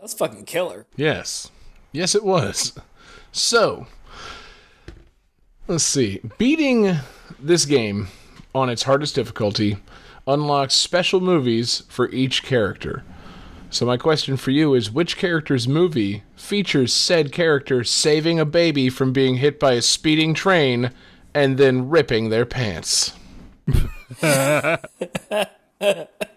That's 0.10 0.18
fucking 0.18 0.45
killer. 0.45 0.88
Yes. 0.95 1.52
Yes, 1.91 2.15
it 2.15 2.23
was. 2.23 2.73
So, 3.31 3.86
let's 5.68 5.84
see. 5.84 6.19
Beating 6.40 6.98
this 7.40 7.65
game 7.65 8.07
on 8.56 8.72
its 8.72 8.84
hardest 8.84 9.14
difficulty 9.14 9.77
unlocks 10.26 10.73
special 10.73 11.19
movies 11.19 11.84
for 11.90 12.10
each 12.10 12.41
character. 12.41 13.03
So, 13.69 13.86
my 13.86 13.98
question 13.98 14.36
for 14.36 14.49
you 14.49 14.73
is 14.73 14.90
which 14.90 15.15
character's 15.15 15.68
movie 15.68 16.23
features 16.36 16.91
said 16.91 17.31
character 17.31 17.84
saving 17.84 18.40
a 18.40 18.45
baby 18.45 18.90
from 18.90 19.14
being 19.14 19.36
hit 19.36 19.60
by 19.60 19.73
a 19.73 19.81
speeding 19.84 20.34
train 20.34 20.90
and 21.36 21.60
then 21.60 21.88
ripping 21.88 22.30
their 22.30 22.48
pants? 22.48 23.14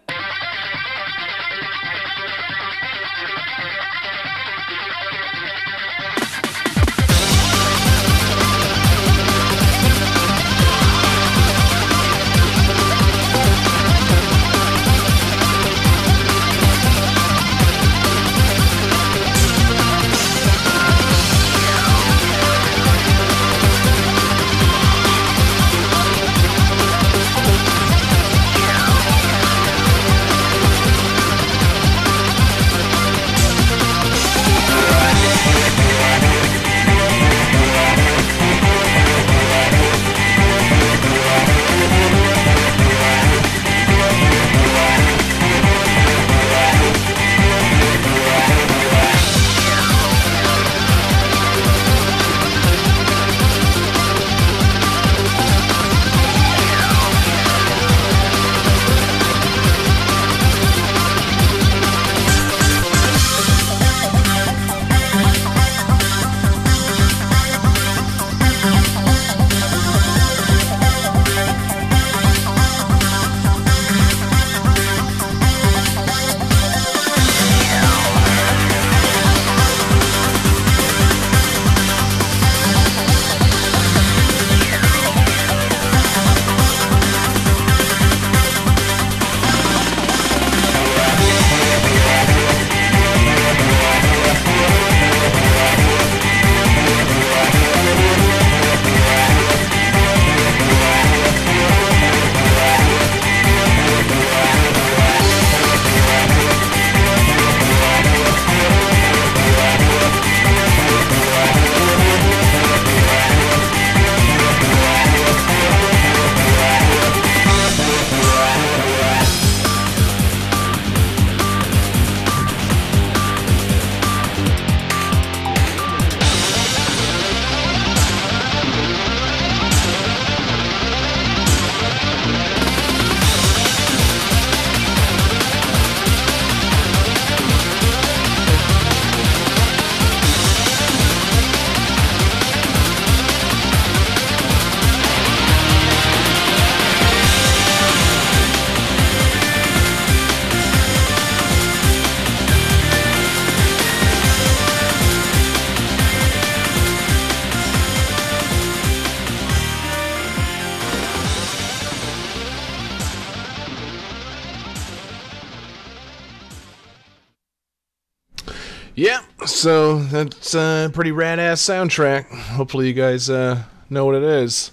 pretty 170.93 171.11
rad 171.11 171.39
ass 171.39 171.61
soundtrack. 171.61 172.29
Hopefully, 172.29 172.87
you 172.87 172.93
guys 172.93 173.29
uh, 173.29 173.61
know 173.89 174.05
what 174.05 174.15
it 174.15 174.23
is. 174.23 174.71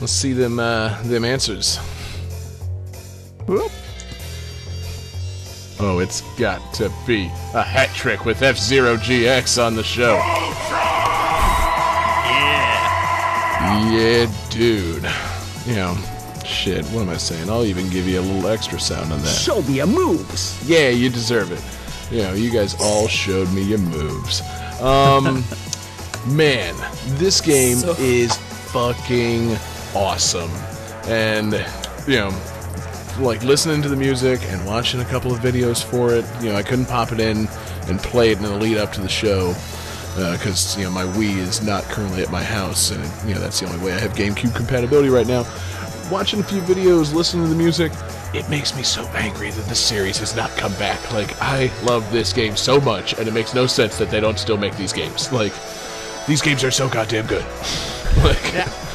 Let's 0.00 0.12
see 0.12 0.32
them 0.32 0.58
uh, 0.58 1.00
them 1.02 1.24
answers. 1.24 1.78
Whoop. 3.46 3.70
Oh, 5.78 5.98
it's 5.98 6.22
got 6.38 6.72
to 6.74 6.90
be 7.06 7.24
a 7.52 7.62
hat 7.62 7.90
trick 7.94 8.24
with 8.24 8.40
F 8.42 8.56
Zero 8.56 8.96
GX 8.96 9.62
on 9.62 9.74
the 9.74 9.84
show. 9.84 10.14
Yeah. 10.14 10.56
Yeah, 13.90 14.32
dude. 14.50 15.04
You 15.66 15.74
know, 15.74 15.96
shit, 16.44 16.84
what 16.86 17.02
am 17.02 17.10
I 17.10 17.16
saying? 17.16 17.50
I'll 17.50 17.64
even 17.64 17.90
give 17.90 18.06
you 18.06 18.20
a 18.20 18.22
little 18.22 18.48
extra 18.48 18.80
sound 18.80 19.12
on 19.12 19.20
that. 19.20 19.28
Show 19.28 19.60
me 19.62 19.74
your 19.74 19.86
moves. 19.86 20.56
Yeah, 20.68 20.88
you 20.88 21.10
deserve 21.10 21.52
it. 21.52 21.62
You 22.14 22.22
know, 22.22 22.32
you 22.34 22.50
guys 22.50 22.74
all 22.80 23.08
showed 23.08 23.52
me 23.52 23.62
your 23.62 23.78
moves. 23.78 24.40
Um, 24.80 25.44
man, 26.26 26.74
this 27.18 27.40
game 27.40 27.78
So- 27.78 27.96
is 27.98 28.34
fucking 28.72 29.56
awesome. 29.94 30.50
And, 31.08 31.52
you 32.06 32.16
know, 32.16 32.34
like 33.20 33.42
listening 33.42 33.80
to 33.82 33.88
the 33.88 33.96
music 33.96 34.40
and 34.48 34.64
watching 34.66 35.00
a 35.00 35.04
couple 35.04 35.32
of 35.32 35.40
videos 35.40 35.82
for 35.82 36.12
it, 36.12 36.24
you 36.42 36.50
know, 36.50 36.56
I 36.56 36.62
couldn't 36.62 36.86
pop 36.86 37.12
it 37.12 37.20
in 37.20 37.48
and 37.88 37.98
play 38.00 38.30
it 38.32 38.38
in 38.38 38.44
the 38.44 38.50
lead 38.56 38.76
up 38.76 38.92
to 38.94 39.00
the 39.00 39.08
show 39.08 39.54
because, 40.32 40.76
you 40.76 40.84
know, 40.84 40.90
my 40.90 41.04
Wii 41.04 41.36
is 41.36 41.62
not 41.62 41.84
currently 41.84 42.22
at 42.22 42.30
my 42.30 42.42
house 42.42 42.90
and, 42.90 43.02
you 43.28 43.34
know, 43.34 43.40
that's 43.40 43.60
the 43.60 43.66
only 43.66 43.82
way 43.84 43.92
I 43.92 43.98
have 43.98 44.12
GameCube 44.14 44.54
compatibility 44.54 45.08
right 45.08 45.26
now. 45.26 45.46
Watching 46.10 46.40
a 46.40 46.44
few 46.44 46.60
videos, 46.62 47.12
listening 47.14 47.44
to 47.44 47.50
the 47.50 47.56
music, 47.56 47.92
it 48.36 48.48
makes 48.50 48.76
me 48.76 48.82
so 48.82 49.02
angry 49.14 49.50
that 49.50 49.64
this 49.66 49.80
series 49.80 50.18
has 50.18 50.36
not 50.36 50.50
come 50.50 50.72
back. 50.74 51.12
Like, 51.12 51.34
I 51.40 51.70
love 51.84 52.10
this 52.12 52.32
game 52.32 52.54
so 52.54 52.80
much, 52.80 53.14
and 53.14 53.26
it 53.26 53.32
makes 53.32 53.54
no 53.54 53.66
sense 53.66 53.96
that 53.98 54.10
they 54.10 54.20
don't 54.20 54.38
still 54.38 54.58
make 54.58 54.76
these 54.76 54.92
games. 54.92 55.32
Like, 55.32 55.54
these 56.26 56.42
games 56.42 56.62
are 56.62 56.70
so 56.70 56.88
goddamn 56.88 57.26
good. 57.26 57.44
like, 58.22 58.85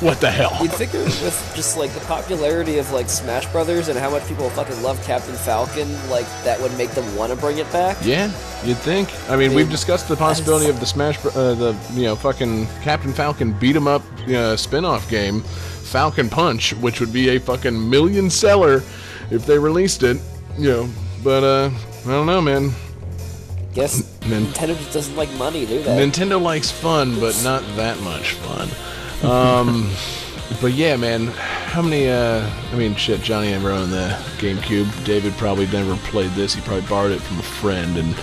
what 0.00 0.20
the 0.20 0.30
hell? 0.30 0.56
You'd 0.62 0.72
figure 0.72 1.02
with 1.04 1.52
just 1.54 1.76
like 1.76 1.92
the 1.92 2.00
popularity 2.00 2.78
of 2.78 2.90
like 2.92 3.08
Smash 3.08 3.46
Brothers 3.52 3.88
and 3.88 3.98
how 3.98 4.10
much 4.10 4.26
people 4.26 4.48
fucking 4.50 4.82
love 4.82 5.02
Captain 5.04 5.34
Falcon, 5.34 5.88
like 6.08 6.26
that 6.44 6.60
would 6.60 6.76
make 6.78 6.90
them 6.92 7.14
want 7.16 7.30
to 7.32 7.36
bring 7.38 7.58
it 7.58 7.70
back. 7.72 7.96
Yeah, 8.02 8.26
you'd 8.64 8.78
think. 8.78 9.08
I 9.28 9.36
mean, 9.36 9.52
we've 9.54 9.70
discussed 9.70 10.08
the 10.08 10.16
possibility 10.16 10.68
of 10.70 10.80
the 10.80 10.86
Smash, 10.86 11.20
Bro- 11.20 11.32
uh, 11.32 11.54
the 11.54 11.76
you 11.92 12.04
know, 12.04 12.16
fucking 12.16 12.66
Captain 12.82 13.12
Falcon 13.12 13.52
beat 13.52 13.76
'em 13.76 13.86
up 13.86 14.02
uh, 14.28 14.56
spin-off 14.56 15.08
game, 15.10 15.42
Falcon 15.42 16.28
Punch, 16.30 16.72
which 16.74 17.00
would 17.00 17.12
be 17.12 17.28
a 17.30 17.38
fucking 17.38 17.90
million 17.90 18.30
seller 18.30 18.82
if 19.30 19.44
they 19.46 19.58
released 19.58 20.02
it. 20.02 20.16
You 20.58 20.68
know, 20.70 20.88
but 21.22 21.44
uh, 21.44 21.70
I 22.06 22.08
don't 22.10 22.26
know, 22.26 22.40
man. 22.40 22.72
Guess 23.74 24.20
Nin- 24.26 24.46
Nintendo 24.46 24.76
just 24.76 24.92
doesn't 24.92 25.16
like 25.16 25.30
money, 25.34 25.64
do 25.64 25.80
they? 25.82 25.96
Nintendo 26.04 26.42
likes 26.42 26.70
fun, 26.72 27.20
but 27.20 27.40
not 27.44 27.62
that 27.76 28.00
much 28.00 28.32
fun. 28.32 28.68
Um, 29.22 29.90
but 30.60 30.72
yeah, 30.72 30.96
man, 30.96 31.26
how 31.26 31.82
many? 31.82 32.08
Uh, 32.08 32.48
I 32.72 32.74
mean, 32.76 32.94
shit, 32.96 33.20
Johnny 33.22 33.50
never 33.50 33.70
owned 33.70 33.92
the 33.92 34.08
GameCube. 34.38 35.04
David 35.04 35.32
probably 35.34 35.66
never 35.68 35.96
played 36.08 36.30
this. 36.32 36.54
He 36.54 36.60
probably 36.62 36.88
borrowed 36.88 37.12
it 37.12 37.20
from 37.20 37.38
a 37.38 37.42
friend 37.42 37.96
and 37.96 38.14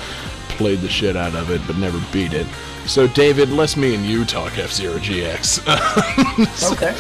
played 0.50 0.80
the 0.80 0.90
shit 0.90 1.16
out 1.16 1.36
of 1.36 1.52
it, 1.52 1.62
but 1.68 1.78
never 1.78 2.02
beat 2.12 2.34
it. 2.34 2.48
So, 2.86 3.08
David, 3.08 3.50
let's 3.50 3.76
me 3.78 3.96
and 3.96 4.06
you 4.06 4.26
talk 4.26 4.58
F 4.58 4.72
Zero 4.72 4.98
GX. 4.98 5.64
Okay. 6.74 6.96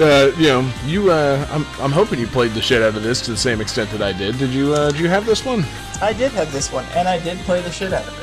uh, 0.00 0.32
you 0.38 0.46
know, 0.48 0.72
you. 0.86 1.10
Uh, 1.10 1.46
I'm, 1.50 1.66
I'm 1.80 1.92
hoping 1.92 2.18
you 2.18 2.26
played 2.26 2.52
the 2.52 2.62
shit 2.62 2.80
out 2.82 2.94
of 2.96 3.02
this 3.02 3.20
to 3.22 3.30
the 3.32 3.36
same 3.36 3.60
extent 3.60 3.90
that 3.90 4.00
I 4.02 4.12
did. 4.12 4.38
Did 4.38 4.50
you? 4.50 4.72
Uh, 4.72 4.90
did 4.90 5.00
you 5.00 5.08
have 5.08 5.26
this 5.26 5.44
one? 5.44 5.64
I 6.00 6.12
did 6.14 6.32
have 6.32 6.50
this 6.52 6.72
one, 6.72 6.86
and 6.94 7.06
I 7.06 7.18
did 7.22 7.38
play 7.40 7.60
the 7.60 7.70
shit 7.70 7.92
out 7.92 8.06
of 8.06 8.18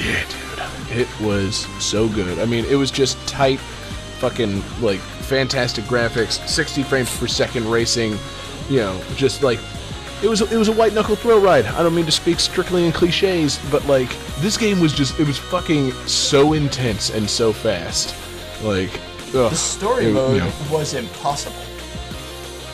it. 0.00 0.04
Yeah, 0.06 0.24
dude. 0.28 0.98
It 0.98 1.20
was 1.20 1.66
so 1.82 2.08
good. 2.08 2.38
I 2.38 2.44
mean, 2.46 2.64
it 2.66 2.74
was 2.74 2.90
just 2.90 3.16
tight, 3.28 3.60
fucking, 4.16 4.62
like, 4.80 5.00
fantastic 5.00 5.84
graphics, 5.84 6.46
60 6.48 6.82
frames 6.84 7.16
per 7.18 7.26
second 7.26 7.70
racing, 7.70 8.16
you 8.68 8.78
know, 8.78 9.00
just 9.16 9.42
like. 9.42 9.58
It 10.22 10.28
was, 10.30 10.40
it 10.40 10.56
was 10.56 10.68
a 10.68 10.72
white 10.72 10.94
knuckle 10.94 11.14
thrill 11.14 11.40
ride. 11.42 11.66
I 11.66 11.82
don't 11.82 11.94
mean 11.94 12.06
to 12.06 12.10
speak 12.12 12.40
strictly 12.40 12.86
in 12.86 12.90
cliches, 12.92 13.60
but 13.70 13.84
like 13.86 14.08
this 14.38 14.56
game 14.56 14.80
was 14.80 14.94
just 14.94 15.20
it 15.20 15.26
was 15.26 15.36
fucking 15.36 15.92
so 16.06 16.54
intense 16.54 17.10
and 17.10 17.28
so 17.28 17.52
fast. 17.52 18.14
Like 18.64 18.88
ugh, 19.34 19.50
The 19.50 19.54
story 19.54 20.06
it- 20.06 20.14
mode 20.14 20.36
you 20.36 20.40
know. 20.40 20.52
was 20.72 20.94
impossible. 20.94 21.54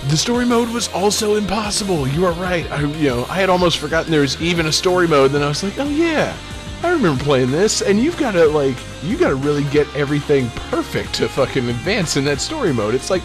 The 0.09 0.17
story 0.17 0.45
mode 0.47 0.69
was 0.69 0.87
also 0.93 1.35
impossible. 1.35 2.07
You 2.07 2.27
are 2.27 2.33
right. 2.35 2.71
I, 2.71 2.83
you 2.85 3.09
know, 3.09 3.25
I 3.29 3.37
had 3.41 3.51
almost 3.51 3.79
forgotten 3.79 4.13
there 4.13 4.21
was 4.21 4.41
even 4.41 4.67
a 4.67 4.73
story 4.73 5.09
mode. 5.09 5.33
Then 5.33 5.43
I 5.43 5.49
was 5.49 5.65
like, 5.65 5.77
oh 5.81 5.89
yeah, 5.89 6.37
I 6.83 6.91
remember 6.93 7.23
playing 7.23 7.51
this. 7.51 7.81
And 7.83 7.99
you've 8.01 8.17
got 8.19 8.33
to 8.33 8.47
like, 8.47 8.77
you 9.03 9.17
got 9.17 9.29
to 9.31 9.37
really 9.37 9.65
get 9.65 9.87
everything 9.95 10.49
perfect 10.71 11.15
to 11.15 11.29
fucking 11.29 11.69
advance 11.69 12.17
in 12.17 12.25
that 12.25 12.41
story 12.41 12.73
mode. 12.73 12.95
It's 12.95 13.11
like 13.11 13.23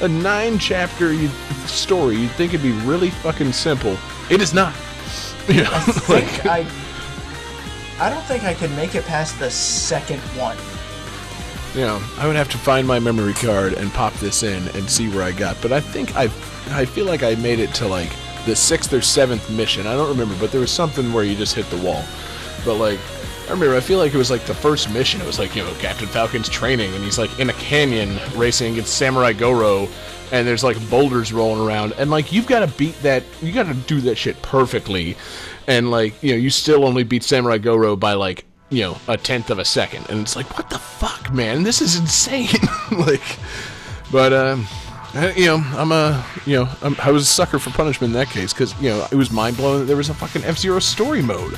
a 0.00 0.08
nine 0.08 0.58
chapter 0.58 1.12
you- 1.12 1.28
story. 1.66 2.16
You'd 2.16 2.30
think 2.32 2.52
it'd 2.54 2.62
be 2.62 2.72
really 2.86 3.10
fucking 3.10 3.52
simple. 3.52 3.96
It 4.30 4.40
is 4.40 4.52
not. 4.54 4.74
You 5.48 5.62
know, 5.62 5.70
I 5.70 5.86
like, 6.08 6.24
think 6.24 6.46
I. 6.46 6.66
I 8.00 8.10
don't 8.10 8.24
think 8.24 8.42
I 8.42 8.52
could 8.52 8.72
make 8.72 8.96
it 8.96 9.04
past 9.04 9.38
the 9.38 9.48
second 9.48 10.18
one. 10.36 10.56
you 11.72 11.82
know, 11.86 12.02
I 12.18 12.26
would 12.26 12.34
have 12.34 12.50
to 12.50 12.58
find 12.58 12.84
my 12.84 12.98
memory 12.98 13.32
card 13.32 13.74
and 13.74 13.92
pop 13.92 14.12
this 14.14 14.42
in 14.42 14.66
and 14.76 14.90
see 14.90 15.08
where 15.08 15.22
I 15.22 15.30
got. 15.30 15.56
But 15.62 15.70
I 15.70 15.78
think 15.80 16.16
I, 16.16 16.24
I 16.72 16.84
feel 16.84 17.06
like 17.06 17.22
I 17.22 17.36
made 17.36 17.60
it 17.60 17.72
to 17.74 17.86
like 17.86 18.10
the 18.44 18.56
sixth 18.56 18.92
or 18.92 19.00
seventh 19.00 19.48
mission. 19.48 19.86
I 19.86 19.94
don't 19.94 20.08
remember, 20.08 20.34
but 20.40 20.50
there 20.50 20.60
was 20.60 20.72
something 20.72 21.12
where 21.12 21.22
you 21.22 21.36
just 21.36 21.54
hit 21.54 21.70
the 21.70 21.78
wall. 21.78 22.02
But 22.66 22.74
like, 22.74 22.98
I 23.46 23.52
remember, 23.52 23.76
I 23.76 23.80
feel 23.80 23.98
like 23.98 24.12
it 24.12 24.18
was 24.18 24.30
like 24.30 24.44
the 24.44 24.54
first 24.54 24.92
mission. 24.92 25.20
It 25.20 25.26
was 25.26 25.38
like 25.38 25.54
you 25.54 25.62
know 25.62 25.72
Captain 25.78 26.08
Falcon's 26.08 26.48
training, 26.48 26.92
and 26.94 27.02
he's 27.04 27.16
like 27.16 27.38
in 27.38 27.48
a 27.48 27.54
canyon 27.54 28.18
racing 28.34 28.72
against 28.72 28.98
Samurai 28.98 29.32
Goro, 29.32 29.88
and 30.32 30.46
there's 30.46 30.64
like 30.64 30.76
boulders 30.90 31.32
rolling 31.32 31.66
around, 31.66 31.94
and 31.96 32.10
like 32.10 32.32
you've 32.32 32.48
got 32.48 32.68
to 32.68 32.76
beat 32.76 33.00
that, 33.02 33.22
you 33.40 33.52
got 33.52 33.66
to 33.66 33.74
do 33.74 34.00
that 34.02 34.16
shit 34.16 34.42
perfectly, 34.42 35.16
and 35.68 35.92
like 35.92 36.20
you 36.22 36.32
know 36.32 36.36
you 36.36 36.50
still 36.50 36.84
only 36.84 37.04
beat 37.04 37.22
Samurai 37.22 37.58
Goro 37.58 37.94
by 37.94 38.14
like 38.14 38.44
you 38.68 38.82
know 38.82 38.98
a 39.06 39.16
tenth 39.16 39.48
of 39.50 39.60
a 39.60 39.64
second, 39.64 40.10
and 40.10 40.20
it's 40.20 40.34
like 40.34 40.58
what 40.58 40.68
the 40.68 40.78
fuck, 40.78 41.32
man, 41.32 41.62
this 41.62 41.80
is 41.80 41.96
insane, 41.96 42.48
like, 42.98 43.38
but 44.10 44.32
um. 44.32 44.66
You 45.34 45.46
know, 45.46 45.56
I'm 45.76 45.92
a, 45.92 46.26
you 46.44 46.56
know, 46.56 46.68
I'm, 46.82 46.94
I 47.00 47.10
was 47.10 47.22
a 47.22 47.26
sucker 47.26 47.58
for 47.58 47.70
punishment 47.70 48.12
in 48.12 48.18
that 48.18 48.28
case 48.28 48.52
because 48.52 48.78
you 48.82 48.90
know 48.90 49.06
it 49.10 49.14
was 49.14 49.30
mind 49.30 49.56
blowing 49.56 49.78
that 49.78 49.84
there 49.86 49.96
was 49.96 50.10
a 50.10 50.14
fucking 50.14 50.44
F 50.44 50.58
Zero 50.58 50.78
story 50.78 51.22
mode. 51.22 51.56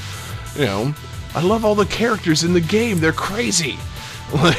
You 0.58 0.64
know, 0.64 0.94
I 1.34 1.42
love 1.42 1.64
all 1.64 1.74
the 1.76 1.86
characters 1.86 2.42
in 2.42 2.52
the 2.52 2.60
game. 2.60 2.98
They're 2.98 3.12
crazy. 3.12 3.78
Like, 4.34 4.58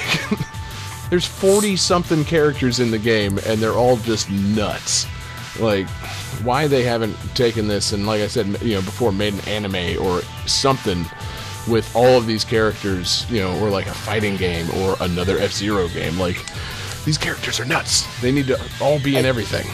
there's 1.12 1.28
40 1.28 1.76
something 1.76 2.26
characters 2.26 2.80
in 2.80 2.90
the 2.90 2.98
game, 2.98 3.38
and 3.46 3.60
they're 3.62 3.76
all 3.76 3.98
just 3.98 4.28
nuts. 4.32 5.06
Like, 5.60 5.88
why 6.42 6.66
they 6.66 6.82
haven't 6.82 7.16
taken 7.36 7.68
this 7.68 7.92
and, 7.92 8.08
like 8.08 8.22
I 8.22 8.28
said, 8.28 8.48
you 8.64 8.74
know, 8.74 8.82
before 8.82 9.12
made 9.12 9.36
an 9.36 9.48
anime 9.48 10.04
or 10.04 10.22
something 10.48 11.06
with 11.68 11.96
all 11.96 12.18
of 12.18 12.26
these 12.26 12.44
characters, 12.44 13.30
you 13.30 13.42
know, 13.42 13.60
or 13.60 13.70
like 13.70 13.86
a 13.86 13.94
fighting 13.94 14.38
game 14.38 14.68
or 14.82 14.96
another 15.02 15.38
F 15.38 15.52
Zero 15.52 15.88
game. 15.90 16.18
Like, 16.18 16.44
these 17.06 17.20
characters 17.20 17.60
are 17.60 17.66
nuts. 17.66 18.08
They 18.22 18.32
need 18.32 18.48
to 18.48 18.60
all 18.82 19.00
be 19.00 19.18
in 19.18 19.26
everything. 19.26 19.68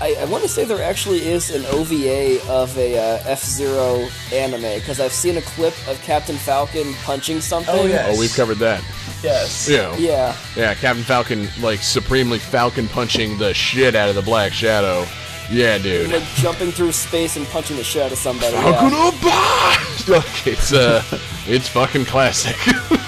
I, 0.00 0.14
I 0.20 0.24
want 0.26 0.42
to 0.44 0.48
say 0.48 0.64
there 0.64 0.82
actually 0.82 1.26
is 1.26 1.50
an 1.50 1.64
OVA 1.66 2.40
of 2.48 2.76
a 2.78 2.96
uh, 2.96 3.22
F 3.26 3.42
Zero 3.42 4.08
anime 4.32 4.78
because 4.78 5.00
I've 5.00 5.12
seen 5.12 5.36
a 5.36 5.42
clip 5.42 5.74
of 5.88 6.00
Captain 6.02 6.36
Falcon 6.36 6.94
punching 7.04 7.40
something. 7.40 7.74
Oh, 7.76 7.84
yeah. 7.84 8.06
Oh, 8.08 8.18
we've 8.18 8.34
covered 8.34 8.58
that. 8.58 8.82
Yes. 9.22 9.68
You 9.68 9.78
know. 9.78 9.94
Yeah. 9.98 10.36
Yeah, 10.54 10.74
Captain 10.74 11.02
Falcon, 11.02 11.48
like, 11.60 11.80
supremely 11.80 12.38
Falcon 12.38 12.86
punching 12.88 13.38
the 13.38 13.52
shit 13.54 13.96
out 13.96 14.08
of 14.08 14.14
the 14.14 14.22
Black 14.22 14.52
Shadow. 14.52 15.04
Yeah, 15.50 15.78
dude. 15.78 16.12
Like 16.12 16.22
jumping 16.36 16.70
through 16.70 16.92
space 16.92 17.36
and 17.36 17.46
punching 17.46 17.76
the 17.76 17.84
shit 17.84 18.02
out 18.02 18.12
of 18.12 18.18
somebody. 18.18 18.52
Falcon 18.52 18.90
Yeah. 18.92 19.06
Oba! 19.08 19.84
It's, 20.46 20.72
uh, 20.72 21.02
it's 21.46 21.68
fucking 21.68 22.06
classic. 22.06 22.56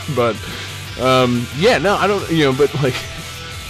but, 0.16 0.36
um, 1.00 1.46
yeah, 1.56 1.78
no, 1.78 1.94
I 1.94 2.06
don't, 2.06 2.28
you 2.30 2.44
know, 2.44 2.52
but, 2.52 2.74
like, 2.82 2.94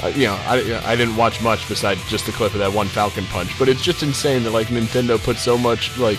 you 0.08 0.26
know, 0.26 0.34
I, 0.46 0.80
I 0.84 0.96
didn't 0.96 1.16
watch 1.16 1.42
much 1.42 1.68
besides 1.68 2.00
just 2.08 2.26
the 2.26 2.32
clip 2.32 2.52
of 2.52 2.60
that 2.60 2.72
one 2.72 2.86
Falcon 2.86 3.24
punch, 3.26 3.56
but 3.58 3.68
it's 3.68 3.82
just 3.82 4.02
insane 4.02 4.42
that, 4.44 4.50
like, 4.50 4.68
Nintendo 4.68 5.22
put 5.22 5.36
so 5.36 5.58
much, 5.58 5.96
like, 5.98 6.18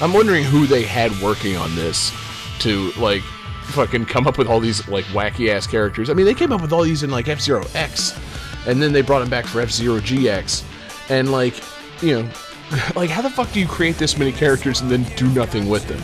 I'm 0.00 0.12
wondering 0.12 0.44
who 0.44 0.66
they 0.66 0.82
had 0.82 1.12
working 1.20 1.56
on 1.56 1.74
this 1.74 2.12
to, 2.60 2.90
like, 2.92 3.22
fucking 3.66 4.06
come 4.06 4.26
up 4.26 4.38
with 4.38 4.48
all 4.48 4.60
these, 4.60 4.86
like, 4.88 5.04
wacky 5.06 5.48
ass 5.48 5.66
characters. 5.66 6.10
I 6.10 6.14
mean, 6.14 6.26
they 6.26 6.34
came 6.34 6.52
up 6.52 6.60
with 6.60 6.72
all 6.72 6.82
these 6.82 7.02
in, 7.02 7.10
like, 7.10 7.28
F 7.28 7.40
Zero 7.40 7.64
X, 7.74 8.18
and 8.66 8.82
then 8.82 8.92
they 8.92 9.02
brought 9.02 9.20
them 9.20 9.30
back 9.30 9.46
for 9.46 9.60
F 9.60 9.70
Zero 9.70 10.00
GX, 10.00 10.64
and, 11.10 11.30
like, 11.30 11.54
you 12.02 12.22
know, 12.22 12.28
like, 12.96 13.10
how 13.10 13.22
the 13.22 13.30
fuck 13.30 13.52
do 13.52 13.60
you 13.60 13.66
create 13.66 13.96
this 13.96 14.18
many 14.18 14.32
characters 14.32 14.80
and 14.80 14.90
then 14.90 15.04
do 15.16 15.28
nothing 15.30 15.68
with 15.68 15.86
them? 15.86 16.02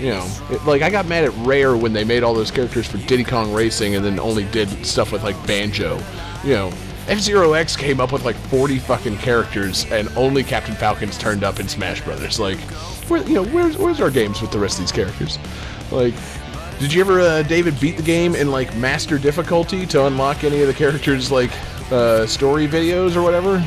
You 0.00 0.10
know, 0.10 0.30
it, 0.50 0.64
like, 0.64 0.82
I 0.82 0.90
got 0.90 1.06
mad 1.06 1.24
at 1.24 1.32
Rare 1.38 1.76
when 1.76 1.92
they 1.92 2.04
made 2.04 2.22
all 2.22 2.34
those 2.34 2.50
characters 2.50 2.86
for 2.86 2.98
Diddy 2.98 3.24
Kong 3.24 3.52
Racing 3.52 3.96
and 3.96 4.04
then 4.04 4.18
only 4.18 4.44
did 4.44 4.68
stuff 4.84 5.12
with, 5.12 5.22
like, 5.22 5.36
Banjo. 5.46 6.00
You 6.44 6.54
know, 6.54 6.68
F 7.08 7.18
Zero 7.18 7.52
X 7.54 7.76
came 7.76 8.00
up 8.00 8.12
with 8.12 8.24
like 8.24 8.36
40 8.36 8.78
fucking 8.78 9.18
characters, 9.18 9.84
and 9.90 10.08
only 10.16 10.42
Captain 10.42 10.74
Falcon's 10.74 11.18
turned 11.18 11.44
up 11.44 11.60
in 11.60 11.68
Smash 11.68 12.00
Brothers. 12.02 12.38
Like, 12.40 12.58
where, 13.08 13.22
you 13.26 13.34
know, 13.34 13.44
where's 13.44 13.76
where's 13.76 14.00
our 14.00 14.10
games 14.10 14.40
with 14.40 14.50
the 14.50 14.58
rest 14.58 14.78
of 14.78 14.84
these 14.84 14.92
characters? 14.92 15.38
Like, 15.90 16.14
did 16.78 16.92
you 16.92 17.00
ever, 17.02 17.20
uh, 17.20 17.42
David, 17.42 17.78
beat 17.80 17.96
the 17.96 18.02
game 18.02 18.34
in 18.34 18.50
like 18.50 18.74
master 18.76 19.18
difficulty 19.18 19.84
to 19.86 20.06
unlock 20.06 20.44
any 20.44 20.60
of 20.62 20.66
the 20.68 20.74
characters' 20.74 21.30
like 21.30 21.50
uh, 21.92 22.26
story 22.26 22.66
videos 22.68 23.16
or 23.16 23.22
whatever? 23.22 23.58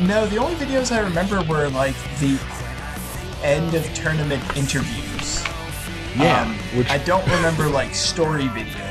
No, 0.00 0.26
the 0.26 0.36
only 0.36 0.54
videos 0.56 0.92
I 0.94 1.00
remember 1.00 1.42
were 1.42 1.68
like 1.70 1.94
the 2.20 2.38
end 3.42 3.74
of 3.74 3.84
tournament 3.94 4.42
interviews. 4.56 5.44
Yeah, 6.16 6.42
Um, 6.42 6.54
which- 6.76 6.90
I 6.90 6.98
don't 6.98 7.24
remember 7.26 7.68
like 7.68 7.94
story 7.94 8.44
videos. 8.48 8.87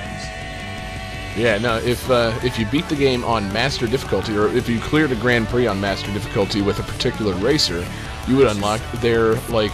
Yeah, 1.37 1.59
no. 1.59 1.77
If 1.77 2.09
uh, 2.09 2.37
if 2.43 2.57
you 2.57 2.65
beat 2.65 2.89
the 2.89 2.95
game 2.95 3.23
on 3.23 3.51
master 3.53 3.85
difficulty, 3.85 4.35
or 4.35 4.47
if 4.47 4.67
you 4.67 4.79
cleared 4.79 5.11
a 5.11 5.15
Grand 5.15 5.47
Prix 5.47 5.67
on 5.67 5.79
master 5.79 6.11
difficulty 6.11 6.61
with 6.61 6.79
a 6.79 6.83
particular 6.83 7.35
racer, 7.35 7.85
you 8.27 8.35
would 8.37 8.47
unlock 8.47 8.81
their 8.93 9.35
like 9.49 9.71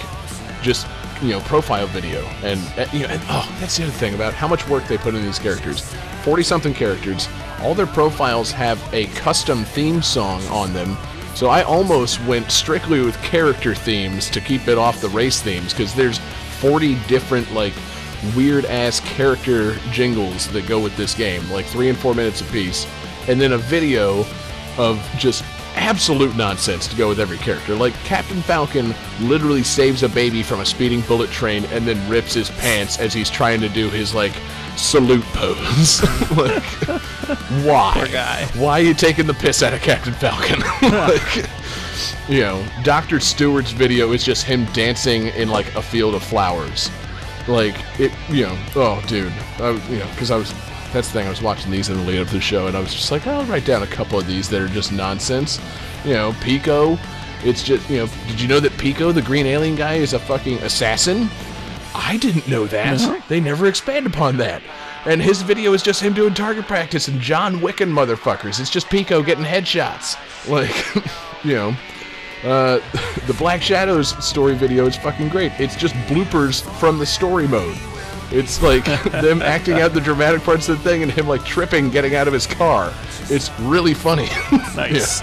just 0.62 0.86
you 1.22 1.30
know 1.30 1.40
profile 1.42 1.88
video, 1.88 2.20
and 2.44 2.60
uh, 2.78 2.86
you 2.92 3.00
know, 3.00 3.14
and, 3.14 3.22
oh, 3.30 3.58
that's 3.62 3.78
the 3.78 3.84
other 3.84 3.94
thing 3.94 4.14
about 4.14 4.34
how 4.34 4.48
much 4.48 4.68
work 4.68 4.86
they 4.88 4.98
put 4.98 5.16
in 5.16 5.24
these 5.24 5.40
characters. 5.40 5.80
Forty 6.24 6.44
something 6.44 6.74
characters. 6.74 7.30
All 7.62 7.74
their 7.74 7.88
profiles 7.88 8.52
have 8.52 8.78
a 8.94 9.06
custom 9.16 9.64
theme 9.64 10.02
song 10.02 10.46
on 10.48 10.74
them. 10.74 10.98
So 11.34 11.48
I 11.48 11.64
almost 11.64 12.22
went 12.26 12.52
strictly 12.52 13.02
with 13.02 13.16
character 13.24 13.74
themes 13.74 14.30
to 14.32 14.42
keep 14.42 14.68
it 14.68 14.78
off 14.78 15.00
the 15.00 15.10
race 15.10 15.42
themes 15.42 15.74
because 15.74 15.96
there's 15.96 16.20
40 16.60 16.96
different 17.08 17.52
like 17.54 17.74
weird 18.36 18.66
ass 18.66 19.00
character 19.02 19.76
jingles 19.92 20.48
that 20.50 20.68
go 20.68 20.80
with 20.80 20.96
this 20.98 21.14
game, 21.14 21.50
like 21.52 21.66
three 21.66 21.90
and 21.90 21.98
four 21.98 22.14
minutes 22.14 22.42
apiece, 22.42 22.88
and 23.28 23.40
then 23.40 23.54
a 23.54 23.58
video 23.58 24.26
of 24.78 25.00
just 25.18 25.44
absolute 25.76 26.36
nonsense 26.36 26.88
to 26.88 26.96
go 26.96 27.10
with 27.10 27.20
every 27.20 27.38
character. 27.38 27.76
Like 27.76 27.94
Captain 28.06 28.42
Falcon 28.42 28.94
literally 29.22 29.64
saves 29.64 30.04
a 30.04 30.10
baby 30.10 30.44
from 30.44 30.60
a 30.60 30.66
speeding 30.66 31.02
bullet 31.02 31.30
train 31.32 31.66
and 31.66 31.88
then 31.88 32.10
rips 32.10 32.34
his 32.34 32.50
pants 32.52 33.00
as 33.00 33.14
he's 33.14 33.30
trying 33.30 33.60
to 33.62 33.70
do 33.70 33.90
his 33.90 34.14
like 34.14 34.34
salute 34.76 35.26
pose. 35.34 36.02
like, 36.38 36.64
why? 37.64 37.94
Poor 37.96 38.08
guy. 38.08 38.46
Why 38.56 38.80
are 38.80 38.84
you 38.84 38.94
taking 38.94 39.28
the 39.28 39.34
piss 39.34 39.64
out 39.64 39.74
of 39.74 39.82
Captain 39.82 40.14
Falcon? 40.14 40.60
like, 40.82 41.50
you 42.30 42.42
know, 42.42 42.66
Dr. 42.84 43.20
Stewart's 43.20 43.72
video 43.72 44.12
is 44.14 44.24
just 44.24 44.46
him 44.46 44.66
dancing 44.74 45.28
in 45.28 45.50
like 45.50 45.74
a 45.76 45.82
field 45.82 46.16
of 46.16 46.24
flowers. 46.24 46.90
Like 47.48 47.76
it, 48.00 48.12
you 48.30 48.46
know. 48.46 48.58
Oh, 48.76 49.04
dude, 49.08 49.34
I, 49.60 49.72
you 49.90 50.00
know, 50.00 50.08
because 50.12 50.32
I 50.32 50.38
was. 50.38 50.54
That's 50.94 51.08
the 51.08 51.14
thing. 51.14 51.26
I 51.26 51.32
was 51.32 51.42
watching 51.42 51.72
these 51.72 51.90
in 51.90 51.98
the 51.98 52.04
lead 52.04 52.20
up 52.20 52.28
to 52.28 52.36
the 52.36 52.42
show, 52.42 52.68
and 52.68 52.78
I 52.78 52.80
was 52.80 52.94
just 52.94 53.10
like, 53.10 53.26
I'll 53.26 53.44
write 53.46 53.66
down 53.66 53.82
a 53.82 53.88
couple 53.88 54.20
of 54.20 54.28
these 54.28 54.48
that 54.50 54.62
are 54.62 54.68
just 54.68 54.92
nonsense. 54.92 55.60
You 56.06 56.14
know, 56.14 56.36
Pico. 56.42 57.00
It's 57.44 57.62
just, 57.64 57.90
you 57.90 57.98
know, 57.98 58.08
did 58.28 58.40
you 58.40 58.48
know 58.48 58.60
that 58.62 58.78
Pico, 58.78 59.12
the 59.12 59.22
green 59.22 59.46
alien 59.46 59.76
guy, 59.76 59.96
is 59.96 60.14
a 60.14 60.20
fucking 60.20 60.60
assassin? 60.60 61.30
I 61.94 62.18
didn't 62.18 62.48
know 62.48 62.66
that. 62.68 63.24
They 63.28 63.40
never 63.42 63.68
expand 63.68 64.06
upon 64.06 64.38
that. 64.38 64.62
And 65.06 65.22
his 65.22 65.42
video 65.42 65.74
is 65.74 65.84
just 65.84 66.02
him 66.02 66.14
doing 66.14 66.34
target 66.34 66.66
practice 66.68 67.10
and 67.10 67.20
John 67.20 67.60
wick 67.60 67.82
and 67.82 67.92
motherfuckers. 67.92 68.60
It's 68.62 68.70
just 68.70 68.90
Pico 68.90 69.22
getting 69.22 69.44
headshots. 69.44 70.16
Like, 70.50 70.74
you 71.44 71.56
know. 71.56 71.76
Uh, 72.44 72.80
the 73.28 73.34
Black 73.38 73.62
Shadows 73.62 74.10
story 74.26 74.56
video 74.56 74.86
is 74.86 74.96
fucking 74.98 75.30
great. 75.30 75.52
It's 75.60 75.76
just 75.76 75.96
bloopers 76.08 76.62
from 76.80 77.00
the 77.00 77.06
story 77.06 77.48
mode. 77.48 77.78
It's 78.32 78.62
like 78.62 78.86
them 79.12 79.42
acting 79.42 79.80
out 79.80 79.94
the 79.94 80.02
dramatic 80.02 80.42
parts 80.44 80.68
of 80.70 80.78
the 80.78 80.84
thing 80.90 81.04
and 81.04 81.12
him 81.12 81.28
like 81.28 81.46
tripping 81.46 81.90
getting 81.90 82.16
out 82.16 82.28
of 82.28 82.34
his 82.34 82.48
car. 82.48 82.94
It's 83.30 83.52
really 83.60 83.94
funny. 83.94 84.28
Nice. 84.76 85.22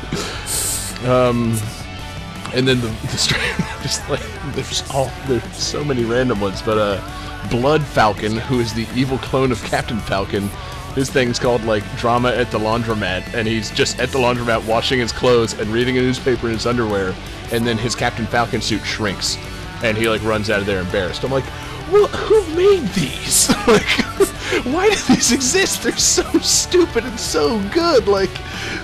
and 2.54 2.66
then 2.66 2.80
the, 2.80 2.88
the 2.88 3.78
just 3.82 4.08
like 4.08 4.20
there's 4.54 4.88
all 4.90 5.10
there's 5.26 5.44
so 5.56 5.84
many 5.84 6.04
random 6.04 6.40
ones 6.40 6.62
but 6.62 6.78
uh 6.78 7.48
blood 7.48 7.82
falcon 7.82 8.36
who 8.36 8.60
is 8.60 8.72
the 8.74 8.86
evil 8.94 9.18
clone 9.18 9.52
of 9.52 9.62
captain 9.64 9.98
falcon 10.00 10.48
his 10.94 11.10
thing's 11.10 11.38
called 11.38 11.62
like 11.64 11.84
drama 11.96 12.30
at 12.30 12.50
the 12.50 12.58
laundromat 12.58 13.34
and 13.34 13.46
he's 13.46 13.70
just 13.70 13.98
at 14.00 14.10
the 14.10 14.18
laundromat 14.18 14.66
washing 14.66 14.98
his 14.98 15.12
clothes 15.12 15.52
and 15.58 15.70
reading 15.70 15.98
a 15.98 16.00
newspaper 16.00 16.46
in 16.48 16.52
his 16.54 16.66
underwear 16.66 17.14
and 17.52 17.66
then 17.66 17.78
his 17.78 17.94
captain 17.94 18.26
falcon 18.26 18.60
suit 18.60 18.82
shrinks 18.84 19.36
and 19.82 19.96
he 19.96 20.08
like 20.08 20.22
runs 20.24 20.50
out 20.50 20.60
of 20.60 20.66
there 20.66 20.80
embarrassed. 20.80 21.22
I'm 21.24 21.30
like 21.30 21.44
well 21.90 22.08
who 22.08 22.54
made 22.56 22.86
these? 22.94 23.50
Like 23.66 23.82
why 24.66 24.90
do 24.90 25.14
these 25.14 25.32
exist? 25.32 25.82
They're 25.82 25.96
so 25.96 26.24
stupid 26.40 27.04
and 27.04 27.18
so 27.18 27.60
good. 27.70 28.08
Like 28.08 28.30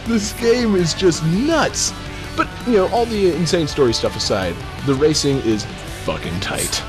this 0.06 0.32
game 0.34 0.76
is 0.76 0.94
just 0.94 1.24
nuts. 1.24 1.92
But 2.36 2.48
you 2.66 2.74
know, 2.74 2.88
all 2.88 3.06
the 3.06 3.34
insane 3.34 3.66
story 3.66 3.92
stuff 3.94 4.14
aside, 4.14 4.54
the 4.84 4.94
racing 4.94 5.38
is 5.38 5.64
fucking 6.04 6.38
tight. 6.40 6.82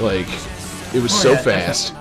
Like, 0.00 0.28
it 0.94 1.02
was 1.02 1.12
Oh, 1.14 1.18
so 1.18 1.32
yeah, 1.32 1.42
fast, 1.42 1.94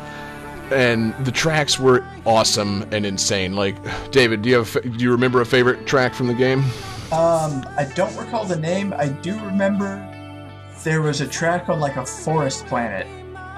and 0.72 1.14
the 1.26 1.32
tracks 1.32 1.80
were 1.80 2.06
awesome 2.26 2.84
and 2.92 3.06
insane. 3.06 3.56
Like, 3.56 3.76
David, 4.12 4.42
do 4.42 4.50
you 4.50 4.56
have 4.58 4.74
do 4.82 5.04
you 5.04 5.12
remember 5.12 5.42
a 5.42 5.46
favorite 5.46 5.86
track 5.86 6.14
from 6.14 6.28
the 6.28 6.34
game? 6.34 6.60
Um, 7.12 7.64
I 7.78 7.92
don't 7.96 8.16
recall 8.18 8.46
the 8.46 8.56
name. 8.58 8.94
I 8.98 9.08
do 9.10 9.34
remember 9.44 10.10
there 10.84 11.02
was 11.02 11.22
a 11.22 11.28
track 11.28 11.70
on 11.70 11.80
like 11.80 11.96
a 11.98 12.06
forest 12.06 12.66
planet. 12.66 13.06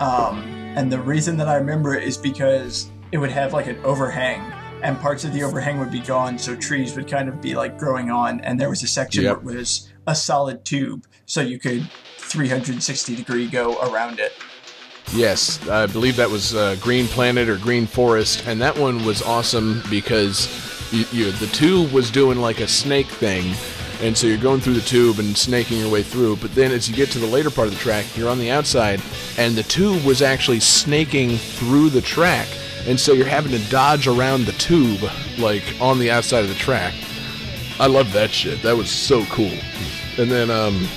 Um, 0.02 0.40
and 0.76 0.92
the 0.92 1.00
reason 1.00 1.38
that 1.38 1.48
I 1.48 1.56
remember 1.56 1.96
it 1.96 2.04
is 2.04 2.18
because 2.18 2.90
it 3.12 3.18
would 3.18 3.32
have 3.32 3.54
like 3.54 3.68
an 3.68 3.78
overhang, 3.86 4.42
and 4.84 5.00
parts 5.00 5.24
of 5.24 5.32
the 5.32 5.42
overhang 5.44 5.80
would 5.80 5.92
be 5.92 6.02
gone, 6.02 6.38
so 6.38 6.56
trees 6.56 6.96
would 6.98 7.08
kind 7.08 7.30
of 7.30 7.40
be 7.42 7.56
like 7.56 7.78
growing 7.80 8.10
on. 8.12 8.42
And 8.42 8.60
there 8.60 8.70
was 8.70 8.84
a 8.84 8.88
section 8.88 9.24
Yep. 9.24 9.38
that 9.38 9.44
was 9.46 9.90
a 10.06 10.14
solid 10.16 10.66
tube, 10.66 11.06
so 11.26 11.40
you 11.42 11.58
could 11.60 11.90
360 12.18 13.16
degree 13.16 13.48
go 13.48 13.78
around 13.90 14.20
it. 14.20 14.34
Yes, 15.14 15.66
I 15.70 15.86
believe 15.86 16.16
that 16.18 16.30
was 16.30 16.56
uh, 16.56 16.76
Green 16.82 17.08
Planet 17.08 17.48
or 17.48 17.58
Green 17.58 17.86
Forest, 17.86 18.46
and 18.48 18.62
that 18.62 18.78
one 18.78 19.06
was 19.06 19.22
awesome 19.22 19.82
because 19.90 20.50
you, 20.92 21.06
you, 21.12 21.32
the 21.32 21.48
tube 21.48 21.92
was 21.92 22.12
doing 22.12 22.40
like 22.40 22.60
a 22.60 22.68
snake 22.68 23.08
thing, 23.08 23.56
and 24.02 24.18
so 24.18 24.28
you're 24.28 24.38
going 24.38 24.60
through 24.60 24.74
the 24.74 24.82
tube 24.82 25.20
and 25.20 25.38
snaking 25.38 25.80
your 25.80 25.90
way 25.90 26.04
through. 26.04 26.38
But 26.38 26.54
then 26.56 26.72
as 26.72 26.90
you 26.90 26.96
get 26.96 27.12
to 27.12 27.20
the 27.20 27.28
later 27.28 27.50
part 27.50 27.68
of 27.68 27.74
the 27.74 27.80
track, 27.80 28.06
you're 28.18 28.30
on 28.30 28.40
the 28.40 28.52
outside, 28.52 29.02
and 29.38 29.56
the 29.56 29.64
tube 29.64 30.04
was 30.04 30.22
actually 30.22 30.60
snaking 30.60 31.38
through 31.38 31.90
the 31.92 32.02
track, 32.02 32.48
and 32.86 33.00
so 33.00 33.14
you're 33.14 33.26
having 33.26 33.52
to 33.52 33.70
dodge 33.70 34.08
around 34.08 34.46
the 34.46 34.54
tube 34.54 35.02
like 35.38 35.64
on 35.80 36.00
the 36.00 36.12
outside 36.12 36.44
of 36.44 36.50
the 36.50 36.56
track. 36.56 36.94
I 37.80 37.88
love 37.88 38.12
that 38.14 38.32
shit. 38.32 38.62
That 38.64 38.76
was 38.76 38.90
so 38.90 39.24
cool. 39.26 39.52
And 40.18 40.32
then 40.32 40.50
um, 40.50 40.88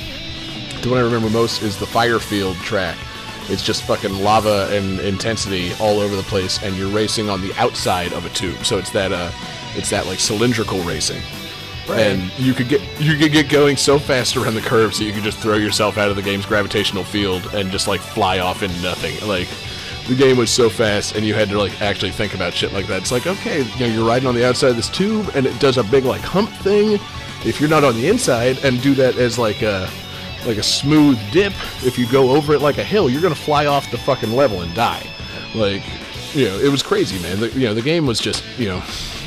the 0.82 0.88
one 0.90 0.98
I 0.98 1.02
remember 1.02 1.28
most 1.28 1.62
is 1.62 1.76
the 1.76 1.86
Firefield 1.86 2.56
track. 2.58 2.96
It's 3.48 3.62
just 3.62 3.82
fucking 3.84 4.12
lava 4.12 4.68
and 4.70 5.00
intensity 5.00 5.72
all 5.80 6.00
over 6.00 6.14
the 6.14 6.22
place, 6.22 6.62
and 6.62 6.76
you're 6.76 6.90
racing 6.90 7.30
on 7.30 7.40
the 7.40 7.54
outside 7.54 8.12
of 8.12 8.26
a 8.26 8.30
tube. 8.30 8.64
So 8.64 8.78
it's 8.78 8.90
that 8.90 9.12
uh, 9.12 9.30
it's 9.74 9.90
that 9.90 10.06
like 10.06 10.20
cylindrical 10.20 10.80
racing. 10.82 11.22
And 11.90 12.30
you 12.38 12.52
could 12.52 12.68
get 12.68 12.82
you 13.00 13.16
could 13.16 13.32
get 13.32 13.48
going 13.48 13.76
so 13.76 13.98
fast 13.98 14.36
around 14.36 14.54
the 14.54 14.60
curves 14.60 14.98
that 14.98 15.04
you 15.04 15.12
could 15.12 15.22
just 15.22 15.38
throw 15.38 15.56
yourself 15.56 15.96
out 15.96 16.10
of 16.10 16.16
the 16.16 16.22
game's 16.22 16.44
gravitational 16.44 17.02
field 17.02 17.54
and 17.54 17.70
just 17.70 17.88
like 17.88 18.00
fly 18.00 18.40
off 18.40 18.62
into 18.62 18.78
nothing. 18.82 19.26
Like 19.26 19.48
the 20.06 20.14
game 20.14 20.36
was 20.36 20.50
so 20.50 20.68
fast, 20.68 21.16
and 21.16 21.24
you 21.24 21.32
had 21.34 21.48
to 21.48 21.58
like 21.58 21.80
actually 21.80 22.10
think 22.10 22.34
about 22.34 22.52
shit 22.52 22.74
like 22.74 22.86
that. 22.88 23.00
It's 23.00 23.12
like 23.12 23.26
okay, 23.26 23.62
you 23.62 23.80
know, 23.80 23.86
you're 23.86 24.06
riding 24.06 24.28
on 24.28 24.34
the 24.34 24.46
outside 24.46 24.70
of 24.70 24.76
this 24.76 24.90
tube, 24.90 25.30
and 25.34 25.46
it 25.46 25.58
does 25.60 25.78
a 25.78 25.84
big 25.84 26.04
like 26.04 26.20
hump 26.20 26.50
thing. 26.50 26.98
If 27.46 27.60
you're 27.60 27.70
not 27.70 27.84
on 27.84 27.94
the 27.94 28.08
inside 28.08 28.62
and 28.64 28.82
do 28.82 28.94
that 28.96 29.16
as 29.16 29.38
like 29.38 29.62
a 29.62 29.88
like 30.46 30.56
a 30.58 30.62
smooth 30.62 31.18
dip, 31.32 31.52
if 31.84 31.98
you 31.98 32.06
go 32.10 32.30
over 32.30 32.54
it 32.54 32.60
like 32.60 32.78
a 32.78 32.84
hill, 32.84 33.08
you're 33.10 33.22
gonna 33.22 33.34
fly 33.34 33.66
off 33.66 33.90
the 33.90 33.98
fucking 33.98 34.32
level 34.32 34.62
and 34.62 34.74
die. 34.74 35.04
Like, 35.54 35.82
you 36.34 36.46
know, 36.46 36.58
it 36.58 36.70
was 36.70 36.82
crazy, 36.82 37.18
man. 37.22 37.40
The, 37.40 37.48
you 37.50 37.66
know, 37.66 37.74
the 37.74 37.82
game 37.82 38.06
was 38.06 38.18
just, 38.20 38.44
you 38.58 38.68
know, 38.68 38.82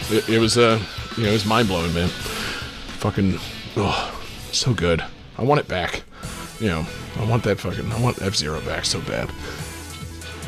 it, 0.09 0.27
it 0.29 0.39
was, 0.39 0.57
uh, 0.57 0.79
you 1.17 1.23
know, 1.23 1.29
it 1.29 1.33
was 1.33 1.45
mind 1.45 1.67
blowing, 1.67 1.93
man. 1.93 2.07
Fucking, 2.07 3.37
oh, 3.77 4.23
so 4.51 4.73
good. 4.73 5.03
I 5.37 5.43
want 5.43 5.59
it 5.59 5.67
back. 5.67 6.03
You 6.59 6.67
know, 6.67 6.85
I 7.17 7.25
want 7.25 7.43
that 7.43 7.59
fucking, 7.59 7.91
I 7.91 7.99
want 7.99 8.21
F 8.21 8.35
Zero 8.35 8.61
back 8.61 8.85
so 8.85 9.01
bad. 9.01 9.29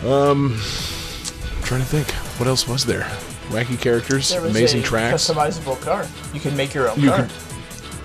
Um, 0.05 0.53
I'm 1.57 1.63
trying 1.63 1.81
to 1.81 1.87
think, 1.87 2.11
what 2.39 2.47
else 2.47 2.67
was 2.67 2.85
there? 2.85 3.01
Wacky 3.49 3.79
characters, 3.79 4.31
amazing 4.31 4.81
a 4.81 4.83
tracks. 4.83 5.27
customizable 5.29 5.79
car. 5.81 6.05
You 6.33 6.39
can 6.39 6.55
make 6.55 6.73
your 6.73 6.89
own 6.89 6.99
You 6.99 7.09
car. 7.09 7.23
could- 7.23 7.31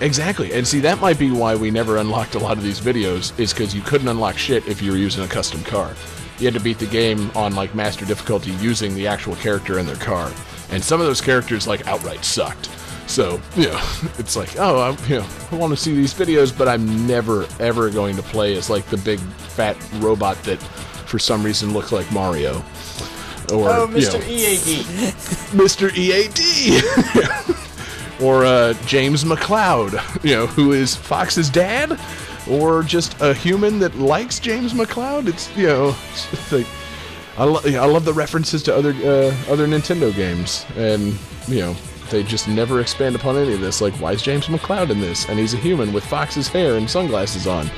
Exactly. 0.01 0.53
And 0.53 0.65
see, 0.67 0.79
that 0.79 0.99
might 1.01 1.19
be 1.19 1.31
why 1.31 1.55
we 1.55 1.71
never 1.71 1.97
unlocked 1.97 2.35
a 2.35 2.39
lot 2.39 2.57
of 2.57 2.63
these 2.63 2.79
videos, 2.79 3.37
is 3.39 3.53
because 3.53 3.75
you 3.75 3.81
couldn't 3.81 4.07
unlock 4.07 4.37
shit 4.37 4.67
if 4.67 4.81
you 4.81 4.91
were 4.91 4.97
using 4.97 5.23
a 5.23 5.27
custom 5.27 5.61
car. 5.63 5.93
You 6.39 6.45
had 6.45 6.53
to 6.53 6.59
beat 6.61 6.79
the 6.79 6.85
game 6.85 7.29
on, 7.35 7.53
like, 7.53 7.75
master 7.75 8.05
difficulty 8.05 8.51
using 8.51 8.95
the 8.95 9.07
actual 9.07 9.35
character 9.35 9.77
in 9.77 9.85
their 9.85 9.97
car. 9.97 10.31
And 10.71 10.81
some 10.83 11.01
of 11.01 11.07
those 11.07 11.19
characters, 11.19 11.67
like, 11.67 11.85
outright 11.85 12.23
sucked. 12.23 12.69
So, 13.07 13.41
you 13.57 13.67
know, 13.67 13.81
it's 14.17 14.35
like, 14.37 14.57
oh, 14.57 14.79
I, 14.79 15.07
you 15.07 15.17
know, 15.19 15.27
I 15.51 15.55
want 15.55 15.71
to 15.71 15.77
see 15.77 15.93
these 15.93 16.13
videos, 16.13 16.57
but 16.57 16.67
I'm 16.69 17.05
never, 17.05 17.45
ever 17.59 17.89
going 17.89 18.15
to 18.15 18.21
play 18.23 18.55
as, 18.55 18.69
like, 18.69 18.85
the 18.85 18.97
big, 18.97 19.19
fat 19.19 19.75
robot 19.95 20.41
that, 20.43 20.59
for 21.07 21.19
some 21.19 21.43
reason, 21.43 21.73
looks 21.73 21.91
like 21.91 22.09
Mario. 22.13 22.59
Or, 23.51 23.67
Oh, 23.69 23.89
you 23.89 23.97
Mr. 23.97 24.19
know, 24.19 24.25
EAD. 24.27 24.85
Mr. 25.57 25.91
EAD. 25.93 27.55
or 28.21 28.45
uh, 28.45 28.73
James 28.85 29.23
McCloud, 29.23 30.23
you 30.23 30.35
know, 30.35 30.47
who 30.47 30.71
is 30.71 30.95
Fox's 30.95 31.49
dad, 31.49 31.99
or 32.49 32.83
just 32.83 33.19
a 33.21 33.33
human 33.33 33.79
that 33.79 33.95
likes 33.95 34.39
James 34.39 34.73
McCloud. 34.73 35.27
It's 35.27 35.55
you 35.57 35.67
know, 35.67 35.87
it's 36.11 36.51
like 36.51 36.67
I, 37.37 37.43
lo- 37.43 37.61
I 37.65 37.85
love 37.85 38.05
the 38.05 38.13
references 38.13 38.63
to 38.63 38.75
other 38.75 38.91
uh, 38.91 39.33
other 39.51 39.67
Nintendo 39.67 40.13
games, 40.15 40.65
and 40.75 41.17
you 41.47 41.59
know 41.59 41.75
they 42.09 42.23
just 42.23 42.47
never 42.47 42.81
expand 42.81 43.15
upon 43.15 43.37
any 43.37 43.53
of 43.53 43.61
this. 43.61 43.81
Like, 43.81 43.93
why 43.95 44.13
is 44.13 44.21
James 44.21 44.47
McCloud 44.47 44.89
in 44.89 44.99
this? 44.99 45.27
And 45.29 45.39
he's 45.39 45.53
a 45.53 45.57
human 45.57 45.93
with 45.93 46.03
Fox's 46.03 46.47
hair 46.47 46.75
and 46.75 46.89
sunglasses 46.89 47.47
on. 47.47 47.69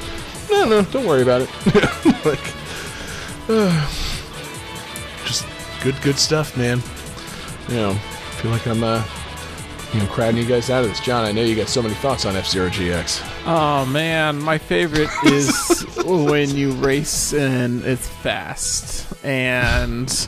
No, 0.49 0.65
no, 0.65 0.81
don't 0.83 1.05
worry 1.05 1.21
about 1.21 1.41
it. 1.41 1.49
like, 2.25 2.53
uh, 3.49 3.89
just 5.25 5.45
good, 5.81 6.01
good 6.01 6.17
stuff, 6.17 6.57
man. 6.57 6.81
You 7.69 7.75
know, 7.75 7.93
feel 8.39 8.51
like 8.51 8.65
I'm 8.67 8.83
uh, 8.83 9.03
you 9.93 9.99
know, 9.99 10.07
crowding 10.07 10.37
you 10.37 10.45
guys 10.45 10.69
out 10.69 10.83
of 10.83 10.89
this. 10.89 10.99
John, 10.99 11.25
I 11.25 11.31
know 11.31 11.43
you 11.43 11.55
got 11.55 11.67
so 11.67 11.81
many 11.81 11.95
thoughts 11.95 12.25
on 12.25 12.35
F 12.35 12.47
Zero 12.47 12.69
GX. 12.69 13.45
Oh 13.45 13.85
man, 13.85 14.41
my 14.41 14.57
favorite 14.57 15.09
is 15.25 15.85
when 16.05 16.55
you 16.55 16.71
race 16.73 17.33
and 17.33 17.83
it's 17.83 18.07
fast 18.07 19.13
and 19.23 20.27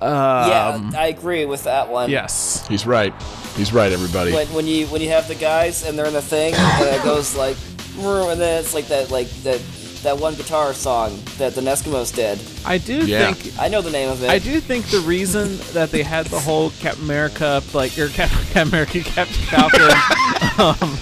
yeah, 0.00 0.68
um, 0.74 0.94
I 0.96 1.06
agree 1.06 1.44
with 1.44 1.64
that 1.64 1.88
one. 1.88 2.10
yes. 2.10 2.66
He's 2.68 2.86
right. 2.86 3.14
He's 3.56 3.72
right, 3.72 3.92
everybody. 3.92 4.32
When, 4.32 4.46
when 4.48 4.66
you 4.66 4.86
when 4.86 5.00
you 5.00 5.10
have 5.10 5.28
the 5.28 5.34
guys 5.34 5.84
and 5.84 5.98
they're 5.98 6.06
in 6.06 6.12
the 6.12 6.22
thing 6.22 6.54
and 6.54 6.88
it 6.88 7.02
goes 7.04 7.36
like, 7.36 7.56
and 7.98 8.40
then 8.40 8.60
it's 8.60 8.74
like 8.74 8.86
that 8.88 9.10
like 9.10 9.28
that 9.42 9.60
that 10.02 10.18
one 10.18 10.34
guitar 10.34 10.74
song 10.74 11.18
that 11.38 11.54
the 11.54 11.60
Eskimos 11.60 12.14
did. 12.14 12.38
I 12.64 12.78
do 12.78 13.06
Yeah. 13.06 13.32
think 13.32 13.54
I 13.58 13.68
know 13.68 13.80
the 13.82 13.90
name 13.90 14.08
of 14.08 14.22
it. 14.22 14.30
I 14.30 14.38
do 14.38 14.60
think 14.60 14.86
the 14.86 15.00
reason 15.00 15.58
that 15.72 15.90
they 15.90 16.02
had 16.02 16.26
the 16.26 16.40
whole 16.40 16.70
Captain 16.80 17.04
America, 17.04 17.62
like 17.72 17.96
or 17.98 18.08
Cap- 18.08 18.30
Captain 18.52 18.68
America, 18.68 19.00
Captain 19.00 19.42
Falcon, 19.44 19.80
um, 20.58 20.98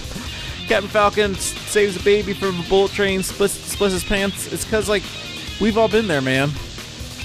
Captain 0.67 0.89
Falcon 0.89 1.35
saves 1.35 1.95
a 1.97 2.03
baby 2.03 2.33
from 2.33 2.59
a 2.59 2.63
bullet 2.63 2.91
train, 2.91 3.23
splits 3.23 3.53
splits 3.53 3.93
his 3.93 4.03
pants. 4.03 4.51
It's 4.53 4.63
because 4.65 4.87
like 4.87 5.03
we've 5.59 5.77
all 5.77 5.87
been 5.89 6.07
there, 6.07 6.21
man. 6.21 6.49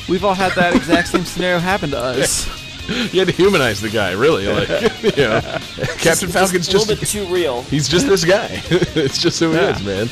We've 0.09 0.24
all 0.24 0.35
had 0.35 0.53
that 0.53 0.74
exact 0.74 1.09
same 1.09 1.24
scenario 1.24 1.59
happen 1.59 1.90
to 1.90 1.98
us. 1.98 2.48
You 3.12 3.20
had 3.20 3.28
to 3.28 3.34
humanize 3.34 3.80
the 3.80 3.88
guy, 3.88 4.12
really. 4.12 4.46
Like, 4.46 4.68
you 5.02 5.24
know, 5.24 5.40
Captain 5.98 6.28
Falcon's 6.28 6.68
just 6.68 6.86
a 6.86 6.90
little 6.90 6.96
bit 6.96 7.08
too 7.08 7.24
real. 7.26 7.62
He's 7.62 7.88
just 7.88 8.06
this 8.06 8.24
guy. 8.24 8.48
it's 8.70 9.18
just 9.18 9.40
who 9.40 9.52
he 9.52 9.58
is, 9.58 9.82
man. 9.84 10.08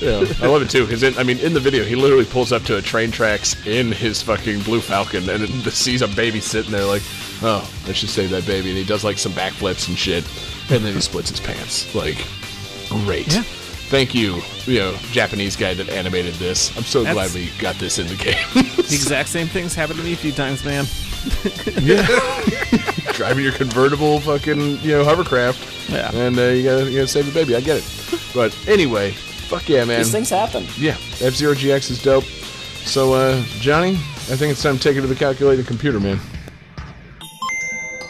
Yeah, 0.00 0.24
I 0.42 0.50
love 0.50 0.62
it 0.62 0.70
too. 0.70 0.84
Because 0.86 1.04
I 1.18 1.22
mean, 1.22 1.38
in 1.38 1.54
the 1.54 1.60
video, 1.60 1.84
he 1.84 1.94
literally 1.94 2.24
pulls 2.24 2.52
up 2.52 2.62
to 2.64 2.76
a 2.76 2.82
train 2.82 3.10
tracks 3.10 3.66
in 3.66 3.92
his 3.92 4.22
fucking 4.22 4.60
blue 4.62 4.80
Falcon, 4.80 5.28
and 5.28 5.42
then 5.44 5.72
sees 5.72 6.02
a 6.02 6.08
baby 6.08 6.40
sitting 6.40 6.70
there, 6.70 6.84
like, 6.84 7.02
oh, 7.42 7.68
let's 7.86 8.00
just 8.00 8.14
save 8.14 8.30
that 8.30 8.46
baby. 8.46 8.68
And 8.70 8.78
he 8.78 8.84
does 8.84 9.04
like 9.04 9.18
some 9.18 9.32
backflips 9.32 9.88
and 9.88 9.98
shit, 9.98 10.24
and 10.70 10.84
then 10.84 10.94
he 10.94 11.00
splits 11.00 11.30
his 11.30 11.40
pants. 11.40 11.94
Like, 11.94 12.26
great. 12.88 13.32
Yeah. 13.32 13.42
Thank 13.88 14.14
you, 14.14 14.42
you 14.66 14.78
know, 14.80 14.94
Japanese 15.12 15.56
guy 15.56 15.72
that 15.74 15.88
animated 15.88 16.34
this. 16.34 16.76
I'm 16.76 16.82
so 16.84 17.02
glad 17.04 17.32
we 17.32 17.50
got 17.58 17.76
this 17.76 17.98
in 17.98 18.06
the 18.06 18.14
game. 18.16 18.44
The 18.88 18.94
exact 18.94 19.28
same 19.28 19.46
things 19.48 19.74
happened 19.74 19.98
to 19.98 20.04
me 20.04 20.14
a 20.14 20.16
few 20.16 20.32
times, 20.32 20.64
man. 20.64 20.86
Yeah. 21.82 22.06
Driving 23.12 23.44
your 23.44 23.52
convertible 23.52 24.20
fucking 24.20 24.78
you 24.80 24.92
know 24.92 25.04
hovercraft 25.04 25.90
Yeah. 25.90 26.10
and 26.14 26.38
uh, 26.38 26.42
you 26.44 26.62
gotta 26.62 26.84
you 26.90 26.96
gotta 26.98 27.08
save 27.08 27.26
the 27.26 27.32
baby 27.32 27.56
i 27.56 27.60
get 27.60 27.78
it 27.78 28.20
but 28.32 28.56
anyway 28.68 29.10
fuck 29.10 29.68
yeah 29.68 29.84
man 29.84 29.98
These 29.98 30.12
things 30.12 30.30
happen. 30.30 30.62
yeah 30.76 30.92
f-zero 31.20 31.52
gx 31.54 31.90
is 31.90 32.00
dope 32.00 32.22
so 32.22 33.12
uh 33.14 33.42
johnny 33.58 33.94
i 34.30 34.36
think 34.36 34.52
it's 34.52 34.62
time 34.62 34.76
to 34.76 34.82
take 34.82 34.96
it 34.96 35.00
to 35.00 35.08
the 35.08 35.16
calculating 35.16 35.64
computer 35.64 35.98
man 35.98 36.20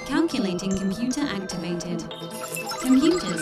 Calculating 0.07 0.77
computer 0.77 1.21
activated. 1.23 2.03
Computers. 2.81 3.38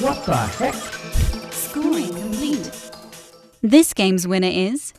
What 0.00 0.24
the 0.24 0.34
heck? 0.34 0.74
Scoring 1.52 2.14
complete. 2.14 2.90
This 3.62 3.92
game's 3.92 4.26
winner 4.26 4.48
is 4.48 4.92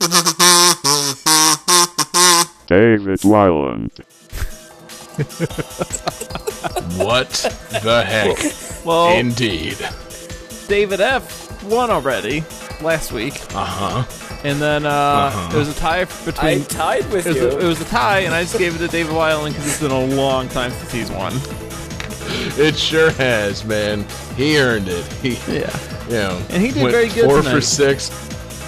David 2.67 3.19
Weiland. 3.21 3.91
what 6.97 7.29
the 7.83 8.03
heck 8.05 8.37
Well, 8.85 9.17
indeed 9.17 9.77
David 10.67 11.01
F 11.01 11.63
won 11.63 11.89
already 11.89 12.41
last 12.81 13.11
week, 13.11 13.41
uh-huh 13.55 14.05
and 14.43 14.59
then 14.61 14.85
uh, 14.85 15.49
it 15.53 15.57
was 15.57 15.69
a 15.69 15.79
tie 15.79 16.05
between. 16.05 16.35
I 16.39 16.57
between. 16.59 16.65
tied 16.65 17.11
with 17.11 17.27
It 17.27 17.29
was, 17.29 17.37
you. 17.37 17.49
a, 17.49 17.59
it 17.59 17.63
was 17.63 17.81
a 17.81 17.85
tie, 17.85 18.19
and 18.19 18.33
I 18.33 18.41
just 18.43 18.57
gave 18.57 18.75
it 18.75 18.79
to 18.79 18.87
David 18.87 19.13
Weiland 19.13 19.49
because 19.49 19.67
it's 19.67 19.79
been 19.79 19.91
a 19.91 20.15
long 20.15 20.47
time 20.49 20.71
since 20.71 20.91
he's 20.91 21.11
won. 21.11 21.33
it 22.57 22.77
sure 22.77 23.11
has 23.11 23.63
man 23.65 24.05
he 24.35 24.57
earned 24.59 24.87
it 24.87 25.05
he 25.21 25.33
Yeah. 25.51 25.77
you 26.07 26.13
know 26.13 26.41
And 26.49 26.61
he 26.61 26.71
did 26.71 26.91
very 26.91 27.07
good 27.09 27.25
four 27.25 27.39
tonight. 27.41 27.51
for 27.53 27.61
six 27.61 28.09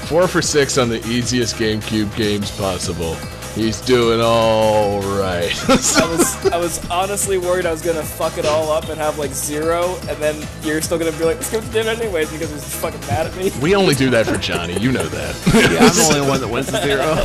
four 0.10 0.28
for 0.28 0.42
six 0.42 0.78
on 0.78 0.90
the 0.90 1.06
easiest 1.08 1.56
gamecube 1.56 2.14
games 2.16 2.52
possible 2.58 3.16
he's 3.56 3.80
doing 3.82 4.20
all 4.22 5.00
right 5.02 5.54
I 5.70 5.76
was 6.10 6.46
I 6.48 6.58
was 6.58 6.90
honestly 6.90 7.38
worried 7.38 7.66
I 7.66 7.72
was 7.72 7.82
gonna 7.82 8.04
fuck 8.04 8.38
it 8.38 8.46
all 8.46 8.72
up 8.72 8.90
and 8.90 8.98
have 9.00 9.18
like 9.20 9.32
zero, 9.32 9.96
and 10.10 10.18
then 10.18 10.36
you're 10.64 10.82
still 10.82 10.98
gonna 10.98 11.12
be 11.12 11.24
like, 11.24 11.38
let's 11.38 11.52
go 11.52 11.62
to 11.62 11.68
dinner 11.68 11.92
anyways 11.92 12.32
because 12.32 12.50
you're 12.50 12.60
fucking 12.60 13.00
mad 13.02 13.28
at 13.28 13.36
me. 13.38 13.52
We 13.62 13.76
only 13.76 13.94
do 13.96 14.10
that 14.10 14.26
for 14.26 14.38
Johnny. 14.38 14.78
You 14.80 14.92
know 14.92 15.06
that. 15.06 15.36
Yeah, 15.54 15.86
I'm 15.86 15.96
the 15.96 16.10
only 16.16 16.28
one 16.28 16.42
that 16.42 16.48
went 16.48 16.66
to 16.68 16.82
zero. 16.82 17.16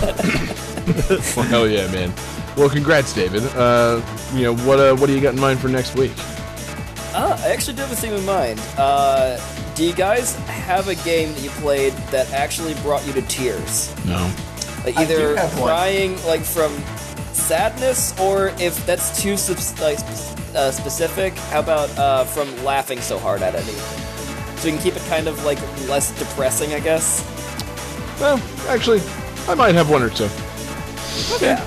well, 1.37 1.47
hell 1.47 1.67
yeah, 1.69 1.91
man. 1.91 2.13
Well, 2.59 2.69
congrats, 2.69 3.13
David. 3.15 3.45
Uh, 3.55 4.03
you 4.35 4.43
know 4.43 4.57
what? 4.57 4.81
Uh, 4.81 4.97
what 4.97 5.07
do 5.07 5.15
you 5.15 5.21
got 5.21 5.35
in 5.35 5.41
mind 5.41 5.61
for 5.61 5.69
next 5.69 5.95
week? 5.95 6.11
Uh, 7.15 7.41
I 7.45 7.51
actually 7.53 7.75
do 7.77 7.83
have 7.83 7.93
a 7.93 7.97
theme 7.97 8.15
in 8.15 8.25
mind. 8.25 8.61
Uh, 8.77 9.39
do 9.77 9.85
you 9.85 9.93
guys 9.95 10.35
have 10.47 10.89
a 10.89 10.97
game 10.97 11.33
that 11.35 11.41
you 11.41 11.51
played 11.51 11.93
that 12.11 12.33
actually 12.33 12.75
brought 12.83 13.07
you 13.07 13.13
to 13.13 13.23
tears? 13.23 13.95
No. 14.05 14.29
Like 14.85 14.97
either 14.97 15.37
have 15.37 15.57
one. 15.57 15.69
crying 15.69 16.25
like 16.27 16.41
from 16.41 16.73
sadness, 17.33 18.19
or 18.19 18.49
if 18.59 18.85
that's 18.87 19.23
too 19.23 19.37
sp- 19.39 19.79
like 19.81 19.99
uh, 20.57 20.73
specific, 20.73 21.35
how 21.53 21.61
about 21.61 21.97
uh, 21.97 22.25
from 22.25 22.49
laughing 22.65 23.01
so 23.01 23.19
hard 23.19 23.41
at 23.43 23.55
it? 23.55 23.63
So 24.59 24.67
you 24.67 24.75
can 24.75 24.83
keep 24.83 24.97
it 24.97 25.03
kind 25.09 25.29
of 25.29 25.45
like 25.45 25.61
less 25.89 26.11
depressing, 26.19 26.75
I 26.75 26.81
guess. 26.81 27.23
Well, 28.21 28.43
actually, 28.67 29.01
I 29.47 29.55
might 29.55 29.77
have 29.77 29.89
one 29.91 30.03
or 30.03 30.11
two, 30.11 30.29
Yeah. 31.41 31.65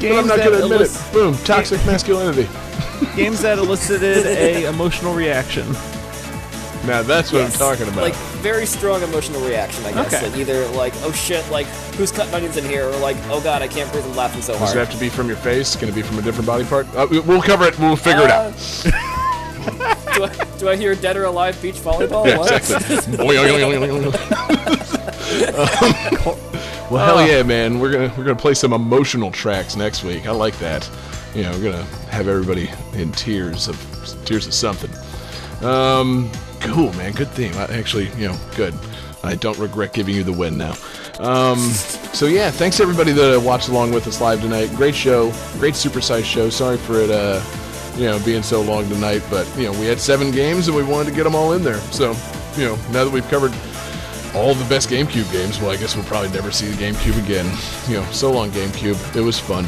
But 0.00 0.12
I'm 0.18 0.26
not 0.26 0.36
that 0.38 0.46
going 0.48 0.58
to 0.58 0.64
admit 0.64 0.80
it. 0.82 1.12
Boom, 1.12 1.34
toxic 1.44 1.84
masculinity. 1.86 2.48
games 3.16 3.40
that 3.42 3.58
elicited 3.58 4.26
a 4.26 4.64
emotional 4.68 5.14
reaction. 5.14 5.66
Now 6.86 7.02
that's 7.02 7.32
what 7.32 7.38
Yes. 7.38 7.54
I'm 7.54 7.58
talking 7.58 7.88
about. 7.88 8.02
Like 8.02 8.14
very 8.42 8.66
strong 8.66 9.02
emotional 9.02 9.40
reaction, 9.46 9.82
I 9.86 9.92
guess. 9.92 10.12
Okay. 10.14 10.28
Like 10.28 10.38
either 10.38 10.66
like, 10.76 10.92
oh 10.98 11.12
shit, 11.12 11.48
like 11.50 11.66
who's 11.96 12.12
cutting 12.12 12.34
onions 12.34 12.58
in 12.58 12.64
here, 12.64 12.86
or 12.88 12.96
like, 12.98 13.16
oh 13.30 13.40
god, 13.40 13.62
I 13.62 13.68
can't 13.68 13.90
breathe, 13.90 14.04
I'm 14.04 14.14
laughing 14.14 14.42
so 14.42 14.52
hard. 14.52 14.60
Does 14.66 14.74
hard. 14.74 14.82
it 14.82 14.86
have 14.90 14.94
to 14.94 15.00
be 15.00 15.08
from 15.08 15.28
your 15.28 15.38
face? 15.38 15.76
Can 15.76 15.88
it 15.88 15.94
be 15.94 16.02
from 16.02 16.18
a 16.18 16.22
different 16.22 16.46
body 16.46 16.64
part? 16.64 16.86
Uh, 16.94 17.06
we- 17.10 17.20
we'll 17.20 17.40
cover 17.40 17.64
it. 17.66 17.78
We'll 17.78 17.96
figure 17.96 18.24
it 18.24 18.30
out. 18.30 18.52
Uh, 18.84 19.94
do, 20.14 20.24
I, 20.24 20.28
do 20.58 20.68
I 20.68 20.76
hear 20.76 20.94
dead 20.94 21.16
or 21.16 21.24
alive 21.24 21.58
beach 21.62 21.76
volleyball? 21.76 22.26
Yeah, 22.26 22.36
What? 22.36 22.52
exactly. 22.52 22.98
Um, 25.34 26.36
well, 26.94 27.16
hell 27.16 27.28
yeah, 27.28 27.42
man. 27.42 27.80
We're 27.80 27.90
gonna 27.90 28.12
we're 28.16 28.24
gonna 28.24 28.36
play 28.36 28.54
some 28.54 28.72
emotional 28.72 29.30
tracks 29.32 29.74
next 29.74 30.04
week. 30.04 30.26
I 30.26 30.30
like 30.30 30.56
that. 30.58 30.88
You 31.34 31.42
know, 31.42 31.50
we're 31.52 31.72
gonna 31.72 31.84
have 32.10 32.28
everybody 32.28 32.70
in 32.92 33.10
tears 33.12 33.66
of 33.66 33.76
tears 34.24 34.46
of 34.46 34.54
something. 34.54 34.90
Um, 35.66 36.30
cool, 36.60 36.92
man. 36.92 37.12
Good 37.12 37.28
theme. 37.28 37.52
I, 37.54 37.64
actually, 37.64 38.10
you 38.16 38.28
know, 38.28 38.38
good. 38.54 38.74
I 39.24 39.34
don't 39.34 39.58
regret 39.58 39.92
giving 39.92 40.14
you 40.14 40.22
the 40.22 40.32
win 40.32 40.56
now. 40.56 40.74
Um, 41.18 41.58
so 41.58 42.26
yeah, 42.26 42.50
thanks 42.50 42.78
everybody 42.78 43.12
that 43.12 43.38
uh, 43.38 43.40
watched 43.40 43.68
along 43.68 43.92
with 43.92 44.06
us 44.06 44.20
live 44.20 44.40
tonight. 44.40 44.70
Great 44.76 44.94
show, 44.94 45.30
great 45.58 45.74
supersized 45.74 46.24
show. 46.24 46.50
Sorry 46.50 46.76
for 46.76 47.00
it, 47.00 47.10
uh, 47.10 47.42
you 47.96 48.04
know, 48.04 48.20
being 48.24 48.42
so 48.42 48.60
long 48.60 48.88
tonight, 48.88 49.22
but 49.30 49.48
you 49.56 49.64
know, 49.64 49.72
we 49.80 49.86
had 49.86 49.98
seven 49.98 50.30
games 50.30 50.68
and 50.68 50.76
we 50.76 50.82
wanted 50.82 51.10
to 51.10 51.16
get 51.16 51.24
them 51.24 51.34
all 51.34 51.52
in 51.52 51.62
there. 51.64 51.80
So, 51.90 52.14
you 52.56 52.66
know, 52.66 52.76
now 52.92 53.04
that 53.04 53.10
we've 53.10 53.26
covered 53.28 53.52
all 54.34 54.54
the 54.54 54.68
best 54.68 54.88
GameCube 54.88 55.30
games, 55.32 55.60
well, 55.60 55.70
I 55.70 55.76
guess 55.76 55.96
we'll 55.96 56.04
probably 56.04 56.30
never 56.30 56.50
see 56.50 56.66
the 56.66 56.76
GameCube 56.76 57.22
again. 57.24 57.46
You 57.88 58.00
know, 58.00 58.12
so 58.12 58.32
long 58.32 58.50
GameCube. 58.50 59.16
It 59.16 59.20
was 59.20 59.38
fun. 59.38 59.66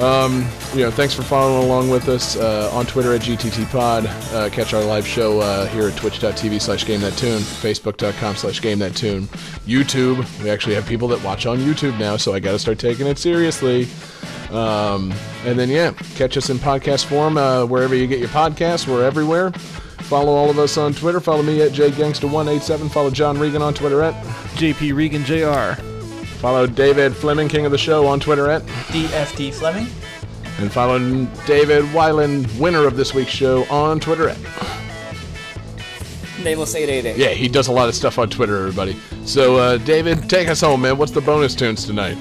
Um, 0.00 0.48
you 0.74 0.80
know, 0.80 0.90
thanks 0.90 1.12
for 1.12 1.22
following 1.22 1.64
along 1.64 1.90
with 1.90 2.08
us 2.08 2.36
uh, 2.36 2.70
on 2.72 2.86
Twitter 2.86 3.14
at 3.14 3.20
GTTPod. 3.20 4.06
Uh, 4.32 4.48
catch 4.48 4.72
our 4.72 4.82
live 4.82 5.06
show 5.06 5.40
uh, 5.40 5.66
here 5.66 5.88
at 5.88 5.96
twitch.tv 5.96 6.60
slash 6.60 6.84
GameThatTune, 6.84 7.40
facebook.com 7.40 8.36
slash 8.36 8.60
GameThatTune, 8.60 9.26
YouTube. 9.66 10.42
We 10.42 10.48
actually 10.48 10.74
have 10.76 10.86
people 10.86 11.08
that 11.08 11.22
watch 11.22 11.44
on 11.44 11.58
YouTube 11.58 11.98
now, 11.98 12.16
so 12.16 12.32
I 12.32 12.40
got 12.40 12.52
to 12.52 12.58
start 12.58 12.78
taking 12.78 13.06
it 13.06 13.18
seriously. 13.18 13.86
Um, 14.50 15.12
and 15.44 15.58
then, 15.58 15.68
yeah, 15.68 15.92
catch 16.14 16.36
us 16.36 16.48
in 16.48 16.56
podcast 16.56 17.04
form 17.04 17.36
uh, 17.36 17.66
wherever 17.66 17.94
you 17.94 18.06
get 18.06 18.18
your 18.18 18.28
podcasts. 18.28 18.88
We're 18.88 19.04
everywhere. 19.04 19.52
Follow 20.12 20.34
all 20.34 20.50
of 20.50 20.58
us 20.58 20.76
on 20.76 20.92
Twitter. 20.92 21.20
Follow 21.20 21.42
me 21.42 21.62
at 21.62 21.72
JGangster187. 21.72 22.90
Follow 22.90 23.10
John 23.10 23.38
Regan 23.38 23.62
on 23.62 23.72
Twitter 23.72 24.02
at. 24.02 24.12
JP 24.56 24.94
Regan 24.94 25.24
Jr. 25.24 25.80
Follow 26.36 26.66
David 26.66 27.16
Fleming, 27.16 27.48
King 27.48 27.64
of 27.64 27.72
the 27.72 27.78
Show, 27.78 28.06
on 28.06 28.20
Twitter 28.20 28.50
at. 28.50 28.60
DFD 28.92 29.54
Fleming. 29.54 29.86
And 30.58 30.70
follow 30.70 30.98
David 31.46 31.84
Weiland, 31.94 32.60
winner 32.60 32.86
of 32.86 32.98
this 32.98 33.14
week's 33.14 33.30
show, 33.30 33.64
on 33.70 34.00
Twitter 34.00 34.28
at 34.28 34.36
Nameless 36.44 36.74
888. 36.74 37.16
Yeah, 37.16 37.28
he 37.28 37.48
does 37.48 37.68
a 37.68 37.72
lot 37.72 37.88
of 37.88 37.94
stuff 37.94 38.18
on 38.18 38.28
Twitter, 38.28 38.58
everybody. 38.58 38.98
So, 39.24 39.56
uh, 39.56 39.78
David, 39.78 40.28
take 40.28 40.46
us 40.46 40.60
home, 40.60 40.82
man. 40.82 40.98
What's 40.98 41.12
the 41.12 41.22
bonus 41.22 41.54
tunes 41.54 41.86
tonight? 41.86 42.18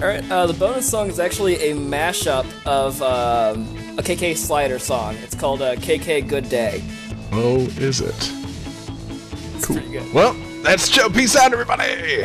All 0.00 0.08
right, 0.08 0.30
uh, 0.30 0.46
the 0.46 0.54
bonus 0.54 0.88
song 0.88 1.10
is 1.10 1.20
actually 1.20 1.56
a 1.56 1.74
mashup 1.74 2.46
of 2.64 3.02
um, 3.02 3.68
a 3.98 4.02
KK 4.02 4.34
Slider 4.34 4.78
song. 4.78 5.16
It's 5.16 5.34
called 5.34 5.60
uh, 5.60 5.76
KK 5.76 6.26
Good 6.26 6.48
Day. 6.48 6.82
Oh, 7.32 7.56
is 7.78 8.00
it? 8.00 8.32
Pretty. 9.62 9.98
Well, 10.12 10.34
that's 10.62 10.88
Joe. 10.88 11.08
Peace 11.08 11.36
out, 11.36 11.52
everybody. 11.52 12.24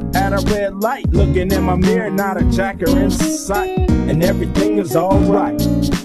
at 0.15 0.33
a 0.33 0.45
red 0.53 0.75
light, 0.81 1.09
looking 1.09 1.51
in 1.51 1.63
my 1.63 1.75
mirror, 1.75 2.09
not 2.09 2.41
a 2.41 2.43
jacker 2.51 2.89
in 2.97 3.09
sight, 3.11 3.89
and 3.89 4.23
everything 4.23 4.77
is 4.77 4.95
alright. 4.95 5.61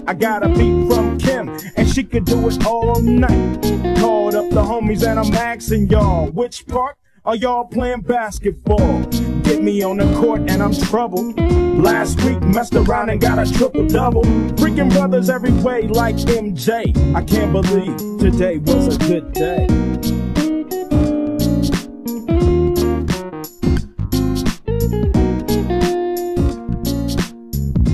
I 0.06 0.14
got 0.14 0.44
a 0.44 0.48
beat 0.48 0.88
from 0.88 1.18
Kim, 1.18 1.48
and 1.76 1.88
she 1.88 2.04
could 2.04 2.24
do 2.24 2.46
it 2.48 2.64
all 2.64 3.00
night. 3.00 3.62
Called 3.98 4.34
up 4.34 4.48
the 4.50 4.62
homies, 4.62 5.06
and 5.06 5.18
I'm 5.18 5.32
asking 5.34 5.88
y'all, 5.88 6.30
which 6.30 6.66
part 6.66 6.96
are 7.24 7.36
y'all 7.36 7.64
playing 7.64 8.02
basketball? 8.02 9.02
Get 9.42 9.62
me 9.62 9.82
on 9.82 9.96
the 9.96 10.12
court, 10.20 10.42
and 10.48 10.62
I'm 10.62 10.72
troubled. 10.72 11.38
Last 11.40 12.22
week, 12.22 12.40
messed 12.42 12.74
around 12.74 13.10
and 13.10 13.20
got 13.20 13.38
a 13.38 13.52
triple 13.52 13.86
double. 13.86 14.22
Freaking 14.56 14.90
brothers 14.90 15.28
every 15.28 15.52
way, 15.52 15.82
like 15.82 16.16
MJ. 16.16 17.14
I 17.14 17.22
can't 17.22 17.52
believe 17.52 17.96
today 18.18 18.58
was 18.58 18.96
a 18.96 18.98
good 18.98 19.32
day. 19.32 20.26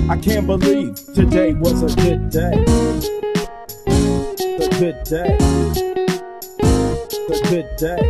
I 0.09 0.17
can't 0.17 0.45
believe 0.45 0.95
today 1.15 1.53
was 1.53 1.81
a 1.81 1.95
good 1.95 2.29
day. 2.29 2.51
A 3.87 4.69
good 4.79 5.03
day. 5.05 5.37
A 7.29 7.49
good 7.49 7.69
day. 7.77 8.09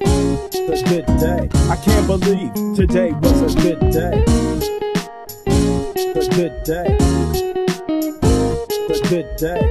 A 0.00 0.82
good 0.88 1.06
day. 1.06 1.48
I 1.68 1.76
can't 1.76 2.06
believe 2.06 2.54
today 2.74 3.12
was 3.12 3.54
a 3.54 3.60
good 3.60 3.80
day. 3.90 4.24
A 6.16 6.28
good 6.36 6.62
day. 6.64 6.96
A 8.88 9.08
good 9.08 9.36
day. 9.36 9.68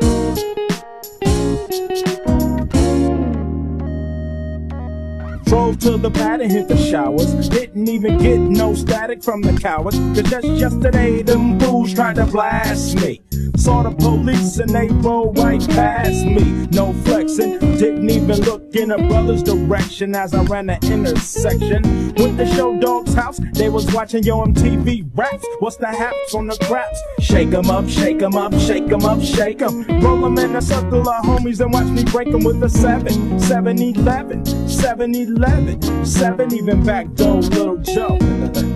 Drove 5.51 5.79
to 5.79 5.97
the 5.97 6.09
pad 6.09 6.39
and 6.39 6.49
hit 6.49 6.69
the 6.69 6.77
showers. 6.77 7.49
Didn't 7.49 7.89
even 7.89 8.17
get 8.19 8.39
no 8.39 8.73
static 8.73 9.21
from 9.21 9.41
the 9.41 9.51
cowards. 9.51 9.97
Cause 9.97 10.29
just 10.29 10.47
yesterday, 10.47 11.23
them 11.23 11.59
fools 11.59 11.93
tried 11.93 12.15
to 12.15 12.25
blast 12.25 12.95
me. 12.95 13.21
Saw 13.55 13.83
the 13.83 13.91
police 13.91 14.57
and 14.57 14.69
they 14.69 14.87
rolled 14.87 15.37
right 15.37 15.61
past 15.69 16.25
me. 16.25 16.67
No 16.71 16.93
flexing, 17.05 17.59
didn't 17.77 18.09
even 18.09 18.41
look 18.41 18.75
in 18.75 18.91
a 18.91 18.97
brother's 18.97 19.43
direction 19.43 20.15
as 20.15 20.33
I 20.33 20.43
ran 20.43 20.67
the 20.67 20.77
intersection. 20.83 22.13
Went 22.15 22.37
to 22.37 22.45
Short 22.55 22.81
Dog's 22.81 23.13
house, 23.13 23.39
they 23.53 23.69
was 23.69 23.91
watching 23.93 24.23
Yo 24.23 24.43
MTV 24.43 25.09
raps. 25.15 25.45
What's 25.59 25.77
the 25.77 25.87
haps 25.87 26.33
on 26.33 26.47
the 26.47 26.57
craps? 26.67 26.99
Shake 27.19 27.53
'em 27.53 27.69
up, 27.69 27.87
shake 27.87 28.21
'em 28.21 28.35
up, 28.35 28.53
shake 28.59 28.91
'em 28.91 29.05
up, 29.05 29.21
shake 29.21 29.61
'em. 29.61 29.85
Roll 30.01 30.25
'em 30.25 30.37
in 30.39 30.55
a 30.55 30.61
circle 30.61 31.07
of 31.07 31.25
homies 31.25 31.59
and 31.61 31.73
watch 31.73 31.87
me 31.87 32.03
break 32.05 32.29
'em 32.29 32.43
with 32.43 32.63
a 32.63 32.69
7, 32.69 33.39
7 33.39 33.79
11, 33.79 34.45
7 34.67 35.13
11, 35.15 36.05
7 36.05 36.53
even 36.53 36.83
back 36.83 37.13
door, 37.15 37.41
little 37.41 37.77
Joe. 37.77 38.17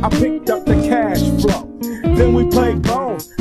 I 0.03 0.09
picked 0.09 0.49
up 0.49 0.65
the 0.65 0.75
cash 0.87 1.21
flow. 1.41 1.69
Then 2.15 2.33
we 2.33 2.45
played 2.45 2.84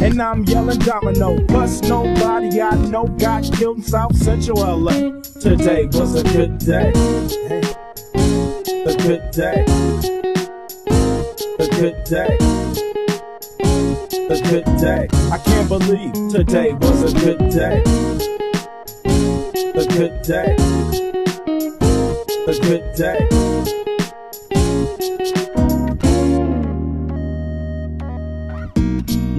and 0.04 0.20
I'm 0.20 0.44
yelling 0.44 0.78
domino. 0.80 1.42
Plus, 1.46 1.80
nobody 1.82 2.60
I 2.60 2.76
know 2.76 3.06
got 3.06 3.44
killed 3.54 3.78
in 3.78 3.82
South 3.82 4.14
Central 4.16 4.58
LA. 4.58 5.20
Today 5.40 5.86
was 5.86 6.14
a 6.14 6.22
good 6.22 6.58
day. 6.58 6.90
A 8.84 8.94
good 9.02 9.30
day. 9.30 9.64
A 11.58 11.68
good 11.80 12.04
day. 12.04 12.36
A 14.28 14.40
good 14.50 14.64
day. 14.76 15.08
I 15.32 15.38
can't 15.38 15.68
believe 15.68 16.12
today 16.30 16.74
was 16.74 17.14
a 17.14 17.18
good 17.20 17.38
day. 17.48 17.82
A 19.74 19.86
good 19.96 20.22
day. 20.22 20.56
A 22.46 22.52
good 22.60 22.94
day. 22.94 23.54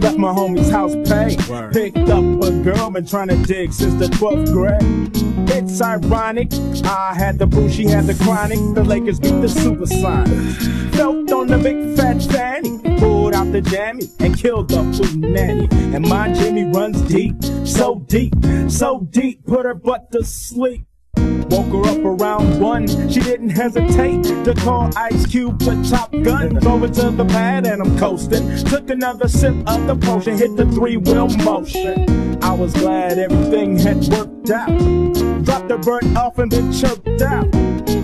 Left 0.05 0.19
my 0.19 0.31
homie's 0.31 0.69
house 0.69 0.93
paid. 1.09 1.39
Picked 1.73 2.09
up 2.09 2.23
a 2.43 2.51
girl, 2.61 2.91
been 2.91 3.07
trying 3.07 3.29
to 3.29 3.37
dig 3.37 3.73
since 3.73 3.95
the 3.95 4.05
12th 4.05 4.53
grade. 4.53 5.09
It's 5.49 5.81
ironic. 5.81 6.53
I 6.85 7.15
had 7.15 7.39
the 7.39 7.47
boo, 7.47 7.67
she 7.71 7.85
had 7.85 8.05
the 8.05 8.13
chronic. 8.23 8.59
The 8.75 8.83
Lakers 8.83 9.19
beat 9.19 9.41
the 9.41 9.47
Supersonics. 9.47 10.93
Felt 10.95 11.31
on 11.31 11.47
the 11.47 11.57
big 11.57 11.97
fat 11.97 12.21
fanny. 12.21 12.77
Pulled 12.99 13.33
out 13.33 13.51
the 13.51 13.61
jammy 13.61 14.07
and 14.19 14.37
killed 14.37 14.69
the 14.69 14.83
food 14.93 15.21
nanny. 15.21 15.67
And 15.71 16.07
my 16.07 16.31
Jimmy 16.33 16.65
runs 16.65 17.01
deep, 17.01 17.43
so 17.65 17.95
deep, 17.95 18.35
so 18.67 19.07
deep. 19.09 19.43
Put 19.47 19.65
her 19.65 19.73
butt 19.73 20.11
to 20.11 20.23
sleep. 20.23 20.85
Woke 21.49 21.85
her 21.85 21.91
up 21.91 22.03
around 22.03 22.59
one. 22.59 22.87
She 23.09 23.19
didn't 23.19 23.49
hesitate 23.49 24.23
to 24.23 24.53
call 24.55 24.89
Ice 24.97 25.27
Cube 25.27 25.59
the 25.59 25.87
top 25.87 26.11
gun. 26.23 26.55
Drove 26.55 26.81
her 26.81 26.87
to 26.87 27.11
the 27.11 27.25
pad 27.25 27.67
and 27.67 27.81
I'm 27.81 27.97
coasting. 27.99 28.57
Took 28.65 28.89
another 28.89 29.27
sip 29.27 29.55
of 29.67 29.85
the 29.85 29.95
potion, 29.95 30.37
hit 30.37 30.55
the 30.55 30.65
three 30.71 30.97
wheel 30.97 31.27
motion. 31.27 32.43
I 32.43 32.51
was 32.53 32.73
glad 32.73 33.19
everything 33.19 33.77
had 33.77 34.07
worked 34.07 34.49
out. 34.49 34.75
Dropped 35.43 35.67
the 35.67 35.77
bird 35.77 36.17
off 36.17 36.39
and 36.39 36.51
then 36.51 36.71
chirped 36.73 37.21
out. 37.21 37.51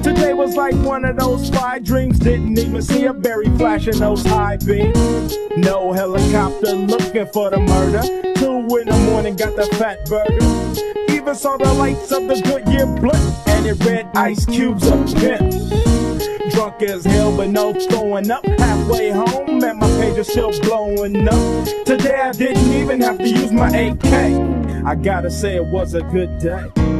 Today 0.04 0.34
was 0.34 0.56
like 0.56 0.76
one 0.76 1.04
of 1.06 1.18
those 1.18 1.50
five 1.50 1.84
dreams. 1.84 2.20
Didn't 2.20 2.60
even 2.60 2.82
see 2.82 3.06
a 3.06 3.14
berry 3.14 3.50
flashing 3.58 3.98
those 3.98 4.24
high 4.24 4.58
beams. 4.58 5.36
No 5.58 5.92
helicopter 5.92 6.74
looking 6.74 7.28
for 7.28 7.50
the 7.50 7.60
murder. 7.60 8.02
Two 8.36 8.78
in 8.78 8.88
the 8.88 9.10
morning, 9.10 9.36
got 9.36 9.56
the 9.56 9.66
fat 9.78 10.06
burger 10.06 11.01
even 11.22 11.36
saw 11.36 11.56
the 11.56 11.72
lights 11.74 12.12
of 12.12 12.28
the 12.28 12.42
Goodyear 12.42 12.88
blunt, 12.88 13.48
and 13.48 13.68
it 13.68 13.86
read 13.86 14.10
Ice 14.16 14.44
Cube's 14.46 14.88
a 14.88 14.98
pimp. 15.20 15.52
Drunk 16.52 16.82
as 16.82 17.06
hell, 17.06 17.36
but 17.38 17.50
no 17.50 17.74
throwing 17.74 18.32
up. 18.32 18.44
Halfway 18.58 19.12
home, 19.12 19.64
and 19.64 19.80
my 19.80 19.88
page 20.02 20.18
is 20.18 20.28
still 20.28 20.52
blowing 20.62 21.28
up. 21.28 21.68
Today 21.86 22.16
I 22.16 22.32
didn't 22.32 22.74
even 22.74 23.02
have 23.02 23.20
to 23.20 23.30
use 23.30 23.52
my 23.52 23.70
AK. 23.70 24.84
I 24.84 24.96
gotta 24.96 25.30
say 25.30 25.58
it 25.58 25.66
was 25.66 25.94
a 25.94 26.02
good 26.02 26.40
day. 26.40 26.91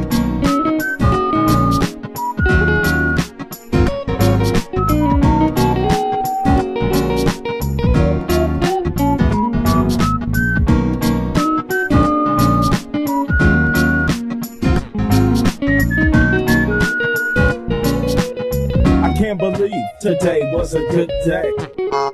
Believe 19.62 19.94
today 20.00 20.40
was 20.52 20.74
a 20.74 20.80
good 20.90 21.08
day. 21.24 21.52
A 21.92 22.10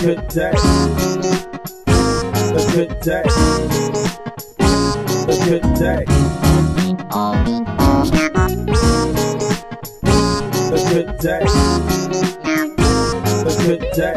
good 0.00 0.26
day. 0.28 0.52
A 1.86 2.62
good 2.74 2.90
day. 2.98 3.22
A 5.22 5.34
good 5.46 5.62
day. 5.78 6.02
A 10.58 10.78
good 10.90 11.08
day. 11.20 11.44
A 13.38 13.54
good 13.62 13.80
day. 13.94 14.12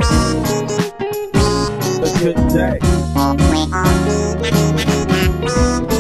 A 2.02 2.10
good 2.20 2.42
day. 2.50 2.80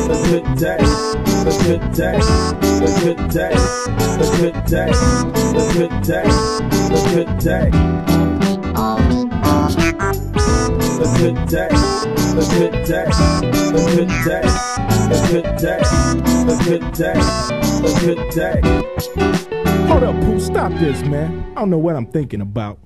A 0.09 0.17
good 0.31 0.49
day. 0.57 1.30
Good 1.63 1.93
day, 1.93 2.17
a 2.17 2.89
good 3.01 3.21
day, 3.29 3.53
a 3.53 4.25
good 4.37 4.57
day, 4.65 4.89
a 4.89 5.63
good 5.73 5.95
day, 6.01 6.23
a 6.25 6.99
good 7.13 7.31
day. 7.39 7.69
A 11.01 11.07
good 11.17 11.39
day, 11.47 11.69
a 11.69 12.43
good 12.51 12.75
day, 12.85 13.05
a 13.05 13.81
good 13.95 14.11
day, 14.25 14.43
a 15.07 15.17
good 15.31 15.49
day, 15.57 15.81
a 16.47 16.55
good 16.65 16.85
day, 16.93 17.17
a 17.77 17.91
good 18.01 18.21
day. 18.31 18.59
Hold 19.87 20.03
up, 20.03 20.15
Pooh, 20.21 20.39
stop 20.39 20.71
this, 20.73 21.01
man. 21.03 21.53
I 21.55 21.61
don't 21.61 21.69
know 21.69 21.77
what 21.77 21.95
I'm 21.95 22.07
thinking 22.07 22.41
about. 22.41 22.79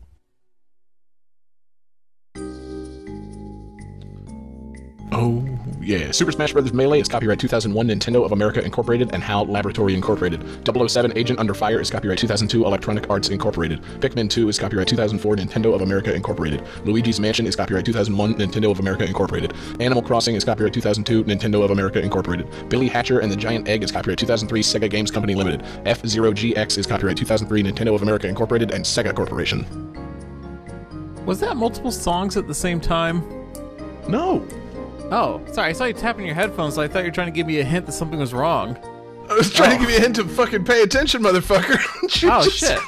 Oh, 5.12 5.55
yeah. 5.86 6.12
Super 6.12 6.32
Smash 6.32 6.54
Bros. 6.54 6.74
Melee 6.74 7.00
is 7.00 7.08
copyright 7.08 7.40
2001 7.40 7.88
Nintendo 7.88 8.26
of 8.26 8.32
America 8.32 8.64
Incorporated 8.64 9.12
and 9.14 9.22
HAL 9.22 9.46
Laboratory 9.46 9.94
Incorporated. 9.94 10.44
007 10.66 11.16
Agent 11.16 11.40
Under 11.40 11.54
Fire 11.54 11.80
is 11.80 11.92
copyright 11.92 12.18
2002 12.18 12.66
Electronic 12.66 13.10
Arts 13.10 13.30
Incorporated. 13.30 13.82
Pikmin 14.00 14.30
2 14.30 14.50
is 14.50 14.58
copyright 14.58 14.88
2004 14.88 15.36
Nintendo 15.36 15.76
of 15.76 15.82
America 15.82 16.14
Incorporated. 16.14 16.64
Luigi's 16.86 17.20
Mansion 17.20 17.46
is 17.46 17.56
copyright 17.56 17.86
2001 17.86 18.34
Nintendo 18.36 18.72
of 18.72 18.80
America 18.80 19.06
Incorporated. 19.06 19.54
Animal 19.80 20.02
Crossing 20.02 20.36
is 20.36 20.44
copyright 20.44 20.74
2002 20.74 21.24
Nintendo 21.26 21.64
of 21.64 21.70
America 21.70 22.02
Incorporated. 22.02 22.48
Billy 22.68 22.88
Hatcher 22.88 23.20
and 23.20 23.32
the 23.32 23.36
Giant 23.36 23.68
Egg 23.68 23.84
is 23.84 23.92
copyright 23.92 24.18
2003 24.18 24.62
Sega 24.62 24.90
Games 24.90 25.12
Company 25.12 25.36
Limited. 25.36 25.64
F-Zero 25.86 26.32
GX 26.32 26.80
is 26.80 26.88
copyright 26.88 27.18
2003 27.18 27.62
Nintendo 27.62 27.94
of 27.94 28.02
America 28.02 28.28
Incorporated 28.28 28.72
and 28.72 28.84
Sega 28.84 29.14
Corporation. 29.16 29.66
Was 31.28 31.40
that 31.40 31.58
multiple 31.58 31.92
songs 31.92 32.38
at 32.38 32.48
the 32.48 32.54
same 32.56 32.80
time? 32.80 33.24
No. 34.08 34.46
Oh, 35.12 35.42
sorry. 35.52 35.70
I 35.70 35.74
saw 35.74 35.86
you 35.86 35.94
tapping 35.94 36.26
your 36.26 36.36
headphones. 36.36 36.76
So 36.76 36.82
I 36.82 36.88
thought 36.88 37.00
you 37.00 37.06
were 37.06 37.12
trying 37.12 37.28
to 37.28 37.32
give 37.32 37.48
me 37.48 37.60
a 37.60 37.64
hint 37.64 37.86
that 37.86 37.92
something 37.94 38.20
was 38.20 38.34
wrong. 38.34 38.78
I 39.30 39.34
was 39.34 39.52
trying 39.52 39.72
to 39.72 39.78
give 39.80 39.90
you 39.90 39.98
a 39.98 40.00
hint 40.02 40.16
to 40.18 40.24
fucking 40.26 40.66
pay 40.66 40.82
attention, 40.84 41.22
motherfucker. 41.24 41.78
Oh 42.32 42.44
Jesus. 42.44 42.54
shit. 42.60 42.80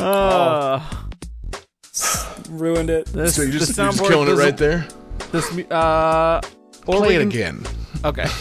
Uh, 0.00 0.80
Ruined 2.50 2.90
it. 2.90 3.06
this, 3.06 3.36
So 3.36 3.42
you're 3.42 3.52
just, 3.52 3.76
you're 3.76 3.86
just 3.92 4.02
killing 4.02 4.28
it 4.28 4.32
right 4.32 4.56
there? 4.56 4.86
This 5.30 5.46
uh, 5.70 6.40
or 6.86 6.96
Play 6.98 7.16
it 7.16 7.22
again. 7.22 7.64
Okay. 8.04 8.26